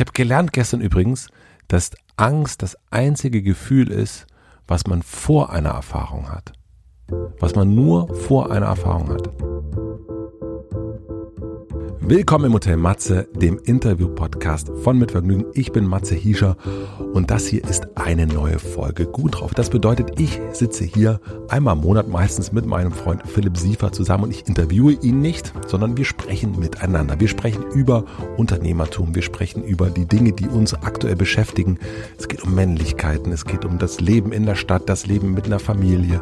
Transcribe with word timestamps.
Ich 0.00 0.02
habe 0.02 0.12
gelernt 0.12 0.54
gestern 0.54 0.80
übrigens, 0.80 1.28
dass 1.68 1.90
Angst 2.16 2.62
das 2.62 2.74
einzige 2.90 3.42
Gefühl 3.42 3.90
ist, 3.90 4.26
was 4.66 4.86
man 4.86 5.02
vor 5.02 5.52
einer 5.52 5.72
Erfahrung 5.72 6.32
hat. 6.32 6.54
Was 7.38 7.54
man 7.54 7.74
nur 7.74 8.14
vor 8.14 8.50
einer 8.50 8.64
Erfahrung 8.64 9.10
hat. 9.10 9.28
Willkommen 12.02 12.46
im 12.46 12.54
Hotel 12.54 12.76
Matze, 12.76 13.28
dem 13.34 13.58
Interview-Podcast 13.58 14.72
von 14.82 14.98
Mit 14.98 15.12
Vergnügen. 15.12 15.44
Ich 15.52 15.70
bin 15.70 15.86
Matze 15.86 16.14
Hiescher 16.14 16.56
und 17.12 17.30
das 17.30 17.46
hier 17.46 17.62
ist 17.62 17.86
eine 17.94 18.26
neue 18.26 18.58
Folge 18.58 19.06
Gut 19.06 19.38
drauf. 19.38 19.52
Das 19.54 19.70
bedeutet, 19.70 20.18
ich 20.18 20.40
sitze 20.52 20.84
hier 20.84 21.20
einmal 21.48 21.76
im 21.76 21.82
Monat 21.82 22.08
meistens 22.08 22.52
mit 22.52 22.66
meinem 22.66 22.92
Freund 22.92 23.22
Philipp 23.28 23.56
Siefer 23.56 23.92
zusammen 23.92 24.24
und 24.24 24.30
ich 24.30 24.48
interviewe 24.48 24.92
ihn 24.92 25.20
nicht, 25.20 25.52
sondern 25.66 25.96
wir 25.96 26.04
sprechen 26.06 26.58
miteinander. 26.58 27.20
Wir 27.20 27.28
sprechen 27.28 27.64
über 27.74 28.04
Unternehmertum, 28.38 29.14
wir 29.14 29.22
sprechen 29.22 29.62
über 29.62 29.90
die 29.90 30.06
Dinge, 30.06 30.32
die 30.32 30.48
uns 30.48 30.74
aktuell 30.74 31.16
beschäftigen. 31.16 31.78
Es 32.18 32.28
geht 32.28 32.42
um 32.42 32.54
Männlichkeiten, 32.54 33.30
es 33.30 33.44
geht 33.44 33.64
um 33.64 33.78
das 33.78 34.00
Leben 34.00 34.32
in 34.32 34.46
der 34.46 34.56
Stadt, 34.56 34.88
das 34.88 35.06
Leben 35.06 35.34
mit 35.34 35.46
einer 35.46 35.60
Familie. 35.60 36.20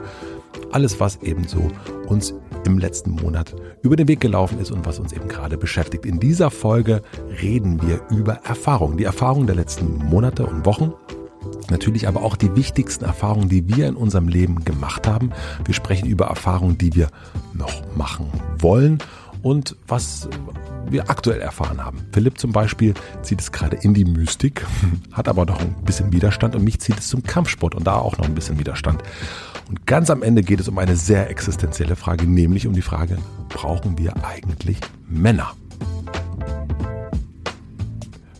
Alles, 0.70 1.00
was 1.00 1.22
eben 1.22 1.46
so 1.46 1.70
uns 2.08 2.34
im 2.64 2.78
letzten 2.78 3.12
Monat 3.12 3.54
über 3.82 3.96
den 3.96 4.08
Weg 4.08 4.20
gelaufen 4.20 4.58
ist 4.60 4.70
und 4.70 4.84
was 4.86 4.98
uns 4.98 5.12
eben 5.12 5.28
gerade 5.28 5.56
beschäftigt. 5.56 6.04
In 6.04 6.20
dieser 6.20 6.50
Folge 6.50 7.02
reden 7.42 7.80
wir 7.82 8.00
über 8.10 8.40
Erfahrungen, 8.44 8.96
die 8.96 9.04
Erfahrungen 9.04 9.46
der 9.46 9.56
letzten 9.56 9.98
Monate 9.98 10.46
und 10.46 10.66
Wochen. 10.66 10.92
Natürlich 11.70 12.08
aber 12.08 12.22
auch 12.22 12.36
die 12.36 12.54
wichtigsten 12.56 13.04
Erfahrungen, 13.04 13.48
die 13.48 13.68
wir 13.68 13.88
in 13.88 13.96
unserem 13.96 14.28
Leben 14.28 14.64
gemacht 14.64 15.06
haben. 15.06 15.30
Wir 15.64 15.74
sprechen 15.74 16.08
über 16.08 16.26
Erfahrungen, 16.26 16.78
die 16.78 16.94
wir 16.94 17.08
noch 17.54 17.82
machen 17.96 18.30
wollen 18.58 18.98
und 19.42 19.76
was 19.86 20.28
wir 20.90 21.10
aktuell 21.10 21.40
erfahren 21.40 21.84
haben. 21.84 22.00
Philipp 22.12 22.38
zum 22.38 22.52
Beispiel 22.52 22.94
zieht 23.22 23.40
es 23.40 23.52
gerade 23.52 23.76
in 23.76 23.94
die 23.94 24.04
Mystik, 24.04 24.66
hat 25.12 25.28
aber 25.28 25.44
noch 25.44 25.60
ein 25.60 25.74
bisschen 25.84 26.12
Widerstand 26.12 26.54
und 26.54 26.64
mich 26.64 26.80
zieht 26.80 26.98
es 26.98 27.08
zum 27.08 27.22
Kampfsport 27.22 27.74
und 27.74 27.86
da 27.86 27.96
auch 27.96 28.16
noch 28.18 28.24
ein 28.24 28.34
bisschen 28.34 28.58
Widerstand. 28.58 29.02
Und 29.68 29.86
ganz 29.86 30.08
am 30.10 30.22
Ende 30.22 30.42
geht 30.42 30.60
es 30.60 30.68
um 30.68 30.78
eine 30.78 30.96
sehr 30.96 31.28
existenzielle 31.30 31.96
Frage, 31.96 32.26
nämlich 32.26 32.66
um 32.66 32.72
die 32.72 32.82
Frage, 32.82 33.18
brauchen 33.48 33.98
wir 33.98 34.14
eigentlich 34.24 34.78
Männer? 35.06 35.52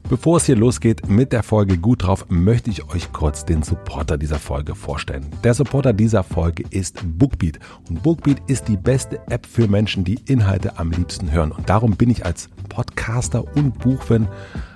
Bevor 0.09 0.39
es 0.39 0.47
hier 0.47 0.57
losgeht 0.57 1.07
mit 1.11 1.35
der 1.35 1.43
Folge 1.43 1.77
Gut 1.77 2.05
drauf, 2.05 2.25
möchte 2.31 2.71
ich 2.71 2.89
euch 2.89 3.13
kurz 3.13 3.45
den 3.45 3.63
Supporter 3.63 4.17
dieser 4.17 4.39
Folge 4.39 4.75
vorstellen. 4.75 5.27
Der 5.45 5.53
Supporter 5.53 5.93
dieser 5.93 6.23
Folge 6.25 6.65
ist 6.71 7.03
Bookbeat. 7.19 7.59
Und 7.91 8.03
Bookbeat 8.03 8.41
ist 8.47 8.69
die 8.69 8.79
beste 8.79 9.21
App 9.29 9.45
für 9.45 9.69
Menschen, 9.69 10.05
die 10.05 10.19
Inhalte 10.25 10.79
am 10.79 10.93
liebsten 10.93 11.31
hören. 11.31 11.53
Und 11.53 11.69
darum 11.69 11.95
bin 11.95 12.09
ich 12.09 12.25
als 12.25 12.49
Podcaster 12.71 13.45
und 13.55 13.79
Buchfan 13.81 14.29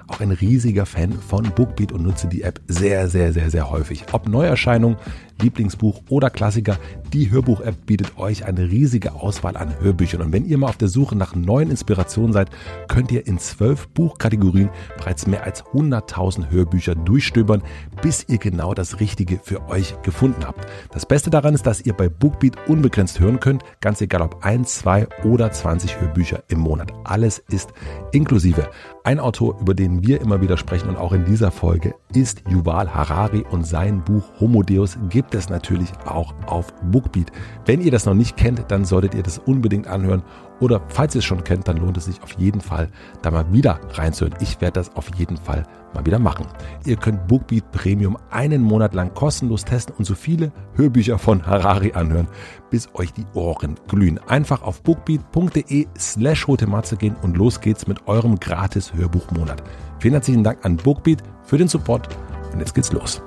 auch 0.06 0.20
ein 0.20 0.32
riesiger 0.32 0.84
Fan 0.84 1.12
von 1.12 1.44
Bookbeat 1.44 1.92
und 1.92 2.02
nutze 2.02 2.26
die 2.28 2.42
App 2.42 2.60
sehr, 2.68 3.08
sehr, 3.08 3.32
sehr, 3.32 3.50
sehr 3.50 3.70
häufig. 3.70 4.04
Ob 4.12 4.28
Neuerscheinungen, 4.28 4.98
Lieblingsbuch 5.40 6.02
oder 6.08 6.30
Klassiker, 6.30 6.78
die 7.12 7.30
Hörbuch-App 7.30 7.86
bietet 7.86 8.18
euch 8.18 8.44
eine 8.44 8.70
riesige 8.70 9.12
Auswahl 9.12 9.56
an 9.56 9.74
Hörbüchern. 9.80 10.22
Und 10.22 10.32
wenn 10.32 10.46
ihr 10.46 10.58
mal 10.58 10.68
auf 10.68 10.76
der 10.76 10.88
Suche 10.88 11.16
nach 11.16 11.34
neuen 11.34 11.70
Inspirationen 11.70 12.32
seid, 12.32 12.50
könnt 12.88 13.12
ihr 13.12 13.26
in 13.26 13.38
zwölf 13.38 13.88
Buchkategorien 13.88 14.70
bereits 14.96 15.26
mehr 15.26 15.44
als 15.44 15.64
100.000 15.64 16.50
Hörbücher 16.50 16.94
durchstöbern, 16.94 17.62
bis 18.02 18.24
ihr 18.28 18.38
genau 18.38 18.74
das 18.74 19.00
Richtige 19.00 19.38
für 19.42 19.68
euch 19.68 19.94
gefunden 20.02 20.44
habt. 20.44 20.66
Das 20.92 21.06
Beste 21.06 21.30
daran 21.30 21.54
ist, 21.54 21.66
dass 21.66 21.80
ihr 21.80 21.92
bei 21.92 22.08
Bookbeat 22.08 22.68
unbegrenzt 22.68 23.20
hören 23.20 23.40
könnt, 23.40 23.62
ganz 23.80 24.00
egal 24.00 24.22
ob 24.22 24.44
1, 24.44 24.78
2 24.78 25.08
oder 25.24 25.50
20 25.50 26.00
Hörbücher 26.00 26.42
im 26.48 26.60
Monat. 26.60 26.92
Alles 27.04 27.38
ist 27.50 27.72
inklusive. 28.12 28.68
Ein 29.04 29.18
Autor, 29.18 29.58
über 29.60 29.74
den 29.74 30.06
wir 30.06 30.20
immer 30.20 30.40
wieder 30.40 30.56
sprechen 30.56 30.88
und 30.88 30.96
auch 30.96 31.12
in 31.12 31.24
dieser 31.24 31.50
Folge, 31.50 31.94
ist 32.14 32.42
Yuval 32.48 32.94
Harari 32.94 33.44
und 33.50 33.66
sein 33.66 34.04
Buch 34.04 34.24
Homo 34.38 34.62
Deus 34.62 34.96
gibt 35.08 35.21
es 35.30 35.48
natürlich 35.48 35.90
auch 36.04 36.34
auf 36.46 36.72
Bookbeat. 36.82 37.32
Wenn 37.66 37.80
ihr 37.80 37.90
das 37.90 38.06
noch 38.06 38.14
nicht 38.14 38.36
kennt, 38.36 38.64
dann 38.68 38.84
solltet 38.84 39.14
ihr 39.14 39.22
das 39.22 39.38
unbedingt 39.38 39.86
anhören 39.86 40.22
oder 40.62 40.80
falls 40.86 41.14
ihr 41.16 41.18
es 41.18 41.24
schon 41.24 41.42
kennt, 41.42 41.66
dann 41.66 41.78
lohnt 41.78 41.96
es 41.96 42.04
sich 42.04 42.22
auf 42.22 42.32
jeden 42.38 42.60
Fall, 42.60 42.88
da 43.22 43.32
mal 43.32 43.52
wieder 43.52 43.80
reinzuhören. 43.94 44.38
Ich 44.40 44.60
werde 44.60 44.74
das 44.74 44.94
auf 44.94 45.12
jeden 45.16 45.36
Fall 45.36 45.64
mal 45.92 46.06
wieder 46.06 46.20
machen. 46.20 46.46
Ihr 46.84 46.96
könnt 46.96 47.26
Bookbeat 47.26 47.72
Premium 47.72 48.16
einen 48.30 48.62
Monat 48.62 48.94
lang 48.94 49.12
kostenlos 49.12 49.64
testen 49.64 49.94
und 49.98 50.04
so 50.04 50.14
viele 50.14 50.52
Hörbücher 50.74 51.18
von 51.18 51.44
Harari 51.44 51.92
anhören, 51.94 52.28
bis 52.70 52.88
euch 52.94 53.12
die 53.12 53.26
Ohren 53.34 53.74
glühen. 53.88 54.20
Einfach 54.28 54.62
auf 54.62 54.82
bookbeat.de 54.82 55.88
slash 55.98 56.46
rotematze 56.46 56.96
gehen 56.96 57.16
und 57.22 57.36
los 57.36 57.60
geht's 57.60 57.88
mit 57.88 58.06
eurem 58.06 58.38
gratis 58.38 58.94
Hörbuchmonat. 58.94 59.64
Vielen 59.98 60.14
herzlichen 60.14 60.44
Dank 60.44 60.64
an 60.64 60.76
Bookbeat 60.76 61.22
für 61.42 61.58
den 61.58 61.66
Support 61.66 62.08
und 62.52 62.60
jetzt 62.60 62.74
geht's 62.74 62.92
los. 62.92 63.20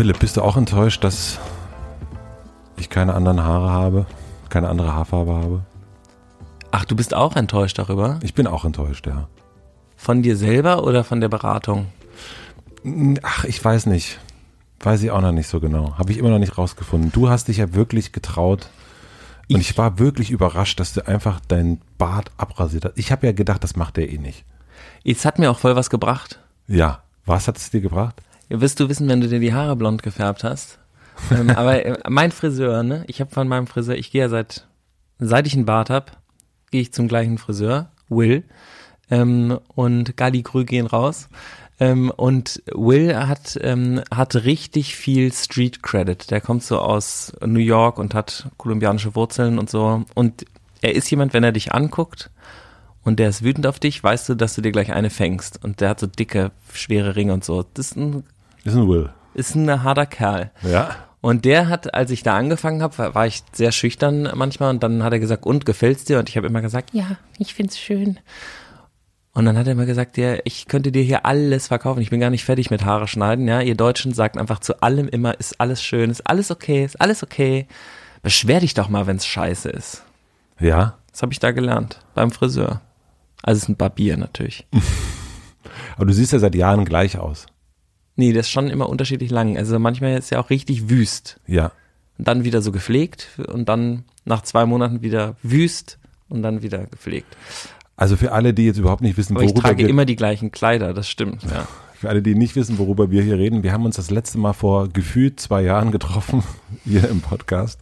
Philipp, 0.00 0.18
bist 0.18 0.38
du 0.38 0.40
auch 0.40 0.56
enttäuscht, 0.56 1.04
dass 1.04 1.38
ich 2.78 2.88
keine 2.88 3.12
anderen 3.12 3.44
Haare 3.44 3.68
habe? 3.68 4.06
keine 4.48 4.70
andere 4.70 4.94
Haarfarbe 4.94 5.34
habe. 5.34 5.60
Ach, 6.70 6.86
du 6.86 6.96
bist 6.96 7.12
auch 7.12 7.36
enttäuscht 7.36 7.78
darüber? 7.78 8.18
Ich 8.22 8.32
bin 8.32 8.46
auch 8.46 8.64
enttäuscht, 8.64 9.06
ja. 9.06 9.28
Von 9.98 10.22
dir 10.22 10.38
selber 10.38 10.84
oder 10.84 11.04
von 11.04 11.20
der 11.20 11.28
Beratung? 11.28 11.88
Ach, 13.22 13.44
ich 13.44 13.62
weiß 13.62 13.84
nicht. 13.84 14.18
Weiß 14.78 15.02
ich 15.02 15.10
auch 15.10 15.20
noch 15.20 15.32
nicht 15.32 15.48
so 15.48 15.60
genau. 15.60 15.98
Habe 15.98 16.12
ich 16.12 16.16
immer 16.16 16.30
noch 16.30 16.38
nicht 16.38 16.56
rausgefunden. 16.56 17.12
Du 17.12 17.28
hast 17.28 17.48
dich 17.48 17.58
ja 17.58 17.74
wirklich 17.74 18.12
getraut. 18.12 18.70
Ich? 19.48 19.54
Und 19.54 19.60
ich 19.60 19.76
war 19.76 19.98
wirklich 19.98 20.30
überrascht, 20.30 20.80
dass 20.80 20.94
du 20.94 21.06
einfach 21.06 21.40
deinen 21.40 21.82
Bart 21.98 22.30
abrasiert 22.38 22.86
hast. 22.86 22.96
Ich 22.96 23.12
habe 23.12 23.26
ja 23.26 23.34
gedacht, 23.34 23.62
das 23.62 23.76
macht 23.76 23.98
der 23.98 24.10
eh 24.10 24.16
nicht. 24.16 24.46
Jetzt 25.02 25.26
hat 25.26 25.38
mir 25.38 25.50
auch 25.50 25.58
voll 25.58 25.76
was 25.76 25.90
gebracht. 25.90 26.40
Ja. 26.68 27.02
Was 27.26 27.48
hat 27.48 27.58
es 27.58 27.68
dir 27.68 27.82
gebracht? 27.82 28.22
Wirst 28.50 28.80
du 28.80 28.88
wissen, 28.88 29.08
wenn 29.08 29.20
du 29.20 29.28
dir 29.28 29.40
die 29.40 29.54
Haare 29.54 29.76
blond 29.76 30.02
gefärbt 30.02 30.44
hast? 30.44 30.78
ähm, 31.30 31.50
aber 31.56 31.84
äh, 31.84 31.98
mein 32.08 32.32
Friseur, 32.32 32.82
ne? 32.82 33.04
Ich 33.06 33.20
habe 33.20 33.30
von 33.30 33.48
meinem 33.48 33.66
Friseur, 33.66 33.96
ich 33.96 34.10
gehe 34.10 34.22
ja 34.22 34.28
seit, 34.28 34.66
seit 35.18 35.46
ich 35.46 35.54
einen 35.54 35.66
Bart 35.66 35.88
hab, 35.88 36.18
gehe 36.70 36.80
ich 36.80 36.92
zum 36.92 37.08
gleichen 37.08 37.38
Friseur, 37.38 37.90
Will. 38.08 38.44
Ähm, 39.10 39.58
und 39.74 40.16
Gali 40.16 40.42
Grü 40.42 40.64
gehen 40.64 40.86
raus. 40.86 41.28
Ähm, 41.78 42.10
und 42.10 42.62
Will 42.66 43.16
hat, 43.16 43.58
ähm, 43.62 44.02
hat 44.10 44.34
richtig 44.34 44.96
viel 44.96 45.32
Street 45.32 45.82
Credit. 45.82 46.30
Der 46.30 46.40
kommt 46.40 46.62
so 46.62 46.78
aus 46.78 47.32
New 47.44 47.60
York 47.60 47.98
und 47.98 48.14
hat 48.14 48.48
kolumbianische 48.56 49.14
Wurzeln 49.14 49.58
und 49.58 49.70
so. 49.70 50.04
Und 50.14 50.44
er 50.82 50.94
ist 50.94 51.10
jemand, 51.10 51.32
wenn 51.32 51.44
er 51.44 51.52
dich 51.52 51.72
anguckt 51.72 52.30
und 53.02 53.18
der 53.18 53.30
ist 53.30 53.42
wütend 53.42 53.66
auf 53.66 53.78
dich, 53.78 54.02
weißt 54.02 54.28
du, 54.28 54.34
dass 54.34 54.54
du 54.54 54.60
dir 54.60 54.72
gleich 54.72 54.92
eine 54.92 55.10
fängst. 55.10 55.64
Und 55.64 55.80
der 55.80 55.90
hat 55.90 56.00
so 56.00 56.06
dicke, 56.06 56.50
schwere 56.72 57.16
Ringe 57.16 57.32
und 57.32 57.44
so. 57.44 57.64
Das 57.74 57.92
ist 57.92 57.96
ein, 57.96 58.24
ist 58.64 58.74
ein 58.74 58.88
Will. 58.88 59.10
Ist 59.34 59.54
ein 59.54 59.82
harter 59.82 60.06
Kerl. 60.06 60.50
Ja. 60.62 60.96
Und 61.20 61.44
der 61.44 61.68
hat, 61.68 61.92
als 61.92 62.10
ich 62.10 62.22
da 62.22 62.36
angefangen 62.36 62.82
habe, 62.82 62.96
war, 62.96 63.14
war, 63.14 63.26
ich 63.26 63.42
sehr 63.52 63.72
schüchtern 63.72 64.30
manchmal 64.34 64.70
und 64.70 64.82
dann 64.82 65.02
hat 65.02 65.12
er 65.12 65.20
gesagt, 65.20 65.44
und 65.44 65.66
gefällt's 65.66 66.04
dir? 66.04 66.18
Und 66.18 66.28
ich 66.28 66.36
habe 66.36 66.46
immer 66.46 66.62
gesagt, 66.62 66.90
ja, 66.92 67.18
ich 67.38 67.54
find's 67.54 67.78
schön. 67.78 68.18
Und 69.32 69.44
dann 69.44 69.56
hat 69.56 69.66
er 69.66 69.72
immer 69.72 69.86
gesagt, 69.86 70.16
ja, 70.16 70.38
ich 70.44 70.66
könnte 70.66 70.90
dir 70.90 71.02
hier 71.02 71.26
alles 71.26 71.68
verkaufen. 71.68 72.00
Ich 72.00 72.10
bin 72.10 72.20
gar 72.20 72.30
nicht 72.30 72.44
fertig 72.44 72.70
mit 72.70 72.84
Haare 72.84 73.06
schneiden. 73.06 73.46
Ja, 73.46 73.60
ihr 73.60 73.76
Deutschen 73.76 74.12
sagt 74.12 74.36
einfach 74.36 74.58
zu 74.58 74.82
allem 74.82 75.08
immer, 75.08 75.38
ist 75.38 75.60
alles 75.60 75.82
schön, 75.82 76.10
ist 76.10 76.26
alles 76.26 76.50
okay, 76.50 76.84
ist 76.84 77.00
alles 77.00 77.22
okay. 77.22 77.66
Beschwer 78.22 78.60
dich 78.60 78.74
doch 78.74 78.88
mal, 78.88 79.06
wenn's 79.06 79.26
scheiße 79.26 79.68
ist. 79.68 80.02
Ja. 80.58 80.96
Das 81.12 81.22
habe 81.22 81.32
ich 81.32 81.38
da 81.38 81.52
gelernt 81.52 82.00
beim 82.14 82.30
Friseur. 82.30 82.80
Also 83.42 83.58
es 83.58 83.62
ist 83.64 83.68
ein 83.68 83.76
Barbier 83.76 84.16
natürlich. 84.16 84.66
Aber 85.96 86.06
du 86.06 86.12
siehst 86.12 86.32
ja 86.32 86.38
seit 86.38 86.54
Jahren 86.54 86.84
gleich 86.84 87.18
aus. 87.18 87.46
Nee, 88.20 88.34
das 88.34 88.48
ist 88.48 88.52
schon 88.52 88.68
immer 88.68 88.90
unterschiedlich 88.90 89.30
lang. 89.30 89.56
Also 89.56 89.78
manchmal 89.78 90.18
ist 90.18 90.28
ja 90.28 90.40
auch 90.40 90.50
richtig 90.50 90.90
wüst. 90.90 91.40
Ja. 91.46 91.72
Und 92.18 92.28
dann 92.28 92.44
wieder 92.44 92.60
so 92.60 92.70
gepflegt 92.70 93.28
und 93.46 93.66
dann 93.66 94.04
nach 94.26 94.42
zwei 94.42 94.66
Monaten 94.66 95.00
wieder 95.00 95.36
wüst 95.42 95.98
und 96.28 96.42
dann 96.42 96.60
wieder 96.60 96.84
gepflegt. 96.84 97.34
Also 97.96 98.18
für 98.18 98.32
alle, 98.32 98.52
die 98.52 98.66
jetzt 98.66 98.76
überhaupt 98.76 99.00
nicht 99.00 99.16
wissen, 99.16 99.38
Aber 99.38 99.46
worüber 99.46 99.56
ich 99.56 99.62
trage 99.62 99.78
wir, 99.78 99.88
immer 99.88 100.04
die 100.04 100.16
gleichen 100.16 100.52
Kleider, 100.52 100.92
das 100.92 101.08
stimmt, 101.08 101.44
ja. 101.44 101.66
Für 101.94 102.08
alle, 102.08 102.22
die 102.22 102.34
nicht 102.34 102.56
wissen, 102.56 102.78
worüber 102.78 103.10
wir 103.10 103.22
hier 103.22 103.36
reden, 103.36 103.62
wir 103.62 103.74
haben 103.74 103.84
uns 103.84 103.96
das 103.96 104.10
letzte 104.10 104.38
Mal 104.38 104.54
vor 104.54 104.88
gefühlt 104.88 105.38
zwei 105.38 105.60
Jahren 105.60 105.92
getroffen, 105.92 106.42
hier 106.84 107.06
im 107.10 107.20
Podcast, 107.20 107.78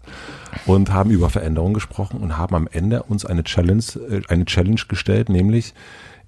und 0.66 0.92
haben 0.92 1.10
über 1.10 1.30
Veränderungen 1.30 1.74
gesprochen 1.74 2.18
und 2.20 2.36
haben 2.36 2.56
am 2.56 2.68
Ende 2.70 3.04
uns 3.04 3.24
eine 3.24 3.44
Challenge, 3.44 3.84
äh, 4.10 4.22
eine 4.26 4.44
Challenge 4.44 4.80
gestellt, 4.88 5.28
nämlich 5.28 5.72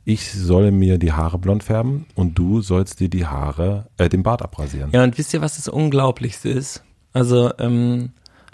ich 0.05 0.33
soll 0.33 0.71
mir 0.71 0.99
die 0.99 1.13
Haare 1.13 1.39
blond 1.39 1.63
färben 1.63 2.07
und 2.15 2.39
du 2.39 2.63
sollst 2.63 3.01
dir 3.01 3.09
die 3.09 3.27
Haare, 3.27 3.87
äh, 3.99 4.09
den 4.09 4.23
Bart 4.23 4.43
abrasieren. 4.43 4.91
Ja, 4.93 5.03
und 5.05 5.19
wisst 5.19 5.35
ihr, 5.35 5.41
was 5.41 5.57
das 5.57 5.69
Unglaublichste 5.69 6.49
ist? 6.49 6.83
Also, 7.13 7.53
ähm, 7.59 8.11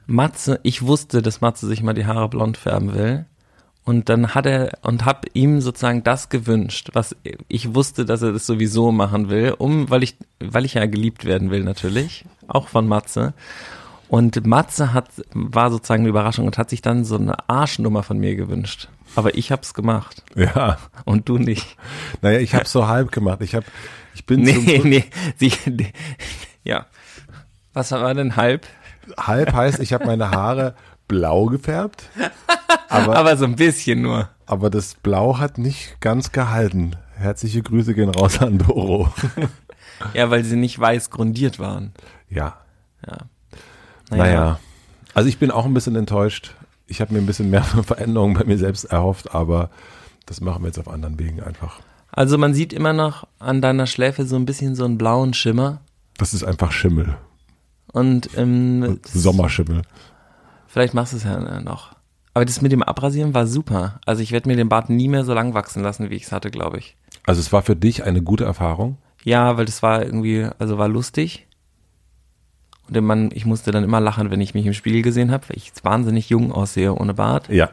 Matze, 0.07 0.61
ich 0.63 0.83
wusste, 0.83 1.23
dass 1.23 1.41
Matze 1.41 1.67
sich 1.67 1.83
mal 1.83 1.95
die 1.95 2.07
Haare 2.07 2.29
blond 2.29 2.57
färben 2.57 2.95
will. 2.95 3.27
Und 3.85 4.09
dann 4.09 4.35
hat 4.35 4.47
er 4.47 4.79
und 4.83 5.05
hab 5.05 5.27
ihm 5.35 5.61
sozusagen 5.61 6.03
das 6.03 6.29
gewünscht, 6.29 6.91
was 6.95 7.15
ich 7.47 7.73
wusste, 7.73 8.05
dass 8.05 8.21
er 8.21 8.33
das 8.33 8.45
sowieso 8.45 8.91
machen 8.91 9.31
will, 9.31 9.55
um, 9.57 9.89
weil 9.91 10.03
ich, 10.03 10.17
weil 10.41 10.65
ich 10.65 10.75
ja 10.75 10.87
geliebt 10.87 11.25
werden 11.25 11.53
will 11.53 11.63
natürlich, 11.63 12.25
auch 12.49 12.67
von 12.67 12.89
Matze. 12.89 13.33
Und 14.09 14.45
Matze 14.45 14.93
hat, 14.93 15.09
war 15.33 15.71
sozusagen 15.71 16.03
eine 16.03 16.09
Überraschung 16.09 16.47
und 16.47 16.59
hat 16.59 16.71
sich 16.71 16.83
dann 16.83 17.05
so 17.05 17.17
eine 17.17 17.49
Arschnummer 17.49 18.03
von 18.03 18.19
mir 18.19 18.35
gewünscht. 18.35 18.89
Aber 19.17 19.35
ich 19.37 19.51
hab's 19.51 19.75
gemacht. 19.75 20.23
Ja. 20.35 20.79
Und 21.05 21.29
du 21.29 21.39
nicht. 21.39 21.77
Naja, 22.23 22.39
ich 22.39 22.55
habe 22.55 22.67
so 22.69 22.87
halb 22.87 23.11
gemacht. 23.13 23.41
Ich 23.41 23.55
habe, 23.55 23.67
ich 24.15 24.25
bin 24.27 24.43
Nee, 24.43 24.81
nee, 24.85 25.05
sie, 25.37 25.53
nee, 25.67 25.93
ja. 26.65 26.87
Was 27.73 27.91
war 27.93 28.15
denn 28.15 28.37
halb? 28.37 28.67
halb 29.19 29.53
heißt, 29.53 29.81
ich 29.81 29.93
habe 29.93 30.07
meine 30.07 30.31
Haare 30.31 30.75
blau 31.09 31.47
gefärbt, 31.47 32.09
aber, 32.89 33.17
Aber 33.17 33.37
so 33.37 33.45
ein 33.45 33.55
bisschen 33.57 34.03
nur. 34.03 34.29
aber 34.47 34.71
das 34.71 34.95
Blau 34.95 35.39
hat 35.39 35.59
nicht 35.59 36.01
ganz 36.01 36.33
gehalten. 36.33 36.97
Herzliche 37.17 37.63
Grüße 37.63 37.95
gehen 37.95 38.11
raus 38.11 38.41
an 38.43 38.59
Doro. 38.59 39.13
Ja, 40.15 40.31
weil 40.31 40.43
sie 40.45 40.57
nicht 40.57 40.79
weiß 40.79 41.11
grundiert 41.11 41.59
waren. 41.59 41.93
Ja, 42.29 42.57
Ja. 43.07 43.19
naja. 44.11 44.59
Also 45.15 45.29
ich 45.29 45.39
bin 45.39 45.51
auch 45.53 45.65
ein 45.65 45.73
bisschen 45.75 45.95
enttäuscht. 45.97 46.55
Ich 46.87 47.01
habe 47.01 47.13
mir 47.13 47.21
ein 47.21 47.27
bisschen 47.27 47.51
mehr 47.51 47.65
Veränderungen 47.85 48.35
bei 48.35 48.45
mir 48.45 48.59
selbst 48.59 48.85
erhofft, 48.85 49.35
aber 49.35 49.71
das 50.27 50.41
machen 50.41 50.63
wir 50.63 50.69
jetzt 50.69 50.79
auf 50.79 50.89
anderen 50.89 51.19
Wegen 51.19 51.43
einfach. 51.43 51.81
Also 52.11 52.39
man 52.39 52.55
sieht 52.55 52.73
immer 52.73 52.93
noch 52.93 53.27
an 53.39 53.61
deiner 53.61 53.87
Schläfe 53.87 54.27
so 54.27 54.37
ein 54.37 54.47
bisschen 54.47 54.75
so 54.75 54.85
einen 54.85 54.99
blauen 54.99 55.35
Schimmer. 55.35 55.81
Das 56.17 56.33
ist 56.33 56.45
einfach 56.45 56.73
Schimmel. 56.73 57.17
Und 57.93 58.31
ähm, 58.37 59.01
Sommerschimmel. 59.07 59.83
vielleicht 60.67 60.95
machst 60.95 61.13
du 61.13 61.19
es 61.19 61.25
ja 61.25 61.61
noch. 61.61 61.95
Aber 62.35 62.45
das 62.45 62.61
mit 62.61 62.73
dem 62.73 62.83
Abrasieren 62.83 63.33
war 63.33 63.47
super. 63.47 64.01
Also 64.05 64.23
ich 64.23 64.33
werde 64.33 64.49
mir 64.49 64.57
den 64.57 64.69
Bart 64.69 64.91
nie 64.91 65.09
mehr 65.09 65.25
so 65.25 65.33
lang 65.33 65.55
wachsen 65.55 65.83
lassen, 65.83 66.11
wie 66.11 66.17
ich 66.17 66.25
es 66.25 66.33
hatte, 66.33 66.51
glaube 66.51 66.79
ich. 66.79 66.97
Also 67.25 67.41
es 67.41 67.53
war 67.53 67.63
für 67.63 67.77
dich 67.77 68.05
eine 68.05 68.23
gute 68.23 68.45
Erfahrung. 68.45 68.99
Ja, 69.25 69.57
weil 69.57 69.65
das 69.65 69.83
war 69.83 70.03
irgendwie, 70.03 70.47
also 70.59 70.79
war 70.79 70.89
lustig. 70.89 71.46
Und 72.89 73.05
man, 73.05 73.31
ich 73.33 73.47
musste 73.47 73.71
dann 73.71 73.85
immer 73.85 74.01
lachen, 74.01 74.31
wenn 74.31 74.41
ich 74.41 74.55
mich 74.55 74.67
im 74.67 74.75
Spiegel 74.75 75.03
gesehen 75.03 75.31
habe, 75.31 75.49
weil 75.49 75.57
ich 75.57 75.73
wahnsinnig 75.83 76.29
jung 76.31 76.53
aussehe 76.53 76.95
ohne 76.95 77.15
Bart. 77.15 77.49
Ja. 77.49 77.71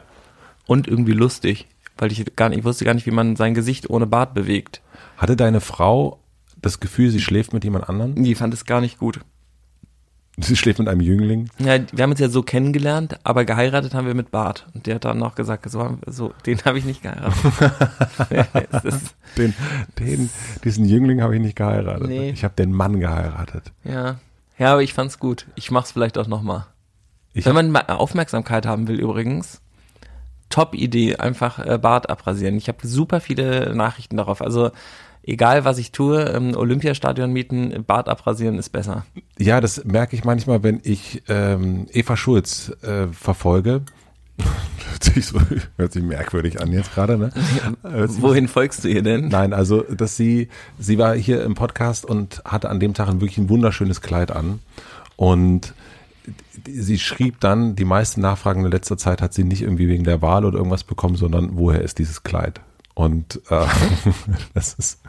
Und 0.66 0.88
irgendwie 0.88 1.12
lustig, 1.12 1.68
weil 1.98 2.10
ich 2.10 2.24
gar 2.36 2.48
nicht, 2.48 2.58
ich 2.58 2.64
wusste 2.64 2.84
gar 2.84 2.94
nicht, 2.94 3.06
wie 3.06 3.10
man 3.12 3.36
sein 3.36 3.54
Gesicht 3.54 3.90
ohne 3.90 4.06
Bart 4.06 4.34
bewegt. 4.34 4.80
Hatte 5.16 5.36
deine 5.36 5.60
Frau 5.60 6.18
das 6.60 6.80
Gefühl, 6.80 7.10
sie 7.10 7.20
schläft 7.20 7.52
mit 7.52 7.64
jemand 7.64 7.88
anderem? 7.88 8.22
Die 8.22 8.34
fand 8.34 8.54
es 8.54 8.64
gar 8.64 8.80
nicht 8.80 8.98
gut. 8.98 9.20
Sie 10.36 10.56
schläft 10.56 10.80
mit 10.80 10.88
einem 10.88 11.00
Jüngling? 11.00 11.48
Ja, 11.60 11.78
wir 11.92 12.02
haben 12.02 12.10
uns 12.10 12.18
ja 12.18 12.28
so 12.28 12.42
kennengelernt, 12.42 13.20
aber 13.22 13.44
geheiratet 13.44 13.94
haben 13.94 14.08
wir 14.08 14.14
mit 14.14 14.32
Bart. 14.32 14.66
Und 14.74 14.86
der 14.86 14.96
hat 14.96 15.04
dann 15.04 15.18
noch 15.18 15.36
gesagt, 15.36 15.70
so, 15.70 15.98
so 16.06 16.32
den 16.44 16.60
habe 16.64 16.78
ich 16.78 16.84
nicht 16.84 17.02
geheiratet. 17.02 17.34
Den, 19.36 19.52
den, 19.98 20.30
diesen 20.62 20.84
Jüngling 20.84 21.20
habe 21.20 21.34
ich 21.34 21.42
nicht 21.42 21.56
geheiratet. 21.56 22.06
Nee. 22.06 22.30
Ich 22.30 22.44
habe 22.44 22.54
den 22.54 22.72
Mann 22.72 23.00
geheiratet. 23.00 23.72
ja. 23.82 24.16
Ja, 24.58 24.72
aber 24.72 24.82
ich 24.82 24.94
fand's 24.94 25.18
gut. 25.18 25.46
Ich 25.56 25.70
mach's 25.70 25.92
vielleicht 25.92 26.18
auch 26.18 26.26
nochmal. 26.26 26.66
Wenn 27.32 27.54
man 27.54 27.76
Aufmerksamkeit 27.76 28.64
haben 28.64 28.86
will 28.86 29.00
übrigens, 29.00 29.60
Top-Idee, 30.50 31.16
einfach 31.16 31.58
äh, 31.58 31.78
Bart 31.78 32.08
abrasieren. 32.08 32.56
Ich 32.56 32.68
habe 32.68 32.86
super 32.86 33.20
viele 33.20 33.74
Nachrichten 33.74 34.16
darauf. 34.16 34.40
Also 34.40 34.70
egal, 35.22 35.64
was 35.64 35.78
ich 35.78 35.90
tue, 35.90 36.22
ähm, 36.22 36.54
Olympiastadion 36.56 37.32
mieten, 37.32 37.84
Bart 37.84 38.08
abrasieren 38.08 38.58
ist 38.58 38.68
besser. 38.68 39.04
Ja, 39.38 39.60
das 39.60 39.84
merke 39.84 40.14
ich 40.14 40.24
manchmal, 40.24 40.62
wenn 40.62 40.80
ich 40.84 41.24
ähm, 41.28 41.86
Eva 41.92 42.16
Schulz 42.16 42.70
äh, 42.82 43.08
verfolge. 43.08 43.82
Hört, 44.38 45.04
sich 45.04 45.26
so, 45.26 45.38
hört 45.76 45.92
sich 45.92 46.02
merkwürdig 46.02 46.60
an 46.60 46.72
jetzt 46.72 46.94
gerade, 46.94 47.16
ne? 47.18 47.30
Wohin 47.82 48.48
folgst 48.48 48.84
du 48.84 48.88
ihr 48.88 49.02
denn? 49.02 49.28
Nein, 49.28 49.52
also, 49.52 49.82
dass 49.82 50.16
sie, 50.16 50.48
sie 50.78 50.98
war 50.98 51.14
hier 51.14 51.44
im 51.44 51.54
Podcast 51.54 52.04
und 52.04 52.42
hatte 52.44 52.68
an 52.68 52.80
dem 52.80 52.94
Tag 52.94 53.08
ein 53.08 53.20
wirklich 53.20 53.38
ein 53.38 53.48
wunderschönes 53.48 54.00
Kleid 54.00 54.30
an. 54.30 54.60
Und 55.16 55.74
sie 56.66 56.98
schrieb 56.98 57.40
dann, 57.40 57.76
die 57.76 57.84
meisten 57.84 58.20
Nachfragen 58.20 58.64
in 58.64 58.70
letzter 58.70 58.96
Zeit 58.96 59.22
hat 59.22 59.34
sie 59.34 59.44
nicht 59.44 59.62
irgendwie 59.62 59.88
wegen 59.88 60.04
der 60.04 60.22
Wahl 60.22 60.44
oder 60.44 60.58
irgendwas 60.58 60.84
bekommen, 60.84 61.16
sondern 61.16 61.50
woher 61.56 61.82
ist 61.82 61.98
dieses 61.98 62.22
Kleid? 62.22 62.60
Und 62.94 63.40
äh, 63.50 63.66
das 64.54 64.74
ist, 64.74 65.00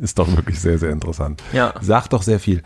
ist 0.00 0.18
doch 0.18 0.34
wirklich 0.34 0.60
sehr, 0.60 0.78
sehr 0.78 0.90
interessant. 0.90 1.42
Ja. 1.52 1.74
Sagt 1.80 2.12
doch 2.12 2.22
sehr 2.22 2.40
viel. 2.40 2.62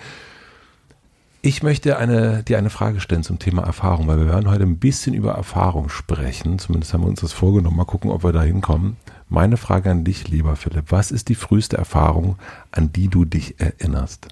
Ich 1.41 1.63
möchte 1.63 1.99
eine, 1.99 2.43
dir 2.43 2.59
eine 2.59 2.71
Frage 2.71 3.01
stellen 3.01 3.23
zum 3.23 3.39
Thema 3.39 3.63
Erfahrung, 3.63 4.09
weil 4.09 4.19
wir 4.19 4.27
werden 4.27 4.51
heute 4.51 4.65
ein 4.65 4.79
bisschen 4.79 5.15
über 5.15 5.33
Erfahrung 5.33 5.89
sprechen. 5.89 6.59
Zumindest 6.59 6.93
haben 6.93 7.03
wir 7.03 7.09
uns 7.09 7.21
das 7.21 7.33
vorgenommen. 7.33 7.77
Mal 7.77 7.85
gucken, 7.85 8.11
ob 8.11 8.25
wir 8.25 8.33
da 8.33 8.43
hinkommen. 8.43 8.97
Meine 9.29 9.57
Frage 9.57 9.91
an 9.91 10.05
dich, 10.05 10.29
lieber 10.29 10.57
Philipp. 10.57 10.87
Was 10.89 11.13
ist 11.13 11.29
die 11.29 11.37
früheste 11.37 11.77
Erfahrung, 11.77 12.37
an 12.73 12.93
die 12.93 13.09
du 13.09 13.25
dich 13.25 13.61
erinnerst? 13.61 14.29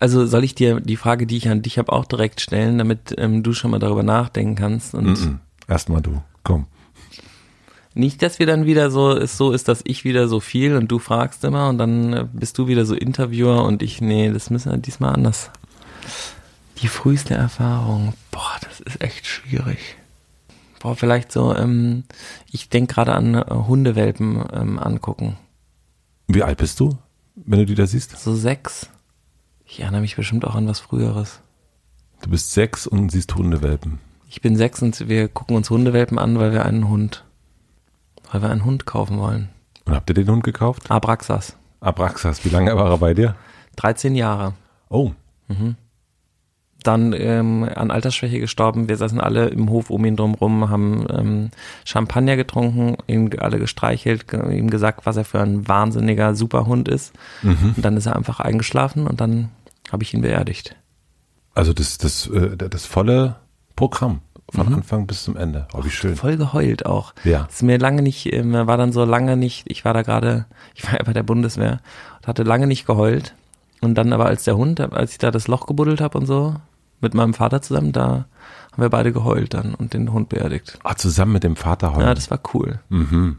Also 0.00 0.26
soll 0.26 0.44
ich 0.44 0.54
dir 0.54 0.80
die 0.80 0.96
Frage, 0.96 1.26
die 1.26 1.38
ich 1.38 1.48
an 1.48 1.62
dich 1.62 1.78
habe, 1.78 1.92
auch 1.92 2.04
direkt 2.04 2.40
stellen, 2.40 2.78
damit 2.78 3.14
ähm, 3.16 3.42
du 3.42 3.54
schon 3.54 3.70
mal 3.70 3.78
darüber 3.80 4.02
nachdenken 4.02 4.54
kannst 4.54 4.94
und 4.94 5.16
Mm-mm. 5.16 5.38
Erstmal 5.66 6.00
du. 6.00 6.22
Komm. 6.44 6.66
Nicht, 7.94 8.22
dass 8.22 8.38
wir 8.38 8.46
dann 8.46 8.66
wieder 8.66 8.90
so 8.90 9.12
es 9.12 9.36
so 9.36 9.52
ist, 9.52 9.68
dass 9.68 9.80
ich 9.84 10.04
wieder 10.04 10.28
so 10.28 10.40
viel 10.40 10.76
und 10.76 10.88
du 10.88 10.98
fragst 10.98 11.44
immer 11.44 11.68
und 11.68 11.78
dann 11.78 12.12
äh, 12.12 12.26
bist 12.32 12.58
du 12.58 12.68
wieder 12.68 12.84
so 12.84 12.94
Interviewer 12.94 13.64
und 13.64 13.82
ich 13.82 14.00
nee, 14.00 14.30
das 14.30 14.50
müssen 14.50 14.70
wir 14.70 14.78
diesmal 14.78 15.14
anders. 15.14 15.50
Die 16.80 16.88
früheste 16.88 17.34
Erfahrung, 17.34 18.14
boah, 18.30 18.56
das 18.62 18.80
ist 18.80 19.00
echt 19.00 19.26
schwierig. 19.26 19.96
Boah, 20.80 20.94
vielleicht 20.94 21.32
so, 21.32 21.54
ähm, 21.54 22.04
ich 22.50 22.68
denk 22.68 22.90
gerade 22.90 23.14
an 23.14 23.34
äh, 23.34 23.44
Hundewelpen 23.50 24.44
ähm, 24.52 24.78
angucken. 24.78 25.36
Wie 26.28 26.42
alt 26.42 26.58
bist 26.58 26.78
du, 26.78 26.96
wenn 27.34 27.58
du 27.58 27.66
die 27.66 27.74
da 27.74 27.86
siehst? 27.86 28.16
So 28.18 28.34
sechs. 28.34 28.88
Ich 29.66 29.80
erinnere 29.80 30.02
mich 30.02 30.16
bestimmt 30.16 30.44
auch 30.44 30.54
an 30.54 30.68
was 30.68 30.78
Früheres. 30.78 31.40
Du 32.22 32.30
bist 32.30 32.52
sechs 32.52 32.86
und 32.86 33.10
siehst 33.10 33.34
Hundewelpen. 33.34 33.98
Ich 34.28 34.40
bin 34.40 34.56
sechs 34.56 34.82
und 34.82 35.08
wir 35.08 35.28
gucken 35.28 35.56
uns 35.56 35.70
Hundewelpen 35.70 36.18
an, 36.18 36.38
weil 36.38 36.52
wir 36.52 36.64
einen 36.64 36.88
Hund, 36.88 37.24
weil 38.30 38.42
wir 38.42 38.50
einen 38.50 38.64
Hund 38.64 38.86
kaufen 38.86 39.18
wollen. 39.18 39.48
Und 39.84 39.94
habt 39.94 40.10
ihr 40.10 40.14
den 40.14 40.28
Hund 40.28 40.44
gekauft? 40.44 40.90
Abraxas. 40.90 41.56
Abraxas. 41.80 42.44
Wie 42.44 42.50
lange 42.50 42.76
war 42.76 42.90
er 42.90 42.98
bei 42.98 43.14
dir? 43.14 43.34
13 43.76 44.14
Jahre. 44.14 44.54
Oh, 44.88 45.12
Dann 46.84 47.12
ähm, 47.12 47.68
an 47.74 47.90
Altersschwäche 47.90 48.38
gestorben. 48.38 48.88
Wir 48.88 48.96
saßen 48.96 49.20
alle 49.20 49.48
im 49.48 49.68
Hof 49.68 49.90
um 49.90 50.04
ihn 50.04 50.16
drumrum, 50.16 50.70
haben 50.70 51.06
ähm, 51.10 51.50
Champagner 51.84 52.36
getrunken, 52.36 52.96
ihn 53.08 53.36
alle 53.38 53.58
gestreichelt, 53.58 54.28
ge 54.28 54.56
ihm 54.56 54.70
gesagt, 54.70 55.04
was 55.04 55.16
er 55.16 55.24
für 55.24 55.40
ein 55.40 55.66
wahnsinniger 55.66 56.34
Superhund 56.36 56.88
ist. 56.88 57.12
Und 57.76 57.84
dann 57.84 57.96
ist 57.96 58.06
er 58.06 58.14
einfach 58.16 58.38
eingeschlafen 58.40 59.06
und 59.08 59.20
dann 59.20 59.50
habe 59.90 60.02
ich 60.04 60.14
ihn 60.14 60.20
beerdigt. 60.22 60.76
also 61.54 61.72
das, 61.72 61.98
das, 61.98 62.28
äh, 62.28 62.56
das 62.56 62.86
volle 62.86 63.36
Programm. 63.74 64.20
Von 64.50 64.72
Anfang 64.72 65.06
bis 65.06 65.24
zum 65.24 65.36
Ende. 65.36 65.68
Oh, 65.74 65.84
wie 65.84 65.90
schön. 65.90 66.16
Voll 66.16 66.38
geheult 66.38 66.86
auch. 66.86 67.12
Ja. 67.24 67.46
Ist 67.50 67.62
mir 67.62 67.78
lange 67.78 68.00
nicht, 68.02 68.32
ähm, 68.32 68.52
war 68.52 68.78
dann 68.78 68.92
so 68.92 69.04
lange 69.04 69.36
nicht, 69.36 69.64
ich 69.70 69.84
war 69.84 69.92
da 69.92 70.02
gerade, 70.02 70.46
ich 70.74 70.84
war 70.86 70.94
ja 70.94 71.04
bei 71.04 71.12
der 71.12 71.22
Bundeswehr 71.22 71.80
und 72.18 72.26
hatte 72.26 72.42
lange 72.42 72.66
nicht 72.66 72.86
geheult. 72.86 73.34
Und 73.80 73.94
dann 73.94 74.12
aber 74.12 74.26
als 74.26 74.44
der 74.44 74.56
Hund, 74.56 74.80
als 74.80 75.12
ich 75.12 75.18
da 75.18 75.30
das 75.30 75.46
Loch 75.46 75.66
gebuddelt 75.66 76.00
habe 76.00 76.18
und 76.18 76.26
so, 76.26 76.56
mit 77.00 77.14
meinem 77.14 77.34
Vater 77.34 77.62
zusammen, 77.62 77.92
da 77.92 78.26
haben 78.72 78.82
wir 78.82 78.90
beide 78.90 79.12
geheult 79.12 79.54
dann 79.54 79.74
und 79.74 79.94
den 79.94 80.12
Hund 80.12 80.28
beerdigt. 80.28 80.78
Ah, 80.82 80.96
zusammen 80.96 81.32
mit 81.32 81.44
dem 81.44 81.54
Vater 81.54 81.92
heulen. 81.94 82.06
Ja, 82.06 82.14
das 82.14 82.30
war 82.30 82.40
cool. 82.54 82.80
Mhm. 82.88 83.38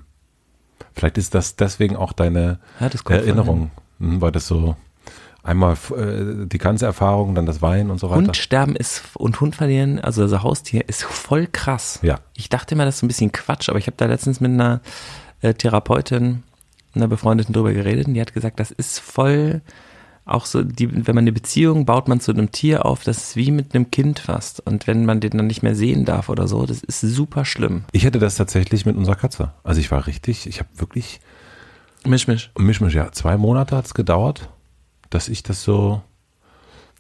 Vielleicht 0.93 1.17
ist 1.17 1.34
das 1.34 1.55
deswegen 1.55 1.95
auch 1.95 2.13
deine 2.13 2.60
Ja, 2.79 2.88
Erinnerung, 3.10 3.72
mhm, 4.00 4.22
weil 4.22 4.31
das 4.31 4.48
so 4.48 4.75
einmal 5.43 5.77
äh, 5.96 6.46
die 6.46 6.58
ganze 6.58 6.86
Erfahrung, 6.86 7.36
dann 7.36 7.46
das 7.46 7.62
Weinen 7.62 7.91
und 7.91 8.00
so 8.00 8.10
weiter. 8.10 8.22
Hund 8.22 8.38
sterben 8.38 8.75
ist 8.75 9.03
und 9.15 9.39
Hund 9.41 9.55
verlieren, 9.55 10.00
also, 10.00 10.22
also 10.24 10.43
Haustier, 10.43 10.88
ist 10.88 11.03
voll 11.03 11.48
krass. 11.48 12.00
Ja. 12.01 12.19
Ich 12.36 12.50
dachte 12.50 12.75
immer, 12.75 12.86
das 12.86 12.98
ist 12.98 13.03
ein 13.03 13.08
bisschen 13.08 13.31
Quatsch, 13.31 13.69
aber 13.69 13.79
ich 13.79 13.88
habe 13.88 13.98
da 13.98 14.05
letztens 14.05 14.39
mit 14.39 14.51
einer 14.51 14.81
äh, 15.41 15.53
Therapeutin, 15.53 16.43
einer 16.96 17.08
Befreundeten 17.08 17.53
drüber 17.53 17.74
geredet 17.74 18.08
und 18.08 18.13
die 18.15 18.22
hat 18.22 18.34
gesagt, 18.34 18.60
das 18.60 18.72
ist 18.72 19.00
voll 19.00 19.62
auch 20.29 20.46
so, 20.46 20.63
die, 20.63 21.08
wenn 21.08 21.15
man 21.15 21.24
eine 21.24 21.31
Beziehung 21.31 21.86
baut 21.86 22.08
man 22.08 22.19
zu 22.19 22.31
einem 22.31 22.51
Tier 22.51 22.86
auf, 22.86 23.03
das 23.03 23.17
ist 23.17 23.36
wie 23.36 23.51
mit 23.51 23.74
einem 23.74 23.89
Kind 23.89 24.19
fast. 24.19 24.60
Und 24.60 24.86
wenn 24.86 25.05
man 25.05 25.19
den 25.19 25.31
dann 25.31 25.48
nicht 25.48 25.63
mehr 25.63 25.75
sehen 25.75 26.05
darf 26.05 26.29
oder 26.29 26.48
so, 26.48 26.65
das 26.65 26.84
ist 26.84 27.01
super 27.01 27.46
schlimm. 27.46 27.84
Ich 27.91 28.05
hätte 28.05 28.19
das 28.19 28.36
tatsächlich 28.36 28.86
mit 28.86 28.96
unserer 28.96 29.15
Katze. 29.15 29.53
Also 29.63 29.81
ich 29.81 29.89
war 29.91 30.05
richtig, 30.05 30.46
ich 30.46 30.60
habe 30.60 30.69
wirklich, 30.75 31.19
Misch, 32.05 32.27
misch. 32.27 32.51
Mischmisch, 32.58 32.93
ja, 32.93 33.12
zwei 33.12 33.38
Monate 33.38 33.75
hat 33.75 33.86
es 33.86 33.93
gedauert, 33.93 34.50
dass 35.10 35.28
ich 35.28 35.44
das 35.44 35.63
so, 35.63 36.01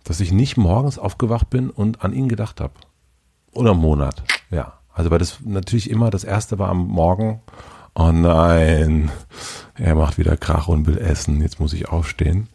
dass 0.03 0.19
ich 0.19 0.31
nicht 0.31 0.57
morgens 0.57 0.97
aufgewacht 0.97 1.49
bin 1.49 1.69
und 1.69 2.03
an 2.03 2.13
ihn 2.13 2.29
gedacht 2.29 2.61
habe. 2.61 2.73
Oder 3.51 3.71
einen 3.71 3.81
Monat, 3.81 4.23
ja. 4.49 4.73
Also 4.93 5.11
weil 5.11 5.19
das 5.19 5.39
natürlich 5.43 5.89
immer 5.89 6.09
das 6.09 6.23
erste 6.23 6.59
war 6.59 6.69
am 6.69 6.87
Morgen, 6.87 7.41
oh 7.95 8.11
nein, 8.11 9.11
er 9.75 9.95
macht 9.95 10.17
wieder 10.17 10.35
Krach 10.37 10.67
und 10.67 10.87
will 10.87 10.97
essen, 10.97 11.41
jetzt 11.41 11.59
muss 11.59 11.73
ich 11.73 11.89
aufstehen. 11.89 12.49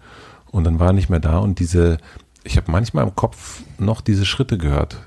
Und 0.51 0.65
dann 0.65 0.79
war 0.79 0.89
er 0.89 0.93
nicht 0.93 1.09
mehr 1.11 1.21
da 1.21 1.39
und 1.39 1.59
diese, 1.59 1.99
ich 2.45 2.57
habe 2.57 2.71
manchmal 2.71 3.05
im 3.05 3.15
Kopf 3.15 3.63
noch 3.79 4.01
diese 4.01 4.27
Schritte 4.27 4.59
gehört, 4.59 4.99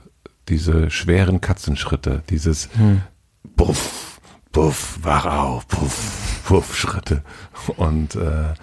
diese 0.50 0.90
schweren 0.90 1.42
Katzenschritte, 1.42 2.24
dieses 2.30 2.70
Puff, 3.56 4.20
Puff, 4.52 5.00
wach 5.04 5.26
auf, 5.26 5.68
Puff, 5.68 6.37
Puff, 6.48 6.78
Schritte. 6.78 7.24
Und 7.76 8.16
äh, 8.16 8.54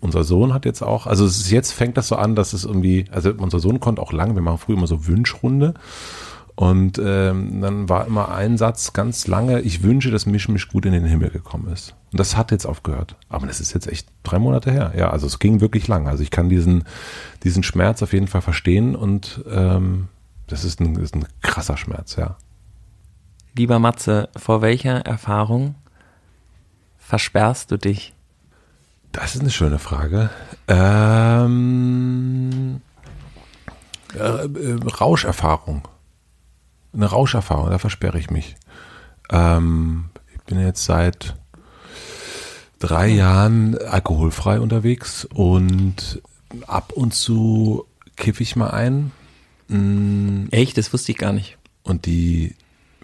unser 0.00 0.24
Sohn 0.24 0.52
hat 0.52 0.64
jetzt 0.64 0.82
auch, 0.82 1.06
also 1.06 1.24
es 1.24 1.38
ist, 1.38 1.50
jetzt 1.52 1.70
fängt 1.70 1.96
das 1.96 2.08
so 2.08 2.16
an, 2.16 2.34
dass 2.34 2.52
es 2.52 2.64
irgendwie, 2.64 3.04
also 3.12 3.30
unser 3.30 3.60
Sohn 3.60 3.78
konnte 3.78 4.02
auch 4.02 4.12
lang, 4.12 4.34
wir 4.34 4.42
machen 4.42 4.58
früher 4.58 4.76
immer 4.76 4.88
so 4.88 5.06
Wünschrunde 5.06 5.74
Und 6.60 7.00
ähm, 7.02 7.62
dann 7.62 7.88
war 7.88 8.06
immer 8.06 8.30
ein 8.30 8.58
Satz 8.58 8.92
ganz 8.92 9.26
lange, 9.26 9.60
ich 9.60 9.82
wünsche, 9.82 10.10
dass 10.10 10.26
Mischmisch 10.26 10.68
gut 10.68 10.84
in 10.84 10.92
den 10.92 11.04
Himmel 11.04 11.30
gekommen 11.30 11.72
ist. 11.72 11.94
Und 12.12 12.20
das 12.20 12.36
hat 12.36 12.50
jetzt 12.50 12.66
aufgehört. 12.66 13.16
Aber 13.28 13.46
das 13.46 13.60
ist 13.60 13.72
jetzt 13.72 13.86
echt 13.86 14.08
drei 14.24 14.38
Monate 14.38 14.70
her. 14.70 14.92
Ja, 14.96 15.10
also 15.10 15.26
es 15.26 15.38
ging 15.38 15.60
wirklich 15.60 15.88
lang. 15.88 16.08
Also 16.08 16.22
ich 16.22 16.30
kann 16.30 16.48
diesen, 16.48 16.84
diesen 17.44 17.62
Schmerz 17.62 18.02
auf 18.02 18.12
jeden 18.12 18.26
Fall 18.26 18.42
verstehen 18.42 18.96
und 18.96 19.42
ähm, 19.50 20.08
das 20.48 20.64
ist 20.64 20.80
ein, 20.80 20.94
das 20.94 21.04
ist 21.04 21.14
ein 21.14 21.24
krasser 21.42 21.76
Schmerz, 21.76 22.16
ja. 22.16 22.36
Lieber 23.56 23.78
Matze, 23.78 24.28
vor 24.36 24.62
welcher 24.62 25.06
Erfahrung 25.06 25.76
versperrst 27.10 27.70
du 27.70 27.76
dich? 27.76 28.14
Das 29.12 29.34
ist 29.34 29.42
eine 29.42 29.50
schöne 29.50 29.78
Frage. 29.78 30.30
Ähm, 30.68 31.50
äh, 34.14 34.46
äh, 34.46 34.78
Rauscherfahrung 35.00 35.86
eine 36.92 37.06
Rauscherfahrung, 37.06 37.70
da 37.70 37.78
versperre 37.78 38.18
ich 38.18 38.30
mich. 38.30 38.56
Ähm, 39.30 40.10
ich 40.34 40.42
bin 40.42 40.60
jetzt 40.60 40.84
seit 40.84 41.36
drei 42.78 43.08
Jahren 43.08 43.76
alkoholfrei 43.78 44.60
unterwegs 44.60 45.24
und 45.24 46.20
ab 46.66 46.92
und 46.94 47.14
zu 47.14 47.86
kiffe 48.16 48.42
ich 48.42 48.56
mal 48.56 48.70
ein. 48.70 49.12
Mm. 49.68 50.46
Echt? 50.50 50.76
Das 50.78 50.92
wusste 50.92 51.12
ich 51.12 51.18
gar 51.18 51.32
nicht. 51.32 51.58
Und 51.82 52.06
die 52.06 52.54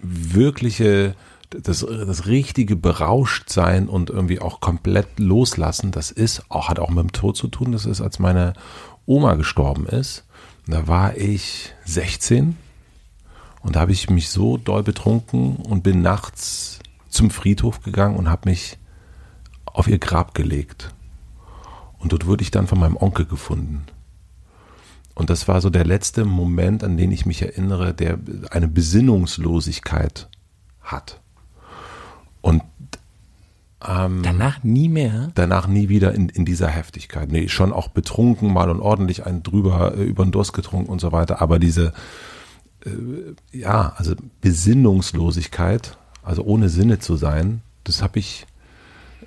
wirkliche, 0.01 1.15
das, 1.49 1.79
das 1.79 2.25
richtige 2.27 2.75
Berauschtsein 2.75 3.87
und 3.87 4.09
irgendwie 4.09 4.39
auch 4.39 4.59
komplett 4.59 5.19
loslassen, 5.19 5.91
das 5.91 6.11
ist, 6.11 6.43
auch, 6.49 6.69
hat 6.69 6.79
auch 6.79 6.89
mit 6.89 6.99
dem 6.99 7.11
Tod 7.11 7.37
zu 7.37 7.47
tun. 7.47 7.71
Das 7.71 7.85
ist, 7.85 8.01
als 8.01 8.19
meine 8.19 8.53
Oma 9.05 9.35
gestorben 9.35 9.87
ist. 9.87 10.25
Da 10.67 10.87
war 10.87 11.15
ich 11.15 11.73
16 11.85 12.57
und 13.61 13.75
da 13.75 13.81
habe 13.81 13.93
ich 13.93 14.09
mich 14.09 14.29
so 14.29 14.57
doll 14.57 14.83
betrunken 14.83 15.55
und 15.57 15.83
bin 15.83 16.01
nachts 16.01 16.79
zum 17.09 17.29
Friedhof 17.29 17.81
gegangen 17.81 18.17
und 18.17 18.29
habe 18.29 18.49
mich 18.49 18.77
auf 19.65 19.87
ihr 19.87 19.99
Grab 19.99 20.33
gelegt. 20.33 20.93
Und 21.99 22.11
dort 22.11 22.25
wurde 22.25 22.43
ich 22.43 22.51
dann 22.51 22.67
von 22.67 22.79
meinem 22.79 22.97
Onkel 22.97 23.25
gefunden. 23.25 23.85
Und 25.15 25.29
das 25.29 25.47
war 25.47 25.61
so 25.61 25.69
der 25.69 25.85
letzte 25.85 26.25
Moment, 26.25 26.83
an 26.83 26.95
den 26.95 27.11
ich 27.11 27.25
mich 27.25 27.41
erinnere, 27.41 27.93
der 27.93 28.19
eine 28.51 28.67
Besinnungslosigkeit 28.67 30.29
hat. 30.81 31.21
Und 32.41 32.63
ähm, 33.85 34.21
danach 34.23 34.63
nie 34.63 34.89
mehr? 34.89 35.31
Danach 35.35 35.67
nie 35.67 35.89
wieder 35.89 36.13
in, 36.13 36.29
in 36.29 36.45
dieser 36.45 36.67
Heftigkeit. 36.67 37.31
Nee, 37.31 37.47
schon 37.47 37.73
auch 37.73 37.89
betrunken 37.89 38.51
mal 38.51 38.69
und 38.69 38.81
ordentlich 38.81 39.25
einen 39.25 39.43
drüber, 39.43 39.95
äh, 39.95 40.03
über 40.03 40.25
den 40.25 40.31
Durst 40.31 40.53
getrunken 40.53 40.89
und 40.89 40.99
so 40.99 41.11
weiter. 41.11 41.41
Aber 41.41 41.59
diese, 41.59 41.93
äh, 42.85 42.89
ja, 43.51 43.93
also 43.95 44.15
Besinnungslosigkeit, 44.41 45.97
also 46.23 46.43
ohne 46.43 46.69
Sinne 46.69 46.99
zu 46.99 47.15
sein, 47.15 47.61
das 47.83 48.01
habe 48.01 48.19
ich 48.19 48.47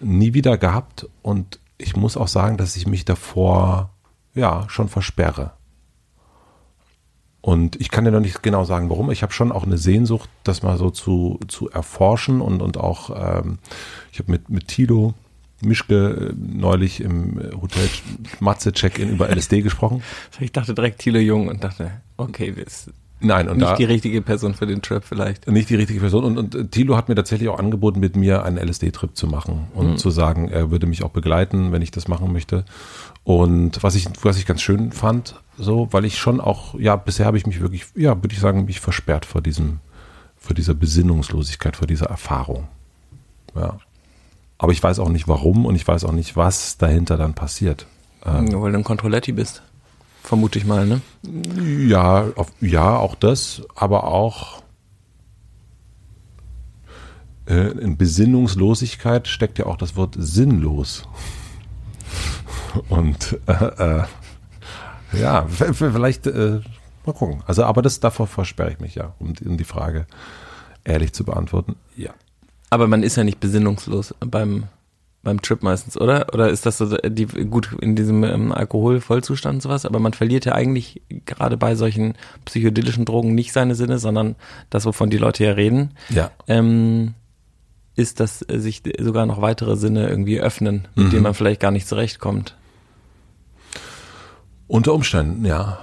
nie 0.01 0.35
wieder 0.35 0.59
gehabt 0.59 1.09
und 1.23 1.61
ich 1.79 1.97
muss 1.97 2.17
auch 2.17 2.29
sagen, 2.29 2.57
dass 2.57 2.77
ich 2.77 2.87
mich 2.87 3.05
davor 3.05 3.91
ja 4.35 4.65
schon 4.69 4.89
versperre. 4.89 5.53
Und 7.43 7.81
ich 7.81 7.91
kann 7.91 8.05
dir 8.05 8.11
noch 8.11 8.21
nicht 8.21 8.43
genau 8.43 8.65
sagen, 8.65 8.91
warum. 8.91 9.11
Ich 9.11 9.23
habe 9.23 9.33
schon 9.33 9.51
auch 9.51 9.65
eine 9.65 9.79
Sehnsucht, 9.79 10.29
das 10.45 10.63
mal 10.63 10.77
so 10.77 10.91
zu, 10.91 11.41
zu 11.49 11.71
erforschen 11.71 12.41
und, 12.41 12.61
und 12.61 12.77
auch, 12.77 13.11
ähm, 13.11 13.59
ich 14.13 14.19
habe 14.19 14.31
mit, 14.33 14.51
mit 14.51 14.69
Tilo 14.69 15.15
Mischke 15.63 16.31
äh, 16.31 16.35
neulich 16.37 17.01
im 17.01 17.41
Hotel 17.61 17.89
Matze 18.41 18.73
Check-in 18.73 19.11
über 19.11 19.29
LSD 19.29 19.63
gesprochen. 19.63 20.03
Ich 20.41 20.53
dachte 20.53 20.75
direkt 20.75 21.01
Thilo 21.01 21.19
Jung 21.19 21.49
und 21.49 21.65
dachte, 21.65 21.91
okay, 22.17 22.53
das 22.53 22.91
Nein, 23.21 23.49
und 23.49 23.59
nicht 23.59 23.71
da, 23.71 23.77
die 23.77 23.85
richtige 23.85 24.23
Person 24.23 24.55
für 24.55 24.67
den 24.67 24.81
Trip 24.81 25.05
vielleicht. 25.05 25.47
Nicht 25.47 25.69
die 25.69 25.75
richtige 25.75 26.01
Person. 26.01 26.25
Und, 26.25 26.39
und 26.39 26.55
äh, 26.55 26.67
Thilo 26.67 26.97
hat 26.97 27.09
mir 27.09 27.15
tatsächlich 27.15 27.49
auch 27.51 27.59
angeboten, 27.59 28.01
mit 28.01 28.17
mir 28.17 28.45
einen 28.45 28.57
LSD-Trip 28.57 29.15
zu 29.15 29.27
machen 29.27 29.69
und 29.75 29.91
mhm. 29.91 29.97
zu 29.99 30.11
sagen, 30.11 30.49
er 30.49 30.71
würde 30.71 30.87
mich 30.87 31.03
auch 31.03 31.11
begleiten, 31.11 31.71
wenn 31.73 31.83
ich 31.83 31.91
das 31.91 32.09
machen 32.09 32.33
möchte. 32.33 32.65
Und 33.25 33.83
was 33.83 33.95
ich, 33.95 34.07
was 34.23 34.39
ich 34.39 34.47
ganz 34.47 34.63
schön 34.63 34.93
fand, 34.93 35.41
so, 35.59 35.89
weil 35.91 36.07
ich 36.07 36.19
schon 36.19 36.41
auch, 36.41 36.75
ja, 36.79 36.97
bisher 36.97 37.27
habe 37.27 37.37
ich 37.37 37.47
mich 37.47 37.61
wirklich, 37.61 37.87
ja, 37.95 38.17
würde 38.17 38.33
ich 38.33 38.41
sagen, 38.41 38.65
mich 38.65 38.81
versperrt 38.81 39.27
vor 39.27 39.43
diesem, 39.43 39.81
vor 40.37 40.55
dieser 40.55 40.75
Besinnungslosigkeit, 40.75 41.77
vor 41.77 41.87
dieser 41.87 42.07
Erfahrung. 42.07 42.69
Ja. 43.55 43.79
Aber 44.57 44.73
ich 44.73 44.83
weiß 44.83 44.99
auch 44.99 45.11
nicht 45.11 45.29
warum 45.29 45.67
und 45.67 45.75
ich 45.75 45.87
weiß 45.87 46.05
auch 46.05 46.13
nicht, 46.13 46.37
was 46.37 46.79
dahinter 46.79 47.17
dann 47.19 47.35
passiert. 47.35 47.87
Ähm, 48.25 48.49
weil 48.61 48.73
du 48.73 48.79
ein 48.79 48.85
Kontrolletti 48.85 49.33
bist. 49.33 49.63
Vermute 50.23 50.59
ich 50.59 50.65
mal, 50.65 50.87
ne? 50.87 51.01
Ja, 51.89 52.27
auf, 52.37 52.53
ja, 52.61 52.97
auch 52.97 53.15
das, 53.15 53.63
aber 53.75 54.05
auch 54.05 54.63
äh, 57.47 57.71
in 57.73 57.97
Besinnungslosigkeit 57.97 59.27
steckt 59.29 59.59
ja 59.59 59.67
auch 59.67 59.77
das 59.77 59.97
Wort 59.97 60.15
sinnlos. 60.19 61.03
Und 62.89 63.39
äh, 63.47 63.53
äh, 63.53 64.05
ja, 65.13 65.47
vielleicht 65.49 66.27
äh, 66.27 66.61
mal 67.05 67.13
gucken. 67.13 67.43
Also, 67.47 67.65
aber 67.65 67.83
das 67.83 67.99
davor 67.99 68.27
versperre 68.27 68.71
ich 68.71 68.81
mich 68.81 68.95
ja, 68.95 69.15
um, 69.19 69.35
um 69.45 69.57
die 69.57 69.65
Frage 69.65 70.07
ehrlich 70.85 71.13
zu 71.13 71.25
beantworten. 71.25 71.77
Ja. 71.97 72.15
Aber 72.71 72.87
man 72.87 73.03
ist 73.03 73.17
ja 73.17 73.25
nicht 73.25 73.41
besinnungslos 73.41 74.15
beim 74.21 74.69
beim 75.23 75.43
Trip 75.43 75.63
meistens, 75.63 76.01
oder? 76.01 76.29
Oder 76.33 76.49
ist 76.49 76.65
das 76.67 76.79
so 76.79 76.97
die 76.97 77.27
gut 77.27 77.77
in 77.81 77.95
diesem 77.95 78.25
ähm, 78.25 78.53
Alkoholvollzustand 78.53 79.63
sowas, 79.63 79.85
aber 79.85 79.99
man 79.99 80.15
verliert 80.15 80.45
ja 80.47 80.55
eigentlich 80.55 81.03
gerade 81.27 81.57
bei 81.57 81.75
solchen 81.75 82.15
psychedelischen 82.47 83.05
Drogen 83.05 83.35
nicht 83.35 83.53
seine 83.53 83.75
Sinne, 83.75 83.99
sondern 83.99 84.37
das, 84.71 84.87
wovon 84.87 85.11
die 85.11 85.19
Leute 85.19 85.45
ja 85.45 85.53
reden. 85.53 85.91
Ja. 86.09 86.31
Ähm, 86.47 87.15
ist, 87.97 88.21
dass 88.21 88.39
sich 88.39 88.83
sogar 88.99 89.27
noch 89.27 89.43
weitere 89.43 89.77
Sinne 89.77 90.09
irgendwie 90.09 90.41
öffnen, 90.41 90.89
mit 90.95 91.07
mhm. 91.07 91.11
denen 91.11 91.23
man 91.23 91.35
vielleicht 91.35 91.61
gar 91.61 91.71
nicht 91.71 91.87
zurechtkommt. 91.87 92.57
Unter 94.69 94.95
Umständen, 94.95 95.45
ja. 95.45 95.81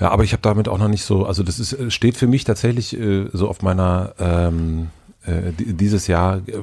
Ja, 0.00 0.10
aber 0.10 0.24
ich 0.24 0.32
habe 0.32 0.40
damit 0.40 0.68
auch 0.68 0.78
noch 0.78 0.88
nicht 0.88 1.04
so, 1.04 1.26
also 1.26 1.42
das 1.42 1.58
ist, 1.58 1.92
steht 1.92 2.16
für 2.16 2.26
mich 2.26 2.44
tatsächlich 2.44 2.98
äh, 2.98 3.28
so 3.32 3.48
auf 3.48 3.60
meiner 3.60 4.14
ähm, 4.18 4.88
äh, 5.26 5.52
dieses 5.56 6.06
Jahr. 6.06 6.42
Äh, 6.46 6.62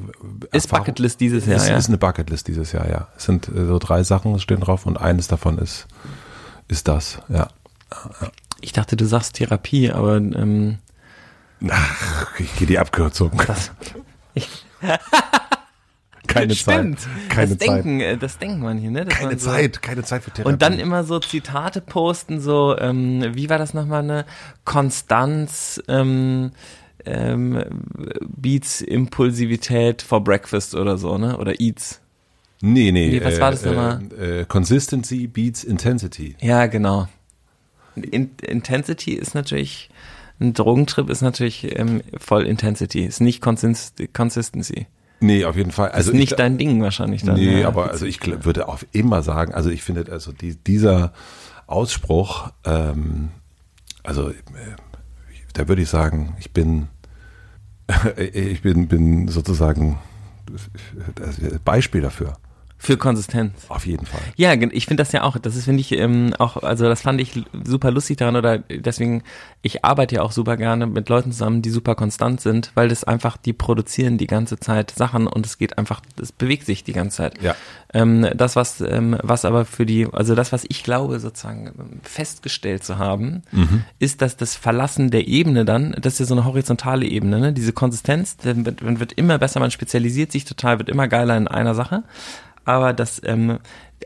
ist 0.51 0.69
Bucketlist 0.69 1.19
dieses 1.19 1.45
Jahr, 1.45 1.57
ist, 1.57 1.67
ja? 1.69 1.77
Ist 1.77 1.87
eine 1.87 1.97
Bucketlist 1.97 2.47
dieses 2.47 2.71
Jahr, 2.71 2.89
ja. 2.89 3.07
Es 3.17 3.25
sind 3.25 3.47
äh, 3.47 3.65
so 3.65 3.79
drei 3.79 4.03
Sachen 4.03 4.39
stehen 4.39 4.59
drauf 4.59 4.85
und 4.85 4.97
eines 4.97 5.27
davon 5.27 5.57
ist, 5.57 5.87
ist 6.67 6.87
das, 6.87 7.19
ja. 7.29 7.49
Ich 8.61 8.73
dachte, 8.73 8.95
du 8.97 9.05
sagst 9.05 9.35
Therapie, 9.35 9.91
aber 9.91 10.17
ähm, 10.17 10.79
Ach, 11.69 12.39
ich 12.39 12.55
gehe 12.55 12.67
die 12.67 12.77
Abkürzung. 12.77 13.31
Das, 13.47 13.71
ich, 14.33 14.65
keine 16.27 16.53
Stimmt. 16.53 16.99
Zeit. 16.99 17.09
Keine 17.29 17.55
das 17.55 17.67
Zeit. 17.67 17.83
Denken, 17.83 17.99
äh, 17.99 18.17
das 18.17 18.37
denkt 18.37 18.59
man 18.59 18.77
hier, 18.77 18.91
ne? 18.91 19.05
Dass 19.05 19.15
keine 19.15 19.37
so, 19.39 19.49
Zeit, 19.49 19.81
keine 19.81 20.03
Zeit 20.03 20.23
für 20.23 20.31
Therapie. 20.31 20.53
Und 20.53 20.61
dann 20.61 20.79
immer 20.79 21.03
so 21.03 21.19
Zitate 21.19 21.81
posten, 21.81 22.39
so, 22.39 22.77
ähm, 22.77 23.23
wie 23.33 23.49
war 23.49 23.57
das 23.57 23.73
nochmal, 23.73 24.03
ne? 24.03 24.25
Konstanz, 24.65 25.81
ähm, 25.87 26.51
ähm, 27.07 27.63
Beats 28.27 28.81
Impulsivität 28.81 30.01
for 30.01 30.23
Breakfast 30.23 30.75
oder 30.75 30.97
so, 30.97 31.17
ne? 31.17 31.37
Oder 31.37 31.59
Eats. 31.59 32.01
Nee, 32.61 32.91
nee. 32.91 33.09
nee 33.09 33.23
was 33.23 33.39
war 33.39 33.51
das 33.51 33.63
äh, 33.63 33.67
nochmal? 33.67 34.01
Äh, 34.19 34.45
Consistency 34.45 35.27
beats 35.27 35.63
Intensity. 35.63 36.35
Ja, 36.41 36.65
genau. 36.65 37.07
In 37.95 38.31
Intensity 38.41 39.13
ist 39.13 39.35
natürlich, 39.35 39.89
ein 40.39 40.53
Drogentrip 40.53 41.09
ist 41.09 41.21
natürlich 41.21 41.77
ähm, 41.77 42.01
voll 42.17 42.45
Intensity, 42.45 43.05
ist 43.05 43.21
nicht 43.21 43.41
Consist 43.41 44.01
Consistency. 44.13 44.87
Nee, 45.19 45.45
auf 45.45 45.55
jeden 45.55 45.71
Fall. 45.71 45.89
Also 45.89 46.11
ist 46.11 46.17
nicht 46.17 46.31
ich, 46.31 46.37
dein 46.37 46.57
Ding 46.57 46.81
wahrscheinlich 46.81 47.23
dann. 47.23 47.35
Nee, 47.35 47.61
ja, 47.61 47.67
aber 47.67 47.89
also 47.89 48.05
ich 48.05 48.19
würde 48.45 48.67
auch 48.67 48.81
immer 48.91 49.23
sagen, 49.23 49.53
also 49.53 49.69
ich 49.69 49.81
finde, 49.81 50.11
also 50.11 50.31
die, 50.31 50.55
dieser 50.55 51.11
Ausspruch, 51.65 52.51
ähm, 52.65 53.29
also 54.03 54.29
äh, 54.29 54.33
da 55.53 55.67
würde 55.67 55.81
ich 55.81 55.89
sagen, 55.89 56.35
ich 56.39 56.51
bin 56.51 56.87
ich 58.17 58.61
bin, 58.61 58.87
bin 58.87 59.27
sozusagen 59.27 59.97
Beispiel 61.63 62.01
dafür. 62.01 62.37
Für 62.79 62.95
Konsistenz. 62.95 63.65
Auf 63.69 63.87
jeden 63.87 64.05
Fall. 64.05 64.21
Ja, 64.35 64.53
ich 64.53 64.85
finde 64.85 65.01
das 65.01 65.11
ja 65.11 65.23
auch, 65.23 65.37
das 65.39 65.55
ist, 65.55 65.65
finde 65.65 65.81
ich, 65.81 65.93
ähm, 65.93 66.35
auch, 66.37 66.57
also 66.61 66.85
das 66.85 67.01
fand 67.01 67.19
ich 67.19 67.43
super 67.65 67.89
lustig 67.89 68.17
daran 68.17 68.35
oder 68.35 68.59
deswegen, 68.59 69.23
ich 69.63 69.83
arbeite 69.83 70.15
ja 70.15 70.21
auch 70.21 70.31
super 70.31 70.57
gerne 70.57 70.85
mit 70.85 71.09
Leuten 71.09 71.31
zusammen, 71.31 71.63
die 71.63 71.71
super 71.71 71.95
konstant 71.95 72.39
sind, 72.39 72.71
weil 72.75 72.87
das 72.87 73.03
einfach, 73.03 73.35
die 73.35 73.53
produzieren 73.53 74.19
die 74.19 74.27
ganze 74.27 74.59
Zeit 74.59 74.91
Sachen 74.91 75.25
und 75.25 75.43
es 75.45 75.57
geht 75.57 75.79
einfach, 75.79 76.01
es 76.21 76.31
bewegt 76.31 76.67
sich 76.67 76.83
die 76.83 76.93
ganze 76.93 77.17
Zeit. 77.17 77.41
Ja. 77.41 77.55
Ähm, 77.93 78.27
das, 78.35 78.55
was, 78.55 78.79
ähm, 78.81 79.17
was 79.23 79.43
aber 79.43 79.65
für 79.65 79.87
die, 79.87 80.07
also 80.11 80.35
das, 80.35 80.51
was 80.51 80.63
ich 80.69 80.83
glaube, 80.83 81.19
sozusagen 81.19 81.99
festgestellt 82.03 82.83
zu 82.83 82.99
haben, 82.99 83.41
mhm. 83.51 83.85
ist, 83.97 84.21
dass 84.21 84.37
das 84.37 84.55
Verlassen 84.55 85.09
der 85.09 85.27
Ebene 85.27 85.65
dann, 85.65 85.95
das 85.99 86.13
ist 86.13 86.19
ja 86.19 86.25
so 86.27 86.35
eine 86.35 86.45
horizontale 86.45 87.07
Ebene, 87.07 87.39
ne? 87.39 87.53
diese 87.53 87.73
Konsistenz, 87.73 88.37
dann 88.37 88.65
wird, 88.65 88.83
man 88.83 88.99
wird 88.99 89.13
immer 89.13 89.39
besser, 89.39 89.59
man 89.59 89.71
spezialisiert 89.71 90.31
sich 90.31 90.45
total, 90.45 90.77
wird 90.77 90.89
immer 90.89 91.07
geiler 91.07 91.35
in 91.37 91.47
einer 91.47 91.73
Sache 91.73 92.03
aber 92.67 92.93
dass 92.93 93.21
ähm, 93.25 93.59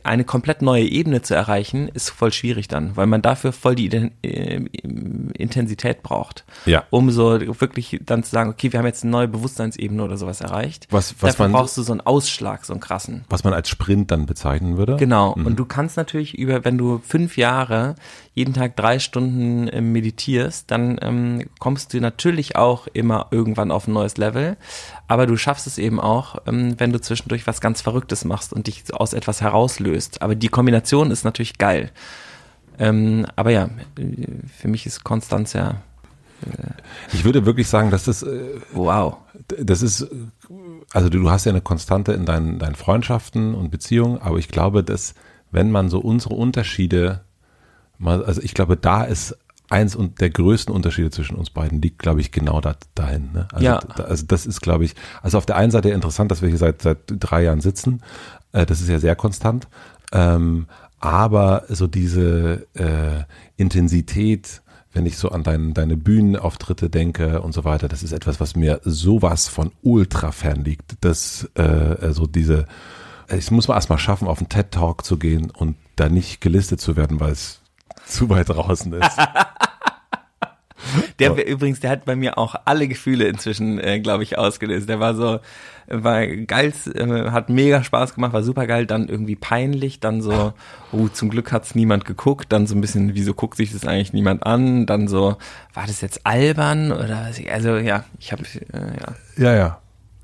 eine 0.04 0.24
komplett 0.24 0.62
neue 0.62 0.86
Ebene 0.86 1.22
zu 1.22 1.36
erreichen, 1.36 1.90
ist 1.90 2.10
voll 2.10 2.32
schwierig 2.32 2.68
dann, 2.70 2.96
weil 2.96 3.08
man 3.08 3.22
dafür 3.22 3.52
voll 3.52 3.76
die 3.76 3.86
Iden- 3.86 4.12
äh, 4.24 4.62
Intensität 5.34 6.02
braucht. 6.04 6.46
Ja. 6.66 6.84
Um 6.90 7.12
so 7.12 7.40
wirklich 7.60 8.00
dann 8.06 8.24
zu 8.24 8.32
sagen, 8.32 8.50
okay, 8.50 8.72
wir 8.72 8.80
haben 8.80 8.86
jetzt 8.86 9.04
eine 9.04 9.12
neue 9.12 9.28
Bewusstseinsebene 9.28 10.04
oder 10.04 10.18
sowas 10.18 10.42
erreicht. 10.42 10.88
Was- 10.92 11.16
was 11.22 11.32
dafür 11.32 11.46
man- 11.50 11.60
brauchst 11.60 11.78
du 11.78 11.82
so 11.84 11.92
einen 11.92 12.02
Ausschlag, 12.02 12.66
so 12.66 12.74
einen 12.74 12.80
krassen. 12.80 13.26
Was 13.30 13.44
man 13.44 13.54
als 13.54 13.70
Sprint 13.70 14.12
dann 14.12 14.26
bezeichnen 14.26 14.78
würde. 14.78 14.96
Genau. 14.98 15.34
Und 15.34 15.58
du 15.58 15.66
kannst 15.66 15.98
natürlich 15.98 16.38
über, 16.38 16.64
wenn 16.64 16.78
du 16.78 17.00
fünf 17.06 17.38
Jahre 17.38 17.96
jeden 18.34 18.54
Tag 18.54 18.76
drei 18.78 19.00
Stunden 19.00 19.68
äh, 19.68 19.82
meditierst, 19.82 20.72
dann 20.72 20.98
ähm, 21.02 21.50
kommst 21.60 21.94
du 21.94 22.00
natürlich 22.00 22.56
auch 22.56 22.88
immer 22.88 23.28
irgendwann 23.32 23.72
auf 23.72 23.88
ein 23.88 23.94
neues 23.94 24.18
Level. 24.18 24.58
Aber 25.08 25.28
du 25.28 25.36
schaffst 25.36 25.68
es 25.68 25.78
eben 25.78 26.00
auch, 26.00 26.38
ähm, 26.48 26.76
wenn 26.78 26.94
du 26.94 27.02
zwischendurch 27.02 27.46
was 27.46 27.60
ganz 27.60 27.82
Verrücktes 27.82 28.24
machst 28.24 28.54
und 28.54 28.68
dich 28.68 28.84
aus 28.94 29.14
etwas 29.14 29.42
herauslöst. 29.42 30.22
Aber 30.22 30.36
die 30.36 30.48
Kombination 30.48 31.12
ist 31.12 31.26
natürlich 31.26 31.58
geil. 31.58 31.92
Ähm, 32.80 33.28
aber 33.36 33.52
ja, 33.52 33.66
äh, 33.98 34.28
für 34.48 34.70
mich 34.70 34.86
ist 34.86 35.04
Konstanz 35.04 35.54
ja 35.54 35.82
Ich 37.14 37.24
würde 37.24 37.46
wirklich 37.46 37.68
sagen, 37.68 37.92
dass 37.92 38.06
das, 38.06 38.24
äh, 38.24 38.62
wow. 38.74 39.18
das 39.48 39.82
ist, 39.82 40.02
äh, 40.02 40.08
also 40.94 41.10
du 41.10 41.30
hast 41.30 41.46
ja 41.46 41.52
eine 41.52 41.62
Konstante 41.62 42.14
in 42.14 42.26
deinen, 42.26 42.60
deinen 42.60 42.76
Freundschaften 42.76 43.54
und 43.54 43.72
Beziehungen, 43.72 44.20
aber 44.22 44.38
ich 44.38 44.48
glaube, 44.48 44.84
dass 44.84 45.14
wenn 45.52 45.70
man 45.70 45.90
so 45.90 46.00
unsere 46.00 46.34
Unterschiede 46.34 47.26
mal, 48.02 48.24
also 48.26 48.42
ich 48.42 48.54
glaube, 48.54 48.78
da 48.78 49.04
ist 49.04 49.38
eins 49.70 49.96
und 49.96 50.20
der 50.20 50.30
größten 50.30 50.74
Unterschiede 50.74 51.12
zwischen 51.12 51.38
uns 51.38 51.50
beiden 51.50 51.82
liegt, 51.82 52.00
glaube 52.00 52.20
ich, 52.20 52.32
genau 52.32 52.60
da, 52.60 52.76
dahin. 52.94 53.32
Ne? 53.32 53.48
Also, 53.54 53.66
Ja. 53.66 53.80
da, 53.96 54.04
also 54.04 54.26
das 54.28 54.46
ist, 54.46 54.62
glaube 54.62 54.84
ich, 54.84 54.96
also 55.22 55.38
auf 55.38 55.46
der 55.46 55.56
einen 55.56 55.72
Seite 55.72 55.90
interessant, 55.92 56.30
dass 56.30 56.42
wir 56.42 56.50
hier 56.50 56.58
seit, 56.58 56.82
seit 56.82 56.98
drei 57.08 57.44
Jahren 57.44 57.62
sitzen. 57.62 58.02
Äh, 58.52 58.66
das 58.66 58.82
ist 58.82 58.90
ja 58.90 59.00
sehr 59.00 59.16
konstant. 59.16 59.68
Ähm, 60.12 60.68
aber 61.00 61.64
so 61.70 61.88
diese 61.88 62.68
äh, 62.76 63.24
Intensität, 63.56 64.62
wenn 64.94 65.06
ich 65.06 65.18
so 65.18 65.30
an 65.30 65.44
dein, 65.44 65.74
deine 65.74 65.96
Bühnenauftritte 65.96 66.90
denke 66.90 67.42
und 67.42 67.54
so 67.54 67.64
weiter, 67.64 67.88
das 67.88 68.04
ist 68.04 68.12
etwas, 68.12 68.42
was 68.42 68.58
mir 68.58 68.82
sowas 68.84 69.48
von 69.48 69.72
ultra 69.82 70.34
fern 70.34 70.66
liegt. 70.66 70.96
Das, 71.00 71.50
äh, 71.56 71.62
also 71.62 72.28
diese, 72.28 72.66
ich 73.36 73.50
muss 73.52 73.70
mal 73.70 73.76
erstmal 73.76 74.00
schaffen, 74.00 74.28
auf 74.28 74.40
einen 74.40 74.50
TED-Talk 74.50 75.06
zu 75.06 75.18
gehen 75.18 75.50
und 75.50 75.78
da 75.96 76.10
nicht 76.10 76.42
gelistet 76.42 76.82
zu 76.82 76.98
werden, 76.98 77.22
weil 77.22 77.32
es 77.32 77.61
zu 78.12 78.30
weit 78.30 78.50
draußen 78.50 78.94
ist. 78.94 79.18
Der 81.20 81.38
wär 81.38 81.48
übrigens, 81.48 81.80
der 81.80 81.92
hat 81.92 82.06
bei 82.06 82.16
mir 82.16 82.38
auch 82.40 82.56
alle 82.66 82.88
Gefühle 82.88 83.26
inzwischen, 83.26 83.80
äh, 83.80 84.00
glaube 84.00 84.24
ich, 84.24 84.38
ausgelöst. 84.40 84.90
Der 84.90 85.00
war 85.00 85.14
so, 85.14 85.40
war 85.88 86.26
geil, 86.26 86.74
äh, 86.96 87.30
hat 87.30 87.50
mega 87.50 87.84
Spaß 87.84 88.16
gemacht, 88.16 88.34
war 88.34 88.42
super 88.42 88.66
geil, 88.66 88.88
dann 88.88 89.08
irgendwie 89.08 89.36
peinlich, 89.36 90.00
dann 90.00 90.22
so, 90.22 90.54
oh, 90.92 91.08
zum 91.08 91.30
Glück 91.30 91.52
hat's 91.52 91.76
niemand 91.76 92.06
geguckt, 92.06 92.52
dann 92.52 92.66
so 92.66 92.74
ein 92.76 92.82
bisschen, 92.82 93.14
wieso 93.14 93.36
guckt 93.36 93.58
sich 93.58 93.72
das 93.72 93.86
eigentlich 93.86 94.12
niemand 94.12 94.44
an, 94.46 94.88
dann 94.88 95.08
so, 95.08 95.38
war 95.76 95.86
das 95.86 96.02
jetzt 96.02 96.26
albern 96.26 96.92
oder 96.92 97.28
was? 97.30 97.38
ich- 97.38 97.52
Also 97.52 97.78
ja, 97.78 98.04
ich 98.20 98.32
habe, 98.32 98.44
äh, 98.74 98.80
ja. 99.00 99.16
Ja, 99.38 99.56
ja. 99.56 99.82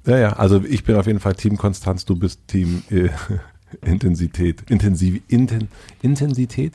Ja, 0.07 0.17
ja. 0.17 0.29
Also 0.33 0.63
ich 0.67 0.83
bin 0.83 0.95
auf 0.95 1.05
jeden 1.05 1.19
Fall 1.19 1.35
Team 1.35 1.57
Konstanz, 1.57 2.03
du 2.03 2.15
bist 2.17 2.47
Team 2.47 2.81
äh, 2.89 3.09
Intensität. 3.85 4.69
Intensiv, 4.69 5.21
inten, 5.27 5.67
Intensität? 6.01 6.73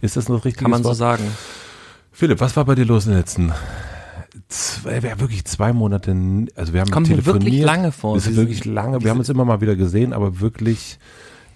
Ist 0.00 0.16
das 0.16 0.28
noch 0.28 0.44
richtig? 0.44 0.60
Mhm. 0.60 0.64
Kann 0.64 0.70
man 0.70 0.82
so 0.82 0.92
sagen. 0.92 1.24
Philipp, 2.12 2.40
was 2.40 2.56
war 2.56 2.64
bei 2.64 2.74
dir 2.74 2.84
los 2.84 3.06
in 3.06 3.12
den 3.12 3.18
letzten 3.18 3.52
zwei, 4.48 4.98
ja, 4.98 5.20
wirklich 5.20 5.44
zwei 5.44 5.72
Monate? 5.72 6.10
Also 6.56 6.72
wir 6.72 6.80
haben 6.80 6.90
kommt 6.90 7.06
telefoniert. 7.06 7.44
wirklich 7.44 7.62
lange 7.62 7.92
vor. 7.92 8.14
Das 8.14 8.26
ist 8.26 8.36
wirklich 8.36 8.64
lange. 8.64 9.02
Wir 9.02 9.10
haben 9.10 9.18
uns 9.18 9.28
immer 9.28 9.44
mal 9.44 9.60
wieder 9.60 9.76
gesehen, 9.76 10.12
aber 10.12 10.40
wirklich, 10.40 10.98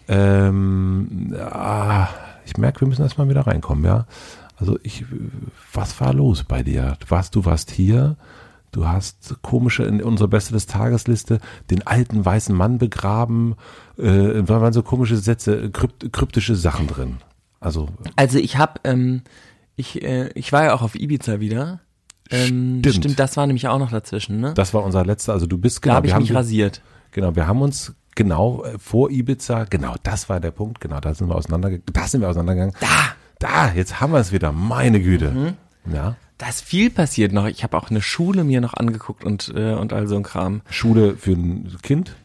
ähm, 0.09 1.35
ah, 1.39 2.09
ich 2.45 2.57
merke, 2.57 2.81
wir 2.83 2.89
müssen 2.89 3.03
erstmal 3.03 3.29
wieder 3.29 3.47
reinkommen, 3.47 3.85
ja. 3.85 4.07
Also 4.57 4.79
ich, 4.83 5.05
was 5.73 6.01
war 6.01 6.15
los 6.15 6.45
bei 6.45 6.63
dir? 6.63 6.97
Warst, 7.09 7.35
du 7.35 7.45
warst 7.45 7.71
hier. 7.71 8.17
Du 8.73 8.89
hast 8.89 9.37
komische 9.43 9.85
in 9.85 10.03
unserer 10.03 10.29
Beste 10.29 10.55
des 10.55 10.67
Tagesliste 10.67 11.41
den 11.71 11.87
alten 11.87 12.25
weißen 12.25 12.55
Mann 12.57 12.79
begraben. 12.79 13.55
Äh, 13.99 14.43
da 14.43 14.61
waren 14.61 14.73
so 14.73 14.83
komische 14.83 15.17
Sätze, 15.19 15.71
krypt, 15.71 16.13
kryptische 16.13 16.57
Sachen 16.57 16.87
drin. 16.87 17.19
Also 17.61 17.89
Also 18.17 18.39
ich 18.39 18.57
habe, 18.57 18.81
ähm, 18.85 19.23
ich, 19.77 20.03
äh, 20.03 20.31
ich 20.35 20.53
war 20.53 20.65
ja 20.65 20.75
auch 20.75 20.83
auf 20.83 20.95
Ibiza 20.95 21.39
wieder. 21.39 21.81
Ähm, 22.31 22.79
Stimmt. 22.81 22.97
stimmt, 22.97 23.19
das 23.19 23.37
war 23.37 23.47
nämlich 23.47 23.69
auch 23.69 23.79
noch 23.79 23.91
dazwischen, 23.91 24.41
ne? 24.41 24.55
das 24.55 24.73
war 24.73 24.83
unser 24.85 25.05
letzter. 25.05 25.35
Also 25.35 25.47
du 25.47 25.59
bist 25.59 25.79
da 25.79 25.81
genau. 25.83 25.95
habe 25.97 26.07
ich 26.07 26.11
wir 26.11 26.15
haben 26.15 26.23
mich 26.23 26.31
die- 26.31 26.35
rasiert. 26.37 26.83
Genau, 27.11 27.37
wir 27.37 27.47
haben 27.47 27.61
uns 27.61 27.95
genau 28.15 28.65
äh, 28.65 28.79
vor 28.79 29.11
Ibiza, 29.11 29.65
genau, 29.65 29.97
das 30.03 30.31
war 30.31 30.41
der 30.41 30.51
Punkt, 30.51 30.81
genau, 30.81 30.99
da 30.99 31.13
sind 31.13 31.29
wir 31.29 31.35
auseinandergegangen, 31.37 31.93
da 31.93 32.07
sind 32.07 32.23
wir 32.23 32.29
auseinandergegangen. 32.31 32.75
Da, 32.81 32.89
da, 33.39 33.73
jetzt 33.75 34.01
haben 34.01 34.13
wir 34.15 34.19
es 34.21 34.33
wieder, 34.33 34.51
meine 34.51 35.03
Güte. 35.03 35.31
Mhm. 35.31 35.93
Ja, 35.93 36.17
Da 36.39 36.49
ist 36.49 36.63
viel 36.63 36.91
passiert 36.91 37.33
noch. 37.33 37.47
Ich 37.47 37.63
habe 37.63 37.77
auch 37.77 37.91
eine 37.91 38.03
Schule 38.03 38.43
mir 38.45 38.61
noch 38.61 38.75
angeguckt 38.75 39.25
und, 39.25 39.53
äh, 39.55 39.75
und 39.75 39.93
all 39.93 40.09
so 40.09 40.17
ein 40.17 40.23
Kram. 40.23 40.63
Schule 40.71 41.17
für 41.17 41.33
ein 41.33 41.69
Kind 41.83 42.17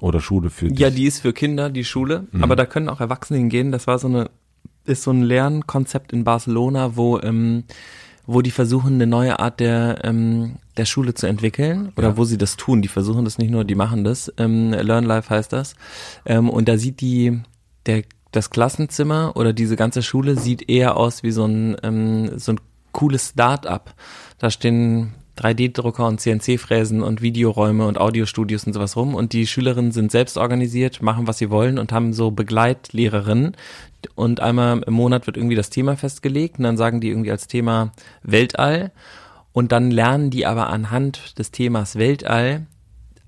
oder 0.00 0.20
Schule 0.20 0.50
für 0.50 0.66
Ja, 0.72 0.88
dich? 0.90 0.96
die 0.96 1.06
ist 1.06 1.20
für 1.20 1.32
Kinder, 1.32 1.70
die 1.70 1.84
Schule. 1.84 2.26
Aber 2.40 2.56
da 2.56 2.66
können 2.66 2.88
auch 2.88 3.00
Erwachsene 3.00 3.38
hingehen. 3.38 3.72
Das 3.72 3.86
war 3.86 3.98
so 3.98 4.08
eine, 4.08 4.30
ist 4.84 5.02
so 5.02 5.12
ein 5.12 5.22
Lernkonzept 5.22 6.12
in 6.12 6.24
Barcelona, 6.24 6.94
wo, 6.96 7.18
ähm, 7.20 7.64
wo 8.26 8.42
die 8.42 8.50
versuchen, 8.50 8.94
eine 8.94 9.06
neue 9.06 9.38
Art 9.38 9.60
der, 9.60 10.00
ähm, 10.04 10.56
der 10.76 10.84
Schule 10.84 11.14
zu 11.14 11.26
entwickeln. 11.26 11.92
Oder 11.96 12.08
Ja. 12.08 12.16
wo 12.18 12.24
sie 12.24 12.36
das 12.36 12.56
tun. 12.56 12.82
Die 12.82 12.88
versuchen 12.88 13.24
das 13.24 13.38
nicht 13.38 13.50
nur, 13.50 13.64
die 13.64 13.74
machen 13.76 14.04
das. 14.04 14.30
Ähm, 14.36 14.72
Learn 14.72 15.04
Life 15.04 15.30
heißt 15.30 15.52
das. 15.54 15.74
Ähm, 16.26 16.50
und 16.50 16.68
da 16.68 16.76
sieht 16.76 17.00
die, 17.00 17.40
der, 17.86 18.02
das 18.32 18.50
Klassenzimmer 18.50 19.36
oder 19.36 19.54
diese 19.54 19.76
ganze 19.76 20.02
Schule 20.02 20.36
sieht 20.38 20.68
eher 20.68 20.96
aus 20.98 21.22
wie 21.22 21.30
so 21.30 21.46
ein, 21.46 21.76
ähm, 21.82 22.38
so 22.38 22.52
ein 22.52 22.60
cooles 22.94 23.30
Start-up. 23.30 23.92
Da 24.38 24.50
stehen 24.50 25.12
3D-Drucker 25.36 26.06
und 26.06 26.20
CNC-Fräsen 26.20 27.02
und 27.02 27.20
Videoräume 27.20 27.86
und 27.86 27.98
Audiostudios 27.98 28.64
und 28.64 28.72
sowas 28.72 28.96
rum. 28.96 29.14
Und 29.14 29.32
die 29.32 29.46
Schülerinnen 29.46 29.92
sind 29.92 30.10
selbst 30.10 30.38
organisiert, 30.38 31.02
machen, 31.02 31.26
was 31.26 31.38
sie 31.38 31.50
wollen 31.50 31.78
und 31.78 31.92
haben 31.92 32.12
so 32.12 32.30
Begleitlehrerinnen. 32.30 33.56
Und 34.14 34.40
einmal 34.40 34.82
im 34.82 34.94
Monat 34.94 35.26
wird 35.26 35.36
irgendwie 35.36 35.56
das 35.56 35.70
Thema 35.70 35.96
festgelegt 35.96 36.58
und 36.58 36.64
dann 36.64 36.76
sagen 36.76 37.00
die 37.00 37.08
irgendwie 37.08 37.30
als 37.30 37.48
Thema 37.48 37.92
Weltall. 38.22 38.92
Und 39.52 39.72
dann 39.72 39.90
lernen 39.90 40.30
die 40.30 40.46
aber 40.46 40.68
anhand 40.68 41.38
des 41.38 41.50
Themas 41.50 41.96
Weltall 41.96 42.66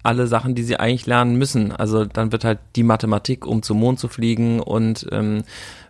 alle 0.06 0.26
Sachen, 0.26 0.54
die 0.54 0.62
sie 0.62 0.78
eigentlich 0.78 1.06
lernen 1.06 1.36
müssen. 1.36 1.72
Also 1.72 2.04
dann 2.04 2.32
wird 2.32 2.44
halt 2.44 2.60
die 2.76 2.84
Mathematik, 2.84 3.44
um 3.44 3.62
zum 3.62 3.80
Mond 3.80 3.98
zu 3.98 4.08
fliegen 4.08 4.60
und 4.60 5.06
ähm, 5.10 5.42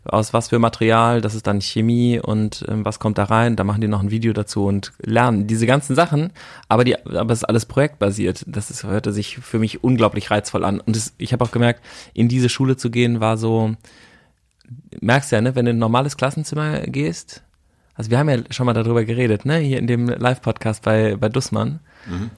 aus 0.05 0.33
was 0.33 0.49
für 0.49 0.59
Material, 0.59 1.21
das 1.21 1.35
ist 1.35 1.47
dann 1.47 1.61
Chemie 1.61 2.19
und 2.21 2.65
ähm, 2.69 2.85
was 2.85 2.99
kommt 2.99 3.19
da 3.19 3.25
rein, 3.25 3.57
da 3.57 3.65
machen 3.65 3.81
die 3.81 3.89
noch 3.89 4.03
ein 4.03 4.11
Video 4.11 4.33
dazu 4.33 4.65
und 4.67 4.93
lernen 5.01 5.47
diese 5.47 5.67
ganzen 5.67 5.95
Sachen, 5.95 6.33
aber 6.69 6.85
die, 6.85 6.97
aber 7.05 7.33
es 7.33 7.41
ist 7.41 7.49
alles 7.49 7.67
projektbasiert. 7.67 8.45
Das 8.47 8.71
ist, 8.71 8.85
hörte 8.85 9.13
sich 9.13 9.39
für 9.39 9.59
mich 9.59 9.85
unglaublich 9.85 10.31
reizvoll 10.31 10.65
an. 10.65 10.81
Und 10.81 10.97
das, 10.97 11.15
ich 11.19 11.33
habe 11.33 11.45
auch 11.45 11.51
gemerkt, 11.51 11.83
in 12.15 12.29
diese 12.29 12.49
Schule 12.49 12.77
zu 12.77 12.91
gehen 12.91 13.21
war 13.21 13.37
so, 13.37 13.75
merkst 15.01 15.33
ja, 15.33 15.41
ne, 15.41 15.55
wenn 15.55 15.67
du 15.67 15.73
in 15.73 15.77
ein 15.77 15.81
normales 15.81 16.17
Klassenzimmer 16.17 16.81
gehst, 16.83 17.43
also 17.95 18.11
wir 18.11 18.19
haben 18.19 18.29
ja 18.29 18.39
schon 18.51 18.67
mal 18.67 18.75
darüber 18.75 19.05
geredet, 19.05 19.45
ne, 19.45 19.59
hier 19.59 19.79
in 19.79 19.87
dem 19.87 20.09
Live-Podcast 20.09 20.83
bei, 20.83 21.17
bei 21.17 21.29
Dussmann, 21.29 21.81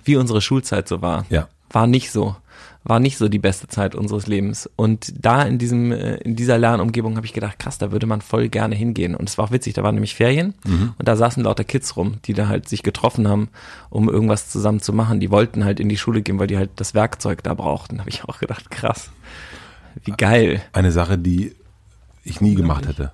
wie 0.04 0.16
unsere 0.16 0.40
Schulzeit 0.40 0.88
so 0.88 1.02
war. 1.02 1.26
Ja. 1.30 1.48
War 1.70 1.86
nicht 1.86 2.10
so. 2.10 2.36
War 2.84 3.00
nicht 3.00 3.18
so 3.18 3.28
die 3.28 3.38
beste 3.38 3.68
Zeit 3.68 3.94
unseres 3.94 4.26
Lebens. 4.26 4.70
Und 4.76 5.12
da 5.24 5.42
in 5.42 5.58
diesem, 5.58 5.92
äh, 5.92 6.16
in 6.16 6.36
dieser 6.36 6.56
Lernumgebung 6.56 7.16
habe 7.16 7.26
ich 7.26 7.34
gedacht, 7.34 7.58
krass, 7.58 7.76
da 7.76 7.92
würde 7.92 8.06
man 8.06 8.22
voll 8.22 8.48
gerne 8.48 8.74
hingehen. 8.74 9.14
Und 9.14 9.28
es 9.28 9.36
war 9.36 9.46
auch 9.46 9.50
witzig, 9.50 9.74
da 9.74 9.82
waren 9.82 9.94
nämlich 9.94 10.14
Ferien 10.14 10.54
und 10.98 11.08
da 11.08 11.16
saßen 11.16 11.42
lauter 11.42 11.64
Kids 11.64 11.96
rum, 11.96 12.16
die 12.24 12.32
da 12.32 12.48
halt 12.48 12.68
sich 12.68 12.82
getroffen 12.82 13.28
haben, 13.28 13.48
um 13.90 14.08
irgendwas 14.08 14.48
zusammen 14.48 14.80
zu 14.80 14.92
machen. 14.92 15.20
Die 15.20 15.30
wollten 15.30 15.64
halt 15.64 15.80
in 15.80 15.88
die 15.88 15.98
Schule 15.98 16.22
gehen, 16.22 16.38
weil 16.38 16.46
die 16.46 16.56
halt 16.56 16.70
das 16.76 16.94
Werkzeug 16.94 17.42
da 17.42 17.52
brauchten. 17.52 17.96
Da 17.96 18.00
habe 18.00 18.10
ich 18.10 18.24
auch 18.24 18.38
gedacht, 18.38 18.70
krass. 18.70 19.10
Wie 20.04 20.12
geil. 20.12 20.62
Eine 20.72 20.92
Sache, 20.92 21.18
die 21.18 21.54
ich 22.24 22.40
nie 22.40 22.54
gemacht 22.54 22.86
hätte. 22.86 23.12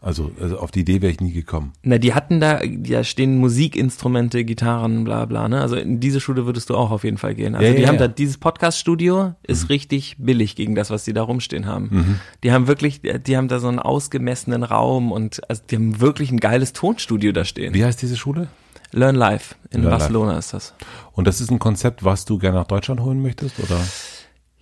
Also, 0.00 0.30
also 0.40 0.58
auf 0.58 0.70
die 0.70 0.80
Idee 0.80 1.02
wäre 1.02 1.10
ich 1.10 1.20
nie 1.20 1.32
gekommen. 1.32 1.72
Na, 1.82 1.98
die 1.98 2.14
hatten 2.14 2.38
da, 2.38 2.60
da 2.64 3.02
stehen 3.02 3.38
Musikinstrumente, 3.38 4.44
Gitarren, 4.44 5.02
bla 5.02 5.24
bla, 5.24 5.48
ne? 5.48 5.60
Also 5.60 5.74
in 5.74 5.98
diese 5.98 6.20
Schule 6.20 6.46
würdest 6.46 6.70
du 6.70 6.76
auch 6.76 6.92
auf 6.92 7.02
jeden 7.02 7.18
Fall 7.18 7.34
gehen. 7.34 7.56
Also 7.56 7.66
Ja, 7.66 7.74
die 7.74 7.82
ja, 7.82 7.88
haben 7.88 7.96
ja. 7.96 8.06
da, 8.06 8.08
dieses 8.08 8.38
Podcast-Studio 8.38 9.34
ist 9.42 9.68
richtig 9.70 10.16
billig 10.18 10.54
gegen 10.54 10.76
das, 10.76 10.90
was 10.90 11.04
die 11.04 11.12
da 11.12 11.22
rumstehen 11.22 11.66
haben. 11.66 12.20
Die 12.44 12.52
haben 12.52 12.68
wirklich, 12.68 13.02
die 13.02 13.36
haben 13.36 13.48
da 13.48 13.58
so 13.58 13.66
einen 13.66 13.80
ausgemessenen 13.80 14.62
Raum 14.62 15.10
und 15.10 15.40
also 15.50 15.62
die 15.68 15.74
haben 15.74 16.00
wirklich 16.00 16.30
ein 16.30 16.38
geiles 16.38 16.72
Tonstudio 16.72 17.32
da 17.32 17.44
stehen. 17.44 17.74
Wie 17.74 17.84
heißt 17.84 18.00
diese 18.00 18.16
Schule? 18.16 18.46
Learn 18.92 19.16
Life 19.16 19.56
in 19.70 19.82
Learn 19.82 19.98
Barcelona 19.98 20.38
ist 20.38 20.54
das. 20.54 20.74
Und 21.12 21.26
das 21.26 21.40
ist 21.40 21.50
ein 21.50 21.58
Konzept, 21.58 22.04
was 22.04 22.24
du 22.24 22.38
gerne 22.38 22.58
nach 22.58 22.66
Deutschland 22.68 23.00
holen 23.00 23.20
möchtest, 23.20 23.58
oder? 23.58 23.80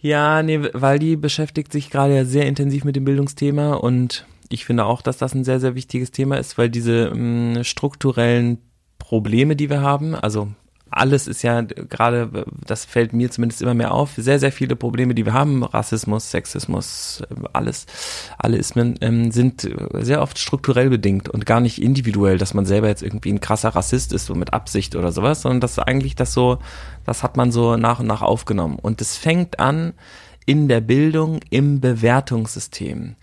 Ja, 0.01 0.43
nee, 0.43 0.61
weil 0.73 0.99
die 0.99 1.17
beschäftigt 1.17 1.73
sich 1.73 1.91
gerade 1.91 2.15
ja 2.15 2.25
sehr 2.25 2.47
intensiv 2.47 2.85
mit 2.85 2.97
dem 2.97 3.05
Bildungsthema 3.05 3.75
und 3.75 4.27
ich 4.49 4.65
finde 4.65 4.85
auch, 4.85 5.03
dass 5.03 5.19
das 5.19 5.35
ein 5.35 5.45
sehr, 5.45 5.61
sehr 5.61 5.75
wichtiges 5.75 6.11
Thema 6.11 6.37
ist, 6.37 6.59
weil 6.59 6.71
diese 6.71 7.11
mh, 7.15 7.65
strukturellen 7.65 8.59
Probleme, 8.99 9.57
die 9.57 9.71
wir 9.71 9.81
haben, 9.81 10.15
also 10.15 10.49
alles 10.89 11.27
ist 11.27 11.43
ja 11.43 11.63
gerade, 11.63 12.47
das 12.65 12.85
fällt 12.85 13.13
mir 13.13 13.31
zumindest 13.31 13.61
immer 13.61 13.75
mehr 13.75 13.93
auf, 13.93 14.13
sehr, 14.17 14.39
sehr 14.39 14.53
viele 14.53 14.77
Probleme, 14.77 15.15
die 15.15 15.27
wir 15.27 15.33
haben, 15.33 15.65
Rassismus, 15.65 16.31
Sexismus, 16.31 17.23
alles, 17.53 17.87
alle 18.39 18.57
Ismen, 18.57 18.97
ähm, 19.01 19.31
sind 19.33 19.69
sehr 19.93 20.23
oft 20.23 20.39
strukturell 20.39 20.89
bedingt 20.89 21.29
und 21.29 21.45
gar 21.45 21.61
nicht 21.61 21.83
individuell, 21.83 22.39
dass 22.39 22.55
man 22.55 22.67
selber 22.67 22.89
jetzt 22.89 23.03
irgendwie 23.03 23.33
ein 23.33 23.41
krasser 23.41 23.71
Rassist 23.71 24.13
ist, 24.13 24.27
so 24.27 24.35
mit 24.35 24.53
Absicht 24.53 24.95
oder 24.95 25.11
sowas, 25.13 25.43
sondern 25.43 25.61
dass 25.61 25.79
eigentlich 25.79 26.15
das 26.15 26.33
so, 26.33 26.59
das 27.05 27.23
hat 27.23 27.37
man 27.37 27.51
so 27.51 27.77
nach 27.77 27.99
und 27.99 28.07
nach 28.07 28.23
aufgenommen. 28.23 28.79
Und 28.81 29.01
es 29.01 29.17
fängt 29.17 29.59
an 29.59 29.93
in 30.47 30.69
der 30.69 30.81
Bildung, 30.81 31.41
im 31.51 31.81
Bewertungssystem 31.81 33.17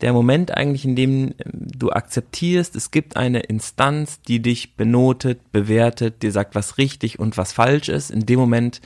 der 0.00 0.12
Moment 0.12 0.56
eigentlich, 0.56 0.84
in 0.84 0.96
dem 0.96 1.34
ähm, 1.38 1.68
du 1.76 1.90
akzeptierst, 1.90 2.76
es 2.76 2.90
gibt 2.90 3.16
eine 3.16 3.40
Instanz, 3.40 4.20
die 4.22 4.40
dich 4.40 4.74
benotet, 4.74 5.52
bewertet, 5.52 6.22
dir 6.22 6.32
sagt, 6.32 6.54
was 6.54 6.78
richtig 6.78 7.18
und 7.18 7.36
was 7.36 7.52
falsch 7.52 7.88
ist. 7.88 8.10
In 8.10 8.26
dem 8.26 8.38
Moment 8.38 8.80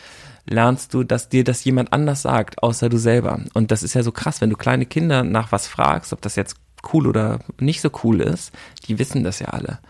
lernst 0.49 0.94
du, 0.94 1.03
dass 1.05 1.29
dir 1.29 1.44
das 1.44 1.64
jemand 1.64 1.92
anders 1.92 2.23
sagt, 2.23 2.62
außer 2.62 2.88
du 2.88 2.99
selber. 2.99 3.40
Und 3.55 3.70
das 3.70 3.83
ist 3.83 3.94
ja 3.94 4.03
so 4.03 4.12
krass, 4.12 4.40
wenn 4.40 4.51
du 4.51 4.57
kleine 4.57 4.87
Kinder 4.87 5.25
nach 5.25 5.53
was 5.53 5.66
fragst, 5.66 6.12
ob 6.12 6.20
das 6.23 6.37
jetzt 6.37 6.57
cool 6.92 7.07
oder 7.07 7.40
nicht 7.59 7.81
so 7.81 7.90
cool 8.05 8.20
ist, 8.20 8.53
die 8.87 8.99
wissen 8.99 9.23
das 9.23 9.40
ja 9.40 9.49
alle. 9.49 9.81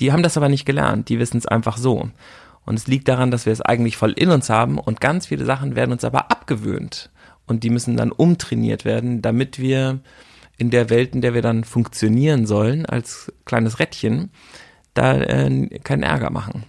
Die 0.00 0.12
haben 0.12 0.22
das 0.22 0.36
aber 0.36 0.48
nicht 0.48 0.66
gelernt, 0.66 1.08
die 1.08 1.18
wissen 1.18 1.38
es 1.38 1.46
einfach 1.46 1.76
so. 1.76 2.10
Und 2.66 2.78
es 2.78 2.86
liegt 2.86 3.08
daran, 3.08 3.30
dass 3.30 3.46
wir 3.46 3.52
es 3.52 3.60
eigentlich 3.60 3.96
voll 3.96 4.12
in 4.12 4.30
uns 4.30 4.50
haben 4.50 4.78
und 4.78 5.00
ganz 5.00 5.26
viele 5.26 5.44
Sachen 5.44 5.76
werden 5.76 5.92
uns 5.92 6.04
aber 6.04 6.30
abgewöhnt. 6.30 7.10
Und 7.46 7.62
die 7.62 7.70
müssen 7.70 7.96
dann 7.96 8.10
umtrainiert 8.10 8.84
werden, 8.84 9.20
damit 9.20 9.58
wir 9.58 10.00
in 10.56 10.70
der 10.70 10.90
Welt, 10.90 11.14
in 11.14 11.20
der 11.20 11.34
wir 11.34 11.42
dann 11.42 11.64
funktionieren 11.64 12.46
sollen, 12.46 12.86
als 12.86 13.32
kleines 13.44 13.78
Rädchen, 13.78 14.30
da 14.94 15.14
äh, 15.14 15.78
keinen 15.80 16.02
Ärger 16.02 16.30
machen. 16.30 16.64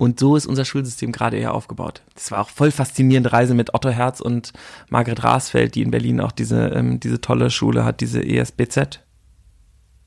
Und 0.00 0.18
so 0.18 0.34
ist 0.34 0.46
unser 0.46 0.64
Schulsystem 0.64 1.12
gerade 1.12 1.36
eher 1.36 1.52
aufgebaut. 1.52 2.00
Das 2.14 2.30
war 2.30 2.40
auch 2.40 2.48
voll 2.48 2.70
faszinierende 2.70 3.34
Reise 3.34 3.52
mit 3.52 3.74
Otto 3.74 3.90
Herz 3.90 4.20
und 4.20 4.54
Margret 4.88 5.22
Rasfeld, 5.22 5.74
die 5.74 5.82
in 5.82 5.90
Berlin 5.90 6.20
auch 6.20 6.32
diese, 6.32 6.68
ähm, 6.68 7.00
diese 7.00 7.20
tolle 7.20 7.50
Schule 7.50 7.84
hat, 7.84 8.00
diese 8.00 8.24
ESBZ, 8.24 9.00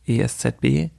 ESZB. 0.07 0.89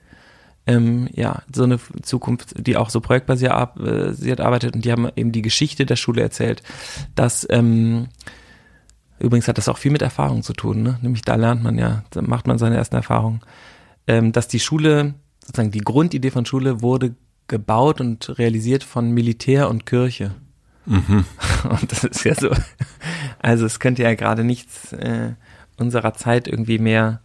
Ähm, 0.67 1.09
ja, 1.13 1.43
so 1.53 1.65
eine 1.65 1.81
Zukunft, 2.03 2.55
die 2.57 2.77
auch 2.77 2.89
so 2.89 3.01
projektbasiert 3.01 3.53
äh, 3.53 4.41
arbeitet 4.43 4.77
und 4.77 4.85
die 4.85 4.93
haben 4.93 5.11
eben 5.17 5.33
die 5.33 5.43
Geschichte 5.43 5.87
der 5.87 5.97
Schule 5.97 6.23
erzählt, 6.23 6.63
dass 7.17 7.45
ähm, 7.51 8.09
Übrigens 9.19 9.49
hat 9.49 9.59
das 9.59 9.69
auch 9.69 9.79
viel 9.79 9.93
mit 9.93 10.03
Erfahrung 10.03 10.43
zu 10.43 10.53
tun, 10.53 10.83
ne? 10.83 10.99
nämlich 11.03 11.23
da 11.23 11.37
lernt 11.37 11.63
man 11.63 11.79
ja, 11.79 12.05
da 12.11 12.23
macht 12.23 12.47
man 12.47 12.59
seine 12.59 12.77
ersten 12.77 12.97
Erfahrungen, 12.97 13.41
ähm, 14.07 14.33
dass 14.33 14.49
die 14.49 14.61
Schule, 14.61 15.15
sozusagen 15.41 15.71
die 15.71 15.81
Grundidee 15.81 16.31
von 16.31 16.47
Schule 16.47 16.83
wurde 16.83 17.15
gebaut 17.47 18.01
und 18.01 18.39
realisiert 18.39 18.83
von 18.85 19.11
Militär 19.13 19.69
und 19.69 19.87
Kirche. 19.87 20.35
Mhm. 20.87 21.25
Und 21.71 21.93
das 21.93 22.05
ist 22.05 22.25
ja 22.25 22.35
so, 22.35 22.51
also 23.39 23.65
es 23.65 23.81
könnte 23.81 24.03
ja 24.03 24.15
gerade 24.15 24.45
nichts 24.45 24.93
äh, 24.93 25.33
unserer 25.79 26.13
Zeit 26.13 26.47
irgendwie 26.47 26.79
mehr 26.79 27.23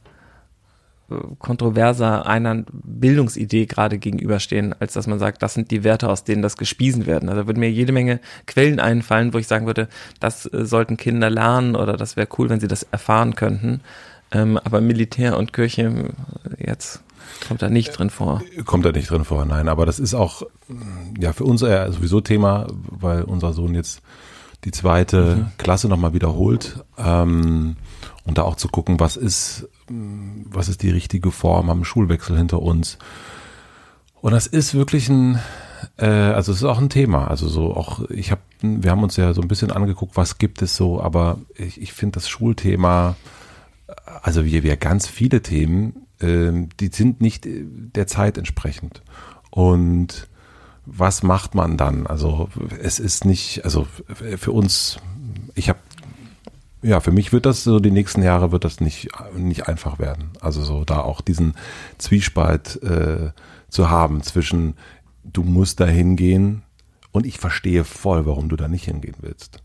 kontroverser 1.39 2.25
einer 2.25 2.63
Bildungsidee 2.71 3.65
gerade 3.65 3.97
gegenüberstehen, 3.97 4.73
als 4.79 4.93
dass 4.93 5.07
man 5.07 5.19
sagt, 5.19 5.41
das 5.41 5.53
sind 5.53 5.71
die 5.71 5.83
Werte, 5.83 6.09
aus 6.09 6.23
denen 6.23 6.41
das 6.41 6.57
gespiesen 6.57 7.05
werden. 7.05 7.29
Also 7.29 7.41
da 7.41 7.47
würden 7.47 7.59
mir 7.59 7.71
jede 7.71 7.91
Menge 7.91 8.19
Quellen 8.47 8.79
einfallen, 8.79 9.33
wo 9.33 9.37
ich 9.37 9.47
sagen 9.47 9.65
würde, 9.65 9.87
das 10.19 10.45
äh, 10.45 10.65
sollten 10.65 10.97
Kinder 10.97 11.29
lernen 11.29 11.75
oder 11.75 11.97
das 11.97 12.15
wäre 12.15 12.27
cool, 12.37 12.49
wenn 12.49 12.59
sie 12.59 12.67
das 12.67 12.83
erfahren 12.83 13.35
könnten. 13.35 13.81
Ähm, 14.31 14.57
aber 14.57 14.81
Militär 14.81 15.37
und 15.37 15.53
Kirche 15.53 15.83
äh, 15.83 16.67
jetzt 16.67 17.01
kommt 17.47 17.61
da 17.61 17.69
nicht 17.69 17.97
drin 17.97 18.09
vor. 18.09 18.41
Kommt 18.65 18.85
da 18.85 18.91
nicht 18.91 19.09
drin 19.09 19.25
vor, 19.25 19.45
nein. 19.45 19.67
Aber 19.67 19.85
das 19.85 19.99
ist 19.99 20.13
auch 20.13 20.43
ja 21.19 21.33
für 21.33 21.45
uns 21.45 21.61
sowieso 21.61 22.21
Thema, 22.21 22.67
weil 22.89 23.23
unser 23.23 23.53
Sohn 23.53 23.75
jetzt 23.75 24.01
die 24.65 24.71
zweite 24.71 25.35
mhm. 25.35 25.51
Klasse 25.57 25.87
nochmal 25.87 26.13
wiederholt. 26.13 26.83
Ähm, 26.97 27.77
und 28.25 28.37
da 28.37 28.43
auch 28.43 28.55
zu 28.55 28.67
gucken, 28.67 28.99
was 28.99 29.17
ist 29.17 29.67
was 29.89 30.69
ist 30.69 30.83
die 30.83 30.91
richtige 30.91 31.31
Form, 31.31 31.69
haben 31.69 31.85
Schulwechsel 31.85 32.37
hinter 32.37 32.61
uns. 32.61 32.97
Und 34.21 34.33
das 34.33 34.47
ist 34.47 34.73
wirklich 34.73 35.09
ein, 35.09 35.39
äh, 35.97 36.05
also 36.05 36.51
es 36.51 36.59
ist 36.59 36.63
auch 36.65 36.79
ein 36.79 36.89
Thema. 36.89 37.27
Also 37.27 37.47
so 37.47 37.75
auch, 37.75 38.07
ich 38.09 38.31
habe, 38.31 38.41
wir 38.61 38.91
haben 38.91 39.03
uns 39.03 39.15
ja 39.17 39.33
so 39.33 39.41
ein 39.41 39.47
bisschen 39.47 39.71
angeguckt, 39.71 40.17
was 40.17 40.37
gibt 40.37 40.61
es 40.61 40.75
so, 40.75 41.01
aber 41.01 41.39
ich, 41.55 41.81
ich 41.81 41.93
finde 41.93 42.15
das 42.15 42.29
Schulthema, 42.29 43.15
also 44.21 44.45
wie 44.45 44.63
wir 44.63 44.77
ganz 44.77 45.07
viele 45.07 45.41
Themen, 45.41 46.05
äh, 46.19 46.51
die 46.79 46.89
sind 46.91 47.21
nicht 47.21 47.47
der 47.47 48.07
Zeit 48.07 48.37
entsprechend. 48.37 49.01
Und 49.49 50.27
was 50.91 51.23
macht 51.23 51.55
man 51.55 51.77
dann? 51.77 52.07
Also 52.07 52.49
es 52.81 52.99
ist 52.99 53.25
nicht, 53.25 53.63
also 53.63 53.87
für 54.37 54.51
uns, 54.51 54.97
ich 55.55 55.69
habe 55.69 55.79
ja, 56.81 57.01
für 57.01 57.11
mich 57.11 57.33
wird 57.33 57.45
das 57.45 57.65
so 57.65 57.79
die 57.79 57.91
nächsten 57.91 58.23
Jahre 58.23 58.53
wird 58.53 58.63
das 58.63 58.79
nicht, 58.79 59.09
nicht 59.35 59.67
einfach 59.67 59.99
werden. 59.99 60.29
Also 60.39 60.63
so 60.63 60.85
da 60.85 61.01
auch 61.01 61.19
diesen 61.19 61.55
Zwiespalt 61.97 62.81
äh, 62.83 63.31
zu 63.67 63.89
haben 63.89 64.23
zwischen 64.23 64.75
du 65.23 65.43
musst 65.43 65.79
da 65.79 65.85
hingehen 65.85 66.63
und 67.11 67.25
ich 67.25 67.37
verstehe 67.37 67.83
voll, 67.83 68.25
warum 68.25 68.49
du 68.49 68.55
da 68.55 68.67
nicht 68.67 68.85
hingehen 68.85 69.15
willst. 69.19 69.61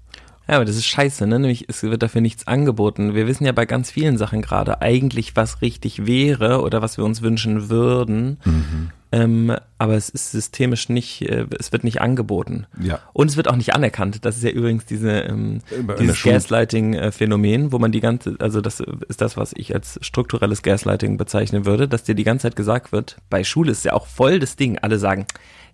Ja, 0.47 0.57
aber 0.57 0.65
das 0.65 0.77
ist 0.77 0.87
scheiße, 0.87 1.27
ne? 1.27 1.39
Nämlich, 1.39 1.67
es 1.69 1.83
wird 1.83 2.03
dafür 2.03 2.21
nichts 2.21 2.47
angeboten. 2.47 3.15
Wir 3.15 3.27
wissen 3.27 3.47
ja 3.47 3.53
bei 3.53 3.65
ganz 3.65 3.91
vielen 3.91 4.19
Sachen 4.19 4.43
gerade 4.43 4.83
eigentlich, 4.83 5.37
was 5.37 5.63
richtig 5.63 6.07
wäre 6.07 6.61
oder 6.61 6.83
was 6.83 6.99
wir 6.99 7.05
uns 7.05 7.23
wünschen 7.23 7.71
würden. 7.71 8.39
Mhm. 8.45 8.91
Ähm, 9.15 9.57
aber 9.79 9.95
es 9.95 10.09
ist 10.09 10.33
systemisch 10.33 10.89
nicht, 10.89 11.23
äh, 11.23 11.47
es 11.59 11.71
wird 11.71 11.85
nicht 11.85 12.01
angeboten. 12.01 12.67
Ja. 12.81 12.99
Und 13.13 13.31
es 13.31 13.37
wird 13.37 13.49
auch 13.49 13.55
nicht 13.55 13.73
anerkannt. 13.73 14.25
Das 14.25 14.37
ist 14.37 14.43
ja 14.43 14.51
übrigens 14.51 14.87
diese, 14.87 15.21
ähm, 15.21 15.61
dieses 16.01 16.21
Gaslighting-Phänomen, 16.23 17.71
wo 17.71 17.79
man 17.79 17.93
die 17.93 18.01
ganze, 18.01 18.37
also 18.41 18.61
das 18.61 18.81
ist 18.81 19.21
das, 19.21 19.37
was 19.37 19.53
ich 19.55 19.73
als 19.73 20.01
strukturelles 20.03 20.63
Gaslighting 20.63 21.17
bezeichnen 21.17 21.65
würde, 21.65 21.87
dass 21.87 22.03
dir 22.03 22.17
die 22.17 22.25
ganze 22.25 22.49
Zeit 22.49 22.57
gesagt 22.57 22.91
wird, 22.91 23.17
bei 23.31 23.45
Schule 23.45 23.71
ist 23.71 23.85
ja 23.85 23.93
auch 23.93 24.09
voll 24.09 24.41
das 24.41 24.57
Ding. 24.57 24.79
Alle 24.79 24.99
sagen, 24.99 25.27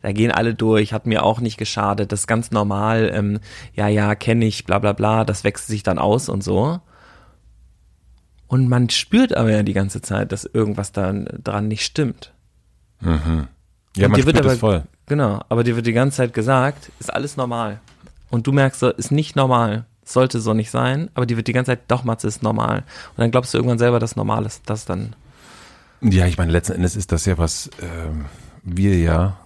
da 0.03 0.13
gehen 0.13 0.33
alle 0.33 0.55
durch, 0.55 0.93
hat 0.93 1.07
mir 1.07 1.23
auch 1.23 1.41
nicht 1.41 1.59
geschadet, 1.59 2.13
das 2.13 2.21
ist 2.21 2.27
ganz 2.27 2.51
normal, 2.51 3.11
ähm, 3.13 3.41
ja, 3.75 3.89
ja, 3.89 4.15
kenne 4.15 4.47
ich, 4.47 4.65
bla 4.65 4.79
bla 4.79 4.93
bla, 4.93 5.25
das 5.25 5.45
wächst 5.45 5.67
sich 5.67 5.83
dann 5.83 5.99
aus 5.99 6.29
und 6.29 6.43
so. 6.43 6.81
Und 8.47 8.69
man 8.69 8.91
spürt 8.91 9.37
aber 9.37 9.51
ja 9.51 9.63
die 9.63 9.75
ganze 9.75 10.03
Zeit, 10.03 10.33
dass 10.33 10.45
irgendwas 10.45 10.93
da 10.93 11.13
dran 11.13 11.69
nicht 11.69 11.85
stimmt. 11.85 12.33
Mhm. 13.01 13.47
Ja, 13.97 14.07
und 14.07 14.13
man 14.13 14.21
spürt 14.21 14.39
aber, 14.39 14.57
voll. 14.57 14.85
Genau, 15.07 15.43
aber 15.49 15.65
dir 15.65 15.77
wird 15.77 15.87
die 15.87 15.93
ganze 15.93 16.19
Zeit 16.19 16.35
gesagt, 16.35 16.91
ist 16.99 17.13
alles 17.13 17.37
normal. 17.37 17.81
Und 18.31 18.47
du 18.47 18.53
merkst, 18.53 18.83
ist 18.83 19.13
nicht 19.13 19.37
normal, 19.37 19.85
sollte 20.05 20.41
so 20.41 20.55
nicht 20.55 20.71
sein, 20.71 21.11
aber 21.15 21.27
die 21.27 21.37
wird 21.37 21.49
die 21.49 21.53
ganze 21.53 21.73
Zeit, 21.73 21.83
doch, 21.89 22.05
Matze, 22.05 22.27
ist 22.27 22.43
normal. 22.43 22.85
Und 23.11 23.19
dann 23.19 23.31
glaubst 23.31 23.53
du 23.53 23.59
irgendwann 23.59 23.79
selber, 23.79 23.99
dass 23.99 24.17
normal 24.17 24.47
ist, 24.47 24.63
das 24.67 24.85
dann. 24.85 25.15
Ja, 26.01 26.27
ich 26.27 26.39
meine, 26.39 26.53
letzten 26.53 26.73
Endes 26.73 26.97
ist 26.97 27.13
das 27.13 27.27
ja 27.27 27.39
was, 27.39 27.69
äh, 27.79 28.09
wir 28.63 28.99
ja, 28.99 29.37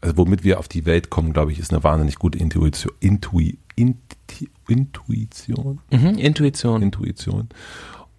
also 0.00 0.16
womit 0.16 0.44
wir 0.44 0.58
auf 0.58 0.68
die 0.68 0.86
Welt 0.86 1.10
kommen, 1.10 1.32
glaube 1.32 1.52
ich, 1.52 1.58
ist 1.58 1.72
eine 1.72 1.82
wahnsinnig 1.82 2.16
gute 2.16 2.38
Intuition. 2.38 2.92
Intui, 3.00 3.58
Inti, 3.74 4.50
Intuition? 4.68 5.80
Mhm, 5.90 6.18
Intuition. 6.18 6.82
Intuition. 6.82 7.48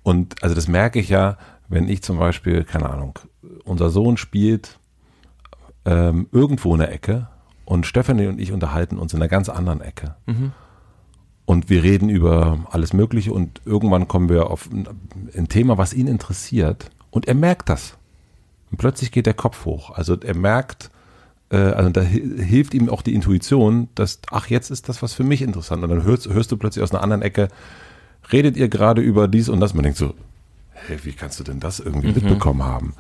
Und 0.04 0.42
also 0.42 0.56
das 0.56 0.68
merke 0.68 1.00
ich 1.00 1.10
ja, 1.10 1.38
wenn 1.70 1.90
ich 1.90 2.02
zum 2.02 2.18
Beispiel, 2.18 2.64
keine 2.64 2.90
Ahnung, 2.90 3.20
unser 3.66 3.90
Sohn 3.90 4.18
spielt 4.18 4.80
ähm, 5.86 6.28
irgendwo 6.32 6.74
in 6.74 6.80
der 6.80 6.92
Ecke 6.92 7.28
und 7.66 7.86
Stephanie 7.86 8.28
und 8.28 8.40
ich 8.40 8.52
unterhalten 8.52 8.98
uns 8.98 9.14
in 9.14 9.22
einer 9.22 9.30
ganz 9.30 9.50
anderen 9.50 9.82
Ecke. 9.82 10.16
Mhm. 10.26 10.52
Und 11.46 11.70
wir 11.70 11.84
reden 11.84 12.10
über 12.10 12.60
alles 12.72 12.92
Mögliche 12.94 13.32
und 13.32 13.62
irgendwann 13.66 14.08
kommen 14.08 14.30
wir 14.30 14.50
auf 14.50 14.70
ein, 14.70 14.88
ein 15.36 15.48
Thema, 15.48 15.78
was 15.78 15.94
ihn 15.94 16.08
interessiert. 16.08 16.90
Und 17.10 17.28
er 17.28 17.36
merkt 17.36 17.70
das. 17.70 17.98
Und 18.70 18.78
plötzlich 18.78 19.12
geht 19.12 19.26
der 19.26 19.34
Kopf 19.34 19.64
hoch. 19.66 19.92
Also 19.92 20.20
er 20.20 20.36
merkt, 20.36 20.92
also 21.56 21.90
da 21.90 22.02
hilft 22.02 22.74
ihm 22.74 22.90
auch 22.90 23.02
die 23.02 23.14
Intuition, 23.14 23.88
dass, 23.96 24.20
ach, 24.32 24.48
jetzt 24.48 24.70
ist 24.70 24.90
das 24.90 25.02
was 25.02 25.14
für 25.14 25.24
mich 25.24 25.42
interessant. 25.42 25.84
Und 25.84 25.90
dann 25.90 26.04
hörst, 26.04 26.28
hörst 26.28 26.52
du 26.52 26.58
plötzlich 26.58 26.84
aus 26.84 26.92
einer 26.92 27.04
anderen 27.04 27.22
Ecke, 27.22 27.48
redet 28.32 28.58
ihr 28.58 28.68
gerade 28.68 29.02
über 29.02 29.28
dies 29.28 29.50
und 29.50 29.60
das. 29.60 29.74
Man 29.74 29.84
denkt 29.84 29.98
so, 29.98 30.14
hey, 30.72 31.00
wie 31.04 31.14
kannst 31.14 31.40
du 31.40 31.44
denn 31.44 31.60
das 31.60 31.80
irgendwie 31.80 32.10
mhm. 32.10 32.16
mitbekommen 32.16 32.64
haben? 32.64 32.94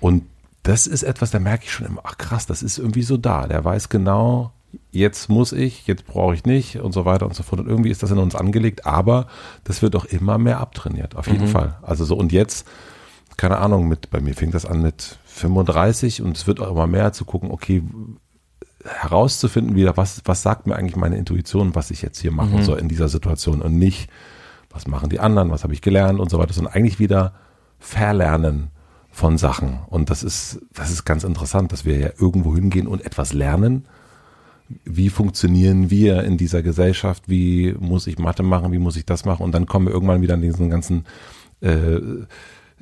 Und 0.00 0.24
das 0.62 0.86
ist 0.86 1.04
etwas, 1.04 1.30
da 1.30 1.38
merke 1.38 1.64
ich 1.64 1.72
schon 1.72 1.86
immer, 1.86 2.02
ach 2.04 2.18
krass, 2.18 2.46
das 2.46 2.62
ist 2.62 2.78
irgendwie 2.78 3.02
so 3.02 3.16
da. 3.16 3.46
Der 3.46 3.64
weiß 3.64 3.88
genau, 3.88 4.52
jetzt 4.90 5.28
muss 5.28 5.52
ich, 5.52 5.86
jetzt 5.86 6.06
brauche 6.06 6.34
ich 6.34 6.44
nicht 6.44 6.76
und 6.80 6.92
so 6.92 7.04
weiter 7.04 7.26
und 7.26 7.34
so 7.34 7.42
fort. 7.42 7.60
Und 7.60 7.68
irgendwie 7.68 7.90
ist 7.90 8.02
das 8.02 8.10
in 8.10 8.18
uns 8.18 8.34
angelegt, 8.34 8.84
aber 8.84 9.26
das 9.64 9.82
wird 9.82 9.96
auch 9.96 10.04
immer 10.04 10.38
mehr 10.38 10.60
abtrainiert, 10.60 11.16
auf 11.16 11.28
jeden 11.28 11.46
mhm. 11.46 11.50
Fall. 11.50 11.76
Also 11.82 12.04
so, 12.04 12.16
und 12.16 12.32
jetzt, 12.32 12.66
keine 13.36 13.58
Ahnung, 13.58 13.88
mit, 13.88 14.10
bei 14.10 14.20
mir 14.20 14.34
fing 14.34 14.50
das 14.50 14.64
an 14.66 14.82
mit 14.82 15.18
35 15.26 16.22
und 16.22 16.36
es 16.36 16.46
wird 16.46 16.60
auch 16.60 16.70
immer 16.70 16.86
mehr 16.86 17.12
zu 17.12 17.24
gucken, 17.24 17.50
okay, 17.50 17.82
herauszufinden 18.84 19.74
wieder, 19.74 19.96
was, 19.96 20.22
was 20.24 20.42
sagt 20.42 20.66
mir 20.66 20.76
eigentlich 20.76 20.96
meine 20.96 21.16
Intuition, 21.16 21.74
was 21.74 21.90
ich 21.90 22.02
jetzt 22.02 22.20
hier 22.20 22.32
machen 22.32 22.60
mhm. 22.60 22.62
soll 22.62 22.78
in 22.78 22.88
dieser 22.88 23.08
Situation 23.08 23.60
und 23.60 23.78
nicht, 23.78 24.08
was 24.70 24.86
machen 24.86 25.10
die 25.10 25.20
anderen, 25.20 25.50
was 25.50 25.64
habe 25.64 25.74
ich 25.74 25.82
gelernt 25.82 26.20
und 26.20 26.30
so 26.30 26.38
weiter, 26.38 26.52
sondern 26.52 26.74
eigentlich 26.74 26.98
wieder 26.98 27.34
verlernen 27.78 28.68
von 29.10 29.38
Sachen. 29.38 29.80
Und 29.88 30.10
das 30.10 30.22
ist, 30.22 30.60
das 30.72 30.90
ist 30.90 31.04
ganz 31.04 31.24
interessant, 31.24 31.72
dass 31.72 31.84
wir 31.84 31.98
ja 31.98 32.10
irgendwo 32.18 32.54
hingehen 32.54 32.86
und 32.86 33.04
etwas 33.04 33.32
lernen 33.32 33.86
wie 34.84 35.10
funktionieren 35.10 35.90
wir 35.90 36.24
in 36.24 36.36
dieser 36.36 36.62
Gesellschaft, 36.62 37.28
wie 37.28 37.74
muss 37.78 38.06
ich 38.06 38.18
Mathe 38.18 38.42
machen, 38.42 38.72
wie 38.72 38.78
muss 38.78 38.96
ich 38.96 39.06
das 39.06 39.24
machen 39.24 39.42
und 39.42 39.52
dann 39.52 39.66
kommen 39.66 39.86
wir 39.86 39.92
irgendwann 39.92 40.22
wieder 40.22 40.34
an 40.34 40.42
diesen 40.42 40.70
ganzen 40.70 41.04
äh, 41.60 42.00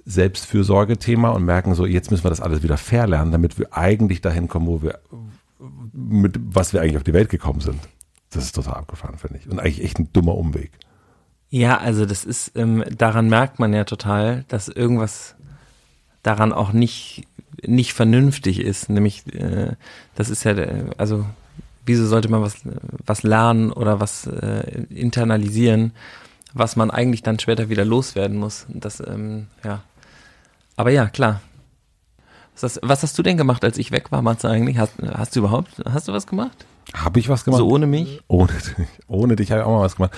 Selbstfürsorge-Thema 0.07 1.31
und 1.31 1.45
merken 1.45 1.75
so, 1.75 1.87
jetzt 1.87 2.11
müssen 2.11 2.25
wir 2.25 2.31
das 2.31 2.41
alles 2.41 2.63
wieder 2.63 2.77
fair 2.77 3.07
lernen, 3.07 3.33
damit 3.33 3.59
wir 3.59 3.77
eigentlich 3.77 4.21
dahin 4.21 4.49
kommen, 4.49 4.67
wo 4.67 4.83
wir, 4.83 4.99
mit 5.93 6.39
was 6.43 6.73
wir 6.73 6.83
eigentlich 6.83 6.97
auf 6.97 7.05
die 7.05 7.15
Welt 7.15 7.31
gekommen 7.31 7.61
sind. 7.61 7.81
Das 8.31 8.45
ist 8.45 8.55
total 8.55 8.75
abgefahren, 8.75 9.17
finde 9.17 9.39
ich. 9.39 9.49
Und 9.49 9.59
eigentlich 9.59 9.83
echt 9.83 9.99
ein 9.99 10.13
dummer 10.13 10.35
Umweg. 10.35 10.73
Ja, 11.51 11.79
also 11.79 12.05
das 12.05 12.25
ist, 12.25 12.53
ähm, 12.57 12.85
daran 12.97 13.29
merkt 13.29 13.61
man 13.61 13.73
ja 13.73 13.85
total, 13.85 14.45
dass 14.49 14.69
irgendwas 14.69 15.37
daran 16.23 16.53
auch 16.53 16.73
nicht, 16.73 17.27
nicht 17.65 17.93
vernünftig 17.93 18.61
ist. 18.61 18.91
Nämlich, 18.91 19.25
äh, 19.35 19.77
das 20.17 20.31
ist 20.31 20.45
ja, 20.45 20.55
also 20.99 21.25
wieso 21.87 22.07
sollte 22.07 22.29
man 22.29 22.43
was, 22.43 22.57
was 23.07 23.23
lernen 23.23 23.71
oder 23.71 24.01
was 24.01 24.27
äh, 24.27 24.85
internalisieren, 24.91 25.93
was 26.53 26.77
man 26.77 26.91
eigentlich 26.91 27.23
dann 27.23 27.39
später 27.39 27.69
wieder 27.69 27.85
loswerden 27.85 28.37
muss. 28.37 28.67
Das, 28.69 29.01
ähm, 29.01 29.47
ja. 29.65 29.83
Aber 30.77 30.91
ja, 30.91 31.07
klar. 31.07 31.41
Was 32.55 32.63
hast, 32.63 32.81
was 32.83 33.03
hast 33.03 33.19
du 33.19 33.23
denn 33.23 33.37
gemacht, 33.37 33.65
als 33.65 33.79
ich 33.79 33.91
weg 33.91 34.13
war, 34.13 34.23
Matze, 34.23 34.49
eigentlich? 34.49 34.79
Hast, 34.79 34.95
hast 35.03 35.35
du 35.35 35.41
überhaupt, 35.41 35.83
hast 35.85 36.09
du 36.09 36.13
was 36.13 36.27
gemacht? 36.27 36.67
Habe 36.93 37.19
ich 37.19 37.29
was 37.29 37.45
gemacht? 37.45 37.59
So 37.59 37.69
ohne 37.69 37.87
mich? 37.87 38.21
Ohne 38.29 38.53
dich. 38.53 38.87
Ohne 39.09 39.37
dich 39.37 39.51
habe 39.51 39.63
ich 39.63 39.67
auch 39.67 39.73
mal 39.73 39.85
was 39.85 39.97
gemacht. 39.97 40.13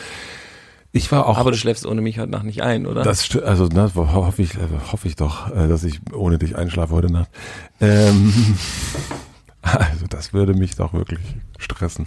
Ich 0.92 1.12
war 1.12 1.26
auch. 1.26 1.36
Aber 1.36 1.50
du 1.50 1.56
schläfst 1.56 1.84
ohne 1.86 2.00
mich 2.00 2.18
heute 2.18 2.30
Nacht 2.30 2.44
nicht 2.44 2.62
ein, 2.62 2.86
oder? 2.86 3.02
Das 3.02 3.24
stimmt, 3.24 3.44
also 3.44 3.66
ne, 3.66 3.90
hoffe 3.94 4.42
ich, 4.42 4.54
hoffe 4.92 5.08
ich 5.08 5.16
doch, 5.16 5.54
äh, 5.54 5.68
dass 5.68 5.84
ich 5.84 6.00
ohne 6.12 6.38
dich 6.38 6.56
einschlafe 6.56 6.94
heute 6.94 7.12
Nacht. 7.12 7.28
Ähm, 7.80 8.32
also 9.62 10.06
das 10.08 10.32
würde 10.32 10.54
mich 10.54 10.76
doch 10.76 10.94
wirklich 10.94 11.20
stressen. 11.58 12.06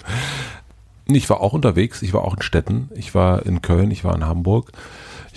Ich 1.05 1.29
war 1.29 1.41
auch 1.41 1.53
unterwegs, 1.53 2.01
ich 2.01 2.13
war 2.13 2.23
auch 2.23 2.35
in 2.35 2.41
Städten, 2.41 2.89
ich 2.95 3.15
war 3.15 3.45
in 3.45 3.61
Köln, 3.61 3.91
ich 3.91 4.03
war 4.03 4.15
in 4.15 4.25
Hamburg. 4.25 4.71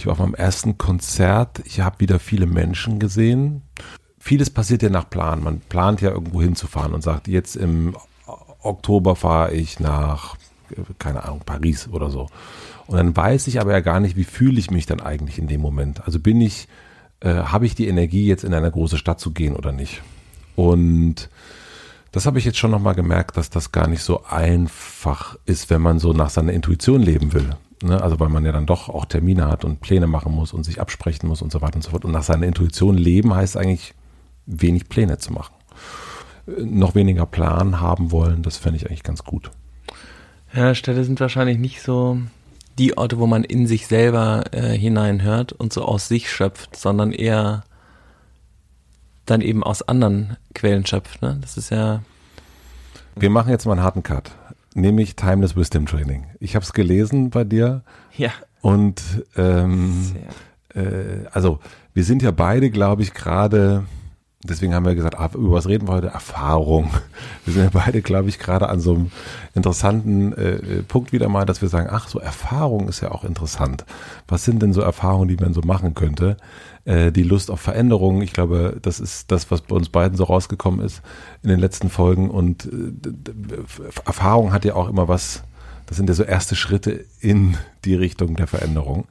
Ich 0.03 0.07
war 0.07 0.15
auf 0.15 0.19
meinem 0.19 0.35
ersten 0.35 0.79
Konzert, 0.79 1.63
ich 1.65 1.79
habe 1.79 2.01
wieder 2.01 2.19
viele 2.19 2.47
Menschen 2.47 2.99
gesehen. 2.99 3.63
Vieles 4.19 4.51
passiert 4.51 4.83
ja 4.83 4.89
nach 4.89 5.09
Plan. 5.09 5.45
Man 5.45 5.61
plant 5.61 6.01
ja 6.01 6.11
irgendwo 6.11 6.43
hinzufahren 6.43 6.93
und 6.93 7.03
sagt, 7.03 7.29
jetzt 7.29 7.55
im 7.55 7.95
Oktober 8.63 9.15
fahre 9.15 9.55
ich 9.55 9.79
nach, 9.79 10.35
keine 10.99 11.23
Ahnung, 11.23 11.43
Paris 11.47 11.87
oder 11.87 12.11
so. 12.11 12.27
Und 12.89 12.97
dann 12.97 13.17
weiß 13.17 13.47
ich 13.47 13.61
aber 13.61 13.71
ja 13.71 13.79
gar 13.79 14.01
nicht, 14.01 14.17
wie 14.17 14.25
fühle 14.25 14.59
ich 14.59 14.73
mich 14.73 14.87
dann 14.87 15.01
eigentlich 15.01 15.39
in 15.39 15.47
dem 15.47 15.61
Moment. 15.61 16.05
Also 16.05 16.19
bin 16.19 16.41
ich, 16.41 16.67
äh, 17.21 17.35
habe 17.35 17.67
ich 17.67 17.77
die 17.77 17.87
Energie, 17.87 18.27
jetzt 18.27 18.43
in 18.43 18.55
eine 18.55 18.73
große 18.73 18.99
Stadt 18.99 19.21
zu 19.21 19.31
gehen 19.31 19.55
oder 19.55 19.71
nicht? 19.71 20.03
Und 20.57 21.31
das 22.11 22.27
habe 22.27 22.41
ich 22.41 22.45
jetzt 22.45 22.59
schon 22.59 22.73
nochmal 22.73 22.97
gemerkt, 22.97 23.37
dass 23.37 23.51
das 23.51 23.71
gar 23.71 23.87
nicht 23.87 24.03
so 24.03 24.25
einfach 24.25 25.39
ist, 25.47 25.71
wenn 25.71 25.81
man 25.81 26.01
so 26.01 26.13
nach 26.13 26.31
seiner 26.31 26.55
Intuition 26.55 27.03
leben 27.03 27.33
will. 27.33 27.51
Ne? 27.83 28.03
Also 28.03 28.21
weil 28.21 28.29
man 28.29 28.45
ja 28.45 28.53
dann 28.53 28.67
doch 28.67 28.89
auch 28.89 29.05
Termine 29.05 29.49
hat 29.49 29.65
und 29.65 29.81
Pläne 29.81 30.07
machen 30.07 30.33
muss 30.33 30.53
und 30.53 30.65
sich 30.65 30.81
absprechen 30.81 31.29
muss 31.29 31.43
und 31.43 31.53
so 31.53 31.61
weiter 31.61 31.77
und 31.77 31.83
so 31.83 31.91
fort. 31.91 32.05
Und 32.05 32.13
nach 32.13 32.23
seiner 32.23 32.47
Intuition 32.47 32.97
leben 32.97 33.35
heißt 33.35 33.57
eigentlich 33.57 33.95
wenig 34.47 34.89
Pläne 34.89 35.19
zu 35.19 35.33
machen. 35.33 35.55
Äh, 36.47 36.63
noch 36.63 36.95
weniger 36.95 37.27
Plan 37.27 37.81
haben 37.81 38.11
wollen, 38.11 38.43
das 38.43 38.57
fände 38.57 38.77
ich 38.77 38.87
eigentlich 38.87 39.03
ganz 39.03 39.25
gut. 39.25 39.51
Ja, 40.55 40.75
Städte 40.75 41.05
sind 41.05 41.21
wahrscheinlich 41.21 41.59
nicht 41.59 41.83
so 41.83 42.19
die 42.79 42.97
Orte, 42.97 43.19
wo 43.19 43.27
man 43.27 43.45
in 43.45 43.67
sich 43.67 43.87
selber 43.87 44.45
äh, 44.53 44.77
hineinhört 44.77 45.53
und 45.53 45.73
so 45.73 45.85
aus 45.85 46.09
sich 46.09 46.31
schöpft, 46.31 46.77
sondern 46.77 47.13
eher 47.13 47.65
dann 49.27 49.41
eben 49.41 49.63
aus 49.63 49.83
anderen 49.83 50.37
Quellen 50.55 50.85
schöpft. 50.87 51.23
Ne? 51.23 51.39
Das 51.41 51.57
ist 51.57 51.71
ja. 51.71 52.03
Wir 53.15 53.31
machen 53.31 53.51
jetzt 53.51 53.67
mal 53.67 53.73
einen 53.73 53.83
harten 53.83 54.03
Cut, 54.03 54.33
nämlich 54.75 55.17
Timeless 55.17 55.57
Wisdom 55.57 55.87
Training. 55.87 56.27
Ich 56.41 56.55
habe 56.55 56.65
es 56.65 56.73
gelesen 56.73 57.31
bei 57.31 57.45
dir. 57.45 57.83
Ja. 58.17 58.31
Und 58.61 59.03
ähm, 59.37 60.13
äh, 60.75 61.27
also 61.33 61.59
wir 61.95 62.05
sind 62.05 62.23
ja 62.23 62.31
beide, 62.31 62.71
glaube 62.71 63.03
ich, 63.03 63.13
gerade 63.15 63.85
deswegen 64.45 64.75
haben 64.75 64.85
wir 64.85 64.95
gesagt, 64.95 65.19
ah, 65.19 65.31
über 65.35 65.53
was 65.53 65.69
reden 65.69 65.89
wir 65.89 65.95
heute? 65.95 66.09
Erfahrung. 66.09 66.91
Wir 67.45 67.55
sind 67.55 67.65
ja 67.65 67.71
beide, 67.73 68.03
glaube 68.03 68.29
ich, 68.29 68.39
gerade 68.39 68.69
an 68.69 68.81
so 68.81 68.95
einem 68.95 69.11
interessanten 69.55 70.33
äh, 70.33 70.83
Punkt 70.83 71.13
wieder 71.13 71.29
mal, 71.29 71.45
dass 71.45 71.63
wir 71.63 71.69
sagen, 71.69 71.89
ach, 71.91 72.09
so 72.09 72.19
Erfahrung 72.19 72.89
ist 72.89 73.01
ja 73.01 73.11
auch 73.11 73.25
interessant. 73.25 73.85
Was 74.29 74.45
sind 74.45 74.63
denn 74.63 74.73
so 74.73 74.81
Erfahrungen, 74.81 75.29
die 75.29 75.37
man 75.37 75.55
so 75.55 75.61
machen 75.63 75.95
könnte? 75.95 76.37
Äh, 76.85 77.13
die 77.13 77.23
Lust 77.23 77.51
auf 77.51 77.61
Veränderung, 77.61 78.23
ich 78.23 78.33
glaube, 78.33 78.79
das 78.83 78.99
ist 78.99 79.31
das, 79.31 79.51
was 79.51 79.61
bei 79.61 79.77
uns 79.77 79.89
beiden 79.89 80.17
so 80.17 80.25
rausgekommen 80.25 80.85
ist 80.85 81.01
in 81.43 81.49
den 81.49 81.61
letzten 81.61 81.91
Folgen. 81.91 82.29
Und 82.29 82.67
äh, 82.67 84.01
Erfahrung 84.05 84.53
hat 84.53 84.65
ja 84.65 84.75
auch 84.75 84.89
immer 84.89 85.07
was, 85.07 85.45
das 85.87 85.97
sind 85.97 86.09
ja 86.09 86.15
so 86.15 86.25
erste 86.25 86.57
Schritte 86.57 87.05
in 87.21 87.57
die 87.85 87.95
Richtung 87.95 88.35
der 88.35 88.49
Veränderung. 88.49 89.07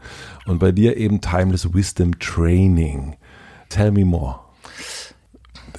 Und 0.45 0.60
bei 0.60 0.73
dir 0.73 0.97
eben 0.97 1.21
Timeless 1.21 1.73
Wisdom 1.73 2.19
Training. 2.19 3.15
Tell 3.69 3.91
me 3.91 4.03
more. 4.03 4.39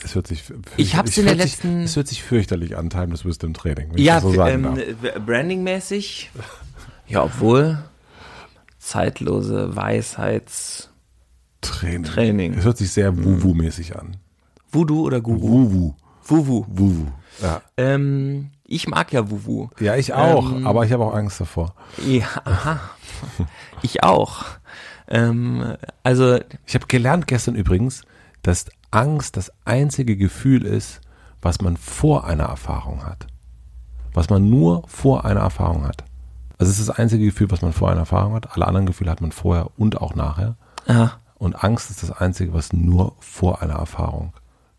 Es 0.03 0.15
hört 0.15 0.27
sich, 0.27 0.45
ich 0.79 0.97
habe 0.97 1.09
es 1.09 1.19
in 1.19 1.27
der 1.27 1.35
letzten. 1.35 1.83
Es 1.83 1.97
hört 1.97 2.09
sich 2.09 2.23
fürchterlich 2.23 2.77
an, 2.77 2.89
Timeless 2.89 3.27
Wisdom 3.27 3.53
Training. 3.53 3.97
ja, 3.99 4.21
so 4.21 4.33
ähm, 4.43 4.79
brandingmäßig. 5.27 6.31
Ja, 7.07 7.25
obwohl 7.25 7.79
zeitlose 8.79 9.77
Weisheits 9.77 10.92
Training. 11.63 12.05
Training. 12.05 12.55
Es 12.55 12.65
hört 12.65 12.77
sich 12.77 12.93
sehr 12.93 13.13
Wuwu-mäßig 13.13 13.99
an. 13.99 14.17
Voodoo 14.71 15.03
oder 15.07 15.21
Guru? 15.21 15.41
Wuwu. 15.41 15.95
Wuwu. 16.25 16.67
Wuwu. 16.69 17.07
Ja. 17.41 17.63
Ähm, 17.77 18.51
ich 18.65 18.89
mag 18.89 19.13
ja 19.13 19.31
Wuwu. 19.31 19.69
Ja, 19.81 19.97
ich 19.97 20.13
auch, 20.13 20.53
ähm, 20.53 20.67
aber 20.67 20.85
ich 20.85 20.93
habe 20.93 21.05
auch 21.05 21.15
Angst 21.15 21.41
davor. 21.41 21.75
Ja, 22.07 22.27
aha. 22.45 22.81
ich 23.83 24.03
auch. 24.03 24.45
Ähm, 25.09 25.77
also. 26.03 26.39
Ich 26.67 26.75
habe 26.75 26.87
gelernt 26.87 27.27
gestern 27.27 27.55
übrigens, 27.55 28.03
dass 28.43 28.67
Angst 28.91 29.37
das 29.37 29.53
einzige 29.65 30.17
Gefühl 30.17 30.65
ist, 30.65 31.01
was 31.41 31.61
man 31.61 31.77
vor 31.77 32.27
einer 32.27 32.45
Erfahrung 32.45 33.05
hat. 33.05 33.27
Was 34.15 34.31
man 34.31 34.49
nur 34.49 34.83
vor 34.89 35.25
einer 35.25 35.41
Erfahrung 35.41 35.85
hat. 35.85 36.05
Also 36.59 36.71
es 36.71 36.79
ist 36.79 36.89
das 36.89 36.99
einzige 36.99 37.25
Gefühl, 37.25 37.51
was 37.51 37.63
man 37.63 37.73
vor 37.73 37.91
einer 37.91 38.01
Erfahrung 38.01 38.35
hat. 38.35 38.55
Alle 38.55 38.67
anderen 38.67 38.87
Gefühle 38.87 39.11
hat 39.11 39.21
man 39.21 39.33
vorher 39.33 39.71
und 39.77 40.01
auch 40.01 40.15
nachher. 40.15 40.57
Aha. 40.87 41.19
Und 41.43 41.65
Angst 41.65 41.91
ist 41.91 42.05
das 42.05 42.13
einzige, 42.13 42.55
was 42.55 42.73
nur 42.73 43.17
vor 43.19 43.63
einer 43.63 43.75
Erfahrung 43.75 44.33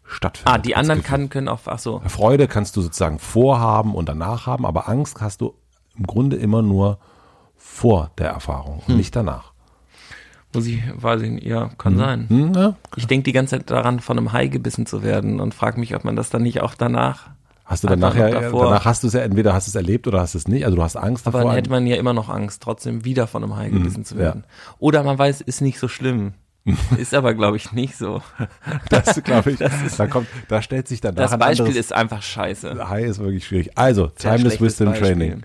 stattfindet. 0.05 0.53
Ah, 0.53 0.57
die 0.57 0.77
anderen 0.77 1.03
kann, 1.03 1.27
können 1.27 1.49
auch, 1.49 1.59
ach 1.65 1.77
so. 1.77 2.01
Freude 2.07 2.47
kannst 2.47 2.77
du 2.77 2.81
sozusagen 2.81 3.19
vorhaben 3.19 3.93
und 3.93 4.07
danach 4.07 4.47
haben, 4.47 4.65
aber 4.65 4.87
Angst 4.87 5.19
hast 5.19 5.41
du 5.41 5.55
im 5.97 6.07
Grunde 6.07 6.37
immer 6.37 6.61
nur 6.61 6.99
vor 7.57 8.11
der 8.17 8.29
Erfahrung 8.29 8.75
und 8.75 8.87
hm. 8.87 8.95
nicht 8.95 9.13
danach. 9.13 9.51
Muss 10.53 10.65
ich, 10.65 10.81
weiß 10.95 11.23
ich 11.23 11.31
nicht, 11.31 11.45
ja, 11.45 11.69
kann 11.77 11.95
hm. 11.95 11.99
sein. 11.99 12.29
Hm, 12.29 12.53
ja. 12.53 12.75
Ich 12.95 13.07
denke 13.07 13.25
die 13.25 13.33
ganze 13.33 13.57
Zeit 13.57 13.69
daran, 13.69 13.99
von 13.99 14.17
einem 14.17 14.31
Hai 14.31 14.47
gebissen 14.47 14.85
zu 14.85 15.03
werden 15.03 15.41
und 15.41 15.53
frage 15.53 15.81
mich, 15.81 15.93
ob 15.97 16.05
man 16.05 16.15
das 16.15 16.29
dann 16.29 16.43
nicht 16.43 16.61
auch 16.61 16.75
danach. 16.75 17.31
Hast 17.65 17.83
du 17.83 17.89
dann 17.89 17.99
nachher, 17.99 18.51
danach 18.51 18.85
hast 18.85 19.03
du 19.03 19.07
es 19.07 19.13
ja, 19.13 19.19
entweder 19.19 19.53
hast 19.53 19.67
du 19.67 19.71
es 19.71 19.75
erlebt 19.75 20.07
oder 20.07 20.21
hast 20.21 20.33
es 20.33 20.47
nicht, 20.47 20.63
also 20.63 20.77
du 20.77 20.83
hast 20.83 20.95
Angst 20.95 21.27
davor. 21.27 21.41
Aber 21.41 21.49
dann 21.49 21.57
hätte 21.57 21.69
man 21.69 21.85
ja 21.87 21.97
immer 21.97 22.13
noch 22.13 22.29
Angst, 22.29 22.63
trotzdem 22.63 23.03
wieder 23.03 23.27
von 23.27 23.43
einem 23.43 23.57
Hai 23.57 23.65
hm, 23.65 23.79
gebissen 23.79 23.97
hm, 23.97 24.05
zu 24.05 24.17
werden. 24.17 24.43
Ja. 24.45 24.75
Oder 24.79 25.03
man 25.03 25.17
weiß, 25.17 25.41
ist 25.41 25.59
nicht 25.59 25.77
so 25.77 25.89
schlimm. 25.89 26.35
ist 26.97 27.13
aber, 27.13 27.33
glaube 27.33 27.57
ich, 27.57 27.71
nicht 27.71 27.97
so. 27.97 28.21
Das 28.89 29.21
glaube 29.23 29.51
ich. 29.51 29.57
Das 29.57 29.81
ist, 29.81 29.99
da 29.99 30.07
kommt, 30.07 30.27
da 30.47 30.61
stellt 30.61 30.87
sich 30.87 31.01
dann 31.01 31.15
Das 31.15 31.31
Beispiel 31.31 31.65
anderes, 31.65 31.75
ist 31.75 31.93
einfach 31.93 32.21
scheiße. 32.21 32.89
Hai 32.89 33.03
ist 33.03 33.19
wirklich 33.19 33.45
schwierig. 33.45 33.77
Also, 33.77 34.07
Timeless 34.07 34.61
Wisdom 34.61 34.89
Beispiel. 34.89 35.07
Training. 35.07 35.43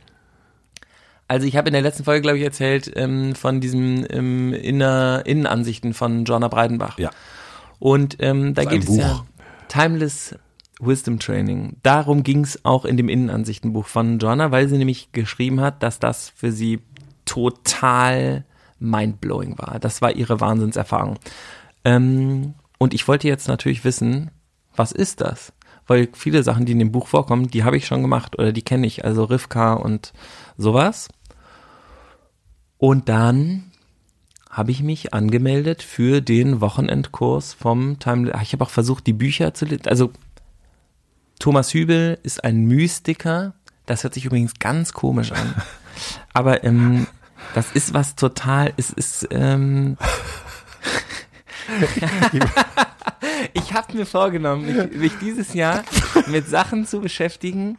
Also 1.31 1.47
ich 1.47 1.57
habe 1.57 1.69
in 1.69 1.75
der 1.75 1.83
letzten 1.83 2.05
Folge, 2.05 2.23
glaube 2.23 2.39
ich, 2.39 2.45
erzählt 2.45 2.91
ähm, 2.97 3.35
von 3.35 3.61
diesen 3.61 4.07
ähm, 4.09 4.55
Inner 4.55 5.23
Innenansichten 5.27 5.93
von 5.93 6.25
Joanna 6.25 6.49
Breidenbach. 6.49 6.99
Ja. 6.99 7.11
Und 7.79 8.17
ähm, 8.21 8.55
da 8.55 8.65
geht 8.65 8.89
es 8.89 8.97
ja 8.97 9.27
Timeless 9.69 10.35
Wisdom 10.81 11.19
Training. 11.19 11.77
Darum 11.83 12.23
ging 12.23 12.45
es 12.45 12.65
auch 12.65 12.87
in 12.87 12.97
dem 12.97 13.11
Innenansichtenbuch 13.11 13.87
von 13.87 14.19
Joanna, 14.19 14.51
weil 14.53 14.69
sie 14.69 14.79
nämlich 14.79 15.13
geschrieben 15.13 15.61
hat, 15.61 15.83
dass 15.83 15.99
das 15.99 16.31
für 16.35 16.51
sie 16.51 16.81
total 17.27 18.45
mindblowing 18.79 19.59
war. 19.59 19.79
Das 19.79 20.03
war 20.03 20.13
ihre 20.13 20.41
Wahnsinnserfahrung. 20.41 21.19
Ähm, 21.85 22.55
und 22.79 22.95
ich 22.95 23.09
wollte 23.09 23.29
jetzt 23.29 23.49
natürlich 23.49 23.85
wissen, 23.85 24.31
was 24.75 24.93
ist 24.93 25.21
das? 25.21 25.53
Weil 25.87 26.09
viele 26.13 26.43
Sachen, 26.43 26.67
die 26.67 26.73
in 26.73 26.79
dem 26.79 26.93
Buch 26.93 27.09
vorkommen, 27.09 27.49
die 27.49 27.65
habe 27.65 27.77
ich 27.77 27.87
schon 27.87 28.03
gemacht 28.03 28.39
oder 28.39 28.53
die 28.53 28.63
kenne 28.63 28.87
ich, 28.87 29.05
also 29.05 29.25
Rivka 29.25 29.73
und 29.75 30.13
sowas. 30.57 31.09
Und 32.77 33.09
dann 33.09 33.73
habe 34.51 34.71
ich 34.71 34.83
mich 34.83 35.15
angemeldet 35.15 35.83
für 35.83 36.21
den 36.21 36.61
Wochenendkurs 36.61 37.55
vom 37.55 37.99
Time. 37.99 38.33
Ich 38.43 38.53
habe 38.53 38.65
auch 38.65 38.71
versucht, 38.71 39.07
die 39.07 39.13
Bücher 39.13 39.55
zu 39.55 39.65
lesen. 39.65 39.87
Also 39.87 40.13
Thomas 41.39 41.73
Hübel 41.75 42.19
ist 42.23 42.45
ein 42.45 42.65
Mystiker. 42.65 43.55
Das 43.87 44.03
hört 44.03 44.15
sich 44.15 44.25
übrigens 44.25 44.55
ganz 44.59 44.93
komisch 44.93 45.33
an. 45.33 45.55
Aber 46.33 46.65
ähm, 46.65 47.07
das 47.55 47.73
ist 47.73 47.95
was 47.95 48.17
total. 48.17 48.73
Es 48.77 48.91
ist. 48.91 49.29
Ähm, 49.31 49.97
ich 53.53 53.73
habe 53.73 53.97
mir 53.97 54.07
vorgenommen, 54.07 54.67
mich, 54.67 54.93
mich 54.93 55.13
dieses 55.21 55.55
Jahr 55.55 55.85
mit 56.27 56.49
Sachen 56.49 56.87
zu 56.87 57.01
beschäftigen, 57.01 57.79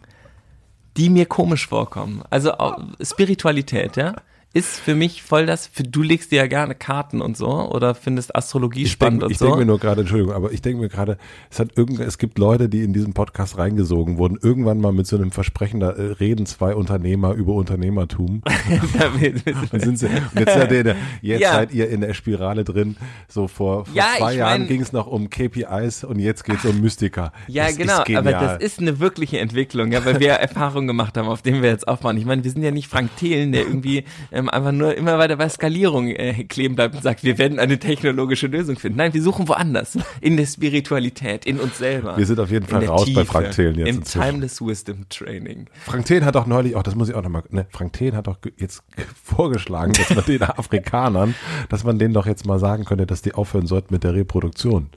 die 0.98 1.10
mir 1.10 1.26
komisch 1.26 1.68
vorkommen. 1.68 2.24
Also 2.30 2.54
Spiritualität, 3.02 3.96
ja 3.96 4.16
ist 4.52 4.80
für 4.80 4.96
mich 4.96 5.22
voll 5.22 5.46
das, 5.46 5.68
für, 5.68 5.84
du 5.84 6.02
legst 6.02 6.32
dir 6.32 6.38
ja 6.38 6.48
gerne 6.48 6.74
Karten 6.74 7.22
und 7.22 7.38
so 7.38 7.48
oder 7.48 7.94
findest 7.94 8.36
Astrologie 8.36 8.84
ich 8.84 8.92
spannend 8.92 9.22
denk, 9.22 9.28
und 9.28 9.32
ich 9.32 9.38
so. 9.38 9.46
Ich 9.46 9.50
denke 9.50 9.60
mir 9.60 9.66
nur 9.68 9.80
gerade, 9.80 10.02
Entschuldigung, 10.02 10.34
aber 10.34 10.52
ich 10.52 10.64
denke 10.64 10.82
mir 10.82 10.90
gerade, 10.90 11.18
es 11.52 11.60
hat 11.60 11.78
irgend, 11.78 12.00
es 12.00 12.18
gibt 12.18 12.40
Leute, 12.40 12.68
die 12.68 12.84
in 12.84 12.92
diesen 12.92 13.14
Podcast 13.14 13.60
reingesogen 13.60 14.18
wurden, 14.18 14.40
irgendwann 14.42 14.82
mal 14.82 14.92
mit 14.92 15.06
so 15.06 15.18
einem 15.18 15.32
Versprechen, 15.32 15.80
da 15.80 15.92
äh, 15.92 16.14
reden 16.14 16.48
zwei 16.48 16.74
Unternehmer 16.74 17.34
über 17.34 17.54
Unternehmertum. 17.54 18.42
und, 19.72 19.82
sind 19.84 20.00
sie, 20.00 20.08
und 20.08 20.40
jetzt, 20.40 20.54
seid 20.54 20.72
ihr, 20.72 20.96
jetzt 21.22 21.42
ja. 21.42 21.52
seid 21.52 21.72
ihr 21.72 21.90
in 21.90 22.02
der 22.02 22.16
Spirale 22.16 22.64
drin. 22.64 22.98
So 23.28 23.48
vor, 23.48 23.86
vor 23.86 23.96
ja, 23.96 24.08
zwei 24.18 24.34
Jahren 24.34 24.68
ging 24.68 24.82
es 24.82 24.92
noch 24.92 25.06
um 25.06 25.30
KPIs 25.30 26.04
und 26.04 26.18
jetzt 26.18 26.44
geht 26.44 26.58
es 26.58 26.66
um 26.66 26.82
Mystika. 26.82 27.34
Ja, 27.48 27.68
das 27.68 27.78
genau, 27.78 28.00
aber 28.00 28.32
das 28.32 28.64
ist 28.64 28.80
eine 28.80 29.00
wirkliche 29.00 29.38
Entwicklung, 29.40 29.92
ja, 29.92 30.04
weil 30.06 30.20
wir 30.20 30.32
Erfahrungen 30.40 30.88
gemacht 30.88 31.18
haben, 31.18 31.28
auf 31.28 31.44
denen 31.44 31.62
wir 31.62 31.70
jetzt 31.70 31.88
aufbauen. 31.88 32.18
Ich 32.18 32.26
meine, 32.26 32.44
wir 32.44 32.50
sind 32.50 32.64
ja 32.64 32.72
nicht 32.72 32.88
Frank 32.88 33.16
Thelen, 33.18 33.52
der 33.52 33.62
irgendwie 33.62 34.06
ähm, 34.40 34.50
einfach 34.50 34.72
nur 34.72 34.96
immer 34.96 35.18
weiter 35.18 35.36
bei 35.36 35.50
Skalierung 35.50 36.08
äh, 36.08 36.44
kleben 36.46 36.76
bleibt 36.76 36.96
und 36.96 37.04
sagt, 37.04 37.24
wir 37.24 37.38
werden 37.38 37.60
eine 37.60 37.80
technologische 37.80 38.48
Lösung 38.48 38.78
finden. 38.78 38.98
Nein, 38.98 39.14
wir 39.14 39.22
suchen 39.22 39.48
woanders. 39.48 39.98
In 40.22 40.38
der 40.38 40.46
Spiritualität, 40.46 41.46
in 41.46 41.60
uns 41.60 41.78
selber. 41.78 42.18
Wir 42.18 42.26
sind 42.26 42.40
auf 42.40 42.52
jeden 42.52 42.66
Fall 42.66 42.86
raus 42.86 43.06
Tiefe, 43.06 43.20
bei 43.20 43.26
Frank 43.26 43.52
Thelen 43.52 43.76
jetzt. 43.76 43.90
Im 43.90 43.96
inzwischen. 43.98 44.22
Timeless 44.22 44.62
Wisdom 44.62 45.10
Training. 45.10 45.66
Frank 45.86 46.06
Thelen 46.06 46.26
hat 46.26 46.36
auch 46.36 46.46
neulich, 46.46 46.76
auch 46.76 46.84
das 46.84 46.96
muss 46.96 47.10
ich 47.10 47.16
auch 47.16 47.24
nochmal, 47.24 47.44
ne, 47.50 47.68
Frank 47.70 47.94
Thelen 47.94 48.16
hat 48.16 48.28
auch 48.28 48.38
jetzt 48.58 48.84
vorgeschlagen, 49.24 49.94
dass 49.94 50.16
man 50.16 50.26
den 50.26 50.44
Afrikanern, 50.44 51.36
dass 51.70 51.84
man 51.84 52.00
denen 52.00 52.14
doch 52.14 52.26
jetzt 52.26 52.46
mal 52.46 52.60
sagen 52.60 52.86
könnte, 52.86 53.06
dass 53.06 53.22
die 53.22 53.34
aufhören 53.34 53.68
sollten 53.68 53.94
mit 53.94 54.04
der 54.04 54.14
Reproduktion 54.14 54.90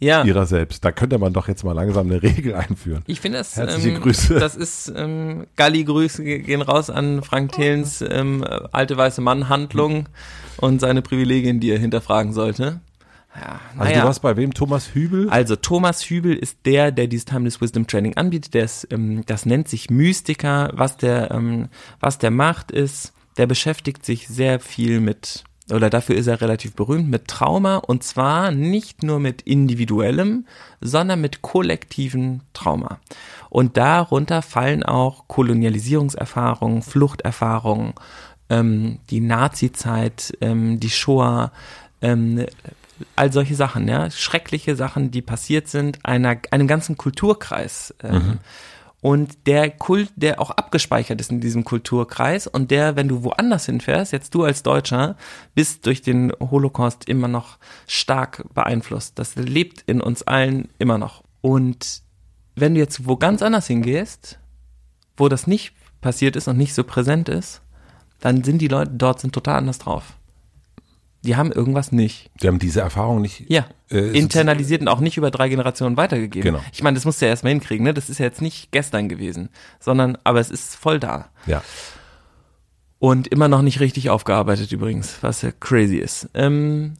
ja. 0.00 0.24
ihrer 0.24 0.46
selbst. 0.46 0.84
Da 0.84 0.92
könnte 0.92 1.18
man 1.18 1.32
doch 1.32 1.46
jetzt 1.46 1.62
mal 1.62 1.72
langsam 1.72 2.06
eine 2.06 2.22
Regel 2.22 2.54
einführen. 2.54 3.02
Ich 3.06 3.20
finde 3.20 3.38
das, 3.38 3.56
Herzliche 3.56 3.90
ähm, 3.90 4.00
Grüße. 4.00 4.38
das 4.38 4.56
ist, 4.56 4.92
ähm, 4.96 5.46
Galli-Grüße 5.56 6.24
gehen 6.24 6.62
raus 6.62 6.90
an 6.90 7.22
Frank 7.22 7.52
Thelens 7.52 8.02
ähm, 8.02 8.44
alte 8.72 8.96
weiße 8.96 9.20
Mann-Handlung 9.20 10.08
und 10.56 10.80
seine 10.80 11.02
Privilegien, 11.02 11.60
die 11.60 11.70
er 11.70 11.78
hinterfragen 11.78 12.32
sollte. 12.32 12.80
Ja, 13.36 13.60
also 13.78 13.92
ja. 13.92 14.00
du 14.00 14.06
warst 14.06 14.22
bei 14.22 14.36
wem? 14.36 14.52
Thomas 14.54 14.92
Hübel? 14.94 15.30
Also 15.30 15.54
Thomas 15.54 16.02
Hübel 16.02 16.34
ist 16.34 16.58
der, 16.64 16.90
der 16.90 17.06
dieses 17.06 17.26
Timeless 17.26 17.60
Wisdom 17.60 17.86
Training 17.86 18.16
anbietet. 18.16 18.54
Der 18.54 18.64
ist, 18.64 18.88
ähm, 18.90 19.22
das 19.26 19.46
nennt 19.46 19.68
sich 19.68 19.88
Mystiker. 19.88 20.70
Was 20.74 20.96
der, 20.96 21.30
ähm, 21.30 21.68
was 22.00 22.18
der 22.18 22.32
macht 22.32 22.72
ist, 22.72 23.12
der 23.36 23.46
beschäftigt 23.46 24.04
sich 24.04 24.26
sehr 24.26 24.58
viel 24.58 25.00
mit 25.00 25.44
oder 25.72 25.90
dafür 25.90 26.16
ist 26.16 26.26
er 26.26 26.40
relativ 26.40 26.74
berühmt, 26.74 27.10
mit 27.10 27.28
Trauma 27.28 27.76
und 27.76 28.02
zwar 28.02 28.50
nicht 28.50 29.02
nur 29.02 29.20
mit 29.20 29.42
individuellem, 29.42 30.46
sondern 30.80 31.20
mit 31.20 31.42
kollektivem 31.42 32.40
Trauma. 32.52 33.00
Und 33.48 33.76
darunter 33.76 34.42
fallen 34.42 34.82
auch 34.82 35.28
Kolonialisierungserfahrungen, 35.28 36.82
Fluchterfahrungen, 36.82 37.94
ähm, 38.48 38.98
die 39.10 39.20
Nazi-Zeit, 39.20 40.36
ähm, 40.40 40.80
die 40.80 40.90
Shoah, 40.90 41.52
ähm, 42.02 42.46
all 43.16 43.32
solche 43.32 43.54
Sachen, 43.54 43.88
ja, 43.88 44.10
schreckliche 44.10 44.76
Sachen, 44.76 45.10
die 45.10 45.22
passiert 45.22 45.68
sind, 45.68 45.98
einer, 46.04 46.36
einem 46.50 46.66
ganzen 46.66 46.96
Kulturkreis. 46.96 47.94
Ähm, 48.02 48.14
mhm 48.14 48.38
und 49.00 49.46
der 49.46 49.70
Kult, 49.70 50.10
der 50.16 50.40
auch 50.40 50.50
abgespeichert 50.50 51.20
ist 51.20 51.30
in 51.30 51.40
diesem 51.40 51.64
Kulturkreis 51.64 52.46
und 52.46 52.70
der, 52.70 52.96
wenn 52.96 53.08
du 53.08 53.24
woanders 53.24 53.66
hinfährst, 53.66 54.12
jetzt 54.12 54.34
du 54.34 54.44
als 54.44 54.62
Deutscher, 54.62 55.16
bist 55.54 55.86
durch 55.86 56.02
den 56.02 56.32
Holocaust 56.38 57.08
immer 57.08 57.28
noch 57.28 57.58
stark 57.86 58.44
beeinflusst. 58.52 59.18
Das 59.18 59.36
lebt 59.36 59.82
in 59.86 60.00
uns 60.00 60.22
allen 60.22 60.68
immer 60.78 60.98
noch. 60.98 61.24
Und 61.40 62.02
wenn 62.56 62.74
du 62.74 62.80
jetzt 62.80 63.06
wo 63.06 63.16
ganz 63.16 63.40
anders 63.40 63.66
hingehst, 63.66 64.38
wo 65.16 65.28
das 65.28 65.46
nicht 65.46 65.72
passiert 66.02 66.36
ist 66.36 66.48
und 66.48 66.58
nicht 66.58 66.74
so 66.74 66.84
präsent 66.84 67.28
ist, 67.30 67.62
dann 68.20 68.44
sind 68.44 68.58
die 68.58 68.68
Leute 68.68 68.92
dort 68.92 69.20
sind 69.20 69.32
total 69.32 69.56
anders 69.56 69.78
drauf 69.78 70.19
die 71.22 71.36
haben 71.36 71.52
irgendwas 71.52 71.92
nicht. 71.92 72.30
Die 72.42 72.48
haben 72.48 72.58
diese 72.58 72.80
Erfahrung 72.80 73.20
nicht. 73.20 73.44
Ja. 73.48 73.66
Äh, 73.90 74.16
internalisiert 74.18 74.80
und 74.80 74.88
auch 74.88 75.00
nicht 75.00 75.16
über 75.16 75.30
drei 75.30 75.48
Generationen 75.48 75.96
weitergegeben. 75.96 76.52
Genau. 76.54 76.64
Ich 76.72 76.82
meine, 76.82 76.94
das 76.94 77.04
musst 77.04 77.20
du 77.20 77.26
ja 77.26 77.30
erstmal 77.30 77.52
hinkriegen, 77.52 77.84
ne? 77.84 77.92
Das 77.92 78.08
ist 78.08 78.18
ja 78.18 78.26
jetzt 78.26 78.40
nicht 78.40 78.72
gestern 78.72 79.08
gewesen, 79.08 79.50
sondern, 79.80 80.16
aber 80.24 80.40
es 80.40 80.50
ist 80.50 80.76
voll 80.76 80.98
da. 80.98 81.28
Ja. 81.46 81.62
Und 82.98 83.28
immer 83.28 83.48
noch 83.48 83.62
nicht 83.62 83.80
richtig 83.80 84.10
aufgearbeitet 84.10 84.72
übrigens, 84.72 85.18
was 85.22 85.42
ja 85.42 85.50
crazy 85.58 85.96
ist. 85.96 86.28
Ähm, 86.34 86.94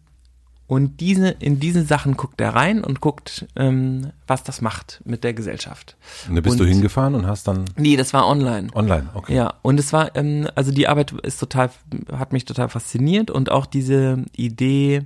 und 0.71 1.01
diese, 1.01 1.31
in 1.31 1.59
diese 1.59 1.83
Sachen 1.83 2.17
guckt 2.17 2.41
er 2.41 2.55
rein 2.55 2.85
und 2.85 3.01
guckt, 3.01 3.45
ähm, 3.57 4.13
was 4.29 4.45
das 4.45 4.61
macht 4.61 5.01
mit 5.05 5.25
der 5.25 5.35
Gesellschaft. 5.35 5.97
Und 6.29 6.37
da 6.37 6.43
bist 6.43 6.53
und, 6.53 6.59
du 6.61 6.65
hingefahren 6.65 7.17
und 7.17 7.27
hast 7.27 7.49
dann. 7.49 7.65
Nee, 7.77 7.97
das 7.97 8.13
war 8.13 8.29
online. 8.29 8.69
Online, 8.73 9.09
okay. 9.15 9.35
Ja, 9.35 9.55
und 9.63 9.81
es 9.81 9.93
war, 9.93 10.15
ähm, 10.15 10.47
also 10.55 10.71
die 10.71 10.87
Arbeit 10.87 11.11
ist 11.25 11.41
total, 11.41 11.71
hat 12.13 12.33
mich 12.33 12.45
total 12.45 12.69
fasziniert 12.69 13.33
und 13.33 13.51
auch 13.51 13.67
diese 13.67 14.25
Idee, 14.37 15.03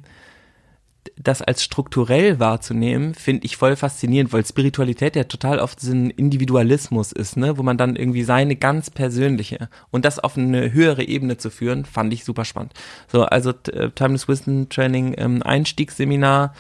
das 1.16 1.42
als 1.42 1.62
strukturell 1.62 2.40
wahrzunehmen, 2.40 3.14
finde 3.14 3.44
ich 3.44 3.56
voll 3.56 3.76
faszinierend, 3.76 4.32
weil 4.32 4.44
Spiritualität 4.44 5.16
ja 5.16 5.24
total 5.24 5.58
oft 5.58 5.80
so 5.80 5.92
ein 5.92 6.10
Individualismus 6.10 7.12
ist, 7.12 7.36
ne, 7.36 7.58
wo 7.58 7.62
man 7.62 7.78
dann 7.78 7.96
irgendwie 7.96 8.24
seine 8.24 8.56
ganz 8.56 8.90
persönliche 8.90 9.68
und 9.90 10.04
das 10.04 10.18
auf 10.18 10.36
eine 10.36 10.72
höhere 10.72 11.04
Ebene 11.04 11.36
zu 11.36 11.50
führen, 11.50 11.84
fand 11.84 12.12
ich 12.12 12.24
super 12.24 12.44
spannend. 12.44 12.72
So, 13.10 13.22
also 13.24 13.50
äh, 13.72 13.90
Timeless 13.90 14.28
Wisdom 14.28 14.68
Training 14.68 15.14
ähm, 15.18 15.42
Einstiegsseminar 15.42 16.54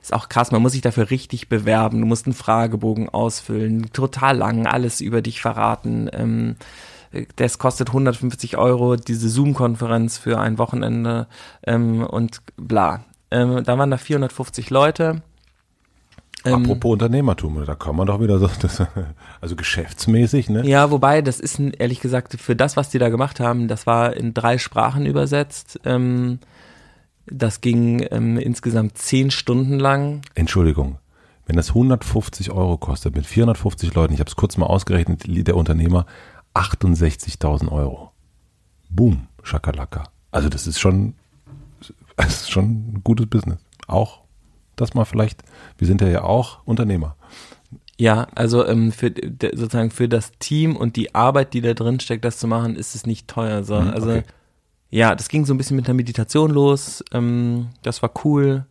ist 0.00 0.12
auch 0.12 0.28
krass, 0.28 0.52
man 0.52 0.62
muss 0.62 0.72
sich 0.72 0.80
dafür 0.80 1.10
richtig 1.10 1.48
bewerben, 1.48 2.00
du 2.00 2.06
musst 2.06 2.26
einen 2.26 2.34
Fragebogen 2.34 3.08
ausfüllen, 3.08 3.90
total 3.92 4.36
lang, 4.36 4.66
alles 4.66 5.00
über 5.00 5.22
dich 5.22 5.40
verraten. 5.40 6.08
Ähm, 6.12 6.56
das 7.36 7.58
kostet 7.58 7.88
150 7.88 8.58
Euro, 8.58 8.96
diese 8.96 9.28
Zoom-Konferenz 9.28 10.18
für 10.18 10.38
ein 10.38 10.58
Wochenende 10.58 11.26
ähm, 11.66 12.02
und 12.02 12.42
bla. 12.56 13.04
Ähm, 13.30 13.62
da 13.64 13.78
waren 13.78 13.90
da 13.90 13.98
450 13.98 14.70
Leute. 14.70 15.22
Ähm, 16.44 16.54
Apropos 16.62 16.92
Unternehmertum, 16.92 17.64
da 17.66 17.74
kann 17.74 17.96
man 17.96 18.06
doch 18.06 18.20
wieder 18.20 18.38
so, 18.38 18.48
das, 18.60 18.82
also 19.40 19.56
geschäftsmäßig, 19.56 20.48
ne? 20.48 20.66
Ja, 20.66 20.90
wobei, 20.90 21.20
das 21.20 21.40
ist 21.40 21.58
ehrlich 21.58 22.00
gesagt 22.00 22.34
für 22.40 22.54
das, 22.54 22.76
was 22.76 22.90
die 22.90 22.98
da 22.98 23.08
gemacht 23.08 23.40
haben, 23.40 23.68
das 23.68 23.86
war 23.86 24.16
in 24.16 24.34
drei 24.34 24.58
Sprachen 24.58 25.04
übersetzt. 25.04 25.80
Ähm, 25.84 26.38
das 27.26 27.60
ging 27.60 28.06
ähm, 28.10 28.38
insgesamt 28.38 28.96
zehn 28.96 29.30
Stunden 29.30 29.78
lang. 29.78 30.22
Entschuldigung, 30.34 30.98
wenn 31.46 31.56
das 31.56 31.70
150 31.70 32.50
Euro 32.52 32.78
kostet 32.78 33.16
mit 33.16 33.26
450 33.26 33.94
Leuten, 33.94 34.14
ich 34.14 34.20
habe 34.20 34.28
es 34.28 34.36
kurz 34.36 34.56
mal 34.56 34.66
ausgerechnet, 34.66 35.24
der 35.26 35.56
Unternehmer 35.56 36.06
68.000 36.54 37.70
Euro. 37.70 38.12
Boom, 38.88 39.26
Schakalaka. 39.42 40.04
Also 40.30 40.48
das 40.48 40.66
ist 40.66 40.78
schon 40.78 41.14
es 42.26 42.42
ist 42.42 42.50
schon 42.50 42.64
ein 42.64 43.00
gutes 43.04 43.26
Business. 43.26 43.58
Auch 43.86 44.20
das 44.76 44.94
mal 44.94 45.04
vielleicht, 45.04 45.42
wir 45.76 45.86
sind 45.86 46.00
ja 46.00 46.08
ja 46.08 46.22
auch 46.22 46.60
Unternehmer. 46.64 47.16
Ja, 48.00 48.28
also 48.34 48.64
ähm, 48.64 48.92
für 48.92 49.12
sozusagen 49.54 49.90
für 49.90 50.08
das 50.08 50.30
Team 50.38 50.76
und 50.76 50.94
die 50.94 51.14
Arbeit, 51.14 51.52
die 51.52 51.60
da 51.60 51.74
drin 51.74 51.98
steckt, 51.98 52.24
das 52.24 52.38
zu 52.38 52.46
machen, 52.46 52.76
ist 52.76 52.94
es 52.94 53.06
nicht 53.06 53.26
teuer. 53.26 53.64
So. 53.64 53.80
Mhm, 53.80 53.90
also 53.90 54.10
okay. 54.10 54.22
ja, 54.90 55.14
das 55.16 55.28
ging 55.28 55.44
so 55.44 55.52
ein 55.52 55.58
bisschen 55.58 55.76
mit 55.76 55.88
der 55.88 55.94
Meditation 55.94 56.50
los. 56.50 57.04
Ähm, 57.12 57.68
das 57.82 58.02
war 58.02 58.12
cool. 58.24 58.66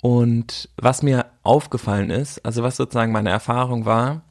Und 0.00 0.70
was 0.76 1.02
mir 1.02 1.26
aufgefallen 1.42 2.10
ist, 2.10 2.44
also 2.46 2.62
was 2.62 2.76
sozusagen 2.76 3.12
meine 3.12 3.30
Erfahrung 3.30 3.84
war, 3.84 4.22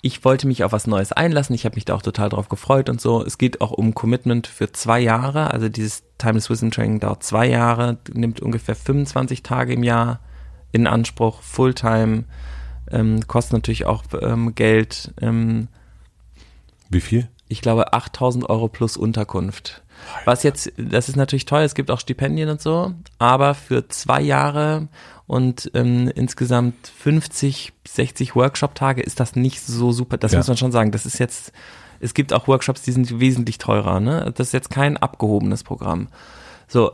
ich 0.00 0.24
wollte 0.24 0.48
mich 0.48 0.64
auf 0.64 0.72
was 0.72 0.86
Neues 0.86 1.12
einlassen. 1.12 1.54
Ich 1.54 1.64
habe 1.64 1.76
mich 1.76 1.84
da 1.84 1.94
auch 1.94 2.02
total 2.02 2.28
drauf 2.28 2.48
gefreut 2.48 2.88
und 2.88 3.00
so. 3.00 3.24
Es 3.24 3.38
geht 3.38 3.60
auch 3.60 3.70
um 3.70 3.94
Commitment 3.94 4.48
für 4.48 4.72
zwei 4.72 5.00
Jahre. 5.00 5.52
Also 5.52 5.68
dieses 5.68 6.02
Timeless 6.22 6.50
Wisdom 6.50 6.70
Training 6.70 7.00
dauert 7.00 7.22
zwei 7.22 7.46
Jahre, 7.46 7.98
nimmt 8.12 8.40
ungefähr 8.40 8.74
25 8.74 9.42
Tage 9.42 9.72
im 9.72 9.82
Jahr 9.82 10.20
in 10.70 10.86
Anspruch, 10.86 11.42
Fulltime, 11.42 12.24
ähm, 12.90 13.26
kostet 13.26 13.54
natürlich 13.54 13.84
auch 13.84 14.04
ähm, 14.20 14.54
Geld. 14.54 15.12
Ähm, 15.20 15.68
Wie 16.88 17.00
viel? 17.00 17.28
Ich 17.48 17.60
glaube 17.60 17.92
8000 17.92 18.48
Euro 18.48 18.68
plus 18.68 18.96
Unterkunft. 18.96 19.82
Was 20.24 20.42
jetzt, 20.42 20.72
das 20.76 21.08
ist 21.08 21.16
natürlich 21.16 21.44
teuer, 21.44 21.64
es 21.64 21.74
gibt 21.74 21.90
auch 21.90 22.00
Stipendien 22.00 22.48
und 22.48 22.60
so, 22.60 22.94
aber 23.18 23.54
für 23.54 23.88
zwei 23.88 24.20
Jahre 24.20 24.88
und 25.26 25.70
ähm, 25.74 26.10
insgesamt 26.14 26.88
50, 26.88 27.72
60 27.86 28.34
Workshop-Tage 28.34 29.02
ist 29.02 29.20
das 29.20 29.36
nicht 29.36 29.60
so 29.60 29.92
super. 29.92 30.16
Das 30.16 30.32
ja. 30.32 30.38
muss 30.38 30.48
man 30.48 30.56
schon 30.56 30.72
sagen. 30.72 30.90
Das 30.90 31.06
ist 31.06 31.18
jetzt, 31.18 31.52
es 32.02 32.14
gibt 32.14 32.32
auch 32.32 32.48
Workshops, 32.48 32.82
die 32.82 32.92
sind 32.92 33.20
wesentlich 33.20 33.58
teurer. 33.58 34.00
Ne? 34.00 34.32
Das 34.36 34.48
ist 34.48 34.52
jetzt 34.52 34.70
kein 34.70 34.96
abgehobenes 34.96 35.62
Programm. 35.62 36.08
So, 36.66 36.92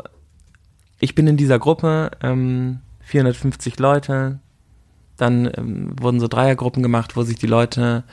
ich 1.00 1.14
bin 1.14 1.26
in 1.26 1.38
dieser 1.38 1.58
Gruppe, 1.58 2.10
ähm, 2.22 2.80
450 3.00 3.78
Leute. 3.78 4.38
Dann 5.16 5.50
ähm, 5.56 5.92
wurden 5.98 6.20
so 6.20 6.28
Dreiergruppen 6.28 6.82
gemacht, 6.82 7.16
wo 7.16 7.22
sich 7.22 7.38
die 7.38 7.46
Leute 7.46 8.04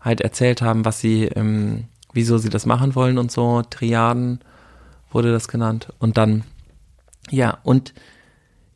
halt 0.00 0.20
erzählt 0.22 0.60
haben, 0.60 0.84
was 0.84 1.00
sie, 1.00 1.24
ähm, 1.24 1.84
wieso 2.12 2.36
sie 2.36 2.50
das 2.50 2.66
machen 2.66 2.96
wollen 2.96 3.18
und 3.18 3.30
so. 3.30 3.62
Triaden 3.62 4.40
wurde 5.12 5.30
das 5.30 5.46
genannt. 5.46 5.92
Und 6.00 6.18
dann, 6.18 6.42
ja, 7.30 7.58
und 7.62 7.94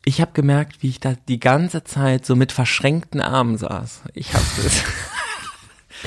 ich 0.05 0.21
habe 0.21 0.31
gemerkt, 0.33 0.81
wie 0.81 0.89
ich 0.89 1.01
da 1.01 1.15
die 1.27 1.39
ganze 1.41 1.83
Zeit 1.83 2.25
so 2.25 2.37
mit 2.37 2.53
verschränkten 2.53 3.19
Armen 3.19 3.57
saß. 3.57 4.03
Ich 4.13 4.33
habe 4.33 4.45
das. 4.63 4.83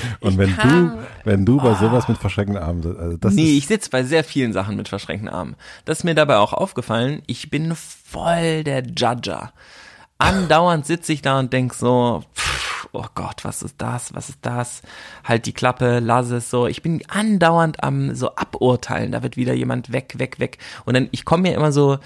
Und 0.21 0.39
wenn 0.39 0.55
du, 0.57 0.99
wenn 1.25 1.45
du 1.45 1.59
bei 1.59 1.75
sowas 1.75 2.09
mit 2.09 2.19
verschränkten 2.19 2.57
Armen 2.57 2.83
sitzt, 2.83 2.99
also 2.99 3.17
das 3.17 3.35
Nee, 3.35 3.57
ich 3.57 3.67
sitze 3.67 3.91
bei 3.91 4.03
sehr 4.03 4.25
vielen 4.25 4.53
Sachen 4.53 4.77
mit 4.77 4.89
verschränkten 4.89 5.29
Armen. 5.29 5.57
Das 5.85 5.99
ist 5.99 6.05
mir 6.05 6.15
dabei 6.15 6.37
auch 6.39 6.53
aufgefallen. 6.53 7.23
Ich 7.27 7.51
bin 7.51 7.75
voll 7.75 8.65
der 8.65 8.85
Judger. 8.85 9.53
Andauernd 10.19 10.85
sitze 10.85 11.13
ich 11.13 11.23
da 11.23 11.39
und 11.39 11.53
denk 11.53 11.75
so, 11.75 12.25
pff, 12.35 12.89
oh 12.93 13.07
Gott, 13.15 13.45
was 13.45 13.63
ist 13.63 13.77
das, 13.79 14.15
was 14.15 14.29
ist 14.29 14.41
das? 14.43 14.83
Halt 15.25 15.47
die 15.47 15.53
Klappe, 15.53 16.01
lass 16.01 16.31
es 16.31 16.51
so. 16.51 16.67
Ich 16.67 16.83
bin 16.83 17.03
andauernd 17.09 17.83
am 17.85 18.15
so 18.15 18.35
aburteilen. 18.35 19.13
Da 19.13 19.23
wird 19.23 19.37
wieder 19.37 19.55
jemand 19.55 19.93
weg, 19.93 20.15
weg, 20.17 20.41
weg. 20.41 20.59
Und 20.85 20.95
dann, 20.95 21.09
ich 21.13 21.25
komme 21.25 21.45
mir 21.45 21.55
immer 21.55 21.73
so, 21.73 21.99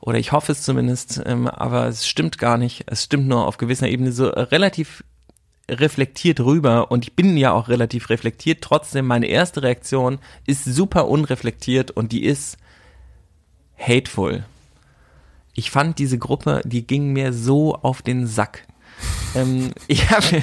oder 0.00 0.18
ich 0.18 0.32
hoffe 0.32 0.52
es 0.52 0.62
zumindest, 0.62 1.22
ähm, 1.24 1.46
aber 1.46 1.86
es 1.86 2.08
stimmt 2.08 2.38
gar 2.38 2.58
nicht. 2.58 2.84
Es 2.86 3.04
stimmt 3.04 3.28
nur 3.28 3.46
auf 3.46 3.56
gewisser 3.56 3.88
Ebene 3.88 4.10
so 4.10 4.26
äh, 4.26 4.40
relativ 4.40 5.04
reflektiert 5.70 6.40
rüber 6.40 6.90
und 6.90 7.04
ich 7.04 7.14
bin 7.14 7.36
ja 7.36 7.52
auch 7.52 7.68
relativ 7.68 8.10
reflektiert. 8.10 8.62
Trotzdem, 8.62 9.06
meine 9.06 9.26
erste 9.26 9.62
Reaktion 9.62 10.18
ist 10.46 10.64
super 10.64 11.08
unreflektiert 11.08 11.90
und 11.90 12.12
die 12.12 12.24
ist 12.24 12.58
hateful. 13.76 14.44
Ich 15.54 15.70
fand 15.70 15.98
diese 15.98 16.18
Gruppe, 16.18 16.62
die 16.64 16.86
ging 16.86 17.12
mir 17.12 17.32
so 17.32 17.74
auf 17.74 18.02
den 18.02 18.26
Sack. 18.26 18.66
ähm, 19.34 19.72
ich 19.86 20.10
habe, 20.10 20.42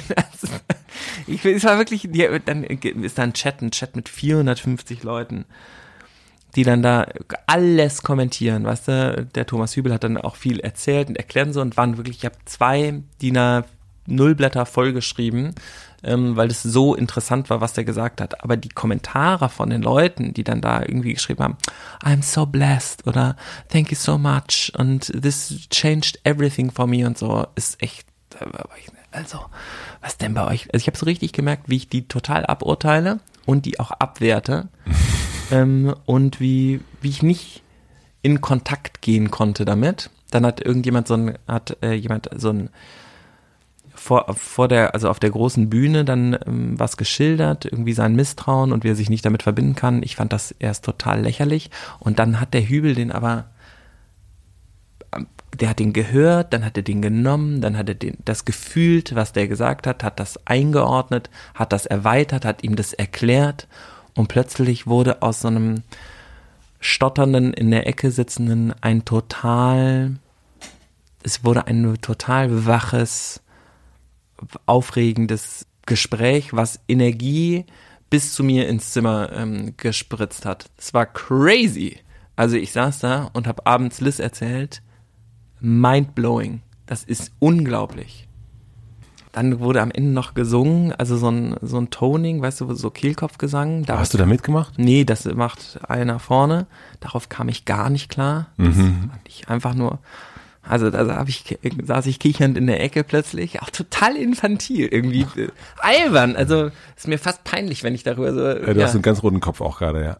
ich, 1.26 1.44
es 1.44 1.64
war 1.64 1.78
wirklich, 1.78 2.08
die, 2.10 2.28
dann 2.44 2.64
ist 2.64 3.18
da 3.18 3.22
ein 3.22 3.32
Chat, 3.32 3.62
ein 3.62 3.70
Chat 3.70 3.96
mit 3.96 4.08
450 4.08 5.02
Leuten, 5.02 5.44
die 6.56 6.64
dann 6.64 6.82
da 6.82 7.06
alles 7.46 8.02
kommentieren, 8.02 8.64
weißt 8.64 8.88
du, 8.88 9.28
der 9.34 9.46
Thomas 9.46 9.76
Hübel 9.76 9.92
hat 9.92 10.04
dann 10.04 10.16
auch 10.16 10.36
viel 10.36 10.60
erzählt 10.60 11.08
und 11.08 11.16
erklärt 11.16 11.48
und 11.48 11.52
so 11.52 11.60
und 11.60 11.76
waren 11.76 11.96
wirklich, 11.96 12.18
ich 12.18 12.24
habe 12.24 12.36
zwei 12.44 13.02
DIN 13.20 13.38
A 13.38 13.64
Nullblätter 14.06 14.66
vollgeschrieben, 14.66 15.54
ähm, 16.02 16.36
weil 16.36 16.50
es 16.50 16.62
so 16.62 16.94
interessant 16.94 17.50
war, 17.50 17.60
was 17.60 17.72
der 17.72 17.84
gesagt 17.84 18.20
hat. 18.20 18.42
Aber 18.42 18.56
die 18.56 18.68
Kommentare 18.68 19.48
von 19.48 19.70
den 19.70 19.82
Leuten, 19.82 20.34
die 20.34 20.44
dann 20.44 20.60
da 20.60 20.80
irgendwie 20.80 21.14
geschrieben 21.14 21.42
haben, 21.42 21.56
I'm 22.02 22.22
so 22.22 22.46
blessed 22.46 23.06
oder 23.06 23.36
Thank 23.68 23.90
you 23.90 23.96
so 23.96 24.18
much 24.18 24.72
und 24.76 25.12
this 25.22 25.68
changed 25.70 26.18
everything 26.24 26.70
for 26.70 26.86
me 26.86 27.06
und 27.06 27.18
so, 27.18 27.46
ist 27.54 27.82
echt, 27.82 28.06
also, 29.12 29.40
was 30.00 30.18
denn 30.18 30.34
bei 30.34 30.46
euch? 30.46 30.68
Also 30.72 30.82
ich 30.82 30.86
habe 30.86 30.96
so 30.96 31.06
richtig 31.06 31.32
gemerkt, 31.32 31.68
wie 31.68 31.76
ich 31.76 31.88
die 31.88 32.06
total 32.06 32.46
aburteile 32.46 33.20
und 33.44 33.66
die 33.66 33.80
auch 33.80 33.90
abwerte 33.90 34.68
ähm, 35.50 35.94
und 36.06 36.40
wie, 36.40 36.80
wie 37.00 37.10
ich 37.10 37.22
nicht 37.22 37.62
in 38.22 38.40
Kontakt 38.40 39.02
gehen 39.02 39.30
konnte 39.30 39.64
damit. 39.64 40.10
Dann 40.30 40.46
hat 40.46 40.60
irgendjemand 40.64 41.08
so 41.08 41.14
ein, 41.14 41.38
hat 41.48 41.76
äh, 41.82 41.94
jemand 41.94 42.30
so 42.36 42.50
ein 42.50 42.70
vor, 44.00 44.34
vor 44.34 44.66
der, 44.66 44.94
also 44.94 45.10
auf 45.10 45.20
der 45.20 45.30
großen 45.30 45.68
Bühne 45.68 46.06
dann 46.06 46.38
ähm, 46.46 46.78
was 46.80 46.96
geschildert, 46.96 47.66
irgendwie 47.66 47.92
sein 47.92 48.16
Misstrauen 48.16 48.72
und 48.72 48.82
wie 48.82 48.88
er 48.88 48.96
sich 48.96 49.10
nicht 49.10 49.26
damit 49.26 49.42
verbinden 49.42 49.74
kann. 49.74 50.02
Ich 50.02 50.16
fand 50.16 50.32
das 50.32 50.54
erst 50.58 50.86
total 50.86 51.20
lächerlich. 51.20 51.70
Und 51.98 52.18
dann 52.18 52.40
hat 52.40 52.54
der 52.54 52.66
Hübel 52.66 52.94
den 52.94 53.12
aber, 53.12 53.50
ähm, 55.14 55.26
der 55.60 55.68
hat 55.68 55.80
den 55.80 55.92
gehört, 55.92 56.54
dann 56.54 56.64
hat 56.64 56.78
er 56.78 56.82
den 56.82 57.02
genommen, 57.02 57.60
dann 57.60 57.76
hat 57.76 57.90
er 57.90 57.94
den, 57.94 58.16
das 58.24 58.46
gefühlt, 58.46 59.14
was 59.14 59.34
der 59.34 59.48
gesagt 59.48 59.86
hat, 59.86 60.02
hat 60.02 60.18
das 60.18 60.46
eingeordnet, 60.46 61.28
hat 61.54 61.74
das 61.74 61.84
erweitert, 61.84 62.46
hat 62.46 62.64
ihm 62.64 62.76
das 62.76 62.94
erklärt 62.94 63.68
und 64.14 64.28
plötzlich 64.28 64.86
wurde 64.86 65.20
aus 65.20 65.42
so 65.42 65.48
einem 65.48 65.82
stotternden, 66.80 67.52
in 67.52 67.70
der 67.70 67.86
Ecke 67.86 68.10
sitzenden 68.10 68.72
ein 68.80 69.04
total, 69.04 70.16
es 71.22 71.44
wurde 71.44 71.66
ein 71.66 71.98
total 72.00 72.64
waches, 72.64 73.42
aufregendes 74.66 75.66
Gespräch, 75.86 76.52
was 76.52 76.80
Energie 76.88 77.66
bis 78.10 78.34
zu 78.34 78.42
mir 78.42 78.68
ins 78.68 78.92
Zimmer 78.92 79.30
ähm, 79.32 79.74
gespritzt 79.76 80.44
hat. 80.44 80.70
Es 80.76 80.92
war 80.92 81.06
crazy. 81.06 81.98
Also 82.36 82.56
ich 82.56 82.72
saß 82.72 83.00
da 83.00 83.30
und 83.32 83.46
habe 83.46 83.66
abends 83.66 84.00
Liz 84.00 84.18
erzählt, 84.18 84.82
mindblowing. 85.60 86.62
Das 86.86 87.04
ist 87.04 87.32
unglaublich. 87.38 88.26
Dann 89.32 89.60
wurde 89.60 89.80
am 89.80 89.92
Ende 89.92 90.10
noch 90.10 90.34
gesungen, 90.34 90.92
also 90.92 91.16
so 91.16 91.30
ein, 91.30 91.54
so 91.62 91.78
ein 91.78 91.90
Toning, 91.90 92.42
weißt 92.42 92.62
du, 92.62 92.74
so 92.74 92.90
Kehlkopfgesang. 92.90 93.84
Da 93.84 93.98
hast 93.98 94.12
du 94.12 94.18
da 94.18 94.26
mitgemacht? 94.26 94.76
Nee, 94.76 95.04
das 95.04 95.24
macht 95.26 95.78
einer 95.88 96.18
vorne. 96.18 96.66
Darauf 96.98 97.28
kam 97.28 97.48
ich 97.48 97.64
gar 97.64 97.90
nicht 97.90 98.08
klar. 98.08 98.48
Das 98.56 98.74
fand 98.74 99.28
ich 99.28 99.48
einfach 99.48 99.74
nur. 99.74 100.00
Also 100.70 100.90
da 100.90 101.16
hab 101.16 101.28
ich, 101.28 101.58
saß 101.84 102.06
ich 102.06 102.18
kichernd 102.18 102.56
in 102.56 102.66
der 102.66 102.82
Ecke 102.82 103.04
plötzlich. 103.04 103.60
Auch 103.62 103.70
total 103.70 104.16
infantil, 104.16 104.86
irgendwie 104.86 105.26
äh, 105.36 105.48
albern. 105.78 106.36
Also 106.36 106.70
ist 106.96 107.08
mir 107.08 107.18
fast 107.18 107.44
peinlich, 107.44 107.82
wenn 107.82 107.94
ich 107.94 108.02
darüber 108.04 108.32
so. 108.32 108.40
Ja, 108.40 108.74
du 108.74 108.82
hast 108.82 108.94
einen 108.94 109.02
ganz 109.02 109.22
roten 109.22 109.40
Kopf 109.40 109.60
auch 109.60 109.78
gerade, 109.78 110.04
ja. 110.04 110.16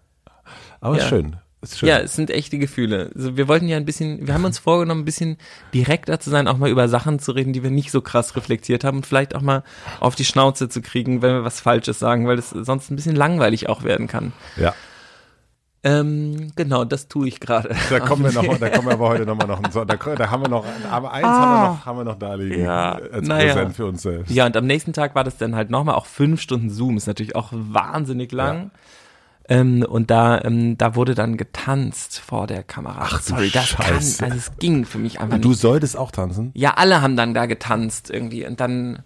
Aber 0.80 0.96
ist 0.96 1.04
Ja. 1.04 1.08
schön. 1.08 1.36
Ist 1.62 1.78
schön. 1.78 1.90
Ja, 1.90 1.98
es 1.98 2.16
sind 2.16 2.30
echte 2.30 2.58
Gefühle. 2.58 3.10
Also 3.14 3.36
wir 3.36 3.46
wollten 3.46 3.68
ja 3.68 3.76
ein 3.76 3.84
bisschen, 3.84 4.26
wir 4.26 4.32
haben 4.32 4.46
uns 4.46 4.58
vorgenommen, 4.58 5.02
ein 5.02 5.04
bisschen 5.04 5.36
direkter 5.74 6.18
zu 6.18 6.30
sein, 6.30 6.48
auch 6.48 6.56
mal 6.56 6.70
über 6.70 6.88
Sachen 6.88 7.18
zu 7.18 7.32
reden, 7.32 7.52
die 7.52 7.62
wir 7.62 7.70
nicht 7.70 7.90
so 7.90 8.00
krass 8.00 8.34
reflektiert 8.34 8.82
haben 8.82 8.98
und 8.98 9.06
vielleicht 9.06 9.34
auch 9.34 9.42
mal 9.42 9.62
auf 10.00 10.14
die 10.14 10.24
Schnauze 10.24 10.70
zu 10.70 10.80
kriegen, 10.80 11.20
wenn 11.20 11.34
wir 11.34 11.44
was 11.44 11.60
Falsches 11.60 11.98
sagen, 11.98 12.26
weil 12.26 12.38
es 12.38 12.48
sonst 12.48 12.90
ein 12.90 12.96
bisschen 12.96 13.14
langweilig 13.14 13.68
auch 13.68 13.84
werden 13.84 14.06
kann. 14.06 14.32
ja. 14.56 14.74
Ähm, 15.82 16.52
genau, 16.56 16.84
das 16.84 17.08
tue 17.08 17.28
ich 17.28 17.40
gerade. 17.40 17.74
Da 17.88 18.00
kommen 18.06 18.24
wir 18.24 18.32
noch, 18.32 18.58
da 18.58 18.68
kommen 18.68 18.88
wir 18.88 18.92
aber 18.94 19.08
heute 19.08 19.24
noch 19.24 19.36
mal 19.36 19.46
noch, 19.46 19.62
da, 19.62 19.84
da 19.84 20.30
haben 20.30 20.42
wir 20.42 20.48
noch, 20.50 20.64
aber 20.90 21.12
eins 21.12 21.26
haben 21.26 21.62
wir 21.62 21.68
noch, 21.68 21.86
haben 21.86 21.98
wir 21.98 22.04
noch 22.04 22.18
da 22.18 22.34
liegen. 22.34 22.62
Ja, 22.62 22.92
als 22.92 23.26
naja. 23.26 23.54
Präsent 23.54 23.76
für 23.76 23.86
uns 23.86 24.02
selbst. 24.02 24.30
Ja, 24.30 24.44
und 24.44 24.56
am 24.56 24.66
nächsten 24.66 24.92
Tag 24.92 25.14
war 25.14 25.24
das 25.24 25.38
dann 25.38 25.56
halt 25.56 25.70
nochmal 25.70 25.94
auch 25.94 26.06
fünf 26.06 26.40
Stunden 26.42 26.68
Zoom, 26.68 26.98
ist 26.98 27.06
natürlich 27.06 27.34
auch 27.34 27.48
wahnsinnig 27.52 28.30
lang. 28.32 28.70
Ähm, 29.48 29.82
und 29.88 30.10
da, 30.10 30.40
ähm, 30.44 30.76
da 30.78 30.94
wurde 30.94 31.14
dann 31.14 31.36
getanzt 31.36 32.20
vor 32.20 32.46
der 32.46 32.62
Kamera. 32.62 32.98
Ach 33.00 33.18
du 33.22 33.30
sorry, 33.30 33.50
das 33.50 33.74
kann, 33.74 33.86
Scheiße. 33.86 34.22
also 34.24 34.36
es 34.36 34.52
ging 34.58 34.84
für 34.84 34.98
mich 34.98 35.18
einfach 35.18 35.36
Und 35.36 35.44
du 35.44 35.48
nicht. 35.48 35.60
solltest 35.60 35.96
auch 35.96 36.12
tanzen? 36.12 36.52
Ja, 36.54 36.74
alle 36.74 37.02
haben 37.02 37.16
dann 37.16 37.34
da 37.34 37.46
getanzt 37.46 38.10
irgendwie 38.10 38.46
und 38.46 38.60
dann 38.60 39.02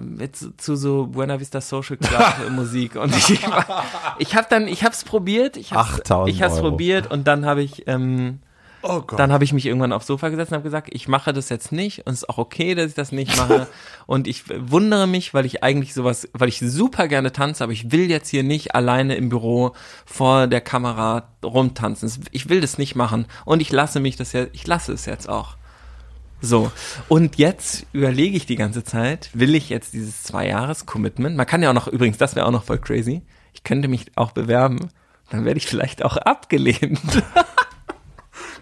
mit 0.00 0.36
zu, 0.36 0.56
zu 0.56 0.76
so 0.76 1.06
Buena 1.06 1.40
Vista 1.40 1.60
Social 1.60 1.96
Club 1.96 2.50
Musik 2.50 2.96
und 2.96 3.14
ich, 3.16 3.40
ich 4.18 4.36
habe 4.36 4.46
dann, 4.48 4.68
ich 4.68 4.84
habe 4.84 4.94
es 4.94 5.04
probiert, 5.04 5.56
ich 5.56 5.72
habe 5.72 5.88
8000 5.88 6.34
ich 6.34 6.42
habe 6.42 6.54
es 6.54 6.60
probiert 6.60 7.10
und 7.10 7.26
dann 7.26 7.46
habe 7.46 7.62
ich 7.62 7.86
ähm, 7.86 8.40
Oh 8.88 9.02
dann 9.16 9.32
habe 9.32 9.42
ich 9.42 9.52
mich 9.52 9.66
irgendwann 9.66 9.92
aufs 9.92 10.06
Sofa 10.06 10.28
gesetzt 10.28 10.52
und 10.52 10.56
habe 10.56 10.64
gesagt, 10.64 10.88
ich 10.92 11.08
mache 11.08 11.32
das 11.32 11.48
jetzt 11.48 11.72
nicht 11.72 12.06
und 12.06 12.12
es 12.12 12.22
ist 12.22 12.28
auch 12.28 12.38
okay, 12.38 12.74
dass 12.74 12.90
ich 12.90 12.94
das 12.94 13.10
nicht 13.10 13.36
mache. 13.36 13.66
und 14.06 14.28
ich 14.28 14.44
wundere 14.48 15.06
mich, 15.06 15.34
weil 15.34 15.44
ich 15.44 15.64
eigentlich 15.64 15.92
sowas, 15.92 16.28
weil 16.32 16.48
ich 16.48 16.60
super 16.60 17.08
gerne 17.08 17.32
tanze, 17.32 17.64
aber 17.64 17.72
ich 17.72 17.90
will 17.90 18.08
jetzt 18.08 18.28
hier 18.28 18.42
nicht 18.42 18.74
alleine 18.74 19.16
im 19.16 19.28
Büro 19.28 19.72
vor 20.04 20.46
der 20.46 20.60
Kamera 20.60 21.28
rumtanzen. 21.42 22.12
Ich 22.30 22.48
will 22.48 22.60
das 22.60 22.78
nicht 22.78 22.94
machen 22.94 23.26
und 23.44 23.60
ich 23.60 23.72
lasse 23.72 23.98
mich 23.98 24.16
das 24.16 24.32
ja, 24.32 24.46
ich 24.52 24.66
lasse 24.66 24.92
es 24.92 25.06
jetzt 25.06 25.28
auch. 25.28 25.56
So, 26.40 26.70
und 27.08 27.36
jetzt 27.36 27.86
überlege 27.92 28.36
ich 28.36 28.46
die 28.46 28.56
ganze 28.56 28.84
Zeit, 28.84 29.30
will 29.32 29.54
ich 29.54 29.70
jetzt 29.70 29.94
dieses 29.94 30.22
Zwei-Jahres-Commitment, 30.24 31.36
man 31.36 31.46
kann 31.46 31.62
ja 31.62 31.70
auch 31.70 31.74
noch, 31.74 31.88
übrigens, 31.88 32.18
das 32.18 32.36
wäre 32.36 32.46
auch 32.46 32.50
noch 32.50 32.64
voll 32.64 32.78
crazy, 32.78 33.22
ich 33.54 33.64
könnte 33.64 33.88
mich 33.88 34.06
auch 34.16 34.32
bewerben, 34.32 34.90
dann 35.30 35.44
werde 35.44 35.58
ich 35.58 35.66
vielleicht 35.66 36.04
auch 36.04 36.16
abgelehnt. 36.16 37.00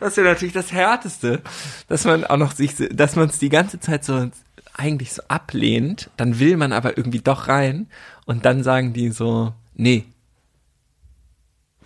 Das 0.00 0.16
wäre 0.18 0.28
natürlich 0.28 0.52
das 0.52 0.72
Härteste, 0.72 1.40
dass 1.88 2.04
man 2.04 2.24
auch 2.24 2.36
noch 2.36 2.52
sich, 2.52 2.74
dass 2.90 3.16
man 3.16 3.28
es 3.28 3.38
die 3.38 3.48
ganze 3.48 3.80
Zeit 3.80 4.04
so 4.04 4.28
eigentlich 4.74 5.12
so 5.12 5.22
ablehnt, 5.28 6.10
dann 6.16 6.38
will 6.38 6.56
man 6.56 6.72
aber 6.72 6.98
irgendwie 6.98 7.20
doch 7.20 7.48
rein 7.48 7.86
und 8.26 8.44
dann 8.44 8.62
sagen 8.62 8.92
die 8.92 9.10
so, 9.10 9.54
nee, 9.74 10.04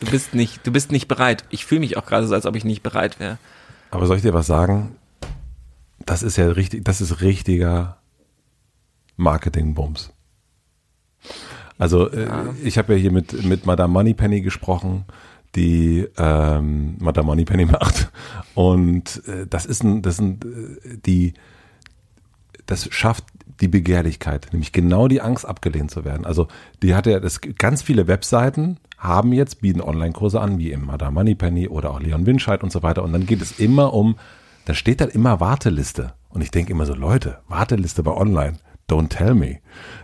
du 0.01 0.11
bist 0.11 0.35
nicht, 0.35 0.67
du 0.67 0.73
bist 0.73 0.91
nicht 0.91 1.07
bereit. 1.07 1.45
Ich 1.51 1.65
fühle 1.65 1.81
mich 1.81 1.97
auch 1.97 2.07
gerade 2.07 2.27
so, 2.27 2.35
als 2.35 2.47
ob 2.47 2.57
ich 2.57 2.65
nicht 2.65 2.83
bereit 2.83 3.21
wäre. 3.21 3.39
Aber 3.91 4.07
soll 4.07 4.17
ich 4.17 4.23
dir 4.23 4.35
was 4.35 4.47
sagen? 4.47 4.97
Das 6.09 6.23
ist 6.23 6.39
ja 6.39 6.49
richtig, 6.49 6.87
das 6.87 7.03
ist 7.03 7.21
richtiger 7.21 7.99
Marketing-Bums. 9.19 10.11
Also 11.77 12.11
äh, 12.11 12.29
ich 12.65 12.79
habe 12.79 12.95
ja 12.95 12.99
hier 12.99 13.13
mit, 13.13 13.45
mit 13.45 13.67
Madame 13.67 13.93
Moneypenny 13.93 14.41
gesprochen, 14.41 15.05
die 15.55 16.09
ähm, 16.17 16.97
Madame 16.99 17.27
Moneypenny 17.27 17.65
macht. 17.67 18.11
Und 18.55 19.23
äh, 19.29 19.47
das 19.47 19.67
ist 19.67 19.85
ein, 19.85 20.01
das 20.01 20.17
sind 20.17 20.47
äh, 20.47 20.97
die, 21.05 21.35
das 22.65 22.89
schafft 22.91 23.25
die 23.61 23.69
Begehrlichkeit, 23.69 24.49
nämlich 24.53 24.73
genau 24.73 25.09
die 25.09 25.21
Angst 25.21 25.45
abgelehnt 25.45 25.91
zu 25.91 26.07
werden. 26.07 26.25
Also 26.25 26.49
die 26.83 26.95
hat 26.95 27.07
ja, 27.07 27.21
das 27.21 27.43
ganz 27.43 27.83
viele 27.83 28.07
Webseiten 28.07 28.79
haben 28.97 29.35
jetzt, 29.35 29.61
bieten 29.61 29.83
Online-Kurse 29.83 30.41
an, 30.41 30.59
wie 30.59 30.73
im 30.73 30.87
Madame 30.87 31.13
Moneypenny 31.13 31.69
oder 31.69 31.91
auch 31.91 32.01
Leon 32.01 32.25
Winscheid 32.25 32.63
und 32.63 32.73
so 32.73 32.83
weiter. 32.83 33.03
Und 33.03 33.13
dann 33.13 33.27
geht 33.27 33.43
es 33.43 33.61
immer 33.61 33.93
um, 33.93 34.17
da 34.69 34.75
steht 34.75 35.01
dann 35.01 35.09
immer 35.09 35.41
Warteliste. 35.41 36.13
Und 36.29 36.43
ich 36.43 36.51
denke 36.51 36.73
immer 36.73 36.85
so, 36.85 36.95
Leute, 36.95 37.39
Warteliste 37.49 38.03
bei 38.03 38.13
Online. 38.13 38.59
Don't 38.91 39.09
tell 39.09 39.35
me. 39.35 39.59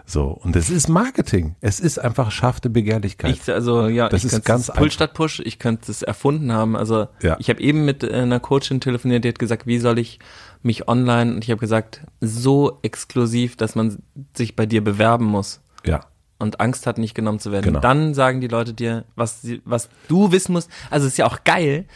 So. 0.04 0.26
Und 0.28 0.56
es 0.56 0.68
ist 0.68 0.88
Marketing. 0.88 1.54
Es 1.62 1.80
ist 1.80 1.98
einfach 1.98 2.30
schaffte 2.30 2.68
Begehrlichkeit. 2.70 3.30
Ich, 3.34 3.50
also 3.52 3.88
ja, 3.88 4.08
Das 4.08 4.20
ich 4.20 4.26
ist 4.26 4.32
könnte 4.32 4.46
ganz 4.48 4.68
es 4.68 4.74
Pull 4.74 4.90
statt 4.90 5.14
Push, 5.14 5.40
ich 5.44 5.58
könnte 5.58 5.90
es 5.90 6.02
erfunden 6.02 6.52
haben. 6.52 6.76
Also 6.76 7.08
Ja. 7.22 7.36
ich 7.38 7.48
habe 7.48 7.60
eben 7.60 7.84
mit 7.86 8.04
äh, 8.04 8.12
einer 8.12 8.40
Coachin 8.40 8.80
telefoniert, 8.80 9.24
die 9.24 9.28
hat 9.28 9.38
gesagt, 9.38 9.66
wie 9.66 9.78
soll 9.78 9.98
ich 9.98 10.18
mich 10.62 10.86
online 10.88 11.34
und 11.34 11.44
ich 11.44 11.50
habe 11.50 11.60
gesagt, 11.60 12.02
so 12.20 12.78
exklusiv, 12.82 13.56
dass 13.56 13.74
man 13.74 13.98
sich 14.36 14.54
bei 14.56 14.66
dir 14.66 14.82
bewerben 14.84 15.24
muss. 15.26 15.60
ja. 15.86 16.00
und 16.38 16.60
Angst 16.60 16.86
hat, 16.86 16.98
nicht 16.98 17.14
genommen 17.14 17.38
zu 17.38 17.52
werden. 17.52 17.64
Genau. 17.66 17.80
Dann 17.80 18.12
sagen 18.12 18.40
die 18.42 18.48
Leute 18.48 18.74
dir, 18.74 19.04
was, 19.14 19.40
sie- 19.40 19.62
was 19.64 19.88
du 20.08 20.30
wissen 20.32 20.52
musst. 20.52 20.68
Also 20.90 21.06
es 21.06 21.12
ist 21.14 21.18
ja 21.18 21.26
auch 21.26 21.44
geil, 21.44 21.86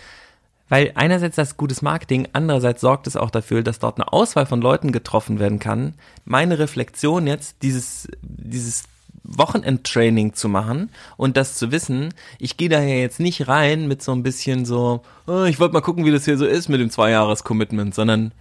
weil 0.69 0.93
einerseits 0.95 1.37
das 1.37 1.57
gutes 1.57 1.83
Marketing, 1.83 2.29
andererseits 2.33 2.81
sorgt 2.81 3.07
es 3.07 3.17
auch 3.17 3.31
dafür, 3.31 3.63
dass 3.63 3.79
dort 3.79 3.99
eine 3.99 4.13
Auswahl 4.13 4.47
von 4.47 4.61
Leuten 4.61 4.93
getroffen 4.93 5.39
werden 5.39 5.59
kann. 5.59 5.95
Meine 6.25 6.59
Reflexion 6.59 7.27
jetzt, 7.27 7.63
dieses, 7.63 8.09
dieses 8.23 8.85
Wochenendtraining 9.25 10.35
zu 10.35 10.49
machen 10.49 10.91
und 11.17 11.37
das 11.37 11.57
zu 11.57 11.71
wissen, 11.71 12.15
ich 12.39 12.57
gehe 12.57 12.69
da 12.69 12.81
ja 12.81 12.95
jetzt 12.95 13.21
nicht 13.21 13.49
rein 13.49 13.87
mit 13.87 14.03
so 14.03 14.13
ein 14.13 14.23
bisschen 14.23 14.65
so, 14.65 15.03
oh, 15.27 15.45
ich 15.45 15.61
wollte 15.61 15.75
mal 15.75 15.81
gucken, 15.81 16.05
wie 16.05 16.11
das 16.11 16.25
hier 16.25 16.39
so 16.39 16.47
ist 16.47 16.69
mit 16.69 16.81
dem 16.81 16.91
Zwei-Jahres-Commitment, 16.91 17.95
sondern 17.95 18.33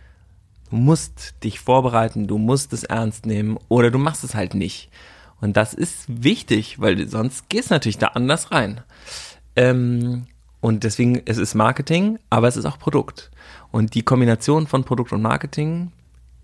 du 0.70 0.78
musst 0.78 1.36
dich 1.44 1.60
vorbereiten, 1.60 2.28
du 2.28 2.38
musst 2.38 2.72
es 2.74 2.84
ernst 2.84 3.26
nehmen 3.26 3.58
oder 3.68 3.92
du 3.92 4.00
machst 4.00 4.24
es 4.24 4.36
halt 4.36 4.54
nicht. 4.54 4.90
Und 5.40 5.58
das 5.58 5.74
ist 5.74 6.06
wichtig, 6.08 6.80
weil 6.80 7.08
sonst 7.08 7.50
gehst 7.50 7.70
du 7.70 7.76
natürlich 7.76 8.00
da 8.00 8.08
anders 8.08 8.52
rein. 8.52 8.82
Ähm, 9.56 10.26
und 10.62 10.84
deswegen, 10.84 11.22
es 11.26 11.38
ist 11.38 11.56
Marketing, 11.56 12.20
aber 12.30 12.48
es 12.48 12.58
ist 12.58 12.66
auch 12.66 12.80
Produkt. 12.80 13.32
Und 13.72 13.94
die 13.94 14.04
Kombination 14.04 14.68
von 14.68 14.84
Produkt 14.84 15.14
und 15.14 15.22
Marketing, 15.22 15.92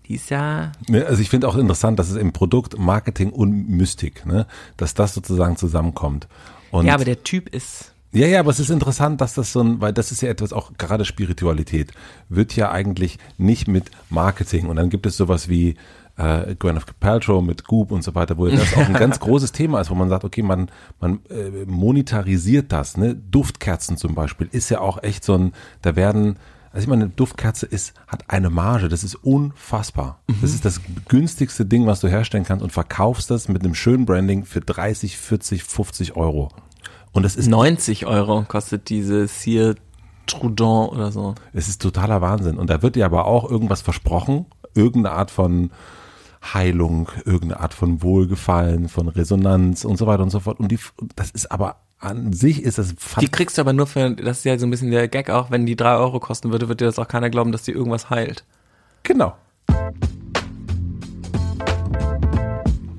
die 0.06 0.14
ist 0.14 0.30
ja, 0.30 0.72
Ne, 0.88 1.04
Also 1.06 1.22
ich 1.22 1.30
finde 1.30 1.48
auch 1.48 1.56
interessant, 1.56 1.98
dass 1.98 2.10
es 2.10 2.16
im 2.16 2.32
Produkt 2.32 2.78
Marketing 2.78 3.30
und 3.30 3.68
Mystik, 3.68 4.26
ne, 4.26 4.46
dass 4.76 4.94
das 4.94 5.14
sozusagen 5.14 5.56
zusammenkommt. 5.56 6.28
Und 6.70 6.86
ja, 6.86 6.94
aber 6.94 7.04
der 7.04 7.22
Typ 7.24 7.48
ist, 7.48 7.92
Ja, 8.12 8.26
ja, 8.26 8.40
aber 8.40 8.50
es 8.50 8.60
ist 8.60 8.70
interessant, 8.70 9.20
dass 9.20 9.34
das 9.34 9.52
so 9.52 9.60
ein, 9.60 9.80
weil 9.80 9.92
das 9.92 10.12
ist 10.12 10.20
ja 10.20 10.28
etwas 10.28 10.52
auch 10.52 10.72
gerade 10.78 11.04
Spiritualität 11.04 11.92
wird 12.28 12.54
ja 12.54 12.70
eigentlich 12.70 13.18
nicht 13.38 13.66
mit 13.66 13.90
Marketing 14.10 14.66
und 14.66 14.76
dann 14.76 14.90
gibt 14.90 15.06
es 15.06 15.16
sowas 15.16 15.48
wie 15.48 15.76
äh, 16.16 16.54
Gwyneth 16.54 16.98
Paltrow 17.00 17.42
mit 17.42 17.64
Goop 17.64 17.90
und 17.90 18.02
so 18.04 18.14
weiter, 18.14 18.36
wo 18.38 18.46
das 18.46 18.74
auch 18.74 18.86
ein 18.86 18.94
ganz 18.94 19.20
großes 19.20 19.52
Thema 19.52 19.80
ist, 19.80 19.90
wo 19.90 19.94
man 19.94 20.08
sagt, 20.08 20.24
okay, 20.24 20.42
man 20.42 20.70
man 21.00 21.20
äh, 21.30 21.64
monetarisiert 21.66 22.72
das, 22.72 22.96
ne? 22.96 23.14
Duftkerzen 23.14 23.96
zum 23.96 24.14
Beispiel 24.14 24.48
ist 24.50 24.70
ja 24.70 24.80
auch 24.80 25.02
echt 25.02 25.24
so 25.24 25.34
ein, 25.34 25.52
da 25.82 25.96
werden 25.96 26.36
also 26.74 26.86
ich 26.86 26.88
meine, 26.88 27.04
eine 27.04 27.12
Duftkerze 27.12 27.66
ist, 27.66 27.94
hat 28.08 28.24
eine 28.26 28.50
Marge, 28.50 28.88
das 28.88 29.04
ist 29.04 29.14
unfassbar. 29.14 30.18
Das 30.42 30.52
ist 30.52 30.64
das 30.64 30.80
günstigste 31.06 31.64
Ding, 31.64 31.86
was 31.86 32.00
du 32.00 32.08
herstellen 32.08 32.42
kannst 32.42 32.64
und 32.64 32.72
verkaufst 32.72 33.30
das 33.30 33.46
mit 33.46 33.62
einem 33.62 33.76
schönen 33.76 34.06
Branding 34.06 34.44
für 34.44 34.60
30, 34.60 35.16
40, 35.16 35.62
50 35.62 36.16
Euro. 36.16 36.48
Und 37.12 37.22
das 37.22 37.36
ist 37.36 37.46
90 37.46 38.06
Euro 38.06 38.42
kostet 38.48 38.88
diese 38.88 39.28
Cire 39.28 39.76
Trudon 40.26 40.88
oder 40.88 41.12
so. 41.12 41.36
Es 41.52 41.68
ist 41.68 41.80
totaler 41.80 42.20
Wahnsinn. 42.20 42.58
Und 42.58 42.70
da 42.70 42.82
wird 42.82 42.96
dir 42.96 43.06
aber 43.06 43.26
auch 43.26 43.48
irgendwas 43.48 43.80
versprochen, 43.80 44.46
irgendeine 44.74 45.14
Art 45.14 45.30
von 45.30 45.70
Heilung, 46.52 47.08
irgendeine 47.24 47.60
Art 47.60 47.74
von 47.74 48.02
Wohlgefallen, 48.02 48.88
von 48.88 49.08
Resonanz 49.08 49.84
und 49.84 49.96
so 49.96 50.06
weiter 50.06 50.22
und 50.22 50.30
so 50.30 50.40
fort. 50.40 50.60
Und 50.60 50.68
die, 50.68 50.78
das 51.16 51.30
ist 51.30 51.50
aber 51.50 51.76
an 51.98 52.32
sich 52.32 52.62
ist 52.62 52.76
das 52.78 52.94
Die 53.20 53.28
kriegst 53.28 53.56
du 53.56 53.62
aber 53.62 53.72
nur 53.72 53.86
für, 53.86 54.10
das 54.10 54.38
ist 54.38 54.44
ja 54.44 54.58
so 54.58 54.66
ein 54.66 54.70
bisschen 54.70 54.90
der 54.90 55.08
Gag 55.08 55.30
auch, 55.30 55.50
wenn 55.50 55.64
die 55.64 55.76
drei 55.76 55.96
Euro 55.96 56.20
kosten 56.20 56.52
würde, 56.52 56.68
wird 56.68 56.80
dir 56.80 56.86
das 56.86 56.98
auch 56.98 57.08
keiner 57.08 57.30
glauben, 57.30 57.50
dass 57.52 57.62
die 57.62 57.72
irgendwas 57.72 58.10
heilt. 58.10 58.44
genau. 59.02 59.34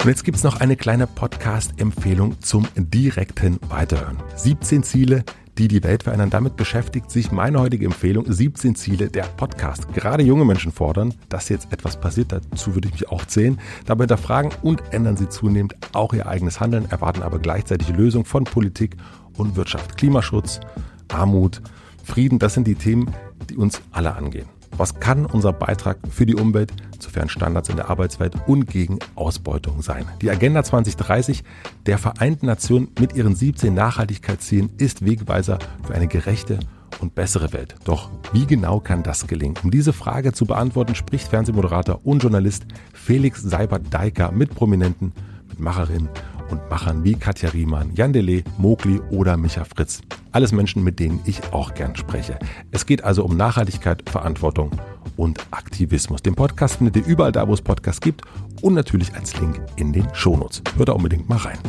Und 0.05 0.09
jetzt 0.09 0.23
gibt's 0.23 0.43
noch 0.43 0.59
eine 0.59 0.75
kleine 0.75 1.07
Podcast-Empfehlung 1.07 2.39
zum 2.39 2.67
direkten 2.75 3.59
Weiterhören. 3.69 4.17
17 4.35 4.83
Ziele, 4.83 5.23
die 5.57 5.67
die 5.67 5.83
Welt 5.83 6.03
verändern. 6.03 6.29
Damit 6.29 6.55
beschäftigt 6.55 7.09
sich 7.09 7.31
meine 7.31 7.59
heutige 7.59 7.85
Empfehlung 7.85 8.25
17 8.31 8.75
Ziele 8.75 9.09
der 9.09 9.23
Podcast. 9.23 9.91
Gerade 9.93 10.23
junge 10.23 10.45
Menschen 10.45 10.71
fordern, 10.71 11.13
dass 11.29 11.49
jetzt 11.49 11.71
etwas 11.71 11.99
passiert. 11.99 12.31
Dazu 12.31 12.75
würde 12.75 12.87
ich 12.87 12.93
mich 12.93 13.09
auch 13.09 13.25
zählen. 13.25 13.59
Dabei 13.85 14.03
hinterfragen 14.03 14.51
und 14.61 14.83
ändern 14.91 15.17
sie 15.17 15.29
zunehmend 15.29 15.75
auch 15.93 16.13
ihr 16.13 16.27
eigenes 16.27 16.59
Handeln, 16.59 16.85
erwarten 16.89 17.23
aber 17.23 17.39
gleichzeitig 17.39 17.89
Lösung 17.89 18.25
von 18.25 18.43
Politik 18.43 18.97
und 19.37 19.55
Wirtschaft. 19.55 19.97
Klimaschutz, 19.97 20.59
Armut, 21.07 21.61
Frieden, 22.03 22.39
das 22.39 22.53
sind 22.53 22.67
die 22.67 22.75
Themen, 22.75 23.13
die 23.49 23.57
uns 23.57 23.81
alle 23.91 24.15
angehen. 24.15 24.54
Was 24.77 24.99
kann 24.99 25.25
unser 25.25 25.53
Beitrag 25.53 25.97
für 26.09 26.25
die 26.25 26.35
Umwelt, 26.35 26.73
zu 26.99 27.09
fairen 27.09 27.29
Standards 27.29 27.69
in 27.69 27.77
der 27.77 27.89
Arbeitswelt 27.89 28.35
und 28.45 28.67
gegen 28.67 28.99
Ausbeutung 29.15 29.81
sein? 29.81 30.05
Die 30.21 30.29
Agenda 30.29 30.63
2030 30.63 31.45
der 31.85 31.97
Vereinten 31.97 32.47
Nationen 32.47 32.89
mit 32.99 33.15
ihren 33.15 33.35
17 33.35 33.73
Nachhaltigkeitszielen 33.73 34.71
ist 34.77 35.05
Wegweiser 35.05 35.59
für 35.87 35.95
eine 35.95 36.07
gerechte 36.07 36.59
und 36.99 37.15
bessere 37.15 37.53
Welt. 37.53 37.75
Doch 37.85 38.09
wie 38.33 38.45
genau 38.45 38.81
kann 38.81 39.01
das 39.01 39.27
gelingen? 39.27 39.55
Um 39.63 39.71
diese 39.71 39.93
Frage 39.93 40.33
zu 40.33 40.45
beantworten, 40.45 40.95
spricht 40.95 41.29
Fernsehmoderator 41.29 42.01
und 42.03 42.21
Journalist 42.21 42.65
Felix 42.93 43.41
Seibert-Deiker 43.41 44.33
mit 44.33 44.53
Prominenten, 44.55 45.13
mit 45.47 45.59
Macherinnen 45.59 46.09
und 46.49 46.69
Machern 46.69 47.03
wie 47.03 47.15
Katja 47.15 47.49
Riemann, 47.49 47.93
Jan 47.95 48.13
Delay, 48.13 48.43
Mogli 48.57 48.99
oder 49.11 49.37
Micha 49.37 49.63
Fritz. 49.63 50.01
Alles 50.31 50.51
Menschen, 50.51 50.83
mit 50.83 50.99
denen 50.99 51.19
ich 51.25 51.41
auch 51.53 51.73
gern 51.73 51.95
spreche. 51.95 52.37
Es 52.71 52.85
geht 52.85 53.03
also 53.03 53.23
um 53.23 53.37
Nachhaltigkeit, 53.37 54.09
Verantwortung 54.09 54.71
und 55.17 55.39
Aktivismus. 55.51 56.21
Den 56.21 56.35
Podcast 56.35 56.77
findet 56.77 56.97
ihr 56.97 57.05
überall 57.05 57.31
da, 57.31 57.47
wo 57.47 57.53
es 57.53 57.61
Podcasts 57.61 58.01
gibt 58.01 58.21
und 58.61 58.73
natürlich 58.73 59.13
als 59.15 59.39
Link 59.39 59.61
in 59.75 59.93
den 59.93 60.07
Shownotes. 60.13 60.61
Hört 60.77 60.89
da 60.89 60.93
unbedingt 60.93 61.29
mal 61.29 61.37
rein. 61.37 61.59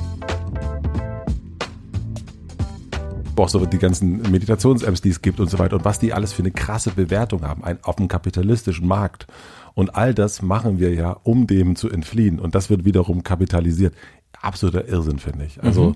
auch 3.38 3.48
so 3.48 3.64
die 3.66 3.78
ganzen 3.78 4.22
Meditations-Apps, 4.30 5.00
die 5.00 5.10
es 5.10 5.22
gibt 5.22 5.40
und 5.40 5.50
so 5.50 5.58
weiter 5.58 5.76
und 5.76 5.84
was 5.84 5.98
die 5.98 6.12
alles 6.12 6.32
für 6.32 6.42
eine 6.42 6.50
krasse 6.50 6.90
Bewertung 6.90 7.42
haben 7.42 7.64
ein, 7.64 7.78
auf 7.82 7.96
dem 7.96 8.08
kapitalistischen 8.08 8.86
Markt. 8.86 9.26
Und 9.74 9.94
all 9.94 10.14
das 10.14 10.40
machen 10.40 10.78
wir 10.78 10.94
ja, 10.94 11.16
um 11.22 11.46
dem 11.46 11.76
zu 11.76 11.90
entfliehen. 11.90 12.40
Und 12.40 12.54
das 12.54 12.70
wird 12.70 12.86
wiederum 12.86 13.22
kapitalisiert. 13.22 13.94
Absoluter 14.40 14.86
Irrsinn, 14.86 15.18
finde 15.18 15.44
ich. 15.44 15.62
Also, 15.62 15.94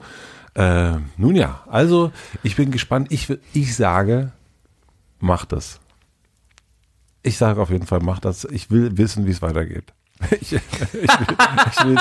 äh, 0.55 0.95
nun 1.17 1.37
ja, 1.37 1.63
also 1.69 2.13
ich 2.43 2.57
bin 2.57 2.71
gespannt. 2.71 3.09
Ich, 3.11 3.33
ich 3.53 3.77
sage, 3.77 4.33
mach 5.21 5.45
das. 5.45 5.81
Ich 7.23 7.37
sage 7.37 7.61
auf 7.61 7.71
jeden 7.71 7.87
Fall, 7.87 8.01
mach 8.01 8.19
das. 8.19 8.45
Ich 8.45 8.71
will 8.71 8.97
wissen, 8.97 9.27
wie 9.27 9.31
es 9.31 9.43
weitergeht. 9.43 9.93
Ich, 10.41 10.53
ich, 10.53 10.61
will, 10.93 11.07
ich 11.71 11.85
will, 11.85 11.97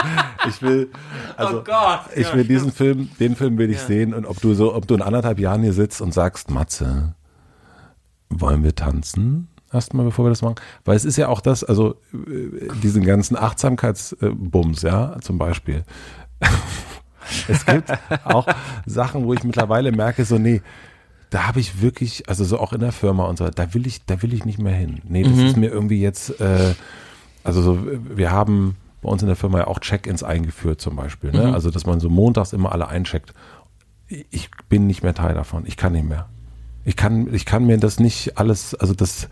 ich 0.50 0.62
will, 0.62 0.92
also, 1.38 1.60
Oh 1.60 1.64
Gott, 1.64 2.02
ich 2.16 2.28
ja, 2.28 2.36
will 2.36 2.44
diesen 2.44 2.74
Film, 2.74 3.10
den 3.18 3.38
Film 3.38 3.58
will 3.58 3.70
ich 3.70 3.80
sehen 3.80 4.14
und 4.14 4.26
ob 4.26 4.42
du 4.42 4.54
so, 4.54 4.76
ob 4.76 4.88
du 4.88 4.96
in 4.96 5.02
anderthalb 5.02 5.40
Jahren 5.40 5.64
hier 5.64 5.72
sitzt 5.72 6.02
und 6.02 6.14
sagst, 6.14 6.52
Matze, 6.52 7.16
wollen 8.30 8.64
wir 8.64 8.76
tanzen? 8.76 9.48
Erstmal, 9.72 10.06
bevor 10.06 10.26
wir 10.26 10.30
das 10.30 10.42
machen. 10.42 10.56
Weil 10.84 10.96
es 10.96 11.06
ist 11.06 11.18
ja 11.18 11.28
auch 11.28 11.42
das, 11.42 11.64
also 11.64 11.96
äh, 12.14 12.68
diesen 12.82 13.06
ganzen 13.06 13.38
Achtsamkeitsbums, 13.38 14.82
ja, 14.82 15.20
zum 15.22 15.38
Beispiel. 15.38 15.84
es 17.48 17.66
gibt 17.66 17.92
auch 18.24 18.48
Sachen, 18.86 19.26
wo 19.26 19.34
ich 19.34 19.44
mittlerweile 19.44 19.92
merke, 19.92 20.26
so, 20.26 20.38
nee, 20.38 20.62
da 21.30 21.48
habe 21.48 21.60
ich 21.60 21.82
wirklich, 21.82 22.28
also 22.28 22.44
so 22.44 22.60
auch 22.60 22.74
in 22.74 22.80
der 22.80 22.92
Firma 22.92 23.26
und 23.26 23.38
so, 23.38 23.50
da 23.50 23.74
will 23.74 23.86
ich, 23.86 24.06
da 24.06 24.22
will 24.22 24.34
ich 24.34 24.46
nicht 24.46 24.60
mehr 24.60 24.74
hin. 24.74 25.02
Nee, 25.08 25.24
das 25.24 25.38
ist 25.38 25.58
mir 25.58 25.70
irgendwie 25.70 26.02
jetzt, 26.02 26.40
äh, 26.42 26.74
also 27.44 27.62
so, 27.62 27.80
wir 28.16 28.32
haben 28.32 28.76
bei 29.02 29.10
uns 29.10 29.22
in 29.22 29.28
der 29.28 29.36
Firma 29.36 29.60
ja 29.60 29.68
auch 29.68 29.80
Check-ins 29.80 30.24
eingeführt 30.24 30.82
zum 30.82 30.96
Beispiel. 30.96 31.32
Ne? 31.32 31.54
Also, 31.54 31.70
dass 31.72 31.86
man 31.86 32.00
so 32.00 32.10
montags 32.10 32.54
immer 32.54 32.72
alle 32.72 32.88
eincheckt. 32.88 33.34
Ich 34.08 34.50
bin 34.68 34.88
nicht 34.88 35.04
mehr 35.04 35.14
Teil 35.14 35.36
davon. 35.36 35.66
Ich 35.66 35.78
kann 35.78 35.94
nicht 35.94 36.06
mehr. 36.06 36.28
Ich 36.84 36.96
kann, 36.96 37.34
ich 37.34 37.46
kann 37.46 37.66
mir 37.66 37.78
das 37.78 38.00
nicht 38.00 38.38
alles, 38.38 38.74
also 38.76 38.94
das, 38.94 39.30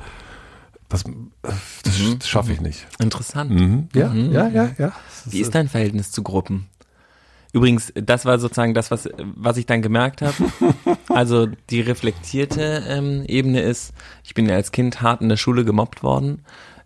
das, 0.88 1.03
das 1.41 2.28
schaffe 2.28 2.53
ich 2.53 2.62
nicht. 2.62 2.88
Interessant. 2.99 3.51
Mhm. 3.51 3.89
Ja, 3.93 4.14
ja, 4.14 4.47
ja, 4.47 4.70
ja. 4.78 4.91
Wie 5.26 5.41
ist 5.41 5.55
dein 5.55 5.68
Verhältnis 5.68 6.12
zu 6.12 6.24
Gruppen? 6.24 6.68
Übrigens, 7.58 7.91
das 7.95 8.26
war 8.26 8.38
sozusagen 8.38 8.76
das, 8.76 8.91
was, 8.91 9.10
was 9.18 9.58
ich 9.58 9.66
dann 9.66 9.82
gemerkt 9.82 10.22
habe. 10.22 10.36
Also 11.10 11.47
die 11.72 11.82
reflektierte 11.82 12.84
ähm, 12.88 13.24
Ebene 13.26 13.62
ist, 13.62 13.91
ich 14.24 14.36
bin 14.36 14.47
ja 14.47 14.53
als 14.53 14.72
Kind 14.72 15.01
hart 15.01 15.22
in 15.22 15.30
der 15.30 15.38
Schule 15.38 15.66
gemobbt 15.66 16.03
worden 16.03 16.43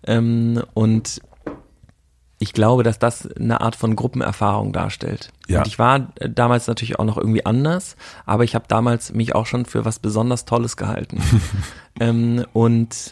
ähm, 0.07 0.63
und 0.73 1.21
ich 2.39 2.53
glaube, 2.53 2.83
dass 2.83 2.97
das 2.97 3.29
eine 3.33 3.59
Art 3.59 3.75
von 3.75 3.97
Gruppenerfahrung 3.97 4.71
darstellt. 4.71 5.33
Ja. 5.47 5.59
Und 5.59 5.67
ich 5.67 5.77
war 5.79 6.13
damals 6.17 6.67
natürlich 6.67 6.97
auch 6.97 7.03
noch 7.03 7.17
irgendwie 7.17 7.45
anders, 7.45 7.97
aber 8.25 8.45
ich 8.45 8.55
habe 8.55 8.65
damals 8.69 9.13
mich 9.13 9.35
auch 9.35 9.45
schon 9.45 9.65
für 9.65 9.83
was 9.83 9.99
besonders 9.99 10.45
Tolles 10.45 10.77
gehalten. 10.77 11.21
ähm, 11.99 12.45
und 12.53 13.11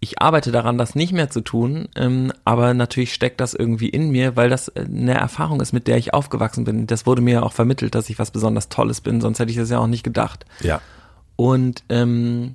ich 0.00 0.20
arbeite 0.20 0.50
daran, 0.50 0.78
das 0.78 0.94
nicht 0.94 1.12
mehr 1.12 1.28
zu 1.28 1.42
tun, 1.42 1.88
ähm, 1.94 2.32
aber 2.44 2.72
natürlich 2.72 3.12
steckt 3.12 3.40
das 3.40 3.52
irgendwie 3.52 3.90
in 3.90 4.10
mir, 4.10 4.34
weil 4.34 4.48
das 4.48 4.68
äh, 4.68 4.86
eine 4.86 5.14
Erfahrung 5.14 5.60
ist, 5.60 5.72
mit 5.72 5.86
der 5.86 5.98
ich 5.98 6.14
aufgewachsen 6.14 6.64
bin. 6.64 6.86
Das 6.86 7.06
wurde 7.06 7.20
mir 7.20 7.34
ja 7.34 7.42
auch 7.42 7.52
vermittelt, 7.52 7.94
dass 7.94 8.08
ich 8.08 8.18
was 8.18 8.30
besonders 8.30 8.70
Tolles 8.70 9.02
bin, 9.02 9.20
sonst 9.20 9.38
hätte 9.38 9.50
ich 9.50 9.58
das 9.58 9.68
ja 9.68 9.78
auch 9.78 9.86
nicht 9.86 10.02
gedacht. 10.02 10.46
Ja. 10.60 10.80
Und 11.36 11.84
ähm, 11.90 12.54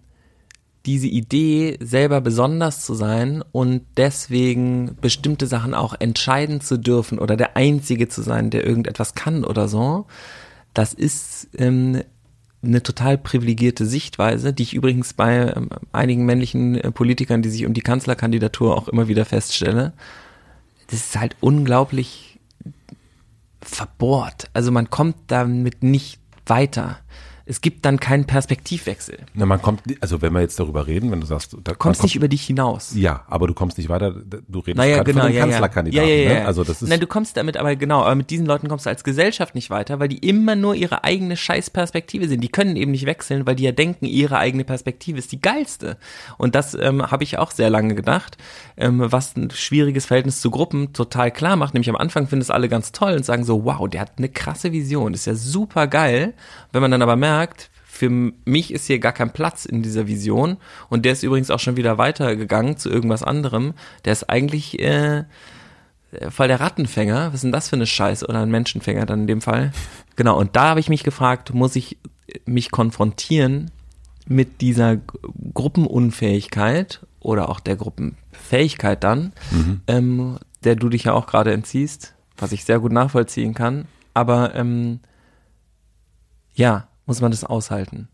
diese 0.88 1.08
Idee, 1.08 1.78
selber 1.82 2.20
besonders 2.20 2.84
zu 2.84 2.96
sein 2.96 3.44
und 3.52 3.84
deswegen 3.96 4.98
bestimmte 5.00 5.46
Sachen 5.46 5.76
auch 5.76 5.96
entscheiden 6.00 6.62
zu 6.62 6.78
dürfen 6.78 7.20
oder 7.20 7.38
der 7.38 7.56
Einzige 7.58 8.08
zu 8.08 8.24
sein, 8.24 8.50
der 8.50 8.66
irgendetwas 8.66 9.14
kann 9.14 9.44
oder 9.44 9.68
so, 9.68 10.08
das 10.74 10.94
ist 10.94 11.50
ähm, 11.58 12.02
eine 12.64 12.82
total 12.82 13.18
privilegierte 13.18 13.86
Sichtweise, 13.86 14.54
die 14.54 14.64
ich 14.64 14.74
übrigens 14.74 15.14
bei 15.14 15.54
ähm, 15.56 15.70
einigen 15.92 16.26
männlichen 16.26 16.76
äh, 16.76 16.92
Politikern, 16.92 17.42
die 17.42 17.50
sich 17.50 17.66
um 17.66 17.74
die 17.74 17.82
Kanzlerkandidatur 17.82 18.76
auch 18.76 18.88
immer 18.88 19.08
wieder 19.08 19.26
feststelle. 19.26 19.94
Das 20.88 21.00
ist 21.00 21.20
halt 21.20 21.36
unglaublich 21.42 22.40
verbohrt. 23.62 24.50
Also 24.54 24.72
man 24.72 24.90
kommt 24.90 25.16
damit 25.28 25.84
nicht 25.84 26.20
weiter 26.46 27.00
es 27.48 27.62
gibt 27.62 27.86
dann 27.86 28.00
keinen 28.00 28.26
Perspektivwechsel. 28.26 29.20
Na, 29.36 29.46
man 29.46 29.62
kommt, 29.62 29.82
also 30.02 30.22
wenn 30.24 30.34
wir 30.34 30.42
jetzt 30.42 30.60
darüber 30.60 30.88
reden, 30.88 31.12
wenn 31.12 31.22
du 31.22 31.28
sagst, 31.28 31.56
da 31.64 31.74
du 31.74 31.78
kommst 31.78 32.02
nicht 32.02 32.16
über 32.16 32.28
dich 32.28 32.44
hinaus. 32.44 32.94
Ja, 32.96 33.24
aber 33.28 33.48
du 33.48 33.54
kommst 33.54 33.78
nicht 33.78 33.88
weiter. 33.88 34.12
Du 34.12 34.60
redest 34.60 34.78
naja, 34.78 35.04
genau, 35.04 35.20
von 35.20 35.28
einem 35.28 35.36
ja, 35.36 35.42
Kanzlerkandidaten. 35.42 36.10
Ja, 36.10 36.16
ja, 36.16 36.24
ja. 36.24 36.40
Ne? 36.40 36.46
Also 36.48 36.64
das 36.64 36.82
ist. 36.82 36.90
Nein, 36.90 37.00
du 37.00 37.06
kommst 37.06 37.38
damit, 37.38 37.58
aber 37.58 37.76
genau, 37.76 38.02
aber 38.02 38.16
mit 38.16 38.32
diesen 38.32 38.48
Leuten 38.48 38.68
kommst 38.68 38.88
du 38.88 38.90
als 38.90 39.04
Gesellschaft 39.04 39.54
nicht 39.54 39.70
weiter, 39.70 40.00
weil 40.00 40.08
die 40.08 40.18
immer 40.18 40.56
nur 40.56 40.74
ihre 40.74 41.04
eigene 41.04 41.38
Scheißperspektive 41.38 42.28
sind. 42.28 42.42
Die 42.42 42.50
können 42.50 42.76
eben 42.76 42.92
nicht 42.92 43.06
wechseln, 43.06 43.46
weil 43.46 43.56
die 43.56 43.64
ja 43.64 43.72
denken, 43.72 44.06
ihre 44.06 44.40
eigene 44.40 44.64
Perspektive 44.64 45.20
ist 45.20 45.32
die 45.32 45.42
geilste. 45.42 45.98
Und 46.40 46.56
das 46.56 46.74
ähm, 46.74 47.12
habe 47.12 47.24
ich 47.24 47.38
auch 47.38 47.52
sehr 47.52 47.70
lange 47.70 47.94
gedacht, 47.94 48.38
ähm, 48.76 49.04
was 49.06 49.36
ein 49.36 49.52
schwieriges 49.52 50.08
Verhältnis 50.08 50.42
zu 50.42 50.50
Gruppen 50.50 50.94
total 50.94 51.30
klar 51.30 51.58
macht. 51.58 51.76
Nämlich 51.76 51.90
am 51.90 51.96
Anfang 51.96 52.28
finden 52.28 52.42
es 52.42 52.50
alle 52.50 52.70
ganz 52.70 52.92
toll 52.92 53.14
und 53.14 53.26
sagen 53.26 53.44
so, 53.44 53.66
wow, 53.66 53.88
der 53.88 54.02
hat 54.02 54.14
eine 54.18 54.30
krasse 54.30 54.72
Vision, 54.72 55.12
das 55.12 55.22
ist 55.22 55.28
ja 55.28 55.36
super 55.36 55.86
geil. 55.86 56.34
Wenn 56.76 56.82
man 56.82 56.92
dann 56.92 57.04
aber 57.04 57.16
merkt, 57.16 57.70
für 57.86 58.10
mich 58.10 58.74
ist 58.74 58.88
hier 58.88 59.00
gar 59.00 59.14
kein 59.14 59.32
Platz 59.32 59.64
in 59.64 59.82
dieser 59.82 60.08
Vision. 60.08 60.58
Und 60.90 61.06
der 61.06 61.14
ist 61.14 61.24
übrigens 61.24 61.50
auch 61.50 61.60
schon 61.62 61.78
wieder 61.78 61.98
weitergegangen 61.98 62.76
zu 62.76 62.90
irgendwas 62.90 63.24
anderem. 63.24 63.76
Der 64.04 64.12
ist 64.12 64.30
eigentlich 64.30 64.78
äh, 64.82 65.24
voll 66.30 66.50
der 66.50 66.60
Rattenfänger. 66.60 67.28
Was 67.28 67.36
ist 67.36 67.44
denn 67.46 67.54
das 67.54 67.70
für 67.70 67.78
eine 67.78 67.86
Scheiße? 67.86 68.28
Oder 68.28 68.42
ein 68.42 68.52
Menschenfänger 68.52 69.06
dann 69.06 69.22
in 69.22 69.28
dem 69.28 69.42
Fall. 69.42 69.72
Genau, 70.18 70.38
und 70.38 70.56
da 70.56 70.70
habe 70.70 70.80
ich 70.80 70.88
mich 70.88 71.04
gefragt, 71.04 71.54
muss 71.54 71.76
ich 71.76 71.98
mich 72.46 72.72
konfrontieren 72.72 73.72
mit 74.28 74.62
dieser 74.62 74.98
Gruppenunfähigkeit 75.54 77.06
oder 77.20 77.50
auch 77.50 77.60
der 77.60 77.76
Gruppenfähigkeit 77.76 79.04
dann, 79.04 79.34
mhm. 79.52 79.82
ähm, 79.88 80.40
der 80.64 80.76
du 80.76 80.88
dich 80.88 81.04
ja 81.06 81.14
auch 81.14 81.28
gerade 81.28 81.52
entziehst, 81.52 82.16
was 82.38 82.54
ich 82.54 82.64
sehr 82.64 82.80
gut 82.80 82.94
nachvollziehen 82.94 83.54
kann. 83.54 83.90
Aber 84.14 84.56
ähm, 84.56 85.02
ja, 86.56 86.88
muss 87.06 87.22
man 87.22 87.32
das 87.32 87.44
aushalten. 87.44 88.08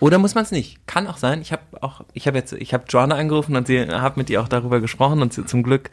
Oder 0.00 0.18
muss 0.18 0.34
man 0.34 0.44
es 0.44 0.52
nicht? 0.52 0.86
Kann 0.86 1.06
auch 1.08 1.16
sein. 1.16 1.42
Ich 1.42 1.52
habe 1.52 1.62
auch, 1.82 2.02
ich 2.12 2.26
habe 2.26 2.38
jetzt, 2.38 2.52
ich 2.52 2.72
habe 2.72 2.84
Joanna 2.88 3.16
angerufen 3.16 3.56
und 3.56 3.66
sie 3.66 3.80
habe 3.80 4.20
mit 4.20 4.30
ihr 4.30 4.40
auch 4.40 4.48
darüber 4.48 4.80
gesprochen 4.80 5.22
und 5.22 5.32
sie, 5.32 5.44
zum 5.44 5.64
Glück 5.64 5.90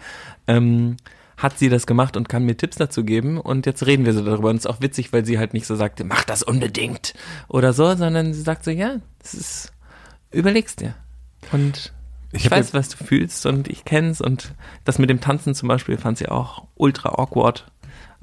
ähm, 0.47 0.97
hat 1.37 1.57
sie 1.57 1.69
das 1.69 1.87
gemacht 1.87 2.15
und 2.15 2.29
kann 2.29 2.45
mir 2.45 2.55
Tipps 2.55 2.77
dazu 2.77 3.03
geben 3.03 3.39
und 3.39 3.65
jetzt 3.65 3.85
reden 3.85 4.05
wir 4.05 4.13
so 4.13 4.23
darüber 4.23 4.49
und 4.49 4.57
es 4.57 4.65
ist 4.65 4.71
auch 4.71 4.81
witzig, 4.81 5.11
weil 5.11 5.25
sie 5.25 5.39
halt 5.39 5.53
nicht 5.53 5.65
so 5.65 5.75
sagte, 5.75 6.03
mach 6.03 6.23
das 6.23 6.43
unbedingt 6.43 7.13
oder 7.47 7.73
so, 7.73 7.95
sondern 7.95 8.33
sie 8.33 8.41
sagt 8.41 8.63
so, 8.63 8.71
ja, 8.71 8.97
das 9.19 9.33
ist, 9.33 9.73
überlegst 10.31 10.81
dir 10.81 10.95
und 11.51 11.91
ich, 12.31 12.45
ich 12.45 12.51
weiß, 12.51 12.73
was 12.73 12.89
du 12.89 13.03
fühlst 13.03 13.45
und 13.45 13.67
ich 13.67 13.85
kenn's 13.85 14.21
und 14.21 14.53
das 14.83 14.99
mit 14.99 15.09
dem 15.09 15.19
Tanzen 15.19 15.55
zum 15.55 15.67
Beispiel 15.67 15.97
fand 15.97 16.17
sie 16.17 16.29
auch 16.29 16.65
ultra 16.75 17.09
awkward 17.09 17.65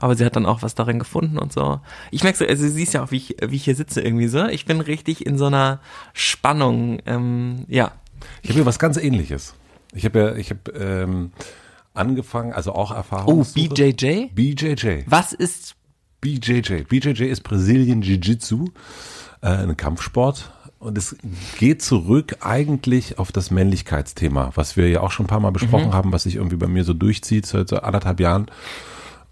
aber 0.02 0.16
sie 0.16 0.24
hat 0.24 0.34
dann 0.34 0.46
auch 0.46 0.62
was 0.62 0.74
darin 0.74 0.98
gefunden 0.98 1.38
und 1.38 1.52
so. 1.52 1.78
Ich 2.10 2.24
merke 2.24 2.36
so, 2.36 2.44
also 2.44 2.64
du 2.64 2.70
siehst 2.70 2.92
ja 2.92 3.04
auch, 3.04 3.12
wie 3.12 3.18
ich, 3.18 3.36
wie 3.46 3.54
ich 3.54 3.64
hier 3.64 3.76
sitze 3.76 4.00
irgendwie 4.00 4.26
so. 4.26 4.46
Ich 4.46 4.66
bin 4.66 4.80
richtig 4.80 5.24
in 5.24 5.38
so 5.38 5.46
einer 5.46 5.78
Spannung, 6.12 6.98
ähm, 7.06 7.64
ja. 7.68 7.92
Ich 8.42 8.50
habe 8.50 8.58
hier 8.58 8.66
was 8.66 8.80
ganz 8.80 8.96
ähnliches. 8.96 9.54
Ich 9.94 10.04
habe 10.04 10.18
ja, 10.18 10.34
ich 10.34 10.50
habe 10.50 10.72
ähm, 10.72 11.30
angefangen, 11.94 12.52
also 12.52 12.72
auch 12.72 12.90
Erfahrung. 12.90 13.42
Oh, 13.42 13.46
BJJ? 13.54 14.30
BJJ. 14.34 15.02
Was 15.06 15.32
ist 15.32 15.76
BJJ? 16.20 16.82
BJJ 16.88 17.22
ist 17.22 17.42
Brazilian 17.44 18.02
Jiu-Jitsu, 18.02 18.70
äh, 19.40 19.46
ein 19.46 19.76
Kampfsport. 19.76 20.52
Und 20.80 20.98
es 20.98 21.14
geht 21.60 21.80
zurück 21.80 22.38
eigentlich 22.40 23.20
auf 23.20 23.30
das 23.30 23.52
Männlichkeitsthema, 23.52 24.50
was 24.56 24.76
wir 24.76 24.88
ja 24.88 25.00
auch 25.00 25.12
schon 25.12 25.26
ein 25.26 25.28
paar 25.28 25.38
Mal 25.38 25.52
besprochen 25.52 25.90
mhm. 25.90 25.94
haben, 25.94 26.12
was 26.12 26.24
sich 26.24 26.34
irgendwie 26.34 26.56
bei 26.56 26.66
mir 26.66 26.82
so 26.82 26.92
durchzieht 26.92 27.46
seit 27.46 27.68
so 27.68 27.76
anderthalb 27.76 28.18
Jahren. 28.18 28.46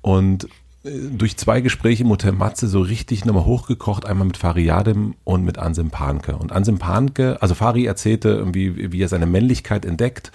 Und 0.01 0.49
durch 0.83 1.37
zwei 1.37 1.61
Gespräche 1.61 2.05
im 2.05 2.09
Hotel 2.09 2.33
Matze 2.33 2.67
so 2.67 2.81
richtig 2.81 3.25
nochmal 3.25 3.45
hochgekocht, 3.45 4.07
einmal 4.07 4.27
mit 4.27 4.39
Fariadim 4.39 5.15
und 5.25 5.45
mit 5.45 5.59
Anselm 5.59 5.91
Panke. 5.91 6.37
Und 6.37 6.53
Anselm 6.53 6.79
Panke, 6.79 7.41
also 7.43 7.55
Fari 7.55 7.85
erzählte 7.85 8.31
irgendwie, 8.31 8.91
wie 8.93 9.03
er 9.03 9.09
seine 9.09 9.27
Männlichkeit 9.27 9.85
entdeckt, 9.85 10.33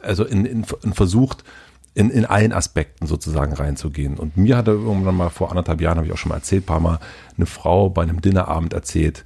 also 0.00 0.24
in, 0.24 0.46
in, 0.46 0.64
in 0.82 0.92
versucht, 0.94 1.44
in, 1.94 2.08
in 2.08 2.24
allen 2.24 2.52
Aspekten 2.52 3.06
sozusagen 3.06 3.52
reinzugehen. 3.52 4.16
Und 4.16 4.38
mir 4.38 4.56
hatte 4.56 4.70
irgendwann 4.70 5.16
mal 5.16 5.28
vor 5.28 5.50
anderthalb 5.50 5.82
Jahren, 5.82 5.98
habe 5.98 6.06
ich 6.06 6.12
auch 6.12 6.18
schon 6.18 6.30
mal 6.30 6.36
erzählt, 6.36 6.64
paar 6.64 6.80
Mal, 6.80 6.98
eine 7.36 7.46
Frau 7.46 7.90
bei 7.90 8.02
einem 8.02 8.22
Dinnerabend 8.22 8.72
erzählt, 8.72 9.24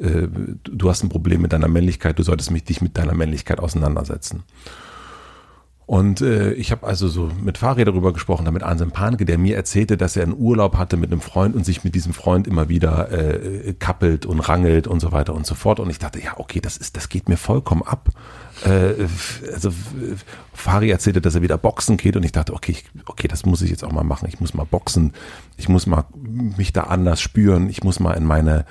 äh, 0.00 0.26
du 0.64 0.90
hast 0.90 1.04
ein 1.04 1.10
Problem 1.10 1.42
mit 1.42 1.52
deiner 1.52 1.68
Männlichkeit, 1.68 2.18
du 2.18 2.24
solltest 2.24 2.50
mich 2.50 2.64
dich 2.64 2.80
mit 2.80 2.98
deiner 2.98 3.14
Männlichkeit 3.14 3.60
auseinandersetzen. 3.60 4.42
Und 5.88 6.20
äh, 6.20 6.52
ich 6.52 6.70
habe 6.70 6.86
also 6.86 7.08
so 7.08 7.30
mit 7.42 7.56
Fari 7.56 7.82
darüber 7.82 8.12
gesprochen, 8.12 8.44
damit 8.44 8.62
Anselm 8.62 8.90
Panke, 8.90 9.24
der 9.24 9.38
mir 9.38 9.56
erzählte, 9.56 9.96
dass 9.96 10.16
er 10.16 10.24
einen 10.24 10.36
Urlaub 10.36 10.76
hatte 10.76 10.98
mit 10.98 11.10
einem 11.10 11.22
Freund 11.22 11.56
und 11.56 11.64
sich 11.64 11.82
mit 11.82 11.94
diesem 11.94 12.12
Freund 12.12 12.46
immer 12.46 12.68
wieder 12.68 13.10
äh, 13.10 13.72
kappelt 13.72 14.26
und 14.26 14.40
rangelt 14.40 14.86
und 14.86 15.00
so 15.00 15.12
weiter 15.12 15.34
und 15.34 15.46
so 15.46 15.54
fort. 15.54 15.80
Und 15.80 15.88
ich 15.88 15.98
dachte, 15.98 16.22
ja, 16.22 16.32
okay, 16.36 16.60
das 16.60 16.76
ist, 16.76 16.98
das 16.98 17.08
geht 17.08 17.30
mir 17.30 17.38
vollkommen 17.38 17.82
ab. 17.82 18.10
Äh, 18.66 19.06
also 19.50 19.72
Fari 20.52 20.90
erzählte, 20.90 21.22
dass 21.22 21.34
er 21.34 21.40
wieder 21.40 21.56
boxen 21.56 21.96
geht 21.96 22.16
und 22.16 22.22
ich 22.22 22.32
dachte, 22.32 22.52
okay, 22.52 22.72
ich, 22.72 22.84
okay, 23.06 23.26
das 23.26 23.46
muss 23.46 23.62
ich 23.62 23.70
jetzt 23.70 23.82
auch 23.82 23.92
mal 23.92 24.04
machen. 24.04 24.28
Ich 24.28 24.40
muss 24.40 24.52
mal 24.52 24.66
boxen. 24.66 25.14
Ich 25.56 25.70
muss 25.70 25.86
mal 25.86 26.04
mich 26.14 26.74
da 26.74 26.82
anders 26.82 27.22
spüren. 27.22 27.70
Ich 27.70 27.82
muss 27.82 27.98
mal 27.98 28.12
in 28.12 28.26
meine 28.26 28.66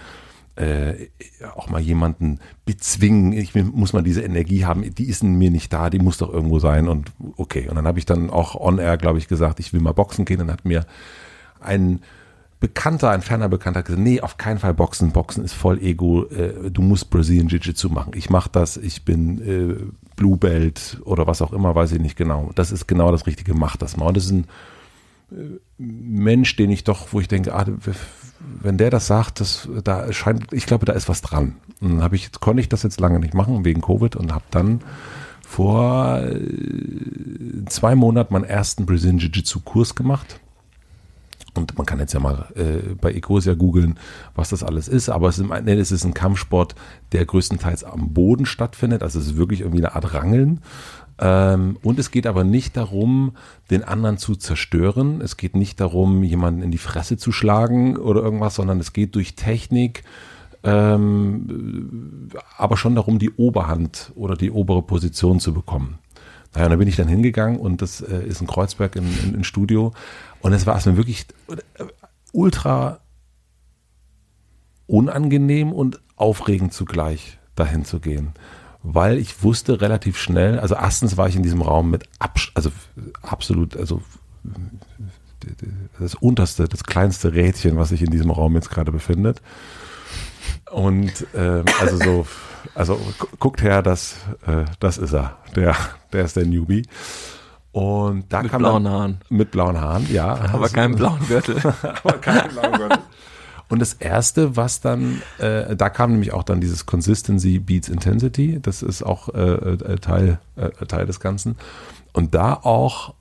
äh, 0.58 1.10
auch 1.56 1.70
mal 1.70 1.82
jemanden 1.82 2.40
bezwingen. 2.66 3.34
Ich 3.34 3.56
muss 3.56 3.94
mal 3.94 4.04
diese 4.04 4.22
Energie 4.22 4.66
haben, 4.66 4.84
die 4.94 5.08
ist 5.08 5.24
in 5.24 5.36
mir 5.38 5.52
nicht 5.52 5.72
da, 5.72 5.90
die 5.90 6.00
muss 6.00 6.18
doch 6.18 6.34
irgendwo 6.34 6.60
sein. 6.60 6.88
Und 6.88 7.12
okay. 7.38 7.68
Und 7.70 7.76
dann 7.76 7.88
habe 7.88 8.00
ich 8.00 8.06
dann 8.06 8.30
auch 8.30 8.56
on 8.56 8.80
air, 8.80 8.98
glaube 8.98 9.20
ich, 9.20 9.28
gesagt, 9.28 9.60
ich 9.60 9.74
will 9.74 9.82
mal 9.82 9.94
boxen 9.94 10.26
gehen. 10.26 10.40
Dann 10.40 10.52
hat 10.52 10.66
mir 10.66 10.86
ein 11.60 12.02
Bekannter, 12.60 13.12
ein 13.12 13.22
ferner 13.22 13.50
Bekannter 13.50 13.84
gesagt, 13.84 14.02
nee, 14.02 14.20
auf 14.20 14.38
keinen 14.38 14.58
Fall 14.58 14.74
Boxen. 14.74 15.12
Boxen 15.12 15.44
ist 15.44 15.54
voll 15.54 15.80
Ego. 15.80 16.26
Äh, 16.26 16.72
du 16.72 16.82
musst 16.82 17.12
Brazilian 17.12 17.50
Jiu-Jitsu 17.50 17.90
machen. 17.90 18.14
Ich 18.16 18.32
mache 18.32 18.50
das, 18.52 18.78
ich 18.78 19.06
bin 19.06 19.42
äh, 19.42 19.76
Blue 20.16 20.38
Belt 20.38 21.00
oder 21.06 21.28
was 21.28 21.44
auch 21.44 21.54
immer, 21.54 21.76
weiß 21.76 21.92
ich 21.92 22.00
nicht 22.00 22.18
genau. 22.18 22.50
Das 22.56 22.72
ist 22.72 22.88
genau 22.88 23.12
das 23.12 23.28
Richtige, 23.28 23.54
mach 23.54 23.78
das 23.78 23.96
mal. 23.96 24.08
Und 24.08 24.18
das 24.18 24.26
ist 24.26 24.32
ein 24.32 24.46
äh, 25.32 25.60
Mensch, 25.78 26.56
den 26.56 26.72
ich 26.72 26.84
doch, 26.84 27.14
wo 27.14 27.20
ich 27.20 27.28
denke, 27.28 27.54
ah, 27.54 27.66
wenn 28.40 28.78
der 28.78 28.90
das 28.90 29.08
sagt, 29.08 29.40
das, 29.40 29.68
da 29.84 30.12
scheint, 30.14 30.54
ich 30.54 30.66
glaube, 30.66 30.86
da 30.86 30.94
ist 30.94 31.10
was 31.10 31.22
dran. 31.22 31.56
Und 31.82 31.90
dann 31.90 32.04
habe 32.04 32.16
ich, 32.16 32.32
konnte 32.32 32.62
ich 32.62 32.70
das 32.70 32.84
jetzt 32.84 33.00
lange 33.00 33.20
nicht 33.20 33.34
machen 33.34 33.66
wegen 33.66 33.82
Covid 33.82 34.16
und 34.16 34.34
habe 34.34 34.46
dann 34.52 34.82
vor 35.48 36.20
äh, 36.20 37.66
zwei 37.68 37.96
Monaten 37.96 38.34
meinen 38.34 38.44
ersten 38.44 38.86
Brazilian 38.86 39.20
Jiu-Jitsu 39.20 39.62
Kurs 39.62 39.96
gemacht. 39.96 40.40
Und 41.54 41.78
man 41.78 41.86
kann 41.86 42.00
jetzt 42.00 42.14
ja 42.14 42.20
mal 42.20 42.48
äh, 42.56 42.94
bei 43.02 43.12
Ecosia 43.14 43.56
googeln, 43.56 43.98
was 44.36 44.50
das 44.50 44.64
alles 44.64 44.88
ist. 44.88 45.10
Aber 45.10 45.30
es 45.30 45.40
ist, 45.40 45.50
es 45.50 45.92
ist 45.92 46.04
ein 46.04 46.14
Kampfsport, 46.14 46.76
der 47.14 47.26
größtenteils 47.26 47.84
am 47.84 48.14
Boden 48.14 48.46
stattfindet. 48.46 49.02
Also 49.02 49.20
es 49.20 49.28
ist 49.28 49.38
wirklich 49.38 49.62
irgendwie 49.62 49.84
eine 49.84 49.96
Art 49.96 50.14
Rangeln. 50.14 50.62
Ähm, 51.20 51.78
und 51.82 51.98
es 52.00 52.12
geht 52.12 52.28
aber 52.28 52.44
nicht 52.44 52.78
darum, 52.78 53.36
den 53.72 53.84
anderen 53.84 54.18
zu 54.18 54.36
zerstören. 54.36 55.22
Es 55.22 55.38
geht 55.38 55.56
nicht 55.56 55.80
darum, 55.80 56.24
jemanden 56.24 56.62
in 56.62 56.72
die 56.72 56.78
Fresse 56.78 57.18
zu 57.18 57.32
schlagen 57.32 57.98
oder 57.98 58.22
irgendwas, 58.22 58.56
sondern 58.56 58.80
es 58.80 58.94
geht 58.94 59.16
durch 59.16 59.36
Technik, 59.36 60.04
ähm, 60.64 62.30
aber 62.58 62.78
schon 62.78 62.96
darum, 62.96 63.20
die 63.20 63.32
Oberhand 63.32 64.12
oder 64.16 64.36
die 64.36 64.52
obere 64.52 64.84
Position 64.84 65.40
zu 65.40 65.54
bekommen. 65.54 65.98
Naja, 66.54 66.70
da 66.70 66.76
bin 66.76 66.88
ich 66.88 66.96
dann 66.96 67.08
hingegangen 67.08 67.60
und 67.60 67.82
das 67.82 68.02
äh, 68.02 68.24
ist 68.24 68.42
in 68.42 68.48
Kreuzberg 68.48 68.96
im, 68.96 69.06
im, 69.24 69.36
im 69.36 69.44
Studio. 69.44 69.94
Und 70.42 70.54
es 70.54 70.66
war 70.66 70.78
es 70.78 70.86
mir 70.86 70.98
wirklich 70.98 71.26
äh, 71.50 71.84
ultra 72.32 73.00
unangenehm 74.86 75.74
und 75.74 76.00
aufregend 76.16 76.74
zugleich, 76.74 77.40
dahin 77.56 77.86
zu 77.86 78.00
gehen 78.00 78.34
weil 78.94 79.18
ich 79.18 79.44
wusste 79.44 79.82
relativ 79.82 80.18
schnell, 80.18 80.60
also 80.60 80.76
erstens 80.76 81.18
war 81.18 81.28
ich 81.28 81.36
in 81.36 81.44
diesem 81.44 81.62
Raum 81.62 81.90
mit 81.90 82.06
Abs 82.20 82.52
also 82.56 82.72
absolut, 83.22 83.76
also 83.76 84.02
das 86.00 86.16
unterste, 86.16 86.68
das 86.68 86.84
kleinste 86.84 87.34
Rädchen, 87.34 87.78
was 87.78 87.90
sich 87.90 88.02
in 88.02 88.12
diesem 88.12 88.32
Raum 88.32 88.56
jetzt 88.56 88.70
gerade 88.70 88.92
befindet. 88.92 89.42
Und 90.72 91.28
äh, 91.34 91.64
also 91.80 91.98
so, 91.98 92.28
also 92.76 93.00
guckt 93.40 93.62
her, 93.62 93.82
das, 93.82 94.16
äh, 94.46 94.66
das 94.80 94.98
ist 94.98 95.14
er. 95.14 95.38
Der, 95.56 95.76
der 96.12 96.26
ist 96.26 96.36
der 96.36 96.46
Newbie. 96.46 96.86
Und 97.72 98.26
da 98.30 98.42
mit 98.42 98.52
kam 98.52 98.60
blauen 98.60 98.84
dann, 98.84 98.94
Haaren. 98.94 99.18
Mit 99.30 99.52
blauen 99.52 99.80
Haaren, 99.80 100.12
ja. 100.12 100.34
Aber 100.34 100.64
also, 100.64 100.76
keinen 100.76 100.96
blauen 100.96 101.20
Gürtel. 101.28 101.58
aber 102.04 102.18
keinen 102.18 102.50
blauen 102.50 102.72
Gürtel. 102.74 103.00
Und 103.70 103.80
das 103.80 103.94
erste, 103.94 104.56
was 104.56 104.80
dann, 104.80 105.22
äh, 105.40 105.76
da 105.76 105.90
kam 105.90 106.12
nämlich 106.12 106.34
auch 106.34 106.44
dann 106.44 106.62
dieses 106.62 106.86
Consistency 106.86 107.60
Beats 107.60 107.90
Intensity. 107.90 108.60
Das 108.62 108.82
ist 108.82 109.04
auch 109.04 109.30
äh, 109.30 109.40
äh, 109.42 109.98
Teil, 109.98 110.40
äh, 110.56 110.70
Teil 110.86 111.06
des 111.06 111.20
Ganzen. 111.20 111.58
Und 112.14 112.34
da 112.34 112.54
auch, 112.54 113.14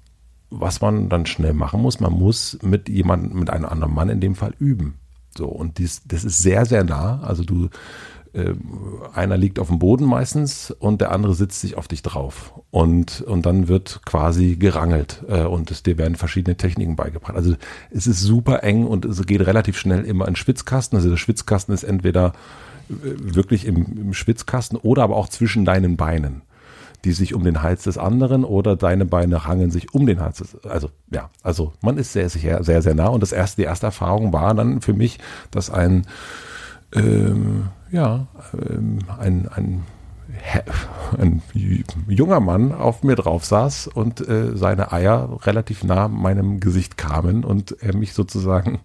was 0.50 0.80
man 0.80 1.08
dann 1.08 1.26
schnell 1.26 1.52
machen 1.52 1.82
muss, 1.82 1.98
man 1.98 2.12
muss 2.12 2.58
mit 2.62 2.88
jemandem, 2.88 3.40
mit 3.40 3.50
einem 3.50 3.64
anderen 3.64 3.94
Mann 3.94 4.08
in 4.08 4.20
dem 4.20 4.36
Fall 4.36 4.54
üben. 4.58 4.94
So, 5.36 5.46
und 5.46 5.78
dies, 5.78 6.02
das 6.06 6.24
ist 6.24 6.38
sehr, 6.38 6.64
sehr 6.64 6.84
nah. 6.84 7.20
Also 7.22 7.44
du 7.44 7.68
äh, 8.36 8.54
einer 9.14 9.36
liegt 9.36 9.58
auf 9.58 9.68
dem 9.68 9.78
Boden 9.78 10.04
meistens 10.04 10.70
und 10.70 11.00
der 11.00 11.10
andere 11.10 11.34
sitzt 11.34 11.60
sich 11.60 11.76
auf 11.76 11.88
dich 11.88 12.02
drauf. 12.02 12.52
Und, 12.70 13.22
und 13.22 13.46
dann 13.46 13.68
wird 13.68 14.02
quasi 14.04 14.56
gerangelt 14.56 15.24
äh, 15.28 15.42
und 15.42 15.70
es, 15.70 15.82
dir 15.82 15.96
werden 15.96 16.16
verschiedene 16.16 16.56
Techniken 16.56 16.96
beigebracht. 16.96 17.34
Also 17.34 17.54
es 17.90 18.06
ist 18.06 18.20
super 18.20 18.62
eng 18.62 18.86
und 18.86 19.04
es 19.06 19.24
geht 19.24 19.40
relativ 19.40 19.78
schnell 19.78 20.04
immer 20.04 20.28
in 20.28 20.36
Schwitzkasten. 20.36 20.96
Also 20.96 21.08
der 21.08 21.16
Schwitzkasten 21.16 21.74
ist 21.74 21.84
entweder 21.84 22.34
äh, 22.90 22.94
wirklich 23.34 23.64
im, 23.64 23.76
im 23.98 24.14
Schwitzkasten 24.14 24.78
oder 24.78 25.02
aber 25.02 25.16
auch 25.16 25.28
zwischen 25.28 25.64
deinen 25.64 25.96
Beinen 25.96 26.42
die 27.04 27.12
sich 27.12 27.34
um 27.34 27.44
den 27.44 27.62
Hals 27.62 27.84
des 27.84 27.98
anderen 27.98 28.42
oder 28.42 28.74
deine 28.74 29.04
Beine 29.04 29.46
hangen 29.46 29.70
sich 29.70 29.94
um 29.94 30.06
den 30.06 30.20
Hals 30.20 30.38
des, 30.38 30.64
also 30.64 30.90
ja, 31.08 31.30
also 31.44 31.72
man 31.80 31.98
ist 31.98 32.12
sehr, 32.12 32.28
sehr, 32.28 32.64
sehr, 32.64 32.82
sehr 32.82 32.94
nah 32.94 33.06
und 33.06 33.22
das 33.22 33.30
erste, 33.30 33.62
die 33.62 33.66
erste 33.66 33.86
Erfahrung 33.86 34.32
war 34.32 34.54
dann 34.54 34.80
für 34.80 34.92
mich, 34.92 35.20
dass 35.52 35.70
ein 35.70 36.04
ähm, 36.92 37.68
ja, 37.96 38.26
ähm, 38.52 38.98
ein, 39.18 39.48
ein, 39.48 39.84
ein 41.18 41.42
junger 42.06 42.40
Mann 42.40 42.72
auf 42.72 43.02
mir 43.02 43.16
drauf 43.16 43.44
saß 43.44 43.88
und 43.88 44.20
äh, 44.28 44.54
seine 44.54 44.92
Eier 44.92 45.38
relativ 45.44 45.82
nah 45.82 46.08
meinem 46.08 46.60
Gesicht 46.60 46.98
kamen 46.98 47.42
und 47.42 47.76
er 47.80 47.96
mich 47.96 48.12
sozusagen 48.12 48.80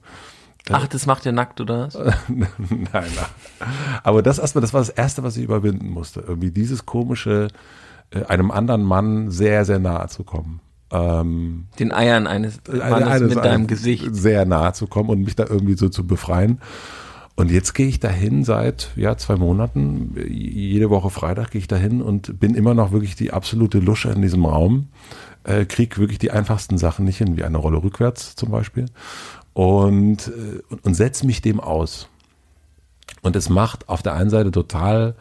äh, 0.69 0.73
Ach, 0.73 0.87
das 0.87 1.05
macht 1.07 1.25
er 1.25 1.33
nackt, 1.33 1.59
oder 1.59 1.89
nein, 2.27 2.47
nein. 2.93 3.09
Aber 4.03 4.21
das 4.21 4.39
erstmal, 4.39 4.61
das 4.61 4.73
war 4.73 4.81
das 4.81 4.89
Erste, 4.89 5.23
was 5.23 5.35
ich 5.35 5.43
überwinden 5.43 5.89
musste. 5.89 6.21
Irgendwie 6.21 6.51
dieses 6.51 6.85
komische, 6.85 7.49
äh, 8.11 8.23
einem 8.25 8.51
anderen 8.51 8.83
Mann 8.83 9.29
sehr, 9.29 9.65
sehr 9.65 9.79
nahe 9.79 10.07
zu 10.07 10.23
kommen. 10.23 10.61
Ähm, 10.91 11.67
Den 11.79 11.91
Eiern 11.91 12.27
eines 12.27 12.61
Mannes 12.67 13.07
eines, 13.07 13.35
mit 13.35 13.43
deinem 13.43 13.67
Gesicht. 13.67 14.15
Sehr 14.15 14.45
nahe 14.45 14.73
zu 14.73 14.87
kommen 14.87 15.09
und 15.09 15.23
mich 15.23 15.35
da 15.35 15.45
irgendwie 15.49 15.75
so 15.75 15.89
zu 15.89 16.05
befreien. 16.05 16.61
Und 17.35 17.49
jetzt 17.49 17.73
gehe 17.73 17.87
ich 17.87 17.99
dahin 17.99 18.43
seit 18.43 18.91
ja, 18.95 19.17
zwei 19.17 19.35
Monaten. 19.35 20.15
Jede 20.27 20.89
Woche 20.89 21.09
Freitag 21.09 21.51
gehe 21.51 21.59
ich 21.59 21.67
dahin 21.67 22.01
und 22.01 22.39
bin 22.39 22.55
immer 22.55 22.73
noch 22.73 22.91
wirklich 22.91 23.15
die 23.15 23.31
absolute 23.31 23.79
Lusche 23.79 24.09
in 24.09 24.21
diesem 24.21 24.45
Raum. 24.45 24.89
Äh, 25.43 25.65
krieg 25.65 25.97
wirklich 25.97 26.19
die 26.19 26.31
einfachsten 26.31 26.77
Sachen 26.77 27.05
nicht 27.05 27.17
hin, 27.17 27.37
wie 27.37 27.43
eine 27.43 27.57
Rolle 27.57 27.81
rückwärts 27.81 28.35
zum 28.35 28.51
Beispiel. 28.51 28.85
Und, 29.53 30.27
äh, 30.27 30.61
und, 30.69 30.85
und 30.85 30.93
setze 30.93 31.25
mich 31.25 31.41
dem 31.41 31.59
aus. 31.59 32.09
Und 33.21 33.35
es 33.35 33.49
macht 33.49 33.89
auf 33.89 34.01
der 34.01 34.13
einen 34.13 34.29
Seite 34.29 34.51
total, 34.51 35.15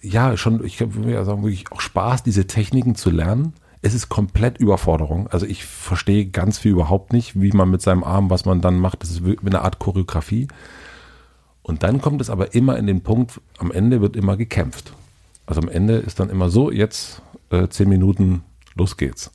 ja, 0.00 0.36
schon, 0.36 0.64
ich 0.64 0.80
würde 0.80 1.12
ja 1.12 1.24
sagen, 1.24 1.42
wirklich 1.42 1.70
auch 1.72 1.80
Spaß, 1.80 2.22
diese 2.22 2.46
Techniken 2.46 2.94
zu 2.94 3.10
lernen. 3.10 3.54
Es 3.82 3.94
ist 3.94 4.08
komplett 4.08 4.58
Überforderung. 4.58 5.28
Also 5.28 5.46
ich 5.46 5.64
verstehe 5.64 6.26
ganz 6.26 6.58
viel 6.58 6.72
überhaupt 6.72 7.12
nicht, 7.12 7.40
wie 7.40 7.52
man 7.52 7.70
mit 7.70 7.82
seinem 7.82 8.04
Arm, 8.04 8.30
was 8.30 8.44
man 8.44 8.60
dann 8.60 8.78
macht. 8.78 9.02
Das 9.02 9.10
ist 9.10 9.22
eine 9.44 9.62
Art 9.62 9.78
Choreografie. 9.78 10.48
Und 11.66 11.82
dann 11.82 12.00
kommt 12.00 12.20
es 12.20 12.30
aber 12.30 12.54
immer 12.54 12.76
in 12.76 12.86
den 12.86 13.00
Punkt, 13.00 13.40
am 13.58 13.72
Ende 13.72 14.00
wird 14.00 14.14
immer 14.14 14.36
gekämpft. 14.36 14.92
Also 15.46 15.60
am 15.60 15.68
Ende 15.68 15.96
ist 15.96 16.20
dann 16.20 16.30
immer 16.30 16.48
so, 16.48 16.70
jetzt 16.70 17.22
äh, 17.50 17.66
zehn 17.66 17.88
Minuten, 17.88 18.44
los 18.76 18.96
geht's. 18.96 19.32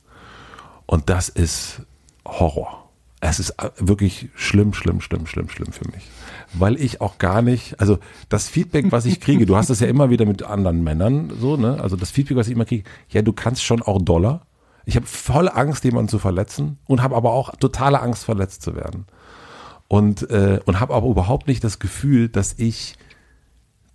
Und 0.86 1.10
das 1.10 1.28
ist 1.28 1.82
Horror. 2.24 2.88
Es 3.20 3.38
ist 3.38 3.50
äh, 3.58 3.68
wirklich 3.76 4.30
schlimm, 4.34 4.72
schlimm, 4.72 5.02
schlimm, 5.02 5.26
schlimm, 5.26 5.50
schlimm 5.50 5.72
für 5.72 5.86
mich. 5.90 6.08
Weil 6.54 6.80
ich 6.80 7.02
auch 7.02 7.18
gar 7.18 7.42
nicht, 7.42 7.78
also 7.78 7.98
das 8.30 8.48
Feedback, 8.48 8.90
was 8.92 9.04
ich 9.04 9.20
kriege, 9.20 9.44
du 9.44 9.54
hast 9.54 9.68
das 9.68 9.80
ja 9.80 9.86
immer 9.86 10.08
wieder 10.08 10.24
mit 10.24 10.42
anderen 10.42 10.82
Männern, 10.82 11.30
so, 11.38 11.58
ne? 11.58 11.82
Also 11.82 11.96
das 11.96 12.10
Feedback, 12.10 12.38
was 12.38 12.46
ich 12.46 12.54
immer 12.54 12.64
kriege, 12.64 12.88
ja, 13.10 13.20
du 13.20 13.34
kannst 13.34 13.62
schon 13.62 13.82
auch 13.82 14.00
Dollar. 14.00 14.46
Ich 14.86 14.96
habe 14.96 15.04
voll 15.04 15.50
Angst, 15.50 15.84
jemanden 15.84 16.08
zu 16.08 16.18
verletzen 16.18 16.78
und 16.86 17.02
habe 17.02 17.14
aber 17.14 17.34
auch 17.34 17.54
totale 17.56 18.00
Angst, 18.00 18.24
verletzt 18.24 18.62
zu 18.62 18.74
werden 18.74 19.04
und, 19.92 20.30
äh, 20.30 20.58
und 20.64 20.80
habe 20.80 20.94
aber 20.94 21.06
überhaupt 21.06 21.46
nicht 21.48 21.62
das 21.62 21.78
Gefühl, 21.78 22.30
dass 22.30 22.54
ich 22.56 22.94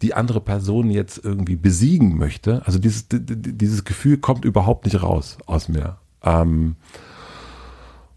die 0.03 0.13
andere 0.13 0.41
Person 0.41 0.91
jetzt 0.91 1.19
irgendwie 1.25 1.55
besiegen 1.55 2.19
möchte. 2.19 2.61
Also 2.67 2.77
dieses, 2.77 3.07
dieses 3.09 3.83
Gefühl 3.83 4.17
kommt 4.17 4.45
überhaupt 4.45 4.85
nicht 4.85 5.01
raus 5.01 5.39
aus 5.47 5.69
mir. 5.69 5.97
Ähm, 6.21 6.75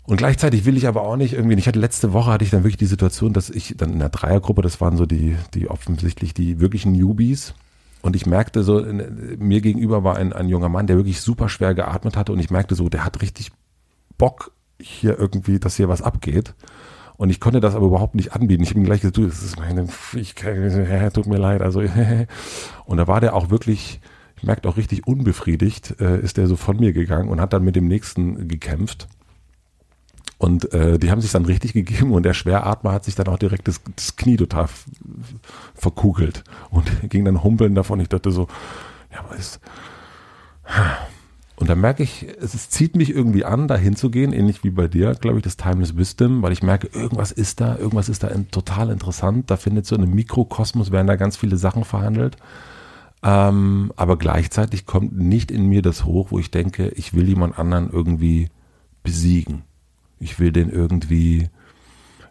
und 0.03 0.19
gleichzeitig 0.19 0.67
will 0.67 0.77
ich 0.77 0.87
aber 0.89 1.05
auch 1.05 1.17
nicht 1.17 1.33
irgendwie, 1.33 1.55
ich 1.55 1.67
hatte 1.67 1.79
letzte 1.79 2.13
Woche 2.13 2.31
hatte 2.31 2.45
ich 2.45 2.51
dann 2.51 2.65
wirklich 2.65 2.77
die 2.77 2.85
Situation, 2.85 3.33
dass 3.33 3.49
ich 3.49 3.77
dann 3.79 3.95
in 3.95 3.99
der 3.99 4.11
Dreiergruppe, 4.11 4.61
das 4.61 4.83
waren 4.83 4.99
so 4.99 5.07
die, 5.07 5.39
die 5.55 5.71
offensichtlich 5.71 6.35
die 6.35 6.61
wirklichen 6.61 6.93
Newbies, 6.93 7.55
und 8.03 8.15
ich 8.15 8.27
merkte 8.27 8.63
so, 8.63 8.85
mir 9.39 9.63
gegenüber 9.63 10.05
war 10.05 10.17
ein, 10.17 10.35
ein 10.35 10.51
junger 10.51 10.69
Mann, 10.69 10.87
der 10.87 10.97
wirklich 10.97 11.23
super 11.23 11.49
schwer 11.49 11.75
geatmet 11.75 12.15
hatte 12.15 12.33
und 12.33 12.41
ich 12.41 12.51
merkte 12.51 12.75
so, 12.75 12.91
der 12.91 13.07
hat 13.07 13.23
richtig 13.23 13.53
Bock 14.19 14.53
hier 14.79 15.19
irgendwie, 15.19 15.59
dass 15.59 15.77
hier 15.77 15.89
was 15.89 16.03
abgeht. 16.03 16.55
Und 17.21 17.29
ich 17.29 17.39
konnte 17.39 17.61
das 17.61 17.75
aber 17.75 17.85
überhaupt 17.85 18.15
nicht 18.15 18.33
anbieten. 18.33 18.63
Ich 18.63 18.71
habe 18.71 18.81
ihm 18.81 18.87
gleich 18.87 19.03
gesagt, 19.03 19.19
du, 19.19 19.27
das 19.27 19.43
ist 19.43 19.59
meine 19.59 19.87
Fähigkeit, 19.87 21.13
tut 21.15 21.27
mir 21.27 21.37
leid. 21.37 21.61
Also, 21.61 21.83
und 22.87 22.97
da 22.97 23.09
war 23.09 23.21
der 23.21 23.37
auch 23.37 23.51
wirklich, 23.51 24.01
ich 24.39 24.43
merkte 24.43 24.67
auch 24.67 24.79
richtig 24.79 25.07
unbefriedigt, 25.07 26.01
äh, 26.01 26.19
ist 26.19 26.39
der 26.39 26.47
so 26.47 26.57
von 26.57 26.79
mir 26.79 26.95
gegangen 26.95 27.29
und 27.29 27.39
hat 27.39 27.53
dann 27.53 27.63
mit 27.63 27.77
dem 27.77 27.89
nächsten 27.89 28.49
gekämpft. 28.49 29.07
Und 30.39 30.73
äh, 30.73 30.99
die 30.99 31.11
haben 31.11 31.21
sich 31.21 31.31
dann 31.31 31.45
richtig 31.45 31.75
gegeben 31.75 32.13
und 32.13 32.23
der 32.23 32.33
Schweratmer 32.33 32.93
hat 32.93 33.05
sich 33.05 33.17
dann 33.17 33.29
auch 33.29 33.39
direkt 33.39 33.69
das, 33.69 33.83
das 33.97 34.17
Knie 34.17 34.39
total 34.39 34.71
verkugelt 35.75 36.43
und 36.71 36.91
ging 37.11 37.27
dann 37.27 37.45
humpeln 37.45 37.75
davon. 37.75 38.01
Ich 38.01 38.09
dachte 38.09 38.31
so, 38.31 38.49
ja, 39.13 39.19
aber 39.19 39.37
ist, 39.37 39.61
und 41.61 41.69
da 41.69 41.75
merke 41.75 42.03
ich, 42.03 42.27
es, 42.41 42.71
zieht 42.71 42.97
mich 42.97 43.11
irgendwie 43.11 43.45
an, 43.45 43.69
da 43.69 43.77
hinzugehen, 43.77 44.33
ähnlich 44.33 44.65
wie 44.65 44.71
bei 44.71 44.89
dir, 44.89 45.15
glaube 45.15 45.37
ich, 45.37 45.45
das 45.45 45.59
Timeless 45.59 45.95
Wisdom, 45.95 46.41
weil 46.41 46.53
ich 46.53 46.63
merke, 46.63 46.87
irgendwas 46.87 47.33
ist 47.33 47.61
da, 47.61 47.77
irgendwas 47.77 48.09
ist 48.09 48.23
da 48.23 48.29
in, 48.29 48.51
total 48.51 48.89
interessant. 48.89 49.51
Da 49.51 49.59
findet 49.59 49.85
so 49.85 49.95
in 49.95 50.03
einem 50.03 50.15
Mikrokosmos, 50.15 50.91
werden 50.91 51.07
da 51.07 51.17
ganz 51.17 51.37
viele 51.37 51.59
Sachen 51.59 51.85
verhandelt. 51.85 52.39
Ähm, 53.23 53.93
aber 53.97 54.17
gleichzeitig 54.17 54.87
kommt 54.87 55.19
nicht 55.19 55.51
in 55.51 55.67
mir 55.67 55.83
das 55.83 56.07
hoch, 56.07 56.29
wo 56.31 56.39
ich 56.39 56.51
denke, 56.51 56.89
ich 56.97 57.13
will 57.13 57.29
jemand 57.29 57.59
anderen 57.59 57.91
irgendwie 57.93 58.49
besiegen. 59.03 59.61
Ich 60.19 60.41
will 60.41 60.53
den 60.53 60.71
irgendwie, 60.71 61.51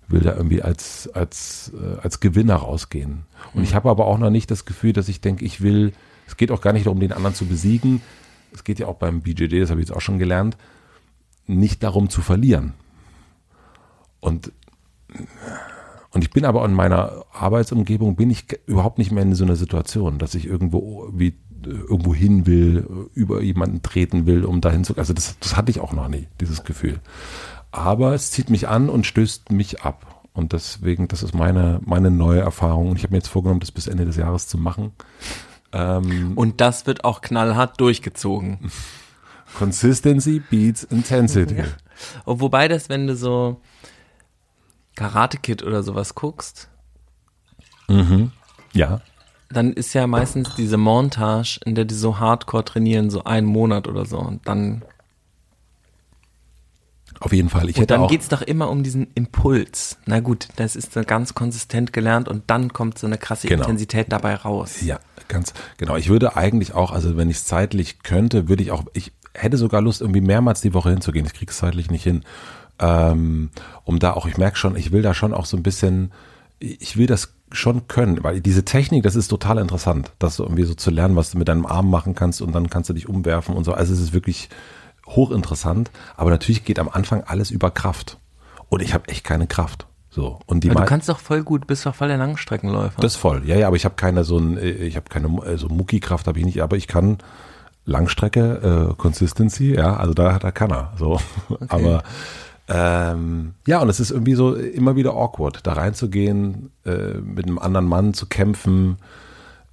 will 0.07 0.21
da 0.21 0.35
irgendwie 0.35 0.63
als, 0.63 1.07
als, 1.13 1.71
äh, 1.79 2.01
als 2.01 2.19
Gewinner 2.19 2.55
rausgehen. 2.55 3.25
Und 3.53 3.61
ich 3.61 3.71
mhm. 3.71 3.75
habe 3.75 3.91
aber 3.91 4.07
auch 4.07 4.17
noch 4.17 4.31
nicht 4.31 4.49
das 4.49 4.65
Gefühl, 4.65 4.93
dass 4.93 5.07
ich 5.07 5.21
denke, 5.21 5.45
ich 5.45 5.61
will, 5.61 5.93
es 6.25 6.35
geht 6.35 6.49
auch 6.49 6.61
gar 6.61 6.73
nicht 6.73 6.87
darum, 6.87 6.99
den 6.99 7.13
anderen 7.13 7.35
zu 7.35 7.45
besiegen, 7.45 8.01
es 8.53 8.63
geht 8.63 8.79
ja 8.79 8.87
auch 8.87 8.95
beim 8.95 9.21
BJD, 9.21 9.61
das 9.61 9.69
habe 9.69 9.81
ich 9.81 9.87
jetzt 9.87 9.95
auch 9.95 10.01
schon 10.01 10.19
gelernt, 10.19 10.57
nicht 11.45 11.83
darum 11.83 12.09
zu 12.09 12.21
verlieren. 12.21 12.73
Und, 14.19 14.51
und 16.11 16.23
ich 16.23 16.31
bin 16.31 16.45
aber 16.45 16.63
in 16.65 16.73
meiner 16.73 17.25
Arbeitsumgebung, 17.31 18.15
bin 18.15 18.29
ich 18.29 18.45
überhaupt 18.65 18.97
nicht 18.97 19.11
mehr 19.11 19.23
in 19.23 19.35
so 19.35 19.45
einer 19.45 19.55
Situation, 19.55 20.19
dass 20.19 20.35
ich 20.35 20.45
irgendwo 20.45 21.09
wie 21.13 21.35
irgendwo 21.65 22.13
hin 22.13 22.45
will, 22.45 23.09
über 23.13 23.41
jemanden 23.41 23.81
treten 23.81 24.25
will, 24.25 24.45
um 24.45 24.61
dahin 24.61 24.83
zu. 24.83 24.95
Also 24.97 25.13
das, 25.13 25.37
das 25.39 25.57
hatte 25.57 25.71
ich 25.71 25.79
auch 25.79 25.93
noch 25.93 26.07
nie, 26.07 26.27
dieses 26.39 26.63
Gefühl. 26.63 26.99
Aber 27.71 28.13
es 28.13 28.31
zieht 28.31 28.49
mich 28.49 28.67
an 28.67 28.89
und 28.89 29.05
stößt 29.05 29.51
mich 29.51 29.81
ab. 29.81 30.23
Und 30.33 30.53
deswegen, 30.53 31.07
das 31.07 31.23
ist 31.23 31.33
meine, 31.33 31.81
meine 31.85 32.11
neue 32.11 32.39
Erfahrung. 32.39 32.89
Und 32.89 32.97
ich 32.97 33.03
habe 33.03 33.11
mir 33.11 33.17
jetzt 33.17 33.27
vorgenommen, 33.27 33.59
das 33.59 33.71
bis 33.71 33.87
Ende 33.87 34.05
des 34.05 34.15
Jahres 34.15 34.47
zu 34.47 34.57
machen. 34.57 34.91
Ähm, 35.71 36.37
und 36.37 36.61
das 36.61 36.87
wird 36.87 37.03
auch 37.03 37.21
knallhart 37.21 37.79
durchgezogen. 37.79 38.71
Consistency 39.57 40.39
beats 40.39 40.83
Intensity. 40.83 41.57
Ja. 41.57 41.65
wobei 42.25 42.67
das, 42.67 42.89
wenn 42.89 43.07
du 43.07 43.15
so 43.15 43.61
Karate 44.95 45.37
Kid 45.37 45.63
oder 45.63 45.81
sowas 45.81 46.13
guckst, 46.13 46.69
mhm. 47.87 48.31
ja, 48.73 49.01
dann 49.51 49.73
ist 49.73 49.93
ja 49.93 50.05
meistens 50.05 50.55
diese 50.55 50.77
Montage, 50.77 51.59
in 51.65 51.73
der 51.73 51.85
die 51.85 51.95
so 51.95 52.19
Hardcore 52.19 52.65
trainieren, 52.65 53.09
so 53.09 53.23
einen 53.23 53.47
Monat 53.47 53.87
oder 53.87 54.05
so 54.05 54.19
und 54.19 54.47
dann 54.47 54.83
auf 57.19 57.33
jeden 57.33 57.49
Fall. 57.49 57.69
Ich 57.69 57.77
und 57.77 57.91
dann 57.91 58.07
geht 58.07 58.21
es 58.21 58.29
doch 58.29 58.41
immer 58.41 58.69
um 58.69 58.83
diesen 58.83 59.07
Impuls. 59.13 59.97
Na 60.05 60.21
gut, 60.21 60.47
das 60.55 60.75
ist 60.75 60.93
so 60.93 61.01
ganz 61.03 61.33
konsistent 61.33 61.91
gelernt 61.91 62.29
und 62.29 62.43
dann 62.47 62.71
kommt 62.71 62.97
so 62.97 63.07
eine 63.07 63.17
krasse 63.17 63.47
genau. 63.47 63.63
Intensität 63.63 64.11
dabei 64.11 64.35
raus. 64.35 64.81
Ja, 64.81 64.99
ganz 65.27 65.53
genau. 65.77 65.97
Ich 65.97 66.07
würde 66.07 66.37
eigentlich 66.37 66.73
auch, 66.73 66.91
also 66.91 67.17
wenn 67.17 67.29
ich 67.29 67.37
es 67.37 67.45
zeitlich 67.45 68.03
könnte, 68.03 68.47
würde 68.47 68.63
ich 68.63 68.71
auch, 68.71 68.83
ich 68.93 69.11
hätte 69.33 69.57
sogar 69.57 69.81
Lust, 69.81 70.01
irgendwie 70.01 70.21
mehrmals 70.21 70.61
die 70.61 70.73
Woche 70.73 70.91
hinzugehen. 70.91 71.25
Ich 71.25 71.33
kriege 71.33 71.51
es 71.51 71.57
zeitlich 71.57 71.91
nicht 71.91 72.03
hin. 72.03 72.23
Ähm, 72.79 73.49
um 73.83 73.99
da 73.99 74.13
auch, 74.13 74.25
ich 74.25 74.37
merke 74.37 74.57
schon, 74.57 74.77
ich 74.77 74.91
will 74.91 75.01
da 75.01 75.13
schon 75.13 75.33
auch 75.33 75.45
so 75.45 75.57
ein 75.57 75.63
bisschen, 75.63 76.11
ich 76.59 76.95
will 76.95 77.07
das 77.07 77.33
schon 77.51 77.87
können, 77.87 78.23
weil 78.23 78.41
diese 78.41 78.63
Technik, 78.63 79.03
das 79.03 79.15
ist 79.15 79.27
total 79.27 79.57
interessant, 79.57 80.13
das 80.19 80.39
irgendwie 80.39 80.63
so 80.63 80.75
zu 80.75 80.91
lernen, 80.91 81.15
was 81.15 81.31
du 81.31 81.37
mit 81.37 81.47
deinem 81.47 81.65
Arm 81.65 81.89
machen 81.89 82.15
kannst 82.15 82.41
und 82.41 82.53
dann 82.53 82.69
kannst 82.69 82.89
du 82.89 82.93
dich 82.93 83.09
umwerfen 83.09 83.55
und 83.55 83.63
so. 83.63 83.73
Also 83.73 83.91
es 83.93 83.99
ist 83.99 84.13
wirklich 84.13 84.49
hochinteressant, 85.09 85.91
aber 86.15 86.29
natürlich 86.29 86.65
geht 86.65 86.79
am 86.79 86.89
Anfang 86.89 87.23
alles 87.23 87.51
über 87.51 87.71
Kraft. 87.71 88.17
Und 88.69 88.81
ich 88.81 88.93
habe 88.93 89.07
echt 89.07 89.23
keine 89.23 89.47
Kraft. 89.47 89.87
So 90.09 90.39
und 90.45 90.63
die. 90.63 90.71
Aber 90.71 90.81
du 90.81 90.85
kannst 90.85 91.09
doch 91.09 91.19
voll 91.19 91.43
gut, 91.43 91.67
bist 91.67 91.85
doch 91.85 91.95
voll 91.95 92.07
der 92.07 92.17
Langstreckenläufer. 92.17 93.01
Das 93.01 93.15
voll, 93.15 93.43
ja, 93.45 93.55
ja, 93.55 93.67
aber 93.67 93.75
ich 93.75 93.85
habe 93.85 93.95
keine 93.95 94.23
so 94.23 94.37
ein, 94.37 94.57
ich 94.57 94.95
habe 94.95 95.07
keine 95.09 95.27
so 95.27 95.41
also 95.41 95.69
Muckikraft 95.69 96.27
habe 96.27 96.39
ich 96.39 96.45
nicht, 96.45 96.61
aber 96.61 96.77
ich 96.77 96.87
kann 96.87 97.19
Langstrecke, 97.85 98.89
äh, 98.91 98.95
Consistency, 98.95 99.75
ja, 99.75 99.95
also 99.95 100.13
da, 100.13 100.39
da 100.39 100.51
kann 100.51 100.71
er. 100.71 100.93
So, 100.97 101.19
okay. 101.49 101.65
aber 101.69 102.03
ähm, 102.67 103.53
ja, 103.67 103.79
und 103.79 103.89
es 103.89 103.99
ist 103.99 104.11
irgendwie 104.11 104.35
so 104.35 104.55
immer 104.55 104.95
wieder 104.95 105.13
awkward, 105.13 105.65
da 105.65 105.73
reinzugehen, 105.73 106.71
äh, 106.85 107.15
mit 107.19 107.45
einem 107.45 107.59
anderen 107.59 107.87
Mann 107.87 108.13
zu 108.13 108.25
kämpfen 108.27 108.97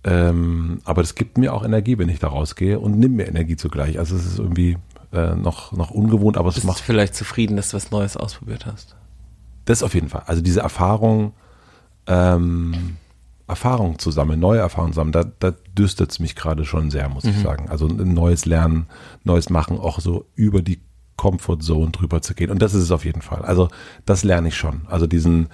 Ähm, 0.06 0.80
aber 0.84 1.02
das 1.02 1.16
gibt 1.16 1.36
mir 1.36 1.52
auch 1.52 1.64
Energie, 1.64 1.98
wenn 1.98 2.08
ich 2.08 2.20
da 2.20 2.28
rausgehe 2.28 2.78
und 2.78 2.98
nimmt 2.98 3.16
mir 3.16 3.26
Energie 3.26 3.56
zugleich. 3.56 3.98
Also 3.98 4.14
es 4.14 4.24
ist 4.24 4.38
irgendwie 4.38 4.78
äh, 5.16 5.34
noch, 5.34 5.72
noch 5.72 5.90
ungewohnt, 5.90 6.36
aber 6.36 6.48
es 6.48 6.56
Bist 6.56 6.66
macht. 6.66 6.80
du 6.80 6.84
vielleicht 6.84 7.14
zufrieden, 7.14 7.56
dass 7.56 7.70
du 7.70 7.76
was 7.76 7.90
Neues 7.90 8.16
ausprobiert 8.16 8.66
hast? 8.66 8.96
Das 9.64 9.82
auf 9.82 9.94
jeden 9.94 10.08
Fall. 10.08 10.22
Also 10.26 10.42
diese 10.42 10.60
Erfahrung, 10.60 11.32
ähm, 12.06 12.96
Erfahrung 13.48 13.98
zu 13.98 14.10
sammeln, 14.10 14.40
neue 14.40 14.60
Erfahrungen 14.60 14.92
sammeln, 14.92 15.12
da, 15.12 15.24
da 15.24 15.52
düstet 15.76 16.10
es 16.10 16.18
mich 16.18 16.34
gerade 16.34 16.64
schon 16.64 16.90
sehr, 16.90 17.08
muss 17.08 17.24
ich 17.24 17.38
sagen. 17.40 17.68
Also 17.68 17.86
ein 17.86 18.14
neues 18.14 18.44
Lernen, 18.44 18.86
neues 19.24 19.50
Machen, 19.50 19.78
auch 19.78 20.00
so 20.00 20.26
über 20.34 20.62
die 20.62 20.80
Comfort 21.16 21.60
Zone 21.60 21.90
drüber 21.90 22.22
zu 22.22 22.34
gehen. 22.34 22.50
Und 22.50 22.60
das 22.60 22.74
ist 22.74 22.82
es 22.82 22.90
auf 22.90 23.04
jeden 23.04 23.22
Fall. 23.22 23.42
Also 23.42 23.68
das 24.04 24.24
lerne 24.24 24.48
ich 24.48 24.56
schon. 24.56 24.82
Also 24.88 25.06
diesen, 25.06 25.48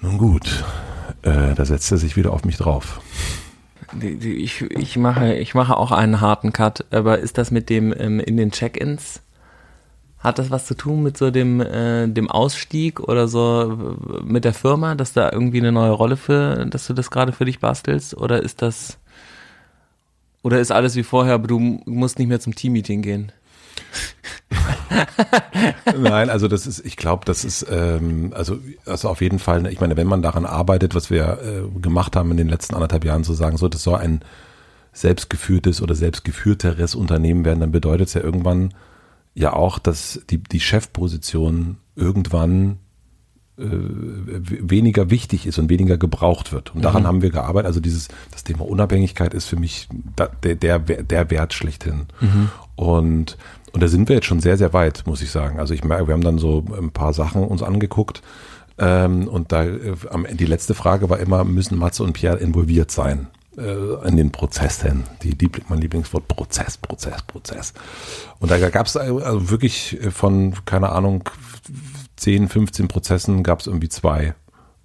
nun 0.00 0.18
gut, 0.18 0.64
äh, 1.22 1.54
da 1.54 1.64
setzt 1.64 1.90
er 1.92 1.98
sich 1.98 2.16
wieder 2.16 2.32
auf 2.32 2.44
mich 2.44 2.56
drauf. 2.56 3.00
Ich, 4.00 4.62
ich, 4.62 4.96
mache, 4.96 5.34
ich 5.34 5.54
mache 5.54 5.76
auch 5.76 5.92
einen 5.92 6.20
harten 6.20 6.52
Cut, 6.52 6.84
aber 6.90 7.18
ist 7.18 7.38
das 7.38 7.50
mit 7.50 7.68
dem 7.68 7.94
ähm, 7.98 8.20
in 8.20 8.36
den 8.36 8.50
Check-ins? 8.50 9.22
Hat 10.18 10.38
das 10.38 10.50
was 10.50 10.66
zu 10.66 10.74
tun 10.74 11.02
mit 11.02 11.18
so 11.18 11.30
dem, 11.30 11.60
äh, 11.60 12.06
dem 12.06 12.30
Ausstieg 12.30 13.00
oder 13.00 13.26
so 13.26 13.96
mit 14.24 14.44
der 14.44 14.54
Firma, 14.54 14.94
dass 14.94 15.12
da 15.12 15.30
irgendwie 15.32 15.58
eine 15.58 15.72
neue 15.72 15.90
Rolle 15.90 16.16
für, 16.16 16.64
dass 16.66 16.86
du 16.86 16.94
das 16.94 17.10
gerade 17.10 17.32
für 17.32 17.44
dich 17.44 17.58
bastelst? 17.58 18.16
Oder 18.16 18.42
ist 18.42 18.62
das, 18.62 18.98
oder 20.42 20.60
ist 20.60 20.70
alles 20.70 20.94
wie 20.94 21.02
vorher, 21.02 21.34
aber 21.34 21.48
du 21.48 21.58
musst 21.58 22.18
nicht 22.18 22.28
mehr 22.28 22.40
zum 22.40 22.54
Teammeeting 22.54 23.02
gehen? 23.02 23.32
Nein, 25.98 26.30
also 26.30 26.48
das 26.48 26.66
ist, 26.66 26.84
ich 26.84 26.96
glaube, 26.96 27.24
das 27.24 27.44
ist, 27.44 27.66
ähm, 27.70 28.32
also, 28.34 28.58
also 28.86 29.08
auf 29.08 29.20
jeden 29.20 29.38
Fall, 29.38 29.66
ich 29.66 29.80
meine, 29.80 29.96
wenn 29.96 30.06
man 30.06 30.22
daran 30.22 30.46
arbeitet, 30.46 30.94
was 30.94 31.10
wir 31.10 31.38
äh, 31.42 31.80
gemacht 31.80 32.16
haben 32.16 32.30
in 32.30 32.36
den 32.36 32.48
letzten 32.48 32.74
anderthalb 32.74 33.04
Jahren, 33.04 33.24
zu 33.24 33.32
sagen, 33.32 33.56
so, 33.56 33.68
das 33.68 33.82
soll 33.82 33.98
ein 33.98 34.20
selbstgeführtes 34.92 35.80
oder 35.80 35.94
selbstgeführteres 35.94 36.94
Unternehmen 36.94 37.44
werden, 37.44 37.60
dann 37.60 37.72
bedeutet 37.72 38.08
es 38.08 38.14
ja 38.14 38.20
irgendwann 38.22 38.74
ja 39.34 39.54
auch, 39.54 39.78
dass 39.78 40.20
die, 40.28 40.38
die 40.38 40.60
Chefposition 40.60 41.78
irgendwann 41.96 42.78
äh, 43.58 43.64
weniger 43.64 45.10
wichtig 45.10 45.46
ist 45.46 45.58
und 45.58 45.68
weniger 45.70 45.98
gebraucht 45.98 46.52
wird. 46.52 46.74
Und 46.74 46.82
daran 46.84 47.06
haben 47.06 47.22
wir 47.22 47.30
gearbeitet. 47.30 47.66
Also 47.66 47.80
dieses, 47.80 48.08
das 48.30 48.44
Thema 48.44 48.66
Unabhängigkeit 48.66 49.34
ist 49.34 49.46
für 49.46 49.56
mich 49.56 49.88
da, 50.16 50.28
der, 50.42 50.56
der, 50.56 50.78
der 50.78 51.30
Wert 51.30 51.54
schlechthin. 51.54 52.06
Und, 52.76 53.36
und 53.72 53.82
da 53.82 53.88
sind 53.88 54.08
wir 54.08 54.16
jetzt 54.16 54.26
schon 54.26 54.40
sehr, 54.40 54.56
sehr 54.56 54.72
weit, 54.72 55.04
muss 55.06 55.22
ich 55.22 55.30
sagen. 55.30 55.58
Also 55.58 55.74
ich 55.74 55.84
merke, 55.84 56.08
wir 56.08 56.14
haben 56.14 56.24
dann 56.24 56.38
so 56.38 56.64
ein 56.76 56.90
paar 56.90 57.12
Sachen 57.12 57.44
uns 57.44 57.62
angeguckt. 57.62 58.22
Ähm, 58.78 59.28
und 59.28 59.52
da, 59.52 59.64
äh, 59.64 59.94
die 60.32 60.46
letzte 60.46 60.74
Frage 60.74 61.10
war 61.10 61.18
immer, 61.18 61.44
müssen 61.44 61.78
Matze 61.78 62.02
und 62.02 62.14
Pierre 62.14 62.38
involviert 62.38 62.90
sein? 62.90 63.28
äh, 63.56 64.08
in 64.08 64.16
den 64.16 64.32
Prozessen. 64.32 65.04
Die 65.22 65.30
Liebling, 65.30 65.66
mein 65.68 65.80
Lieblingswort 65.80 66.28
Prozess, 66.28 66.76
Prozess, 66.78 67.22
Prozess. 67.22 67.72
Und 68.38 68.50
da 68.50 68.70
gab 68.70 68.86
es 68.86 68.96
also 68.96 69.50
wirklich 69.50 69.98
von, 70.10 70.54
keine 70.64 70.90
Ahnung, 70.90 71.24
10, 72.16 72.48
15 72.48 72.88
Prozessen 72.88 73.42
gab 73.42 73.60
es 73.60 73.66
irgendwie 73.66 73.88
zwei, 73.88 74.34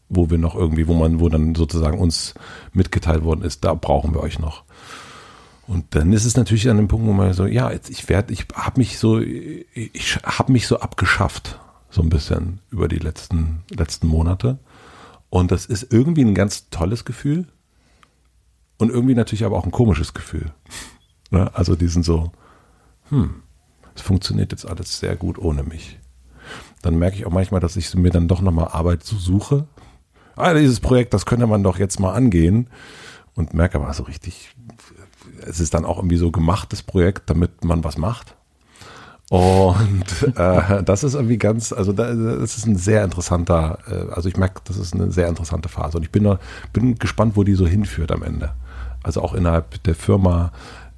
wo 0.10 0.30
wir 0.30 0.38
noch 0.38 0.56
irgendwie, 0.56 0.88
wo 0.88 0.94
man, 0.94 1.20
wo 1.20 1.30
dann 1.30 1.56
sozusagen 1.56 2.00
uns 2.00 2.34
mitgeteilt 2.74 3.24
worden 3.24 3.42
ist, 3.42 3.64
da 3.64 3.74
brauchen 3.74 4.14
wir 4.14 4.22
euch 4.22 4.40
noch. 4.40 4.64
Und 5.68 5.96
dann 5.96 6.14
ist 6.14 6.26
es 6.26 6.38
natürlich 6.38 6.70
an 6.70 6.78
dem 6.78 6.88
Punkt, 6.88 7.06
wo 7.06 7.12
man 7.12 7.34
so, 7.34 7.46
ja, 7.46 7.72
jetzt 7.72 7.90
ich 7.90 8.08
werde, 8.08 8.32
ich 8.34 8.46
habe 8.54 8.80
mich 8.80 8.98
so, 8.98 9.20
ich 9.20 10.18
habe 10.24 10.52
mich 10.52 10.66
so 10.66 10.80
abgeschafft, 10.80 11.60
so 11.90 12.02
ein 12.02 12.10
bisschen 12.10 12.62
über 12.70 12.88
die 12.88 13.00
letzten 13.00 13.64
letzten 13.70 14.08
Monate. 14.08 14.60
Und 15.30 15.52
das 15.52 15.66
ist 15.66 15.92
irgendwie 15.92 16.24
ein 16.24 16.36
ganz 16.36 16.70
tolles 16.70 17.04
Gefühl 17.04 17.48
und 18.78 18.92
irgendwie 18.92 19.16
natürlich 19.16 19.44
aber 19.44 19.58
auch 19.58 19.66
ein 19.66 19.72
komisches 19.72 20.14
Gefühl. 20.14 20.54
Ne? 21.32 21.54
Also 21.54 21.76
diesen 21.76 22.02
so, 22.02 22.32
hm, 23.10 23.44
es 23.94 24.02
funktioniert 24.02 24.54
jetzt 24.54 24.66
alles 24.66 25.00
sehr 25.00 25.18
gut 25.18 25.38
ohne 25.38 25.64
mich. 25.64 26.00
Dann 26.82 26.98
merke 26.98 27.18
ich 27.18 27.26
auch 27.26 27.32
manchmal, 27.32 27.60
dass 27.60 27.76
ich 27.76 27.94
mir 27.96 28.12
dann 28.12 28.30
doch 28.30 28.42
nochmal 28.42 28.70
Arbeit 28.70 29.04
suche. 29.04 29.68
Ah, 30.38 30.54
dieses 30.54 30.80
Projekt, 30.80 31.14
das 31.14 31.26
könnte 31.26 31.48
man 31.48 31.64
doch 31.64 31.80
jetzt 31.80 32.00
mal 32.00 32.14
angehen. 32.14 32.70
Und 33.34 33.54
merke 33.54 33.78
aber 33.78 33.94
so 33.94 34.04
richtig, 34.04 34.56
es 35.48 35.60
ist 35.60 35.74
dann 35.74 35.86
auch 35.86 35.98
irgendwie 35.98 36.18
so 36.18 36.32
gemachtes 36.32 36.84
Projekt, 36.84 37.30
damit 37.30 37.64
man 37.64 37.84
was 37.84 37.98
macht. 37.98 38.36
Und 39.30 40.06
äh, 40.36 40.84
das 40.84 41.04
ist 41.04 41.16
irgendwie 41.16 41.38
ganz, 41.38 41.74
also 41.74 41.92
da, 41.92 42.14
das 42.14 42.58
ist 42.58 42.66
ein 42.66 42.78
sehr 42.78 43.04
interessanter, 43.04 43.80
äh, 43.90 44.14
also 44.14 44.30
ich 44.30 44.38
merke, 44.38 44.62
das 44.66 44.78
ist 44.78 44.94
eine 44.94 45.12
sehr 45.12 45.28
interessante 45.28 45.70
Phase. 45.70 45.98
Und 45.98 46.04
ich 46.04 46.12
bin, 46.12 46.38
bin 46.74 46.96
gespannt, 46.96 47.36
wo 47.36 47.44
die 47.44 47.56
so 47.56 47.68
hinführt 47.68 48.12
am 48.12 48.24
Ende. 48.24 48.54
Also 49.04 49.22
auch 49.22 49.34
innerhalb 49.34 49.84
der 49.84 49.96
Firma 49.96 50.52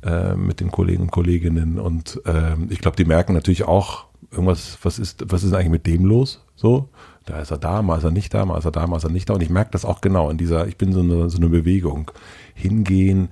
äh, 0.04 0.36
mit 0.36 0.60
den 0.60 0.72
Kollegen 0.72 1.04
und 1.04 1.12
Kolleginnen. 1.12 1.80
Und 1.80 2.22
ähm, 2.26 2.68
ich 2.70 2.80
glaube, 2.80 2.98
die 2.98 3.06
merken 3.06 3.34
natürlich 3.34 3.64
auch, 3.64 4.06
irgendwas, 4.32 4.78
was 4.84 5.00
ist, 5.00 5.26
was 5.32 5.44
ist 5.44 5.54
eigentlich 5.54 5.70
mit 5.70 5.88
dem 5.88 6.06
los? 6.06 6.46
So, 6.56 6.90
da 7.26 7.40
ist 7.40 7.52
er 7.52 7.58
da, 7.58 7.82
mal 7.82 7.98
ist 7.98 8.04
er 8.04 8.12
nicht 8.12 8.34
da, 8.34 8.46
mal 8.46 8.58
ist 8.58 8.66
er 8.66 8.72
da, 8.72 8.86
mal 8.86 8.98
ist 8.98 9.04
er 9.04 9.10
nicht 9.10 9.30
da. 9.30 9.34
Und 9.34 9.42
ich 9.42 9.50
merke 9.50 9.72
das 9.72 9.86
auch 9.86 10.02
genau 10.02 10.30
in 10.30 10.38
dieser, 10.38 10.68
ich 10.68 10.78
bin 10.78 10.94
so 10.94 11.00
eine, 11.00 11.30
so 11.30 11.38
eine 11.38 11.50
Bewegung. 11.50 12.12
Hingehen, 12.54 13.30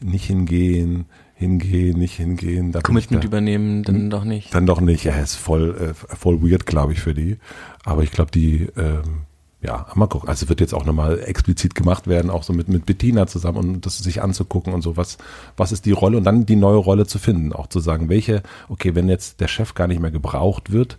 nicht 0.00 0.24
hingehen, 0.24 1.06
hingehen, 1.34 1.98
nicht 1.98 2.16
hingehen. 2.16 2.72
Da 2.72 2.80
Commitment 2.80 3.22
da. 3.22 3.26
übernehmen, 3.28 3.82
dann 3.82 4.10
doch 4.10 4.24
nicht. 4.24 4.54
Dann 4.54 4.66
doch 4.66 4.80
nicht. 4.80 5.04
Ja, 5.04 5.16
ist 5.18 5.36
voll, 5.36 5.76
äh, 5.76 5.94
voll 5.94 6.42
weird, 6.42 6.66
glaube 6.66 6.92
ich, 6.92 7.00
für 7.00 7.14
die. 7.14 7.38
Aber 7.84 8.02
ich 8.02 8.10
glaube, 8.10 8.30
die, 8.30 8.68
ähm, 8.76 9.22
ja, 9.60 9.86
mal 9.94 10.06
gucken. 10.06 10.28
Also 10.28 10.48
wird 10.48 10.60
jetzt 10.60 10.74
auch 10.74 10.84
nochmal 10.84 11.20
explizit 11.20 11.74
gemacht 11.74 12.06
werden, 12.06 12.30
auch 12.30 12.42
so 12.42 12.52
mit, 12.52 12.68
mit 12.68 12.86
Bettina 12.86 13.26
zusammen 13.26 13.58
und 13.58 13.86
das 13.86 13.98
sich 13.98 14.22
anzugucken 14.22 14.72
und 14.72 14.82
so, 14.82 14.96
was, 14.96 15.18
was 15.56 15.72
ist 15.72 15.86
die 15.86 15.92
Rolle 15.92 16.16
und 16.16 16.24
dann 16.24 16.46
die 16.46 16.56
neue 16.56 16.76
Rolle 16.76 17.06
zu 17.06 17.18
finden. 17.18 17.52
Auch 17.52 17.66
zu 17.66 17.80
sagen, 17.80 18.08
welche, 18.08 18.42
okay, 18.68 18.94
wenn 18.94 19.08
jetzt 19.08 19.40
der 19.40 19.48
Chef 19.48 19.74
gar 19.74 19.88
nicht 19.88 20.00
mehr 20.00 20.12
gebraucht 20.12 20.72
wird 20.72 20.98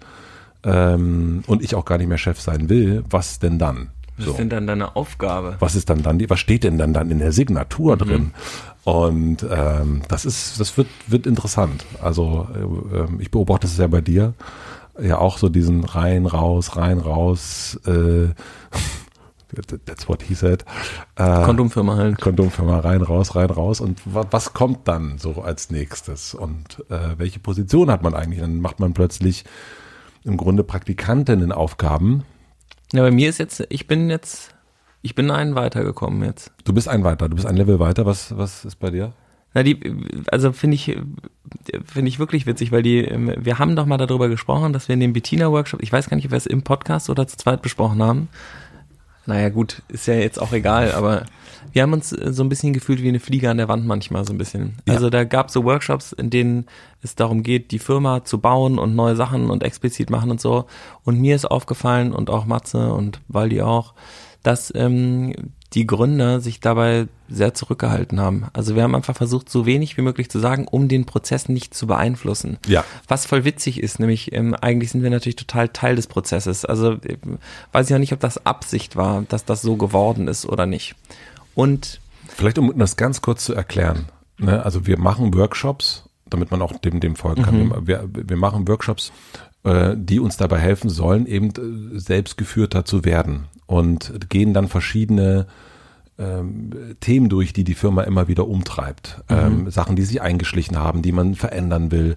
ähm, 0.64 1.44
und 1.48 1.64
ich 1.64 1.76
auch 1.76 1.86
gar 1.86 1.98
nicht 1.98 2.08
mehr 2.08 2.18
Chef 2.18 2.40
sein 2.42 2.70
will, 2.70 3.04
was 3.10 3.40
denn 3.40 3.60
dann? 3.60 3.92
Was 4.20 4.26
So 4.26 4.32
ist 4.32 4.38
denn 4.38 4.50
dann 4.50 4.68
deine 4.68 4.96
Aufgabe? 4.96 5.56
was 5.60 5.76
ist 5.76 5.90
dann 5.90 6.04
dann 6.04 6.20
die, 6.20 6.30
was 6.30 6.40
steht 6.40 6.64
denn 6.64 6.78
dann 6.78 6.94
dann 6.94 7.10
in 7.10 7.20
der 7.20 7.32
Signatur 7.32 7.98
drin? 7.98 8.34
Und 8.84 9.46
ähm, 9.50 10.02
das 10.08 10.26
ist, 10.26 10.60
das 10.60 10.78
wird 10.78 10.88
wird 11.08 11.26
interessant. 11.26 11.86
Also 12.02 12.48
äh, 12.94 13.22
ich 13.22 13.32
beobachte 13.32 13.68
es 13.68 13.78
ja 13.78 13.88
bei 13.88 14.02
dir, 14.02 14.34
ja 15.02 15.18
auch 15.18 15.38
so 15.38 15.50
diesen 15.50 15.84
rein 15.84 16.26
raus 16.26 16.76
rein 16.76 17.00
raus. 17.00 17.80
Äh, 17.86 18.30
that's 19.86 20.08
what 20.08 20.22
he 20.24 20.34
said. 20.36 20.64
Äh, 21.16 21.44
Kondomfirma 21.44 21.96
halt. 21.96 22.22
Kondomfirma 22.22 22.80
rein, 22.80 23.02
raus, 23.02 23.36
rein, 23.36 23.50
raus. 23.50 23.82
Und 23.82 24.00
wa 24.06 24.26
was 24.30 24.54
kommt 24.54 24.88
dann 24.88 25.18
so 25.18 25.42
als 25.42 25.70
nächstes? 25.70 26.34
Und 26.34 26.84
äh, 26.90 27.18
welche 27.18 27.40
Position 27.40 27.90
hat 27.90 28.04
man 28.04 28.14
eigentlich? 28.14 28.42
Dann 28.42 28.62
macht 28.62 28.80
man 28.80 28.94
plötzlich 28.94 29.46
im 30.24 30.38
Grunde 30.38 30.64
Praktikantinnenaufgaben. 30.64 32.24
Ja, 32.94 33.04
bei 33.04 33.12
mir 33.12 33.30
ist 33.30 33.38
jetzt, 33.38 33.66
ich 33.70 33.88
bin 33.88 34.10
jetzt, 34.10 34.56
ich 35.02 35.16
bin 35.16 35.30
einen 35.32 35.56
weitergekommen 35.56 36.24
jetzt. 36.24 36.52
Du 36.64 36.74
bist 36.74 36.88
ein 36.88 37.04
weiter, 37.04 37.30
du 37.30 37.36
bist 37.36 37.48
ein 37.48 37.56
Level 37.56 37.80
weiter. 37.80 38.06
Was, 38.06 38.36
was 38.38 38.66
ist 38.66 38.78
bei 38.78 38.90
dir? 38.90 39.14
Na, 39.54 39.64
die, 39.64 39.80
also 40.32 40.52
finde 40.52 40.76
ich, 40.76 40.98
finde 41.86 42.08
ich 42.08 42.20
wirklich 42.20 42.46
witzig, 42.46 42.72
weil 42.72 42.84
die, 42.84 43.00
ähm, 43.00 43.34
wir 43.38 43.58
haben 43.58 43.76
doch 43.76 43.86
mal 43.86 43.98
darüber 43.98 44.30
gesprochen, 44.30 44.74
dass 44.74 44.88
wir 44.88 44.94
in 44.94 45.00
dem 45.00 45.14
Bettina-Workshop, 45.14 45.82
ich 45.82 45.92
weiß 45.92 46.10
gar 46.10 46.16
nicht, 46.16 46.26
ob 46.26 46.32
wir 46.32 46.38
es 46.38 46.46
im 46.46 46.62
Podcast 46.62 47.10
oder 47.10 47.28
zu 47.28 47.38
zweit 47.38 47.62
besprochen 47.62 48.02
haben. 48.02 48.30
Naja, 49.26 49.50
gut, 49.50 49.82
ist 49.90 50.08
ja 50.08 50.16
jetzt 50.16 50.42
auch 50.42 50.52
egal, 50.54 50.92
aber 50.94 51.26
wir 51.72 51.84
haben 51.84 51.94
uns 51.94 52.12
äh, 52.12 52.34
so 52.34 52.44
ein 52.44 52.50
bisschen 52.50 52.74
gefühlt 52.74 53.02
wie 53.02 53.10
eine 53.10 53.20
Fliege 53.20 53.50
an 53.50 53.58
der 53.58 53.68
Wand 53.68 53.86
manchmal 53.86 54.26
so 54.26 54.34
ein 54.34 54.38
bisschen. 54.38 54.78
Ja. 54.88 54.96
Also 54.96 55.10
da 55.10 55.24
gab 55.24 55.48
es 55.48 55.54
so 55.54 55.64
Workshops, 55.64 56.14
in 56.14 56.30
denen 56.30 56.66
es 57.02 57.16
darum 57.16 57.44
geht, 57.44 57.72
die 57.72 57.80
Firma 57.80 58.24
zu 58.24 58.40
bauen 58.40 58.80
und 58.80 58.96
neue 58.96 59.16
Sachen 59.16 59.50
und 59.50 59.64
explizit 59.64 60.10
machen 60.10 60.32
und 60.32 60.42
so. 60.42 60.66
Und 61.04 61.20
mir 61.20 61.36
ist 61.36 61.46
aufgefallen 61.46 62.14
und 62.14 62.30
auch 62.30 62.46
Matze 62.46 62.94
und 62.94 63.22
Waldi 63.28 63.62
auch, 63.62 63.94
dass 64.44 64.74
ähm, 64.76 65.34
die 65.74 65.86
Gründer 65.86 66.40
sich 66.40 66.60
dabei 66.60 67.08
sehr 67.28 67.54
zurückgehalten 67.54 68.20
haben. 68.20 68.48
Also 68.54 68.76
wir 68.76 68.82
haben 68.82 68.96
einfach 68.96 69.16
versucht, 69.16 69.50
so 69.50 69.66
wenig 69.66 69.98
wie 69.98 70.02
möglich 70.02 70.30
zu 70.30 70.40
sagen, 70.40 70.68
um 70.68 70.88
den 70.88 71.06
Prozess 71.06 71.48
nicht 71.48 71.76
zu 71.76 71.86
beeinflussen. 71.86 72.58
Ja. 72.68 72.84
Was 73.08 73.28
voll 73.28 73.46
witzig 73.46 73.82
ist, 73.82 74.00
nämlich 74.00 74.34
ähm, 74.34 74.56
eigentlich 74.56 74.92
sind 74.92 75.04
wir 75.04 75.12
natürlich 75.12 75.36
total 75.36 75.70
Teil 75.70 75.96
des 75.96 76.08
Prozesses. 76.08 76.66
Also 76.66 76.94
äh, 76.94 77.18
weiß 77.72 77.90
ich 77.90 77.96
auch 77.96 78.00
nicht, 78.00 78.14
ob 78.14 78.20
das 78.20 78.46
Absicht 78.46 78.96
war, 78.96 79.24
dass 79.30 79.46
das 79.46 79.62
so 79.62 79.76
geworden 79.76 80.28
ist 80.28 80.46
oder 80.46 80.66
nicht. 80.66 80.96
Und 81.54 82.02
Vielleicht 82.30 82.58
um 82.58 82.78
das 82.78 82.96
ganz 82.96 83.22
kurz 83.22 83.46
zu 83.46 83.54
erklären. 83.54 84.06
Ne? 84.38 84.64
Also 84.64 84.88
wir 84.88 84.98
machen 84.98 85.36
Workshops, 85.36 86.06
damit 86.28 86.52
man 86.52 86.62
auch 86.62 86.78
dem, 86.80 87.00
dem 87.00 87.16
folgen 87.16 87.44
kann. 87.44 87.88
Wir, 87.88 88.08
wir 88.12 88.38
machen 88.38 88.68
Workshops, 88.68 89.12
die 89.64 90.20
uns 90.20 90.38
dabei 90.38 90.60
helfen 90.60 90.90
sollen, 90.90 91.26
eben 91.26 91.50
äh, 91.50 92.00
selbstgeführter 92.00 92.86
zu 92.86 93.04
werden 93.04 93.46
und 93.66 94.30
gehen 94.30 94.54
dann 94.54 94.68
verschiedene 94.68 95.48
ähm, 96.20 96.72
Themen 97.00 97.30
durch, 97.30 97.54
die 97.54 97.64
die 97.64 97.76
Firma 97.76 98.04
immer 98.04 98.28
wieder 98.28 98.48
umtreibt. 98.48 99.22
Ähm, 99.30 99.72
Sachen, 99.72 99.96
die 99.96 100.02
sich 100.04 100.22
eingeschlichen 100.22 100.78
haben, 100.78 101.02
die 101.02 101.14
man 101.14 101.36
verändern 101.36 101.92
will. 101.92 102.16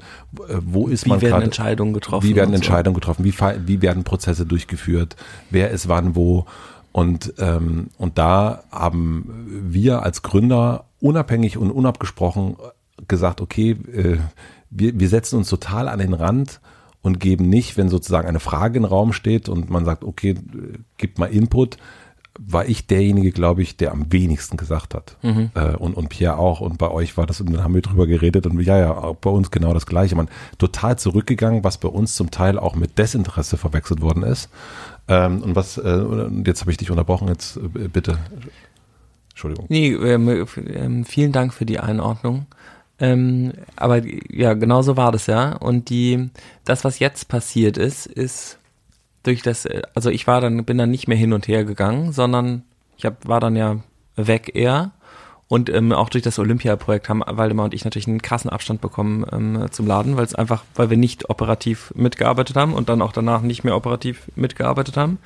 Äh, 0.49 0.57
Wo 0.65 0.89
ist 0.89 1.05
wie 1.05 1.11
man 1.11 1.21
werden 1.21 1.31
gerade? 1.33 1.45
Entscheidungen 1.45 1.95
getroffen? 1.95 2.29
Wie 2.29 2.35
werden 2.35 2.49
und 2.49 2.57
so. 2.57 2.63
Entscheidungen 2.63 2.95
getroffen? 2.95 3.25
Wie, 3.25 3.35
wie 3.67 3.83
werden 3.83 4.03
Prozesse 4.03 4.45
durchgeführt? 4.45 5.17
Wer 5.51 5.71
ist 5.71 5.89
wann 5.89 6.17
wo? 6.17 6.47
Und, 6.91 7.35
ähm, 7.39 7.89
und 7.97 8.19
da 8.19 8.65
haben 8.71 9.47
wir 9.47 10.03
als 10.03 10.23
Gründer 10.23 10.87
unabhängig 11.01 11.57
und 11.57 11.71
unabgesprochen 11.71 12.57
gesagt, 13.09 13.41
okay, 13.41 13.71
äh, 13.93 14.19
wir, 14.71 14.99
wir 14.99 15.09
setzen 15.09 15.37
uns 15.37 15.49
total 15.49 15.89
an 15.89 16.01
den 16.01 16.13
Rand 16.13 16.61
und 17.03 17.21
geben 17.21 17.49
nicht, 17.49 17.77
wenn 17.77 17.89
sozusagen 17.89 18.29
eine 18.29 18.41
Frage 18.41 18.79
im 18.79 18.85
Raum 18.85 19.13
steht 19.13 19.49
und 19.49 19.71
man 19.71 19.85
sagt, 19.85 20.05
okay, 20.05 20.37
gib 20.97 21.19
mal 21.19 21.27
Input, 21.27 21.77
war 22.39 22.67
ich 22.67 22.87
derjenige, 22.87 23.31
glaube 23.31 23.63
ich, 23.63 23.77
der 23.77 23.93
am 23.93 24.11
wenigsten 24.11 24.57
gesagt 24.57 24.95
hat. 24.95 25.17
Mhm. 25.23 25.51
Äh, 25.55 25.77
und, 25.77 25.95
und 25.95 26.09
Pierre 26.09 26.39
auch. 26.39 26.61
Und 26.61 26.79
bei 26.79 26.91
euch 26.91 27.17
war 27.17 27.27
das, 27.27 27.41
und 27.41 27.53
dann 27.53 27.63
haben 27.63 27.75
wir 27.75 27.83
drüber 27.83 28.07
geredet 28.07 28.47
und 28.47 28.59
ja, 28.61 28.79
ja, 28.79 28.97
auch 28.97 29.17
bei 29.17 29.29
uns 29.29 29.51
genau 29.51 29.75
das 29.75 29.85
Gleiche. 29.85 30.17
Man 30.17 30.29
total 30.57 30.99
zurückgegangen, 30.99 31.63
was 31.63 31.77
bei 31.79 31.89
uns 31.89 32.17
zum 32.17 32.31
Teil 32.31 32.59
auch 32.59 32.75
mit 32.75 32.97
Desinteresse 32.97 33.59
verwechselt 33.59 34.01
worden 34.01 34.23
ist. 34.23 34.49
Ähm, 35.09 35.43
und 35.43 35.57
was, 35.57 35.77
äh, 35.77 36.05
jetzt 36.47 36.63
habe 36.63 36.71
ich 36.71 36.79
dich 36.79 36.91
unterbrochen, 36.91 37.29
jetzt 37.29 37.59
äh, 37.59 37.89
bitte. 37.89 38.19
Entschuldigung. 39.31 39.67
Nee, 39.69 39.93
ähm, 39.93 40.47
ähm, 40.57 41.05
vielen 41.05 41.33
Dank 41.33 41.53
für 41.53 41.67
die 41.67 41.81
Einordnung. 41.81 42.47
Ähm, 43.03 43.53
aber 43.75 44.01
ja, 44.33 44.55
genau 44.55 44.83
so 44.83 44.97
war 44.97 45.11
das 45.11 45.27
ja. 45.27 45.57
Und 45.57 45.91
die, 45.91 46.31
das, 46.65 46.85
was 46.85 47.01
jetzt 47.01 47.29
passiert 47.29 47.77
ist, 47.77 48.07
ist 48.07 48.59
durch 49.25 49.43
das, 49.43 49.67
also 49.95 50.09
ich 50.09 50.29
war 50.29 50.41
dann, 50.41 50.65
bin 50.65 50.79
dann 50.79 50.93
nicht 50.93 51.09
mehr 51.09 51.17
hin 51.17 51.33
und 51.33 51.49
her 51.49 51.65
gegangen, 51.65 52.13
sondern 52.13 52.63
ich 52.97 53.05
hab, 53.05 53.27
war 53.27 53.41
dann 53.41 53.57
ja 53.57 53.81
weg 54.15 54.53
eher. 54.55 54.93
Und 55.49 55.69
ähm, 55.69 55.93
auch 55.93 56.11
durch 56.11 56.23
das 56.23 56.39
Olympia-Projekt 56.39 57.09
haben 57.09 57.25
Waldemar 57.27 57.65
und 57.65 57.75
ich 57.75 57.85
natürlich 57.85 58.07
einen 58.07 58.23
krassen 58.23 58.51
Abstand 58.51 58.81
bekommen 58.81 59.27
ähm, 59.33 59.67
zum 59.73 59.89
Laden, 59.89 60.17
weil 60.17 60.25
es 60.25 60.37
einfach, 60.37 60.63
weil 60.77 60.89
wir 60.89 60.97
nicht 60.97 61.29
operativ 61.29 61.93
mitgearbeitet 61.97 62.55
haben 62.55 62.73
und 62.73 62.89
dann 62.89 63.03
auch 63.03 63.13
danach 63.13 63.43
nicht 63.43 63.65
mehr 63.65 63.75
operativ 63.75 64.31
mitgearbeitet 64.37 64.97
haben. 64.97 65.19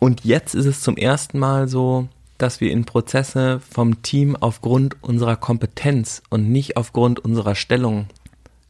Und 0.00 0.24
jetzt 0.24 0.56
ist 0.56 0.66
es 0.66 0.80
zum 0.80 0.96
ersten 0.96 1.38
Mal 1.38 1.68
so, 1.68 2.08
dass 2.42 2.60
wir 2.60 2.72
in 2.72 2.84
Prozesse 2.84 3.60
vom 3.70 4.02
Team 4.02 4.36
aufgrund 4.38 4.96
unserer 5.02 5.36
Kompetenz 5.36 6.22
und 6.28 6.50
nicht 6.50 6.76
aufgrund 6.76 7.20
unserer 7.20 7.54
Stellung 7.54 8.06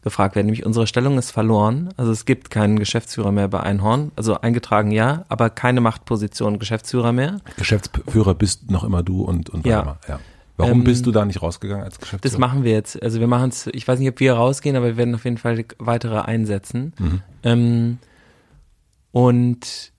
gefragt 0.03 0.35
werden. 0.37 0.47
Nämlich 0.47 0.67
unsere 0.67 0.87
Stellung 0.87 1.17
ist 1.17 1.31
verloren. 1.31 1.89
Also 1.97 2.13
es 2.13 2.25
gibt 2.25 2.51
keinen 2.51 2.79
Geschäftsführer 2.79 3.33
mehr 3.33 3.49
bei 3.49 3.61
Einhorn. 3.61 4.13
Also 4.17 4.41
eingetragen 4.41 4.91
ja, 4.91 5.25
aber 5.29 5.49
keine 5.49 5.81
Machtposition 5.81 6.59
Geschäftsführer 6.59 7.13
mehr. 7.13 7.41
Geschäftsführer 7.57 8.35
bist 8.35 8.71
noch 8.71 8.85
immer 8.85 9.03
du 9.03 9.23
und, 9.23 9.49
und 9.49 9.65
ja. 9.65 9.97
ja. 10.09 10.21
Warum 10.57 10.81
ähm, 10.81 10.85
bist 10.85 11.07
du 11.07 11.13
da 11.13 11.25
nicht 11.25 11.41
rausgegangen 11.41 11.85
als 11.85 11.99
Geschäftsführer? 11.99 12.31
Das 12.31 12.39
machen 12.39 12.65
wir 12.65 12.73
jetzt. 12.73 13.03
Also 13.03 13.21
wir 13.21 13.27
machen 13.27 13.49
es, 13.49 13.69
ich 13.69 13.89
weiß 13.89 13.99
nicht, 13.99 14.09
ob 14.09 14.21
wir 14.21 14.35
rausgehen, 14.35 14.77
aber 14.77 14.87
wir 14.87 14.97
werden 14.97 15.15
auf 15.15 15.25
jeden 15.25 15.39
Fall 15.39 15.65
weitere 15.79 16.21
einsetzen. 16.21 16.93
Mhm. 16.99 17.23
Ähm, 17.43 17.99
und 19.13 19.92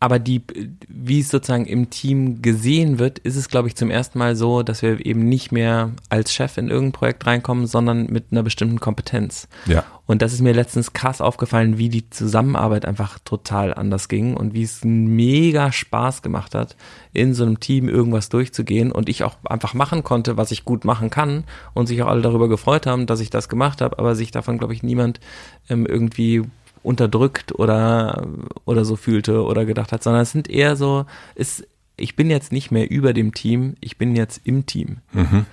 aber 0.00 0.20
die, 0.20 0.42
wie 0.88 1.20
es 1.20 1.28
sozusagen 1.28 1.66
im 1.66 1.90
Team 1.90 2.40
gesehen 2.40 3.00
wird, 3.00 3.18
ist 3.18 3.34
es, 3.34 3.48
glaube 3.48 3.66
ich, 3.66 3.74
zum 3.74 3.90
ersten 3.90 4.18
Mal 4.18 4.36
so, 4.36 4.62
dass 4.62 4.82
wir 4.82 5.04
eben 5.04 5.28
nicht 5.28 5.50
mehr 5.50 5.90
als 6.08 6.32
Chef 6.32 6.56
in 6.56 6.68
irgendein 6.68 6.92
Projekt 6.92 7.26
reinkommen, 7.26 7.66
sondern 7.66 8.06
mit 8.06 8.26
einer 8.30 8.44
bestimmten 8.44 8.78
Kompetenz. 8.78 9.48
Ja. 9.66 9.84
Und 10.06 10.22
das 10.22 10.32
ist 10.32 10.40
mir 10.40 10.54
letztens 10.54 10.94
krass 10.94 11.20
aufgefallen, 11.20 11.76
wie 11.76 11.88
die 11.88 12.08
Zusammenarbeit 12.08 12.86
einfach 12.86 13.18
total 13.18 13.74
anders 13.74 14.08
ging 14.08 14.34
und 14.34 14.54
wie 14.54 14.62
es 14.62 14.82
mega 14.82 15.70
Spaß 15.70 16.22
gemacht 16.22 16.54
hat, 16.54 16.76
in 17.12 17.34
so 17.34 17.44
einem 17.44 17.60
Team 17.60 17.88
irgendwas 17.88 18.30
durchzugehen 18.30 18.90
und 18.92 19.08
ich 19.08 19.24
auch 19.24 19.36
einfach 19.44 19.74
machen 19.74 20.04
konnte, 20.04 20.36
was 20.36 20.50
ich 20.50 20.64
gut 20.64 20.84
machen 20.84 21.10
kann 21.10 21.44
und 21.74 21.88
sich 21.88 22.02
auch 22.02 22.06
alle 22.06 22.22
darüber 22.22 22.48
gefreut 22.48 22.86
haben, 22.86 23.06
dass 23.06 23.20
ich 23.20 23.28
das 23.30 23.48
gemacht 23.50 23.82
habe, 23.82 23.98
aber 23.98 24.14
sich 24.14 24.30
davon, 24.30 24.56
glaube 24.58 24.72
ich, 24.72 24.82
niemand 24.82 25.20
ähm, 25.68 25.84
irgendwie 25.84 26.44
unterdrückt 26.82 27.58
oder, 27.58 28.26
oder 28.64 28.84
so 28.84 28.96
fühlte 28.96 29.44
oder 29.44 29.64
gedacht 29.64 29.92
hat, 29.92 30.02
sondern 30.02 30.22
es 30.22 30.32
sind 30.32 30.48
eher 30.48 30.76
so, 30.76 31.06
ist, 31.34 31.66
ich 31.96 32.16
bin 32.16 32.30
jetzt 32.30 32.52
nicht 32.52 32.70
mehr 32.70 32.90
über 32.90 33.12
dem 33.12 33.34
Team, 33.34 33.74
ich 33.80 33.98
bin 33.98 34.16
jetzt 34.16 34.40
im 34.44 34.66
Team. 34.66 34.98
Mhm. 35.12 35.46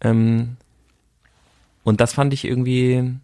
Ähm, 0.00 0.56
und 1.84 2.00
das 2.00 2.12
fand 2.12 2.32
ich 2.32 2.44
irgendwie, 2.44 3.14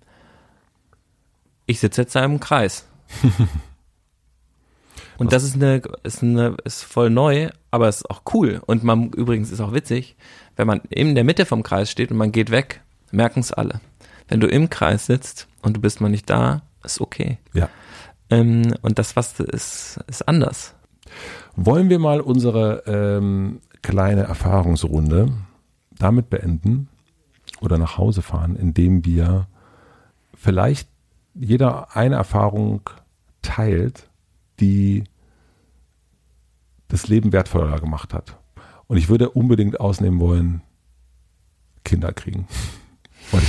ich 1.67 1.81
sitze 1.81 2.03
jetzt 2.03 2.15
da 2.15 2.25
im 2.25 2.41
Kreis. 2.41 2.87
und 5.19 5.33
das 5.33 5.45
ist 5.45 5.55
eine, 5.55 5.83
ist 6.03 6.23
eine, 6.23 6.57
ist 6.65 6.83
voll 6.83 7.11
neu, 7.11 7.49
aber 7.71 7.89
ist 7.89 8.11
auch 8.11 8.23
cool. 8.35 8.61
Und 8.67 8.85
man, 8.85 9.11
übrigens 9.11 9.51
ist 9.51 9.61
auch 9.61 9.73
witzig, 9.73 10.17
wenn 10.57 10.67
man 10.67 10.81
in 10.91 11.15
der 11.15 11.25
Mitte 11.25 11.47
vom 11.47 11.63
Kreis 11.63 11.91
steht 11.91 12.11
und 12.11 12.17
man 12.17 12.33
geht 12.33 12.51
weg, 12.51 12.83
merken 13.11 13.41
es 13.41 13.53
alle. 13.53 13.81
Wenn 14.29 14.41
du 14.41 14.49
im 14.49 14.69
Kreis 14.69 15.07
sitzt 15.07 15.49
und 15.63 15.77
du 15.77 15.81
bist 15.81 16.01
mal 16.01 16.09
nicht 16.09 16.29
da, 16.29 16.63
ist 16.93 17.01
okay. 17.01 17.39
Ja. 17.53 17.69
Ähm, 18.31 18.75
und 18.83 18.99
das, 18.99 19.17
was 19.17 19.39
ist, 19.41 20.01
ist 20.07 20.27
anders. 20.29 20.75
Wollen 21.57 21.89
wir 21.89 21.99
mal 21.99 22.21
unsere 22.21 22.83
ähm, 22.87 23.61
kleine 23.83 24.23
Erfahrungsrunde 24.23 25.33
damit 25.99 26.31
beenden 26.31 26.89
oder 27.61 27.79
nach 27.79 27.99
Hause 27.99 28.23
fahren, 28.23 28.57
indem 28.57 29.05
wir 29.05 29.47
vielleicht 30.35 30.89
jeder 31.35 31.97
eine 31.97 32.17
Erfahrung 32.17 32.91
teilt, 33.43 34.09
die 34.61 35.05
das 36.89 37.09
Leben 37.09 37.33
wertvoller 37.33 37.79
gemacht 37.81 38.15
hat. 38.15 38.37
Und 38.87 38.97
ich 38.97 39.09
würde 39.09 39.31
unbedingt 39.31 39.81
ausnehmen 39.81 40.21
wollen, 40.21 40.63
Kinder 41.85 42.13
kriegen. 42.13 42.47
weil, 43.31 43.43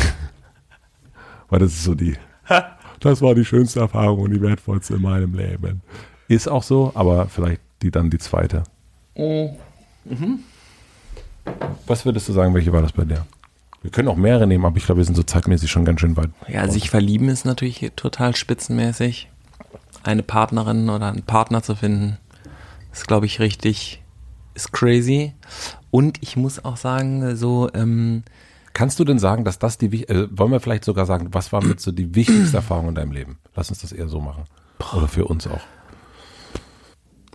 weil 1.50 1.60
das 1.60 1.72
ist 1.72 1.84
so 1.84 1.96
die 1.96 2.16
das 3.00 3.22
war 3.22 3.36
die 3.36 3.45
schönste 3.45 3.80
Erfahrung 3.80 4.20
und 4.20 4.32
die 4.32 4.41
wertvollste 4.41 4.95
in 4.95 5.02
meinem 5.02 5.34
Leben. 5.34 5.82
Ist 6.28 6.47
auch 6.47 6.64
so, 6.64 6.91
aber 6.95 7.28
vielleicht 7.28 7.62
die 7.82 7.91
dann 7.91 8.10
die 8.10 8.18
zweite. 8.18 8.64
Oh. 9.16 9.56
Mhm. 10.06 10.39
Was 11.88 12.06
würdest 12.06 12.28
du 12.30 12.34
sagen, 12.34 12.54
welche 12.54 12.74
war 12.74 12.82
das 12.82 12.91
bei 12.91 13.06
dir? 13.06 13.26
Wir 13.82 13.91
können 13.91 14.10
auch 14.10 14.18
mehrere 14.18 14.45
nehmen, 14.45 14.66
aber 14.66 14.78
ich 14.78 14.86
glaube, 14.86 15.00
wir 15.00 15.06
sind 15.06 15.16
so 15.16 15.24
zeitmäßig 15.24 15.72
schon 15.72 15.86
ganz 15.86 16.02
schön 16.02 16.18
weit. 16.18 16.30
Ja, 16.47 16.68
sich 16.68 16.89
verlieben 16.89 17.30
ist 17.30 17.45
natürlich 17.45 17.91
total 17.95 18.36
spitzenmäßig. 18.36 19.30
Eine 20.04 20.24
Partnerin 20.24 20.89
oder 20.89 21.08
einen 21.08 21.24
Partner 21.24 21.64
zu 21.64 21.76
finden, 21.76 22.18
ist, 22.91 23.08
glaube 23.08 23.26
ich, 23.26 23.39
richtig, 23.39 24.02
ist 24.54 24.74
crazy. 24.74 25.34
Und 25.91 26.22
ich 26.22 26.36
muss 26.36 26.64
auch 26.64 26.78
sagen, 26.78 27.36
so, 27.36 27.70
ähm, 27.74 28.24
Kannst 28.74 28.99
du 28.99 29.03
denn 29.03 29.20
sagen, 29.20 29.43
dass 29.43 29.59
das 29.59 29.78
die, 29.78 30.07
äh, 30.07 30.28
wollen 30.32 30.51
wir 30.51 30.59
vielleicht 30.59 30.86
sogar 30.86 31.05
sagen, 31.05 31.30
was 31.32 31.51
war 31.51 31.63
mit 31.63 31.80
so 31.80 31.91
die 31.91 32.15
wichtigste 32.15 32.57
Erfahrung 32.57 32.89
in 32.89 32.95
deinem 32.95 33.11
Leben? 33.11 33.39
Lass 33.55 33.70
uns 33.70 33.82
das 33.82 33.91
eher 33.91 34.07
so 34.07 34.20
machen. 34.20 34.43
Oder 34.95 35.07
für 35.07 35.26
uns 35.26 35.47
auch. 35.47 35.61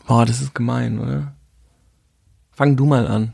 Boah, 0.06 0.24
das 0.24 0.40
ist 0.40 0.54
gemein, 0.54 0.98
oder? 0.98 1.34
Fang 2.52 2.76
du 2.76 2.86
mal 2.86 3.06
an. 3.06 3.32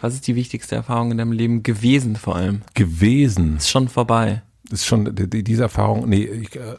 Was 0.00 0.14
ist 0.14 0.26
die 0.26 0.36
wichtigste 0.36 0.74
Erfahrung 0.74 1.12
in 1.12 1.18
deinem 1.18 1.32
Leben 1.32 1.62
gewesen 1.62 2.16
vor 2.16 2.36
allem? 2.36 2.62
Gewesen? 2.74 3.56
Ist 3.56 3.70
schon 3.70 3.88
vorbei. 3.88 4.42
Ist 4.70 4.86
schon, 4.86 5.14
die, 5.14 5.44
diese 5.44 5.62
Erfahrung, 5.62 6.08
nee, 6.08 6.24
ich, 6.24 6.56
äh, 6.56 6.76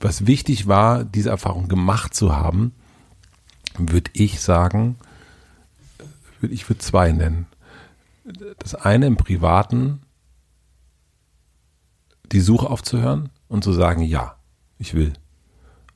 was 0.00 0.26
wichtig 0.26 0.66
war, 0.66 1.04
diese 1.04 1.30
Erfahrung 1.30 1.68
gemacht 1.68 2.14
zu 2.14 2.36
haben, 2.36 2.72
würde 3.78 4.10
ich 4.14 4.40
sagen, 4.40 4.96
ich 6.42 6.68
würde 6.68 6.78
zwei 6.78 7.10
nennen 7.12 7.46
das 8.58 8.74
eine 8.74 9.06
im 9.06 9.16
Privaten, 9.16 10.00
die 12.32 12.40
Suche 12.40 12.68
aufzuhören 12.68 13.30
und 13.48 13.64
zu 13.64 13.72
sagen, 13.72 14.02
ja, 14.02 14.36
ich 14.78 14.94
will. 14.94 15.12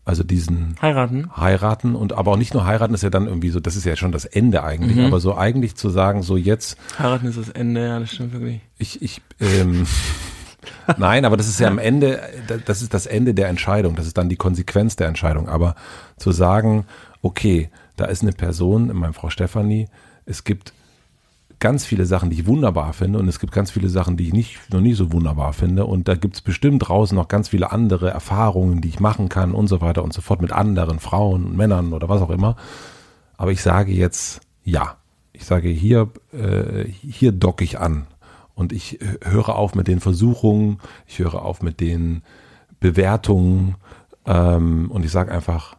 Also 0.05 0.23
diesen 0.25 0.77
heiraten, 0.81 1.37
heiraten 1.37 1.95
und 1.95 2.15
aber 2.15 2.33
auch 2.33 2.37
nicht 2.39 2.55
nur 2.55 2.65
heiraten 2.65 2.95
ist 2.95 3.03
ja 3.03 3.11
dann 3.11 3.27
irgendwie 3.27 3.51
so, 3.51 3.61
das 3.61 3.77
ist 3.77 3.85
ja 3.85 3.95
schon 3.95 4.11
das 4.11 4.25
Ende 4.25 4.65
eigentlich, 4.65 4.97
mhm. 4.97 5.05
aber 5.05 5.21
so 5.21 5.37
eigentlich 5.37 5.75
zu 5.75 5.91
sagen, 5.91 6.23
so 6.23 6.39
jetzt 6.39 6.79
heiraten 6.99 7.27
ist 7.27 7.37
das 7.37 7.51
Ende, 7.51 7.87
ja, 7.87 8.01
das 8.01 8.13
stimmt 8.13 8.33
wirklich. 8.33 8.63
Ich 8.79 9.03
ich 9.03 9.21
ähm, 9.39 9.87
Nein, 10.97 11.25
aber 11.25 11.37
das 11.37 11.49
ist 11.49 11.61
ja 11.61 11.69
am 11.69 11.79
Ende, 11.79 12.21
das 12.65 12.83
ist 12.83 12.95
das 12.95 13.07
Ende 13.07 13.35
der 13.35 13.49
Entscheidung, 13.49 13.97
das 13.97 14.07
ist 14.07 14.17
dann 14.17 14.29
die 14.29 14.37
Konsequenz 14.37 14.97
der 14.97 15.09
Entscheidung. 15.09 15.49
Aber 15.49 15.75
zu 16.17 16.33
sagen, 16.33 16.87
okay, 17.23 17.71
da 17.97 18.07
ist 18.07 18.23
eine 18.23 18.33
Person, 18.33 18.91
meine 18.95 19.13
Frau 19.13 19.31
Stefanie, 19.31 19.89
es 20.25 20.45
gibt 20.45 20.73
ganz 21.61 21.85
viele 21.85 22.07
Sachen, 22.07 22.31
die 22.31 22.41
ich 22.41 22.47
wunderbar 22.47 22.93
finde 22.93 23.19
und 23.19 23.29
es 23.29 23.41
gibt 23.41 23.53
ganz 23.53 23.71
viele 23.71 23.89
Sachen, 23.89 24.17
die 24.17 24.29
ich 24.29 24.33
nicht, 24.33 24.73
noch 24.73 24.81
nie 24.81 24.95
so 24.95 25.13
wunderbar 25.13 25.53
finde 25.53 25.87
und 25.87 26.09
da 26.09 26.15
gibt 26.15 26.37
es 26.37 26.41
bestimmt 26.41 26.89
draußen 26.89 27.17
noch 27.17 27.29
ganz 27.29 27.49
viele 27.49 27.73
andere 27.73 28.11
Erfahrungen, 28.11 28.81
die 28.81 28.89
ich 28.89 29.01
machen 29.01 29.29
kann 29.29 29.53
und 29.53 29.67
so 29.67 29.81
weiter 29.81 30.05
und 30.05 30.13
so 30.13 30.21
fort 30.21 30.41
mit 30.41 30.53
anderen 30.53 31.01
Frauen, 31.01 31.57
Männern 31.57 31.93
oder 31.93 32.09
was 32.09 32.23
auch 32.23 32.31
immer. 32.31 32.57
Aber 33.37 33.53
ich 33.53 33.63
sage 33.63 33.93
jetzt 33.93 34.41
ja. 34.65 34.97
Ich 35.33 35.45
sage 35.45 35.69
hier, 35.69 36.11
äh, 36.33 36.85
hier 36.85 37.31
docke 37.33 37.63
ich 37.63 37.79
an 37.79 38.09
und 38.55 38.73
ich 38.73 38.99
höre 39.23 39.55
auf 39.55 39.77
mit 39.77 39.87
den 39.87 40.01
Versuchungen, 40.01 40.81
ich 41.07 41.21
höre 41.21 41.43
auf 41.43 41.63
mit 41.63 41.79
den 41.81 42.23
Bewertungen 42.81 43.77
ähm, 44.27 44.91
und 44.91 45.05
ich 45.05 45.13
sage 45.13 45.31
einfach, 45.31 45.77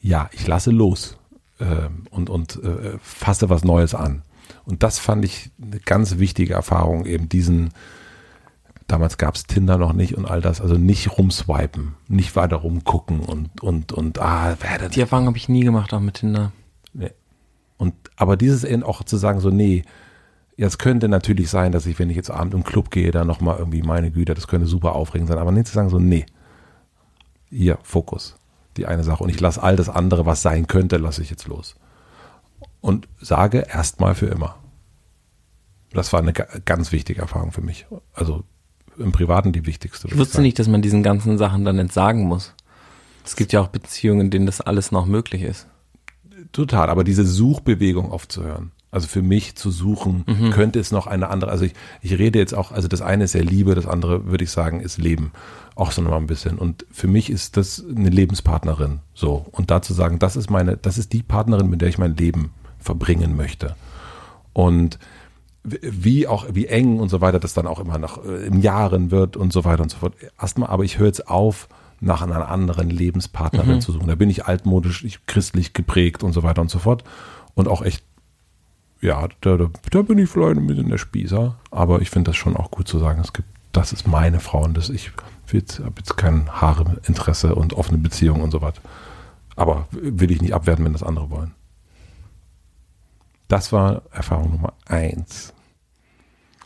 ja, 0.00 0.30
ich 0.32 0.46
lasse 0.46 0.70
los 0.70 1.18
äh, 1.58 1.88
und, 2.10 2.30
und 2.30 2.62
äh, 2.62 2.96
fasse 3.00 3.50
was 3.50 3.64
Neues 3.64 3.94
an. 3.94 4.22
Und 4.64 4.82
das 4.82 4.98
fand 4.98 5.24
ich 5.24 5.50
eine 5.60 5.80
ganz 5.80 6.18
wichtige 6.18 6.54
Erfahrung, 6.54 7.04
eben 7.04 7.28
diesen, 7.28 7.70
damals 8.86 9.18
gab 9.18 9.34
es 9.34 9.44
Tinder 9.44 9.78
noch 9.78 9.92
nicht 9.92 10.16
und 10.16 10.26
all 10.26 10.40
das, 10.40 10.60
also 10.60 10.76
nicht 10.76 11.18
rumswipen, 11.18 11.94
nicht 12.08 12.36
weiter 12.36 12.56
rumgucken 12.56 13.20
und, 13.20 13.60
und, 13.62 13.92
und, 13.92 14.20
ah, 14.20 14.56
wer 14.60 14.78
denn? 14.78 14.90
Die 14.90 15.00
Erfahrung 15.00 15.26
habe 15.26 15.36
ich 15.36 15.48
nie 15.48 15.64
gemacht, 15.64 15.92
auch 15.92 16.00
mit 16.00 16.14
Tinder. 16.14 16.52
Nee. 16.92 17.10
Und, 17.76 17.94
aber 18.16 18.36
dieses 18.36 18.62
eben 18.62 18.84
auch 18.84 19.02
zu 19.02 19.16
sagen, 19.16 19.40
so, 19.40 19.50
nee, 19.50 19.84
jetzt 20.56 20.78
könnte 20.78 21.08
natürlich 21.08 21.50
sein, 21.50 21.72
dass 21.72 21.86
ich, 21.86 21.98
wenn 21.98 22.10
ich 22.10 22.16
jetzt 22.16 22.30
abend 22.30 22.54
im 22.54 22.62
Club 22.62 22.90
gehe, 22.90 23.10
da 23.10 23.24
nochmal 23.24 23.58
irgendwie, 23.58 23.82
meine 23.82 24.12
Güte, 24.12 24.34
das 24.34 24.46
könnte 24.46 24.66
super 24.66 24.94
aufregend 24.94 25.28
sein, 25.28 25.38
aber 25.38 25.50
nicht 25.50 25.66
zu 25.66 25.74
sagen, 25.74 25.88
so, 25.88 25.98
nee, 25.98 26.26
hier, 27.50 27.78
Fokus, 27.82 28.36
die 28.76 28.86
eine 28.86 29.02
Sache 29.02 29.24
und 29.24 29.30
ich 29.30 29.40
lasse 29.40 29.62
all 29.62 29.76
das 29.76 29.88
andere, 29.88 30.24
was 30.26 30.42
sein 30.42 30.66
könnte, 30.66 30.96
lasse 30.98 31.22
ich 31.22 31.30
jetzt 31.30 31.48
los. 31.48 31.74
Und 32.82 33.08
sage 33.20 33.66
erstmal 33.72 34.14
für 34.14 34.26
immer. 34.26 34.56
Das 35.92 36.12
war 36.12 36.20
eine 36.20 36.32
ganz 36.32 36.92
wichtige 36.92 37.22
Erfahrung 37.22 37.52
für 37.52 37.62
mich. 37.62 37.86
Also 38.12 38.44
im 38.98 39.12
Privaten 39.12 39.52
die 39.52 39.64
wichtigste. 39.66 40.08
Ich 40.08 40.18
wusste 40.18 40.42
nicht, 40.42 40.58
dass 40.58 40.68
man 40.68 40.82
diesen 40.82 41.02
ganzen 41.02 41.38
Sachen 41.38 41.64
dann 41.64 41.78
entsagen 41.78 42.24
muss. 42.24 42.54
Es 43.24 43.36
gibt 43.36 43.52
ja 43.52 43.60
auch 43.60 43.68
Beziehungen, 43.68 44.22
in 44.22 44.30
denen 44.30 44.46
das 44.46 44.60
alles 44.60 44.90
noch 44.90 45.06
möglich 45.06 45.42
ist. 45.42 45.68
Total, 46.50 46.90
aber 46.90 47.04
diese 47.04 47.24
Suchbewegung 47.24 48.10
aufzuhören. 48.10 48.72
Also 48.90 49.06
für 49.06 49.22
mich 49.22 49.54
zu 49.54 49.70
suchen, 49.70 50.24
mhm. 50.26 50.50
könnte 50.50 50.78
es 50.78 50.90
noch 50.90 51.06
eine 51.06 51.30
andere, 51.30 51.50
also 51.50 51.64
ich, 51.64 51.72
ich 52.02 52.18
rede 52.18 52.38
jetzt 52.38 52.52
auch, 52.52 52.72
also 52.72 52.88
das 52.88 53.00
eine 53.00 53.24
ist 53.24 53.32
ja 53.32 53.40
Liebe, 53.40 53.74
das 53.74 53.86
andere 53.86 54.26
würde 54.26 54.44
ich 54.44 54.50
sagen 54.50 54.80
ist 54.80 54.98
Leben. 54.98 55.32
Auch 55.76 55.92
so 55.92 56.02
nochmal 56.02 56.18
ein 56.18 56.26
bisschen. 56.26 56.58
Und 56.58 56.84
für 56.90 57.06
mich 57.06 57.30
ist 57.30 57.56
das 57.56 57.82
eine 57.82 58.10
Lebenspartnerin. 58.10 59.00
So. 59.14 59.46
Und 59.52 59.70
da 59.70 59.80
zu 59.80 59.94
sagen, 59.94 60.18
das 60.18 60.36
ist 60.36 60.50
meine, 60.50 60.76
das 60.76 60.98
ist 60.98 61.12
die 61.14 61.22
Partnerin, 61.22 61.70
mit 61.70 61.80
der 61.80 61.88
ich 61.88 61.96
mein 61.96 62.16
Leben 62.16 62.50
verbringen 62.82 63.36
möchte. 63.36 63.76
Und 64.52 64.98
wie 65.64 66.26
auch, 66.26 66.46
wie 66.52 66.66
eng 66.66 66.98
und 66.98 67.08
so 67.08 67.20
weiter 67.20 67.38
das 67.38 67.54
dann 67.54 67.66
auch 67.66 67.78
immer 67.78 67.98
noch 67.98 68.24
äh, 68.24 68.46
im 68.46 68.60
Jahren 68.60 69.10
wird 69.10 69.36
und 69.36 69.52
so 69.52 69.64
weiter 69.64 69.82
und 69.82 69.90
so 69.90 69.98
fort. 69.98 70.14
Erstmal, 70.40 70.68
aber 70.68 70.84
ich 70.84 70.98
höre 70.98 71.06
jetzt 71.06 71.28
auf, 71.28 71.68
nach 72.02 72.20
einer 72.20 72.48
anderen 72.48 72.90
Lebenspartnerin 72.90 73.76
mhm. 73.76 73.80
zu 73.80 73.92
suchen. 73.92 74.08
Da 74.08 74.16
bin 74.16 74.28
ich 74.28 74.44
altmodisch, 74.44 75.04
ich 75.04 75.24
christlich 75.26 75.72
geprägt 75.72 76.24
und 76.24 76.32
so 76.32 76.42
weiter 76.42 76.60
und 76.60 76.68
so 76.68 76.80
fort. 76.80 77.04
Und 77.54 77.68
auch 77.68 77.80
echt, 77.80 78.02
ja, 79.00 79.28
da, 79.40 79.56
da, 79.56 79.68
da 79.90 80.02
bin 80.02 80.18
ich 80.18 80.28
vielleicht 80.28 80.56
ein 80.56 80.66
bisschen 80.66 80.88
der 80.88 80.98
Spießer. 80.98 81.54
Aber 81.70 82.02
ich 82.02 82.10
finde 82.10 82.30
das 82.30 82.36
schon 82.36 82.56
auch 82.56 82.72
gut 82.72 82.88
zu 82.88 82.98
sagen, 82.98 83.20
es 83.20 83.32
gibt, 83.32 83.48
das 83.70 83.92
ist 83.92 84.08
meine 84.08 84.40
Frau 84.40 84.64
und 84.64 84.76
das, 84.76 84.90
ich 84.90 85.12
habe 85.52 85.92
jetzt 85.96 86.16
kein 86.16 86.50
Haare-Interesse 86.50 87.54
und 87.54 87.74
offene 87.74 87.98
Beziehung 87.98 88.40
und 88.42 88.50
so 88.50 88.60
weiter. 88.62 88.82
Aber 89.54 89.86
will 89.92 90.32
ich 90.32 90.42
nicht 90.42 90.54
abwerten, 90.54 90.84
wenn 90.84 90.94
das 90.94 91.04
andere 91.04 91.30
wollen. 91.30 91.52
Das 93.52 93.70
war 93.70 94.00
Erfahrung 94.10 94.52
Nummer 94.52 94.72
eins. 94.86 95.52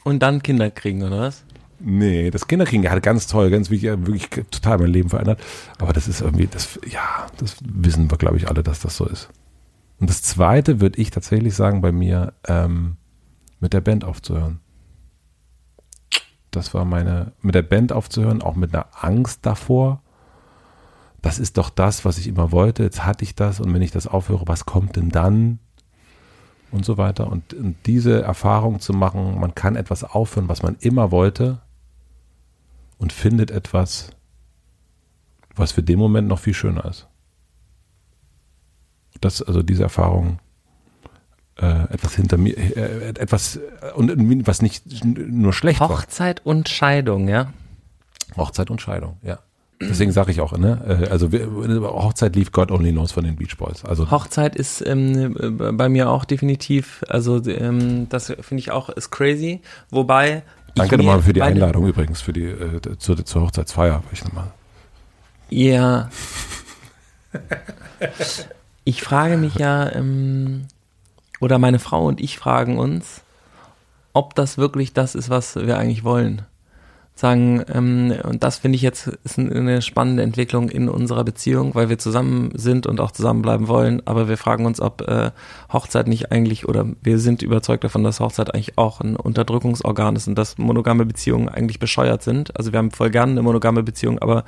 Und 0.04 0.20
dann 0.20 0.40
Kinder 0.40 0.70
kriegen, 0.70 1.02
oder 1.02 1.18
was? 1.18 1.44
Nee, 1.80 2.30
das 2.30 2.46
Kinderkriegen 2.46 2.88
hat 2.88 3.02
ganz 3.02 3.26
toll, 3.26 3.50
ganz 3.50 3.70
wichtig, 3.70 3.90
wirklich 4.06 4.28
total 4.52 4.78
mein 4.78 4.92
Leben 4.92 5.08
verändert. 5.08 5.40
Aber 5.78 5.92
das 5.92 6.06
ist 6.06 6.20
irgendwie, 6.20 6.46
das, 6.46 6.78
ja, 6.88 7.26
das 7.38 7.56
wissen 7.64 8.08
wir, 8.08 8.16
glaube 8.18 8.36
ich, 8.36 8.48
alle, 8.48 8.62
dass 8.62 8.78
das 8.78 8.96
so 8.96 9.04
ist. 9.04 9.30
Und 9.98 10.08
das 10.08 10.22
zweite 10.22 10.80
würde 10.80 11.00
ich 11.00 11.10
tatsächlich 11.10 11.56
sagen, 11.56 11.80
bei 11.80 11.90
mir, 11.90 12.34
ähm, 12.46 12.98
mit 13.58 13.72
der 13.72 13.80
Band 13.80 14.04
aufzuhören. 14.04 14.60
Das 16.52 16.72
war 16.72 16.84
meine, 16.84 17.32
mit 17.42 17.56
der 17.56 17.62
Band 17.62 17.92
aufzuhören, 17.92 18.42
auch 18.42 18.54
mit 18.54 18.72
einer 18.72 18.86
Angst 18.92 19.44
davor. 19.44 20.04
Das 21.20 21.40
ist 21.40 21.58
doch 21.58 21.68
das, 21.68 22.04
was 22.04 22.16
ich 22.16 22.28
immer 22.28 22.52
wollte. 22.52 22.84
Jetzt 22.84 23.04
hatte 23.04 23.24
ich 23.24 23.34
das 23.34 23.58
und 23.58 23.74
wenn 23.74 23.82
ich 23.82 23.90
das 23.90 24.06
aufhöre, 24.06 24.46
was 24.46 24.66
kommt 24.66 24.94
denn 24.94 25.08
dann? 25.08 25.58
Und 26.70 26.84
so 26.84 26.98
weiter. 26.98 27.30
Und, 27.30 27.54
und 27.54 27.76
diese 27.86 28.22
Erfahrung 28.22 28.80
zu 28.80 28.92
machen, 28.92 29.38
man 29.38 29.54
kann 29.54 29.76
etwas 29.76 30.04
aufhören, 30.04 30.48
was 30.48 30.62
man 30.62 30.76
immer 30.80 31.10
wollte 31.10 31.58
und 32.98 33.12
findet 33.12 33.50
etwas, 33.50 34.10
was 35.54 35.72
für 35.72 35.82
den 35.82 35.98
Moment 35.98 36.28
noch 36.28 36.38
viel 36.38 36.54
schöner 36.54 36.84
ist. 36.84 37.08
Das, 39.20 39.42
also 39.42 39.62
diese 39.62 39.82
Erfahrung, 39.82 40.38
äh, 41.56 41.84
etwas 41.92 42.14
hinter 42.14 42.36
mir, 42.36 42.56
äh, 42.56 43.08
etwas, 43.08 43.56
äh, 43.56 43.92
und 43.94 44.46
was 44.46 44.60
nicht 44.60 45.04
nur 45.04 45.52
schlecht 45.52 45.80
Hochzeit 45.80 45.90
war. 45.90 45.98
Hochzeit 45.98 46.46
und 46.46 46.68
Scheidung, 46.68 47.28
ja. 47.28 47.52
Hochzeit 48.36 48.70
und 48.70 48.80
Scheidung, 48.80 49.16
ja. 49.22 49.38
Deswegen 49.80 50.10
sage 50.10 50.30
ich 50.30 50.40
auch, 50.40 50.56
ne? 50.56 51.02
Äh, 51.02 51.08
also 51.10 51.30
Hochzeit 51.30 52.34
lief 52.34 52.50
God 52.50 52.70
Only 52.70 52.92
Knows 52.92 53.12
von 53.12 53.24
den 53.24 53.36
Beach 53.36 53.56
Boys. 53.58 53.84
Also 53.84 54.10
Hochzeit 54.10 54.56
ist 54.56 54.84
ähm, 54.86 55.58
bei 55.76 55.88
mir 55.88 56.08
auch 56.08 56.24
definitiv, 56.24 57.04
also 57.08 57.44
ähm, 57.46 58.08
das 58.08 58.32
finde 58.40 58.60
ich 58.60 58.70
auch 58.70 58.88
ist 58.88 59.10
crazy. 59.10 59.60
Wobei 59.90 60.42
Danke 60.74 60.98
nochmal 60.98 61.22
für 61.22 61.32
die 61.32 61.42
Einladung 61.42 61.86
übrigens 61.86 62.20
für 62.20 62.32
die 62.32 62.44
äh, 62.44 62.80
zur, 62.98 63.24
zur 63.24 63.42
Hochzeitsfeier. 63.42 64.02
Ich 64.12 64.24
nochmal. 64.24 64.50
Ja. 65.48 66.10
ich 68.84 69.02
frage 69.02 69.36
mich 69.36 69.56
ja, 69.56 69.92
ähm, 69.92 70.66
oder 71.40 71.58
meine 71.58 71.78
Frau 71.78 72.06
und 72.06 72.20
ich 72.20 72.38
fragen 72.38 72.78
uns, 72.78 73.22
ob 74.12 74.34
das 74.34 74.56
wirklich 74.56 74.94
das 74.94 75.14
ist, 75.14 75.28
was 75.28 75.56
wir 75.56 75.78
eigentlich 75.78 76.04
wollen 76.04 76.42
sagen, 77.18 77.64
ähm, 77.72 78.14
und 78.24 78.44
das 78.44 78.58
finde 78.58 78.76
ich 78.76 78.82
jetzt 78.82 79.06
ist 79.24 79.38
eine 79.38 79.80
spannende 79.80 80.22
Entwicklung 80.22 80.68
in 80.68 80.90
unserer 80.90 81.24
Beziehung, 81.24 81.74
weil 81.74 81.88
wir 81.88 81.98
zusammen 81.98 82.50
sind 82.54 82.86
und 82.86 83.00
auch 83.00 83.10
zusammenbleiben 83.10 83.68
wollen, 83.68 84.02
aber 84.06 84.28
wir 84.28 84.36
fragen 84.36 84.66
uns, 84.66 84.82
ob 84.82 85.00
äh, 85.08 85.30
Hochzeit 85.72 86.08
nicht 86.08 86.30
eigentlich, 86.30 86.68
oder 86.68 86.86
wir 87.02 87.18
sind 87.18 87.40
überzeugt 87.40 87.84
davon, 87.84 88.04
dass 88.04 88.20
Hochzeit 88.20 88.54
eigentlich 88.54 88.76
auch 88.76 89.00
ein 89.00 89.16
Unterdrückungsorgan 89.16 90.14
ist 90.14 90.28
und 90.28 90.36
dass 90.36 90.58
monogame 90.58 91.06
Beziehungen 91.06 91.48
eigentlich 91.48 91.78
bescheuert 91.78 92.22
sind. 92.22 92.54
Also 92.56 92.72
wir 92.72 92.78
haben 92.78 92.90
voll 92.90 93.10
gerne 93.10 93.32
eine 93.32 93.42
monogame 93.42 93.82
Beziehung, 93.82 94.18
aber 94.18 94.44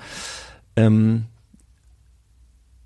ähm, 0.77 1.25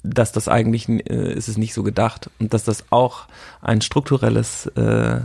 dass 0.04 0.30
das 0.30 0.46
eigentlich 0.46 0.88
äh, 0.88 1.32
ist 1.32 1.48
es 1.48 1.58
nicht 1.58 1.74
so 1.74 1.82
gedacht 1.82 2.30
und 2.38 2.54
dass 2.54 2.62
das 2.62 2.84
auch 2.90 3.26
ein 3.60 3.80
strukturelles 3.80 4.66
äh, 4.76 5.22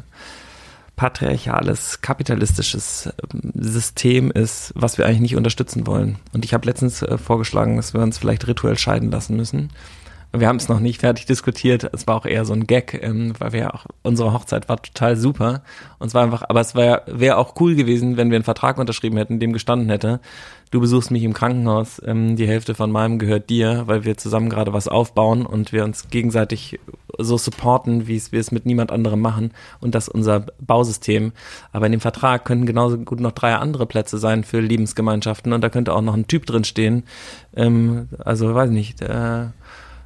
patriarchales, 0.98 2.02
kapitalistisches 2.02 3.10
ähm, 3.34 3.54
System 3.54 4.32
ist, 4.32 4.74
was 4.76 4.98
wir 4.98 5.06
eigentlich 5.06 5.22
nicht 5.22 5.36
unterstützen 5.38 5.88
wollen. 5.88 6.18
Und 6.34 6.43
ich 6.43 6.54
habe 6.54 6.66
letztens 6.66 7.02
äh, 7.04 7.18
vorgeschlagen, 7.18 7.78
dass 7.78 7.93
wir 7.93 8.02
uns 8.02 8.18
vielleicht 8.18 8.45
rituell 8.48 8.78
scheiden 8.78 9.10
lassen 9.10 9.38
müssen. 9.38 9.70
Wir 10.40 10.48
haben 10.48 10.58
es 10.58 10.70
noch 10.70 10.80
nicht 10.80 11.02
fertig 11.02 11.26
diskutiert. 11.26 11.90
Es 11.94 12.08
war 12.08 12.16
auch 12.16 12.26
eher 12.26 12.46
so 12.46 12.54
ein 12.54 12.68
Gag, 12.68 13.00
ähm, 13.02 13.34
weil 13.40 13.54
wir 13.54 13.74
auch, 13.74 13.86
unsere 14.04 14.34
Hochzeit 14.34 14.70
war 14.70 14.82
total 14.82 15.16
super. 15.16 15.64
Und 16.00 16.08
es 16.08 16.14
war 16.14 16.24
einfach, 16.24 16.44
aber 16.48 16.62
es 16.62 16.76
wäre 16.76 17.04
wär 17.08 17.38
auch 17.38 17.56
cool 17.60 17.76
gewesen, 17.76 18.18
wenn 18.18 18.30
wir 18.30 18.36
einen 18.36 18.44
Vertrag 18.44 18.78
unterschrieben 18.78 19.18
hätten, 19.18 19.40
dem 19.40 19.54
gestanden 19.54 19.90
hätte, 19.90 20.20
du 20.72 20.82
besuchst 20.82 21.12
mich 21.12 21.24
im 21.24 21.34
Krankenhaus, 21.34 22.02
ähm, 22.06 22.36
die 22.36 22.48
Hälfte 22.48 22.76
von 22.76 22.92
meinem 22.92 23.20
gehört 23.20 23.50
dir, 23.50 23.84
weil 23.86 24.04
wir 24.04 24.18
zusammen 24.18 24.50
gerade 24.50 24.74
was 24.74 24.88
aufbauen 24.88 25.46
und 25.46 25.72
wir 25.72 25.84
uns 25.84 26.10
gegenseitig 26.10 26.80
so 27.18 27.38
supporten, 27.38 28.08
wie 28.08 28.22
wir 28.32 28.40
es 28.40 28.52
mit 28.52 28.66
niemand 28.66 28.92
anderem 28.92 29.22
machen 29.22 29.52
und 29.80 29.96
das 29.96 30.10
unser 30.10 30.46
Bausystem. 30.60 31.32
Aber 31.72 31.86
in 31.86 31.94
dem 31.94 32.02
Vertrag 32.02 32.46
könnten 32.46 32.66
genauso 32.66 32.98
gut 32.98 33.20
noch 33.20 33.32
drei 33.32 33.56
andere 33.56 33.86
Plätze 33.86 34.18
sein 34.18 34.44
für 34.44 34.60
Lebensgemeinschaften 34.60 35.54
und 35.54 35.62
da 35.62 35.70
könnte 35.70 35.94
auch 35.94 36.02
noch 36.02 36.14
ein 36.14 36.28
Typ 36.28 36.46
drin 36.46 36.64
stehen. 36.64 37.04
Ähm, 37.56 38.10
also 38.20 38.54
weiß 38.54 38.70
nicht, 38.70 39.02
äh, 39.02 39.48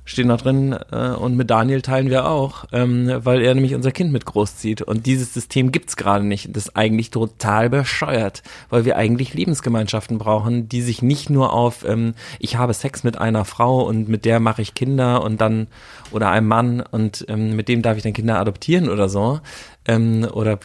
stehen 0.05 0.29
da 0.29 0.37
drin 0.37 0.75
äh, 0.91 1.09
und 1.09 1.35
mit 1.35 1.49
Daniel 1.49 1.81
teilen 1.81 2.09
wir 2.09 2.27
auch, 2.27 2.65
ähm, 2.71 3.11
weil 3.23 3.41
er 3.41 3.53
nämlich 3.53 3.75
unser 3.75 3.91
Kind 3.91 4.11
mit 4.11 4.25
großzieht. 4.25 4.81
Und 4.81 5.05
dieses 5.05 5.33
System 5.33 5.71
gibt's 5.71 5.95
gerade 5.95 6.25
nicht. 6.25 6.55
Das 6.55 6.67
ist 6.67 6.75
eigentlich 6.75 7.11
total 7.11 7.69
bescheuert, 7.69 8.43
weil 8.69 8.85
wir 8.85 8.97
eigentlich 8.97 9.33
Lebensgemeinschaften 9.33 10.17
brauchen, 10.17 10.67
die 10.67 10.81
sich 10.81 11.01
nicht 11.01 11.29
nur 11.29 11.53
auf 11.53 11.85
ähm, 11.87 12.13
ich 12.39 12.55
habe 12.57 12.73
Sex 12.73 13.03
mit 13.03 13.17
einer 13.17 13.45
Frau 13.45 13.83
und 13.87 14.09
mit 14.09 14.25
der 14.25 14.39
mache 14.39 14.61
ich 14.61 14.73
Kinder 14.73 15.23
und 15.23 15.39
dann 15.39 15.67
oder 16.11 16.29
einem 16.29 16.47
Mann 16.47 16.81
und 16.81 17.25
ähm, 17.29 17.55
mit 17.55 17.67
dem 17.67 17.81
darf 17.81 17.97
ich 17.97 18.03
dann 18.03 18.13
Kinder 18.13 18.39
adoptieren 18.39 18.89
oder 18.89 19.09
so. 19.09 19.39
Ähm, 19.85 20.27
oder 20.31 20.59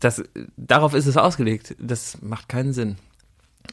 das 0.00 0.22
darauf 0.56 0.94
ist 0.94 1.06
es 1.06 1.16
ausgelegt. 1.16 1.76
Das 1.78 2.18
macht 2.22 2.48
keinen 2.48 2.72
Sinn. 2.72 2.96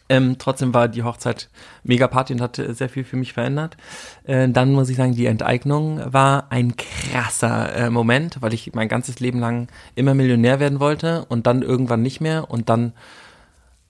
Ähm, 0.07 0.37
trotzdem 0.37 0.73
war 0.73 0.87
die 0.87 1.03
Hochzeit 1.03 1.49
mega 1.83 2.07
Party 2.07 2.33
und 2.33 2.41
hat 2.41 2.57
sehr 2.57 2.89
viel 2.89 3.03
für 3.03 3.17
mich 3.17 3.33
verändert. 3.33 3.75
Äh, 4.23 4.49
dann 4.49 4.71
muss 4.73 4.89
ich 4.89 4.97
sagen, 4.97 5.15
die 5.15 5.25
Enteignung 5.25 6.01
war 6.13 6.51
ein 6.51 6.75
krasser 6.77 7.75
äh, 7.75 7.89
Moment, 7.89 8.41
weil 8.41 8.53
ich 8.53 8.73
mein 8.73 8.87
ganzes 8.87 9.19
Leben 9.19 9.39
lang 9.39 9.67
immer 9.95 10.13
Millionär 10.13 10.59
werden 10.59 10.79
wollte 10.79 11.25
und 11.25 11.47
dann 11.47 11.63
irgendwann 11.63 12.03
nicht 12.03 12.21
mehr 12.21 12.51
und 12.51 12.69
dann 12.69 12.93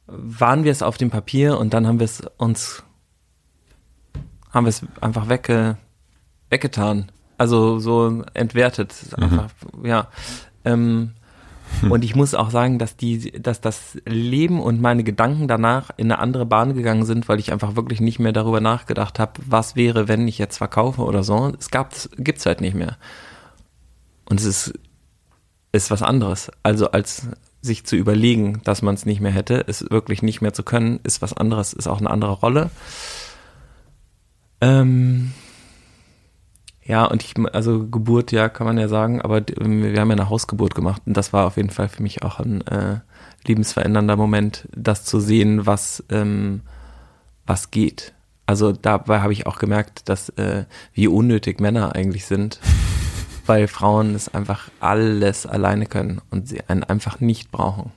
waren 0.07 0.63
wir 0.63 0.71
es 0.71 0.83
auf 0.83 0.97
dem 0.97 1.09
Papier 1.09 1.57
und 1.57 1.73
dann 1.73 1.87
haben 1.87 1.99
wir 1.99 2.05
es 2.05 2.21
uns 2.37 2.83
haben 4.55 4.65
wir 4.65 4.69
es 4.69 4.81
einfach 5.01 5.27
wegge, 5.27 5.77
weggetan. 6.49 7.11
Also 7.37 7.79
so 7.79 8.23
entwertet. 8.33 8.93
Mhm. 9.17 9.23
Einfach, 9.23 9.49
ja. 9.83 10.07
Ähm, 10.63 10.81
hm. 10.81 11.11
Und 11.89 12.03
ich 12.03 12.15
muss 12.15 12.33
auch 12.33 12.49
sagen, 12.49 12.79
dass 12.79 12.97
die, 12.97 13.31
dass 13.31 13.61
das 13.61 13.97
Leben 14.05 14.61
und 14.61 14.81
meine 14.81 15.03
Gedanken 15.03 15.47
danach 15.47 15.91
in 15.97 16.11
eine 16.11 16.19
andere 16.19 16.45
Bahn 16.45 16.73
gegangen 16.73 17.05
sind, 17.05 17.27
weil 17.29 17.39
ich 17.39 17.51
einfach 17.51 17.75
wirklich 17.75 18.01
nicht 18.01 18.19
mehr 18.19 18.33
darüber 18.33 18.61
nachgedacht 18.61 19.19
habe, 19.19 19.33
was 19.45 19.75
wäre, 19.75 20.07
wenn 20.07 20.27
ich 20.27 20.37
jetzt 20.37 20.57
verkaufe 20.57 21.01
oder 21.01 21.23
so. 21.23 21.53
Es 21.59 21.69
gab, 21.69 21.93
gibt's 22.17 22.45
halt 22.45 22.61
nicht 22.61 22.75
mehr. 22.75 22.97
Und 24.27 24.39
es 24.39 24.45
ist, 24.45 24.73
ist 25.71 25.91
was 25.91 26.01
anderes. 26.01 26.51
Also 26.63 26.91
als 26.91 27.27
sich 27.61 27.85
zu 27.85 27.95
überlegen, 27.95 28.61
dass 28.63 28.81
man 28.81 28.95
es 28.95 29.05
nicht 29.05 29.21
mehr 29.21 29.31
hätte, 29.31 29.65
es 29.67 29.89
wirklich 29.89 30.21
nicht 30.21 30.41
mehr 30.41 30.53
zu 30.53 30.63
können, 30.63 30.99
ist 31.03 31.21
was 31.21 31.33
anderes, 31.33 31.73
ist 31.73 31.87
auch 31.87 31.99
eine 31.99 32.09
andere 32.09 32.33
Rolle. 32.33 32.69
Ähm, 34.61 35.33
ja, 36.87 37.05
und 37.05 37.23
ich, 37.23 37.33
also 37.51 37.87
Geburt, 37.87 38.31
ja, 38.31 38.47
kann 38.47 38.67
man 38.67 38.77
ja 38.77 38.87
sagen, 38.87 39.19
aber 39.19 39.41
wir 39.47 39.99
haben 39.99 40.09
ja 40.09 40.15
eine 40.15 40.29
Hausgeburt 40.29 40.75
gemacht 40.75 41.01
und 41.07 41.17
das 41.17 41.33
war 41.33 41.47
auf 41.47 41.57
jeden 41.57 41.71
Fall 41.71 41.89
für 41.89 42.03
mich 42.03 42.21
auch 42.21 42.39
ein 42.39 42.61
äh, 42.67 42.99
lebensverändernder 43.43 44.15
Moment, 44.15 44.67
das 44.75 45.03
zu 45.03 45.19
sehen, 45.19 45.65
was, 45.65 46.03
ähm, 46.09 46.61
was 47.47 47.71
geht. 47.71 48.13
Also 48.45 48.71
dabei 48.71 49.21
habe 49.21 49.33
ich 49.33 49.47
auch 49.47 49.57
gemerkt, 49.57 50.09
dass 50.09 50.29
äh, 50.29 50.65
wie 50.93 51.07
unnötig 51.07 51.59
Männer 51.59 51.95
eigentlich 51.95 52.27
sind, 52.27 52.59
weil 53.47 53.67
Frauen 53.67 54.13
es 54.13 54.31
einfach 54.35 54.69
alles 54.79 55.47
alleine 55.47 55.87
können 55.87 56.21
und 56.29 56.47
sie 56.47 56.61
einen 56.67 56.83
einfach 56.83 57.19
nicht 57.19 57.51
brauchen. 57.51 57.93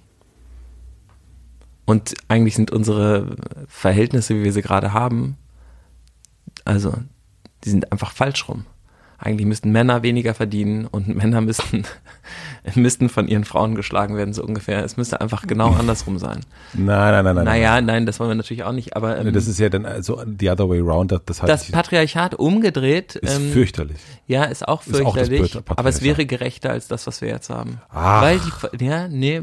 Und 1.84 2.14
eigentlich 2.28 2.54
sind 2.54 2.70
unsere 2.70 3.36
Verhältnisse, 3.66 4.34
wie 4.34 4.44
wir 4.44 4.52
sie 4.54 4.62
gerade 4.62 4.94
haben, 4.94 5.36
also 6.64 6.94
die 7.64 7.70
sind 7.70 7.92
einfach 7.92 8.12
falsch 8.12 8.48
rum 8.48 8.64
eigentlich 9.18 9.46
müssten 9.46 9.72
Männer 9.72 10.02
weniger 10.02 10.32
verdienen 10.32 10.86
und 10.86 11.08
Männer 11.16 11.40
müssten, 11.40 11.84
müssten 12.74 13.08
von 13.08 13.26
ihren 13.26 13.44
Frauen 13.44 13.74
geschlagen 13.74 14.16
werden, 14.16 14.32
so 14.32 14.44
ungefähr. 14.44 14.84
Es 14.84 14.96
müsste 14.96 15.20
einfach 15.20 15.46
genau 15.46 15.72
andersrum 15.72 16.18
sein. 16.18 16.40
Nein, 16.72 16.86
nein, 16.86 17.24
nein, 17.24 17.34
nein. 17.34 17.44
Naja, 17.44 17.80
nein, 17.80 18.06
das 18.06 18.20
wollen 18.20 18.30
wir 18.30 18.34
natürlich 18.36 18.62
auch 18.62 18.72
nicht, 18.72 18.94
aber. 18.96 19.18
Ähm, 19.18 19.32
das 19.32 19.48
ist 19.48 19.58
ja 19.58 19.68
dann 19.68 20.02
so 20.02 20.22
the 20.38 20.50
other 20.50 20.68
way 20.68 20.80
around. 20.80 21.10
Das, 21.12 21.22
das, 21.26 21.38
das 21.38 21.70
Patriarchat 21.70 22.36
umgedreht. 22.36 23.16
Ist 23.16 23.36
ähm, 23.36 23.52
fürchterlich. 23.52 23.98
Ja, 24.26 24.44
ist 24.44 24.66
auch 24.66 24.82
fürchterlich. 24.82 25.54
Ist 25.54 25.56
auch 25.56 25.76
aber 25.76 25.88
es 25.88 26.02
wäre 26.02 26.24
gerechter 26.24 26.70
als 26.70 26.86
das, 26.86 27.06
was 27.06 27.20
wir 27.20 27.28
jetzt 27.28 27.50
haben. 27.50 27.80
Ach. 27.90 28.22
Weil 28.22 28.40
die, 28.78 28.84
ja, 28.86 29.08
nee, 29.08 29.42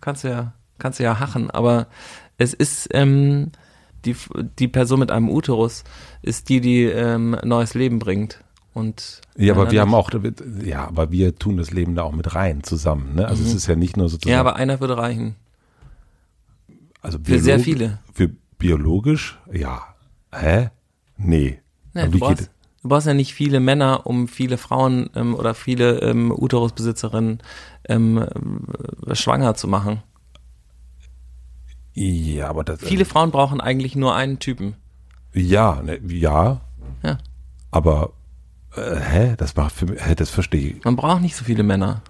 kannst 0.00 0.24
du 0.24 0.28
ja, 0.28 0.52
kannst 0.78 0.98
du 0.98 1.04
ja 1.04 1.18
hachen, 1.18 1.50
aber 1.50 1.86
es 2.38 2.52
ist, 2.52 2.88
ähm, 2.92 3.50
die, 4.04 4.14
die 4.58 4.68
Person 4.68 5.00
mit 5.00 5.10
einem 5.10 5.28
Uterus 5.28 5.84
ist 6.22 6.48
die, 6.48 6.60
die 6.60 6.84
ähm, 6.84 7.36
neues 7.44 7.74
Leben 7.74 7.98
bringt. 7.98 8.40
Und 8.76 9.22
ja, 9.38 9.54
aber 9.54 9.70
wir 9.70 9.80
haben 9.80 9.94
auch, 9.94 10.10
ja, 10.62 10.86
aber 10.86 11.10
wir 11.10 11.34
tun 11.34 11.56
das 11.56 11.70
Leben 11.70 11.94
da 11.94 12.02
auch 12.02 12.12
mit 12.12 12.34
rein 12.34 12.62
zusammen. 12.62 13.14
Ne? 13.14 13.26
Also 13.26 13.42
mhm. 13.42 13.48
es 13.48 13.54
ist 13.54 13.66
ja 13.68 13.74
nicht 13.74 13.96
nur 13.96 14.10
sozusagen. 14.10 14.34
Ja, 14.34 14.40
aber 14.40 14.56
einer 14.56 14.80
würde 14.80 14.98
reichen. 14.98 15.34
Also 17.00 17.18
für 17.24 17.38
sehr 17.38 17.58
viele. 17.58 18.00
Für 18.12 18.28
biologisch, 18.58 19.38
ja. 19.50 19.80
Hä? 20.30 20.68
Nee. 21.16 21.58
Nee, 21.94 22.08
du, 22.08 22.18
brauchst, 22.18 22.50
du 22.82 22.88
brauchst 22.90 23.06
ja 23.06 23.14
nicht 23.14 23.32
viele 23.32 23.60
Männer, 23.60 24.06
um 24.06 24.28
viele 24.28 24.58
Frauen 24.58 25.08
ähm, 25.14 25.34
oder 25.34 25.54
viele 25.54 26.00
ähm, 26.00 26.30
Uterusbesitzerinnen 26.30 27.38
ähm, 27.88 28.18
äh, 29.06 29.14
schwanger 29.14 29.54
zu 29.54 29.68
machen. 29.68 30.02
Ja, 31.94 32.50
aber 32.50 32.62
das. 32.62 32.80
Viele 32.80 33.06
Frauen 33.06 33.30
brauchen 33.30 33.62
eigentlich 33.62 33.96
nur 33.96 34.14
einen 34.14 34.38
Typen. 34.38 34.74
Ja, 35.32 35.80
ne, 35.82 35.98
ja. 36.06 36.60
Ja. 37.02 37.16
Aber 37.70 38.12
äh, 38.76 39.00
hä? 39.00 39.34
Das 39.36 39.56
macht 39.56 39.74
für 39.74 39.86
mich, 39.86 40.04
hä, 40.04 40.14
das 40.14 40.30
verstehe 40.30 40.70
ich. 40.70 40.84
Man 40.84 40.96
braucht 40.96 41.22
nicht 41.22 41.36
so 41.36 41.44
viele 41.44 41.62
Männer. 41.62 42.02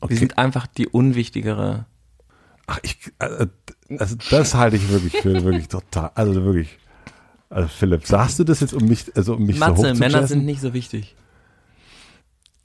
Okay. 0.00 0.14
Die 0.14 0.18
sind 0.18 0.38
einfach 0.38 0.66
die 0.66 0.86
unwichtigere. 0.86 1.86
Ach, 2.66 2.78
ich, 2.82 2.98
äh, 3.18 3.46
also 3.98 4.16
das 4.30 4.54
halte 4.54 4.76
ich 4.76 4.88
wirklich 4.88 5.16
für 5.20 5.44
wirklich 5.44 5.68
total, 5.68 6.10
also 6.14 6.44
wirklich. 6.44 6.78
Also 7.48 7.68
Philipp, 7.68 8.06
sagst 8.06 8.38
du 8.38 8.44
das 8.44 8.60
jetzt 8.60 8.72
um 8.72 8.86
mich, 8.86 9.06
also 9.16 9.34
um 9.34 9.44
mich 9.44 9.58
Matze, 9.58 9.82
so 9.82 9.88
hoch 9.88 9.98
Männer 9.98 10.26
sind 10.26 10.44
nicht 10.44 10.60
so 10.60 10.72
wichtig. 10.72 11.16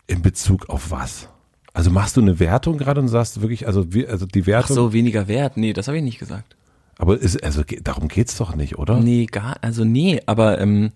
In 0.05 0.21
Bezug 0.21 0.69
auf 0.69 0.91
was? 0.91 1.27
Also 1.73 1.89
machst 1.89 2.15
du 2.15 2.21
eine 2.21 2.39
Wertung 2.39 2.77
gerade 2.77 3.01
und 3.01 3.07
sagst 3.07 3.41
wirklich, 3.41 3.65
also, 3.65 3.85
also 4.07 4.25
die 4.27 4.45
Wertung. 4.45 4.71
Ach 4.71 4.75
so, 4.75 4.93
weniger 4.93 5.27
Wert? 5.27 5.57
Nee, 5.57 5.73
das 5.73 5.87
habe 5.87 5.97
ich 5.97 6.03
nicht 6.03 6.19
gesagt. 6.19 6.55
Aber 6.97 7.19
ist, 7.19 7.43
also 7.43 7.63
darum 7.83 8.07
geht's 8.07 8.37
doch 8.37 8.55
nicht, 8.55 8.77
oder? 8.77 8.99
Nee, 8.99 9.25
gar, 9.25 9.57
also 9.61 9.83
nee, 9.83 10.21
aber 10.25 10.59
ähm, 10.61 10.91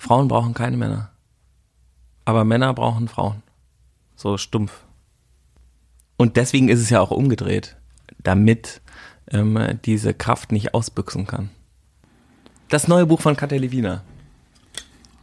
Frauen 0.00 0.28
brauchen 0.28 0.54
keine 0.54 0.76
Männer. 0.76 1.10
Aber 2.24 2.44
Männer 2.44 2.74
brauchen 2.74 3.08
Frauen. 3.08 3.42
So 4.16 4.38
stumpf. 4.38 4.84
Und 6.16 6.36
deswegen 6.36 6.68
ist 6.68 6.80
es 6.80 6.90
ja 6.90 7.00
auch 7.00 7.10
umgedreht, 7.10 7.76
damit 8.22 8.82
ähm, 9.30 9.78
diese 9.84 10.12
Kraft 10.12 10.52
nicht 10.52 10.74
ausbüchsen 10.74 11.26
kann. 11.26 11.50
Das 12.68 12.88
neue 12.88 13.06
Buch 13.06 13.20
von 13.20 13.36
Katja 13.36 13.58
Levina. 13.58 14.02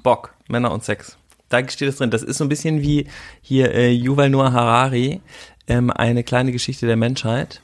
Bock, 0.03 0.33
Männer 0.47 0.71
und 0.71 0.83
Sex. 0.83 1.17
Da 1.49 1.67
steht 1.69 1.89
es 1.89 1.97
drin. 1.97 2.11
Das 2.11 2.23
ist 2.23 2.37
so 2.37 2.45
ein 2.45 2.49
bisschen 2.49 2.81
wie 2.81 3.07
hier 3.41 3.73
äh, 3.73 3.91
Yuval 3.91 4.29
Noah 4.29 4.51
Harari, 4.51 5.21
ähm, 5.67 5.91
eine 5.91 6.23
kleine 6.23 6.51
Geschichte 6.51 6.87
der 6.87 6.97
Menschheit. 6.97 7.61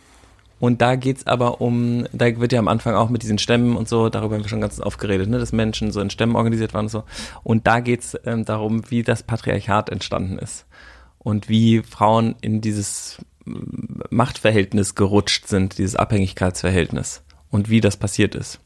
Und 0.63 0.81
da 0.81 0.95
geht's 0.95 1.27
aber 1.27 1.59
um, 1.59 2.05
da 2.13 2.39
wird 2.39 2.53
ja 2.53 2.59
am 2.59 2.69
Anfang 2.69 2.95
auch 2.95 3.09
mit 3.09 3.21
diesen 3.21 3.37
Stämmen 3.37 3.75
und 3.75 3.89
so, 3.89 4.07
darüber 4.07 4.35
haben 4.35 4.43
wir 4.43 4.49
schon 4.49 4.61
ganz 4.61 4.79
oft 4.79 4.97
geredet, 4.97 5.27
ne, 5.29 5.37
dass 5.37 5.51
Menschen 5.51 5.91
so 5.91 5.99
in 5.99 6.09
Stämmen 6.09 6.37
organisiert 6.37 6.73
waren 6.73 6.85
und 6.85 6.89
so. 6.89 7.03
Und 7.43 7.67
da 7.67 7.81
geht's 7.81 8.17
ähm, 8.23 8.45
darum, 8.45 8.89
wie 8.89 9.03
das 9.03 9.23
Patriarchat 9.23 9.89
entstanden 9.89 10.39
ist 10.39 10.65
und 11.19 11.49
wie 11.49 11.81
Frauen 11.81 12.35
in 12.39 12.61
dieses 12.61 13.17
Machtverhältnis 14.09 14.95
gerutscht 14.95 15.49
sind, 15.49 15.79
dieses 15.79 15.97
Abhängigkeitsverhältnis 15.97 17.23
und 17.51 17.69
wie 17.69 17.81
das 17.81 17.97
passiert 17.97 18.33
ist. 18.33 18.61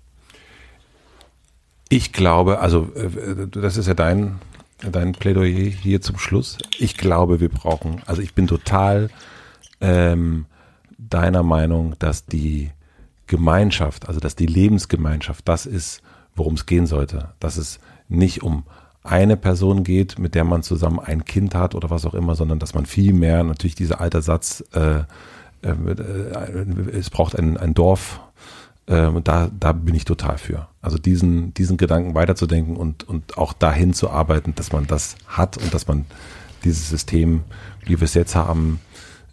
Ich 1.90 2.14
glaube, 2.14 2.60
also 2.60 2.92
äh, 2.94 3.48
das 3.50 3.76
ist 3.76 3.88
ja 3.88 3.96
dein, 3.96 4.38
dein 4.84 5.14
Plädoyer 5.14 5.72
hier 5.72 6.00
zum 6.00 6.20
Schluss. 6.20 6.60
Ich 6.78 6.96
glaube, 6.96 7.40
wir 7.40 7.50
brauchen, 7.50 8.04
also 8.06 8.22
ich 8.22 8.36
bin 8.36 8.46
total 8.46 9.10
ähm, 9.82 10.46
deiner 10.98 11.44
Meinung, 11.44 11.96
dass 12.00 12.26
die 12.26 12.72
Gemeinschaft, 13.28 14.08
also 14.08 14.20
dass 14.20 14.36
die 14.36 14.46
Lebensgemeinschaft 14.46 15.48
das 15.48 15.66
ist, 15.66 16.02
worum 16.36 16.56
es 16.56 16.66
gehen 16.66 16.86
sollte. 16.86 17.34
Dass 17.40 17.58
es 17.58 17.80
nicht 18.08 18.44
um 18.44 18.64
eine 19.04 19.38
Person 19.38 19.84
geht, 19.84 20.20
mit 20.20 20.36
der 20.36 20.44
man 20.44 20.64
zusammen 20.64 21.00
ein 21.00 21.26
Kind 21.26 21.56
hat 21.56 21.76
oder 21.76 21.90
was 21.90 22.06
auch 22.06 22.14
immer, 22.14 22.36
sondern 22.36 22.60
dass 22.60 22.74
man 22.74 22.86
viel 22.86 23.14
mehr, 23.14 23.44
natürlich 23.44 23.76
dieser 23.76 24.02
alte 24.02 24.22
Satz, 24.22 24.64
äh, 24.74 25.00
äh, 25.62 25.76
es 26.94 27.10
braucht 27.10 27.38
ein, 27.38 27.58
ein 27.58 27.74
Dorf, 27.74 28.20
äh, 28.88 29.10
da, 29.24 29.50
da 29.58 29.72
bin 29.72 29.96
ich 29.96 30.06
total 30.06 30.38
für. 30.38 30.68
Also 30.82 30.98
diesen, 30.98 31.54
diesen 31.54 31.78
Gedanken 31.78 32.16
weiterzudenken 32.16 32.76
und, 32.76 33.08
und 33.08 33.38
auch 33.38 33.54
dahin 33.54 33.94
zu 33.94 34.10
arbeiten, 34.10 34.56
dass 34.56 34.72
man 34.72 34.88
das 34.88 35.16
hat 35.28 35.58
und 35.58 35.74
dass 35.74 35.88
man 35.88 36.06
dieses 36.64 36.90
System, 36.90 37.44
wie 37.86 38.00
wir 38.00 38.06
es 38.06 38.14
jetzt 38.14 38.36
haben, 38.36 38.80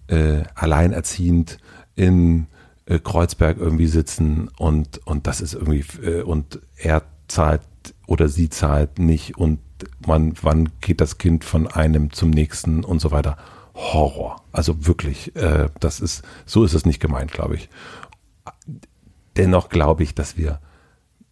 äh, 0.09 0.43
alleinerziehend 0.55 1.59
in 1.94 2.47
äh, 2.86 2.98
Kreuzberg 2.98 3.59
irgendwie 3.59 3.86
sitzen 3.86 4.48
und, 4.59 5.01
und 5.06 5.26
das 5.26 5.40
ist 5.40 5.55
irgendwie, 5.55 5.85
äh, 6.02 6.22
und 6.22 6.60
er 6.76 7.02
zahlt 7.28 7.62
oder 8.06 8.28
sie 8.28 8.51
zahlt 8.51 8.98
nicht 8.98 9.39
und 9.39 9.59
man, 10.06 10.35
wann 10.43 10.70
geht 10.81 11.01
das 11.01 11.18
Kind 11.18 11.44
von 11.44 11.66
einem 11.66 12.12
zum 12.12 12.31
nächsten 12.31 12.85
und 12.85 13.01
so 13.01 13.10
weiter. 13.10 13.36
Horror. 13.74 14.43
Also 14.52 14.86
wirklich, 14.86 15.35
äh, 15.36 15.68
das 15.81 16.01
ist, 16.01 16.22
so 16.47 16.64
ist 16.64 16.74
es 16.74 16.86
nicht 16.86 17.01
gemeint, 17.01 17.32
glaube 17.32 17.56
ich. 17.56 17.68
Dennoch 19.36 19.68
glaube 19.68 20.02
ich, 20.05 20.14
dass 20.14 20.36
wir 20.36 20.60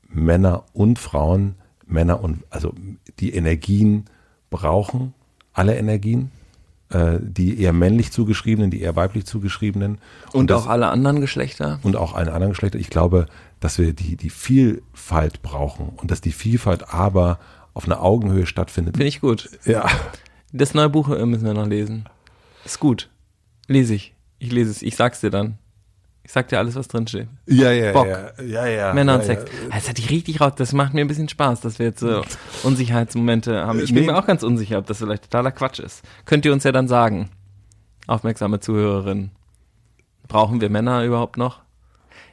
Männer 0.09 0.65
und 0.73 0.99
Frauen, 0.99 1.55
Männer 1.87 2.23
und, 2.23 2.43
also 2.51 2.75
die 3.21 3.35
Energien 3.35 4.07
brauchen, 4.51 5.15
alle 5.53 5.77
Energien, 5.77 6.31
die 7.21 7.61
eher 7.61 7.73
männlich 7.73 8.13
zugeschriebenen, 8.13 8.71
die 8.71 8.81
eher 8.83 8.97
weiblich 8.97 9.25
zugeschriebenen. 9.27 9.99
Und, 10.33 10.41
und 10.41 10.51
das, 10.51 10.63
auch 10.63 10.67
alle 10.69 10.89
anderen 10.89 11.21
Geschlechter? 11.21 11.81
Und 11.83 11.97
auch 11.97 12.15
alle 12.15 12.33
anderen 12.33 12.53
Geschlechter. 12.53 12.79
Ich 12.79 12.91
glaube, 12.91 13.27
dass 13.61 13.79
wir 13.79 13.93
die, 13.93 14.17
die 14.17 14.31
Vielfalt 14.31 15.43
brauchen 15.43 15.91
und 15.97 16.11
dass 16.11 16.21
die 16.21 16.33
Vielfalt 16.33 16.93
aber 16.93 17.39
auf 17.75 17.87
einer 17.87 18.03
Augenhöhe 18.03 18.47
stattfindet. 18.47 18.97
Finde 18.97 19.09
ich 19.09 19.21
gut. 19.21 19.51
Ja. 19.65 19.87
Das 20.53 20.75
neue 20.75 20.91
Buch 20.91 21.09
müssen 21.09 21.45
wir 21.45 21.55
noch 21.55 21.67
lesen. 21.67 22.09
Ist 22.65 22.79
gut. 22.79 23.09
Lese 23.69 23.95
ich. 23.95 24.15
Ich 24.39 24.53
lese 24.53 24.71
es. 24.71 24.83
Ich 24.83 24.97
sag's 24.97 25.21
dir 25.21 25.31
dann. 25.31 25.59
Ich 26.25 26.31
sag 26.31 26.49
dir 26.49 26.59
alles, 26.59 26.77
was 26.77 26.87
drin 26.87 27.07
steht. 27.07 27.29
Ja, 27.47 27.73
ja, 27.73 27.93
Bock. 27.93 28.07
ja, 28.07 28.43
ja, 28.43 28.67
ja. 28.67 28.95
Männer 28.95 29.15
ja, 29.15 29.19
und 29.19 29.25
Sex. 29.25 29.43
Ja. 29.43 29.75
Das 29.75 29.89
hat 29.89 29.99
die 29.99 30.07
richtig 30.07 30.41
raus. 30.41 30.53
Das 30.57 30.73
macht 30.73 30.95
mir 30.95 31.01
ein 31.01 31.09
bisschen 31.09 31.29
Spaß, 31.29 31.61
dass 31.61 31.79
wir 31.79 31.87
jetzt 31.87 32.01
so 32.01 32.23
Unsicherheitsmomente 32.63 33.67
haben. 33.67 33.81
Ich 33.81 33.93
bin 33.93 34.07
mir 34.07 34.17
auch 34.17 34.27
ganz 34.27 34.43
unsicher, 34.43 34.79
ob 34.79 34.87
das 34.87 34.99
vielleicht 34.99 35.25
totaler 35.25 35.51
Quatsch 35.51 35.81
ist. 35.81 36.03
Könnt 36.25 36.45
ihr 36.45 36.53
uns 36.53 36.63
ja 36.63 36.71
dann 36.71 36.87
sagen, 36.87 37.31
aufmerksame 38.07 38.61
Zuhörerinnen. 38.61 39.33
Brauchen 40.29 40.61
wir 40.61 40.71
Männer 40.71 41.05
überhaupt 41.05 41.37
noch? 41.37 41.61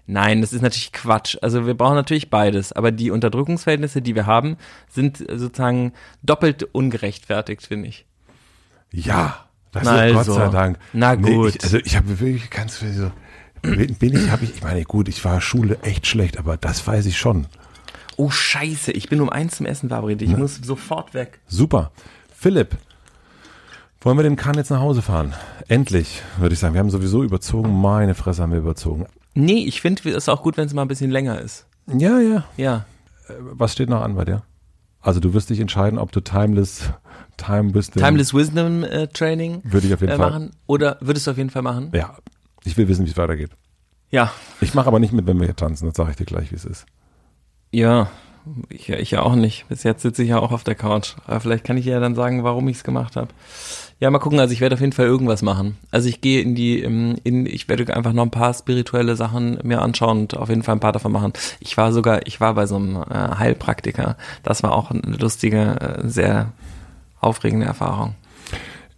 Nein, 0.06 0.42
das 0.42 0.54
ist 0.54 0.62
natürlich 0.62 0.92
Quatsch. 0.92 1.38
Also 1.42 1.68
wir 1.68 1.76
brauchen 1.76 1.96
natürlich 1.96 2.30
beides, 2.30 2.72
aber 2.74 2.92
die 2.92 3.12
Unterdrückungsverhältnisse, 3.12 4.02
die 4.02 4.16
wir 4.16 4.26
haben, 4.26 4.58
sind 4.90 5.18
sozusagen 5.18 5.94
doppelt 6.24 6.64
ungerechtfertigt, 6.64 7.68
finde 7.68 7.90
ich. 7.90 8.06
Ja, 8.92 9.46
das 9.72 9.84
Na 9.84 10.06
ist 10.06 10.18
also. 10.18 10.34
Gott 10.34 10.42
sei 10.42 10.50
Dank. 10.50 10.80
Na 10.94 11.16
gut. 11.16 11.26
Nee, 11.26 11.48
ich, 11.50 11.64
also 11.64 11.78
ich 11.78 11.96
habe 11.96 12.20
wirklich 12.20 12.50
ganz 12.50 12.78
viel 12.78 12.92
so 12.92 13.12
bin, 13.62 13.96
bin 13.96 14.16
ich, 14.16 14.30
habe 14.30 14.46
ich, 14.46 14.56
ich 14.56 14.64
meine, 14.64 14.84
gut, 14.84 15.08
ich 15.08 15.24
war 15.26 15.42
Schule 15.42 15.80
echt 15.82 16.08
schlecht, 16.08 16.38
aber 16.38 16.58
das 16.58 16.86
weiß 16.86 17.06
ich 17.06 17.18
schon. 17.18 17.48
Oh 18.18 18.30
Scheiße, 18.30 18.92
ich 18.92 19.10
bin 19.10 19.22
um 19.22 19.30
eins 19.30 19.58
zum 19.58 19.66
Essen 19.66 19.90
verabredet. 19.90 20.22
Ich 20.24 20.32
ne? 20.32 20.38
muss 20.38 20.56
sofort 20.56 21.14
weg. 21.14 21.40
Super. 21.48 21.92
Philipp, 22.34 22.78
Wollen 24.02 24.18
wir 24.18 24.24
den 24.24 24.38
Kahn 24.38 24.56
jetzt 24.56 24.72
nach 24.72 24.80
Hause 24.80 25.02
fahren? 25.02 25.34
Endlich, 25.68 26.22
würde 26.38 26.54
ich 26.54 26.60
sagen. 26.60 26.74
Wir 26.74 26.80
haben 26.80 26.90
sowieso 26.90 27.22
überzogen. 27.22 27.82
Meine 27.82 28.16
Fresse 28.16 28.42
haben 28.42 28.54
wir 28.54 28.60
überzogen. 28.60 29.08
Nee, 29.34 29.66
ich 29.66 29.82
finde 29.82 30.10
es 30.12 30.30
auch 30.30 30.42
gut, 30.42 30.56
wenn 30.56 30.68
es 30.68 30.74
mal 30.74 30.84
ein 30.84 30.88
bisschen 30.88 31.12
länger 31.12 31.42
ist. 31.42 31.66
Ja, 31.86 32.18
ja. 32.20 32.46
Ja. 32.56 32.86
Was 33.40 33.74
steht 33.74 33.90
noch 33.90 34.02
an 34.02 34.16
bei 34.16 34.24
dir? 34.24 34.44
Also 35.02 35.20
du 35.20 35.34
wirst 35.34 35.50
dich 35.50 35.60
entscheiden, 35.60 36.00
ob 36.00 36.14
du 36.14 36.22
Timeless 36.22 36.92
Time 37.36 37.72
bist. 37.72 37.94
Timeless 37.94 38.34
Wisdom 38.34 38.86
äh, 38.86 39.08
Training 39.08 39.62
Würde 39.66 39.88
ich 39.88 39.94
auf 39.94 40.00
jeden 40.00 40.14
äh, 40.14 40.18
Fall. 40.18 40.32
machen. 40.32 40.52
Oder 40.66 40.98
würdest 41.02 41.28
du 41.28 41.32
auf 41.32 41.38
jeden 41.38 41.50
Fall 41.50 41.62
machen? 41.62 41.92
Ja. 41.94 42.16
Ich 42.64 42.78
will 42.78 42.88
wissen, 42.88 43.06
wie 43.06 43.10
es 43.10 43.18
weitergeht. 43.18 43.52
Ja. 44.12 44.32
Ich 44.62 44.74
mache 44.74 44.88
aber 44.88 45.00
nicht 45.00 45.14
mit, 45.14 45.28
wenn 45.28 45.40
wir 45.40 45.46
hier 45.46 45.56
tanzen. 45.56 45.88
Das 45.88 45.96
sage 45.96 46.12
ich 46.12 46.18
dir 46.18 46.26
gleich, 46.26 46.52
wie 46.52 46.56
es 46.56 46.66
ist. 46.66 46.86
Ja. 47.72 48.10
Ich, 48.70 48.90
ich 48.90 49.12
ja 49.12 49.22
auch 49.22 49.36
nicht. 49.36 49.68
Bis 49.68 49.84
jetzt 49.84 50.02
sitze 50.02 50.24
ich 50.24 50.30
ja 50.30 50.40
auch 50.40 50.52
auf 50.52 50.64
der 50.64 50.76
Couch. 50.76 51.16
Aber 51.28 51.40
vielleicht 51.40 51.64
kann 51.64 51.78
ich 51.78 51.86
ja 51.86 52.00
dann 52.00 52.16
sagen, 52.16 52.44
warum 52.44 52.68
ich 52.68 52.78
es 52.78 52.84
gemacht 52.84 53.16
habe. 53.16 53.30
Ja, 54.00 54.10
mal 54.10 54.20
gucken. 54.20 54.40
Also 54.40 54.54
ich 54.54 54.62
werde 54.62 54.76
auf 54.76 54.82
jeden 54.82 54.94
Fall 54.94 55.06
irgendwas 55.06 55.42
machen. 55.42 55.78
Also 55.92 56.10
ich 56.10 56.22
gehe 56.22 56.42
in 56.42 56.56
die, 56.56 56.82
ähm, 56.82 57.18
in, 57.24 57.46
ich 57.46 57.68
werde 57.68 57.94
einfach 57.96 58.14
noch 58.14 58.24
ein 58.24 58.32
paar 58.32 58.54
spirituelle 58.54 59.16
Sachen 59.16 59.60
mir 59.64 59.82
anschauen 59.82 60.20
und 60.22 60.38
auf 60.38 60.50
jeden 60.50 60.64
Fall 60.64 60.76
ein 60.76 60.80
paar 60.80 60.94
davon 60.94 61.12
machen. 61.12 61.34
Ich 61.60 61.78
war 61.78 61.92
sogar, 61.92 62.26
ich 62.26 62.40
war 62.40 62.56
bei 62.56 62.66
so 62.66 62.78
einem 62.78 62.96
äh, 62.96 63.38
Heilpraktiker. 63.38 64.18
Das 64.42 64.64
war 64.64 64.72
auch 64.72 64.90
eine 64.90 65.18
lustige, 65.18 66.00
äh, 66.04 66.08
sehr 66.08 66.54
aufregende 67.20 67.66
Erfahrung. 67.66 68.16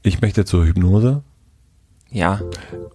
Ich 0.04 0.22
möchte 0.22 0.46
zur 0.46 0.66
Hypnose. 0.66 1.24
Ja. 2.12 2.40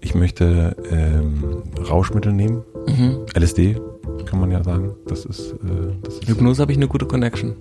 Ich 0.01 0.15
möchte 0.15 0.77
ähm, 0.91 1.63
Rauschmittel 1.89 2.33
nehmen. 2.33 2.63
Mhm. 2.87 3.27
LSD 3.35 3.81
kann 4.27 4.41
man 4.41 4.51
ja 4.51 4.63
sagen. 4.63 4.95
Das 5.07 5.25
ist, 5.25 5.53
äh, 5.53 5.57
das 6.03 6.15
ist 6.15 6.29
Hypnose 6.29 6.61
habe 6.63 6.73
ich 6.73 6.79
eine 6.79 6.89
gute 6.89 7.07
Connection. 7.07 7.57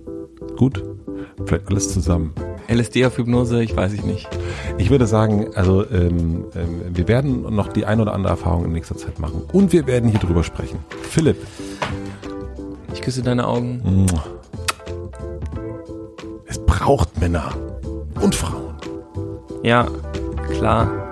gut. 0.56 0.82
Vielleicht 1.44 1.68
alles 1.68 1.92
zusammen. 1.92 2.32
LSD 2.68 3.04
auf 3.06 3.18
Hypnose, 3.18 3.62
ich 3.62 3.76
weiß 3.76 3.92
ich 3.92 4.04
nicht. 4.04 4.28
Ich 4.78 4.90
würde 4.90 5.06
sagen, 5.06 5.48
also 5.54 5.88
ähm, 5.90 6.46
ähm, 6.56 6.80
wir 6.92 7.06
werden 7.08 7.42
noch 7.54 7.68
die 7.68 7.84
ein 7.84 8.00
oder 8.00 8.12
andere 8.14 8.32
Erfahrung 8.32 8.64
in 8.64 8.72
nächster 8.72 8.96
Zeit 8.96 9.18
machen. 9.20 9.42
Und 9.52 9.72
wir 9.72 9.86
werden 9.86 10.10
hier 10.10 10.18
drüber 10.18 10.42
sprechen. 10.42 10.78
Philipp. 11.02 11.36
Ich 12.92 13.02
küsse 13.02 13.22
deine 13.22 13.46
Augen. 13.46 14.06
Es 16.46 16.58
braucht 16.58 17.20
Männer 17.20 17.54
und 18.20 18.34
Frauen. 18.34 18.74
Ja, 19.62 19.86
klar. 20.50 21.05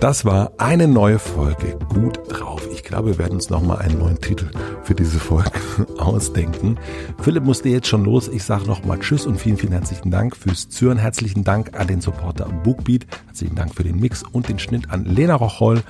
Das 0.00 0.24
war 0.24 0.52
eine 0.56 0.88
neue 0.88 1.18
Folge 1.18 1.78
Gut 1.90 2.20
drauf. 2.30 2.66
Ich 2.72 2.82
glaube, 2.82 3.08
wir 3.08 3.18
werden 3.18 3.34
uns 3.34 3.50
nochmal 3.50 3.80
einen 3.80 3.98
neuen 3.98 4.18
Titel 4.18 4.50
für 4.82 4.94
diese 4.94 5.18
Folge 5.18 5.50
ausdenken. 5.98 6.78
Philipp 7.20 7.44
musste 7.44 7.68
jetzt 7.68 7.86
schon 7.86 8.06
los. 8.06 8.26
Ich 8.26 8.42
sage 8.42 8.64
nochmal 8.64 8.98
Tschüss 8.98 9.26
und 9.26 9.38
vielen, 9.38 9.58
vielen 9.58 9.72
herzlichen 9.72 10.10
Dank 10.10 10.34
fürs 10.34 10.70
Zuhören. 10.70 10.96
Herzlichen 10.96 11.44
Dank 11.44 11.78
an 11.78 11.86
den 11.86 12.00
Supporter 12.00 12.46
Bookbeat. 12.46 13.06
Herzlichen 13.26 13.56
Dank 13.56 13.74
für 13.74 13.84
den 13.84 14.00
Mix 14.00 14.22
und 14.22 14.48
den 14.48 14.58
Schnitt 14.58 14.90
an 14.90 15.04
Lena 15.04 15.34
Rocholl, 15.34 15.82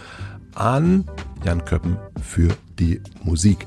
an 0.57 1.05
Jan 1.45 1.65
Köppen 1.65 1.97
für 2.21 2.49
die 2.81 3.01
Musik. 3.23 3.65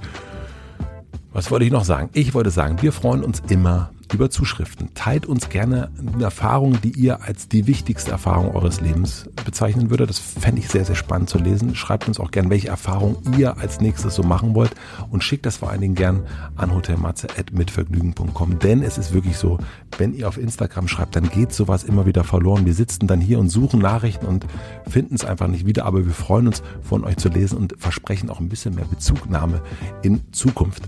Was 1.32 1.52
wollte 1.52 1.64
ich 1.64 1.72
noch 1.72 1.86
sagen? 1.86 2.10
Ich 2.12 2.34
wollte 2.34 2.52
sagen, 2.52 2.82
wir 2.82 2.92
freuen 2.92 3.24
uns 3.24 3.42
immer 3.48 3.93
über 4.14 4.30
Zuschriften. 4.30 4.94
Teilt 4.94 5.26
uns 5.26 5.50
gerne 5.50 5.90
Erfahrungen, 6.20 6.80
die 6.82 6.92
ihr 6.92 7.24
als 7.24 7.48
die 7.48 7.68
wichtigste 7.68 8.12
Erfahrung 8.12 8.54
eures 8.56 8.82
Lebens 8.82 9.30
bezeichnen 9.46 9.90
würdet. 9.90 10.10
Das 10.10 10.20
fände 10.20 10.62
ich 10.62 10.70
sehr, 10.70 10.86
sehr 10.86 10.96
spannend 10.96 11.30
zu 11.30 11.38
lesen. 11.38 11.76
Schreibt 11.76 12.08
uns 12.08 12.20
auch 12.20 12.32
gerne, 12.32 12.50
welche 12.50 12.68
Erfahrungen 12.68 13.18
ihr 13.38 13.58
als 13.58 13.82
nächstes 13.82 14.16
so 14.16 14.24
machen 14.24 14.56
wollt 14.56 14.72
und 15.10 15.24
schickt 15.24 15.46
das 15.46 15.58
vor 15.58 15.70
allen 15.70 15.82
Dingen 15.82 15.96
gern 15.96 16.24
an 16.56 16.74
hotelmatze.mitvergnügen.com. 16.74 18.60
Denn 18.60 18.84
es 18.84 18.98
ist 18.98 19.14
wirklich 19.14 19.38
so, 19.38 19.58
wenn 19.98 20.14
ihr 20.14 20.28
auf 20.28 20.38
Instagram 20.38 20.88
schreibt, 20.88 21.16
dann 21.16 21.30
geht 21.30 21.54
sowas 21.54 21.84
immer 21.84 22.06
wieder 22.06 22.24
verloren. 22.24 22.66
Wir 22.66 22.74
sitzen 22.74 23.08
dann 23.08 23.22
hier 23.22 23.40
und 23.40 23.50
suchen 23.50 23.80
Nachrichten 23.80 24.26
und 24.26 24.46
finden 24.88 25.16
es 25.16 25.26
einfach 25.26 25.48
nicht 25.48 25.66
wieder. 25.66 25.86
Aber 25.86 26.06
wir 26.06 26.14
freuen 26.14 26.48
uns, 26.48 26.64
von 26.82 27.04
euch 27.04 27.18
zu 27.18 27.30
lesen 27.30 27.58
und 27.58 27.76
versprechen 27.78 28.30
auch 28.30 28.40
ein 28.40 28.50
bisschen 28.50 28.76
mehr 28.76 28.86
Bezugnahme 28.86 29.62
in 30.02 30.22
Zukunft. 30.32 30.84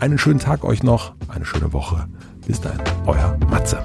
Einen 0.00 0.18
schönen 0.18 0.40
Tag 0.40 0.64
euch 0.64 0.82
noch, 0.82 1.14
eine 1.28 1.44
schöne 1.44 1.72
Woche. 1.72 2.06
Bis 2.46 2.60
dahin, 2.60 2.80
euer 3.06 3.36
Matze. 3.50 3.78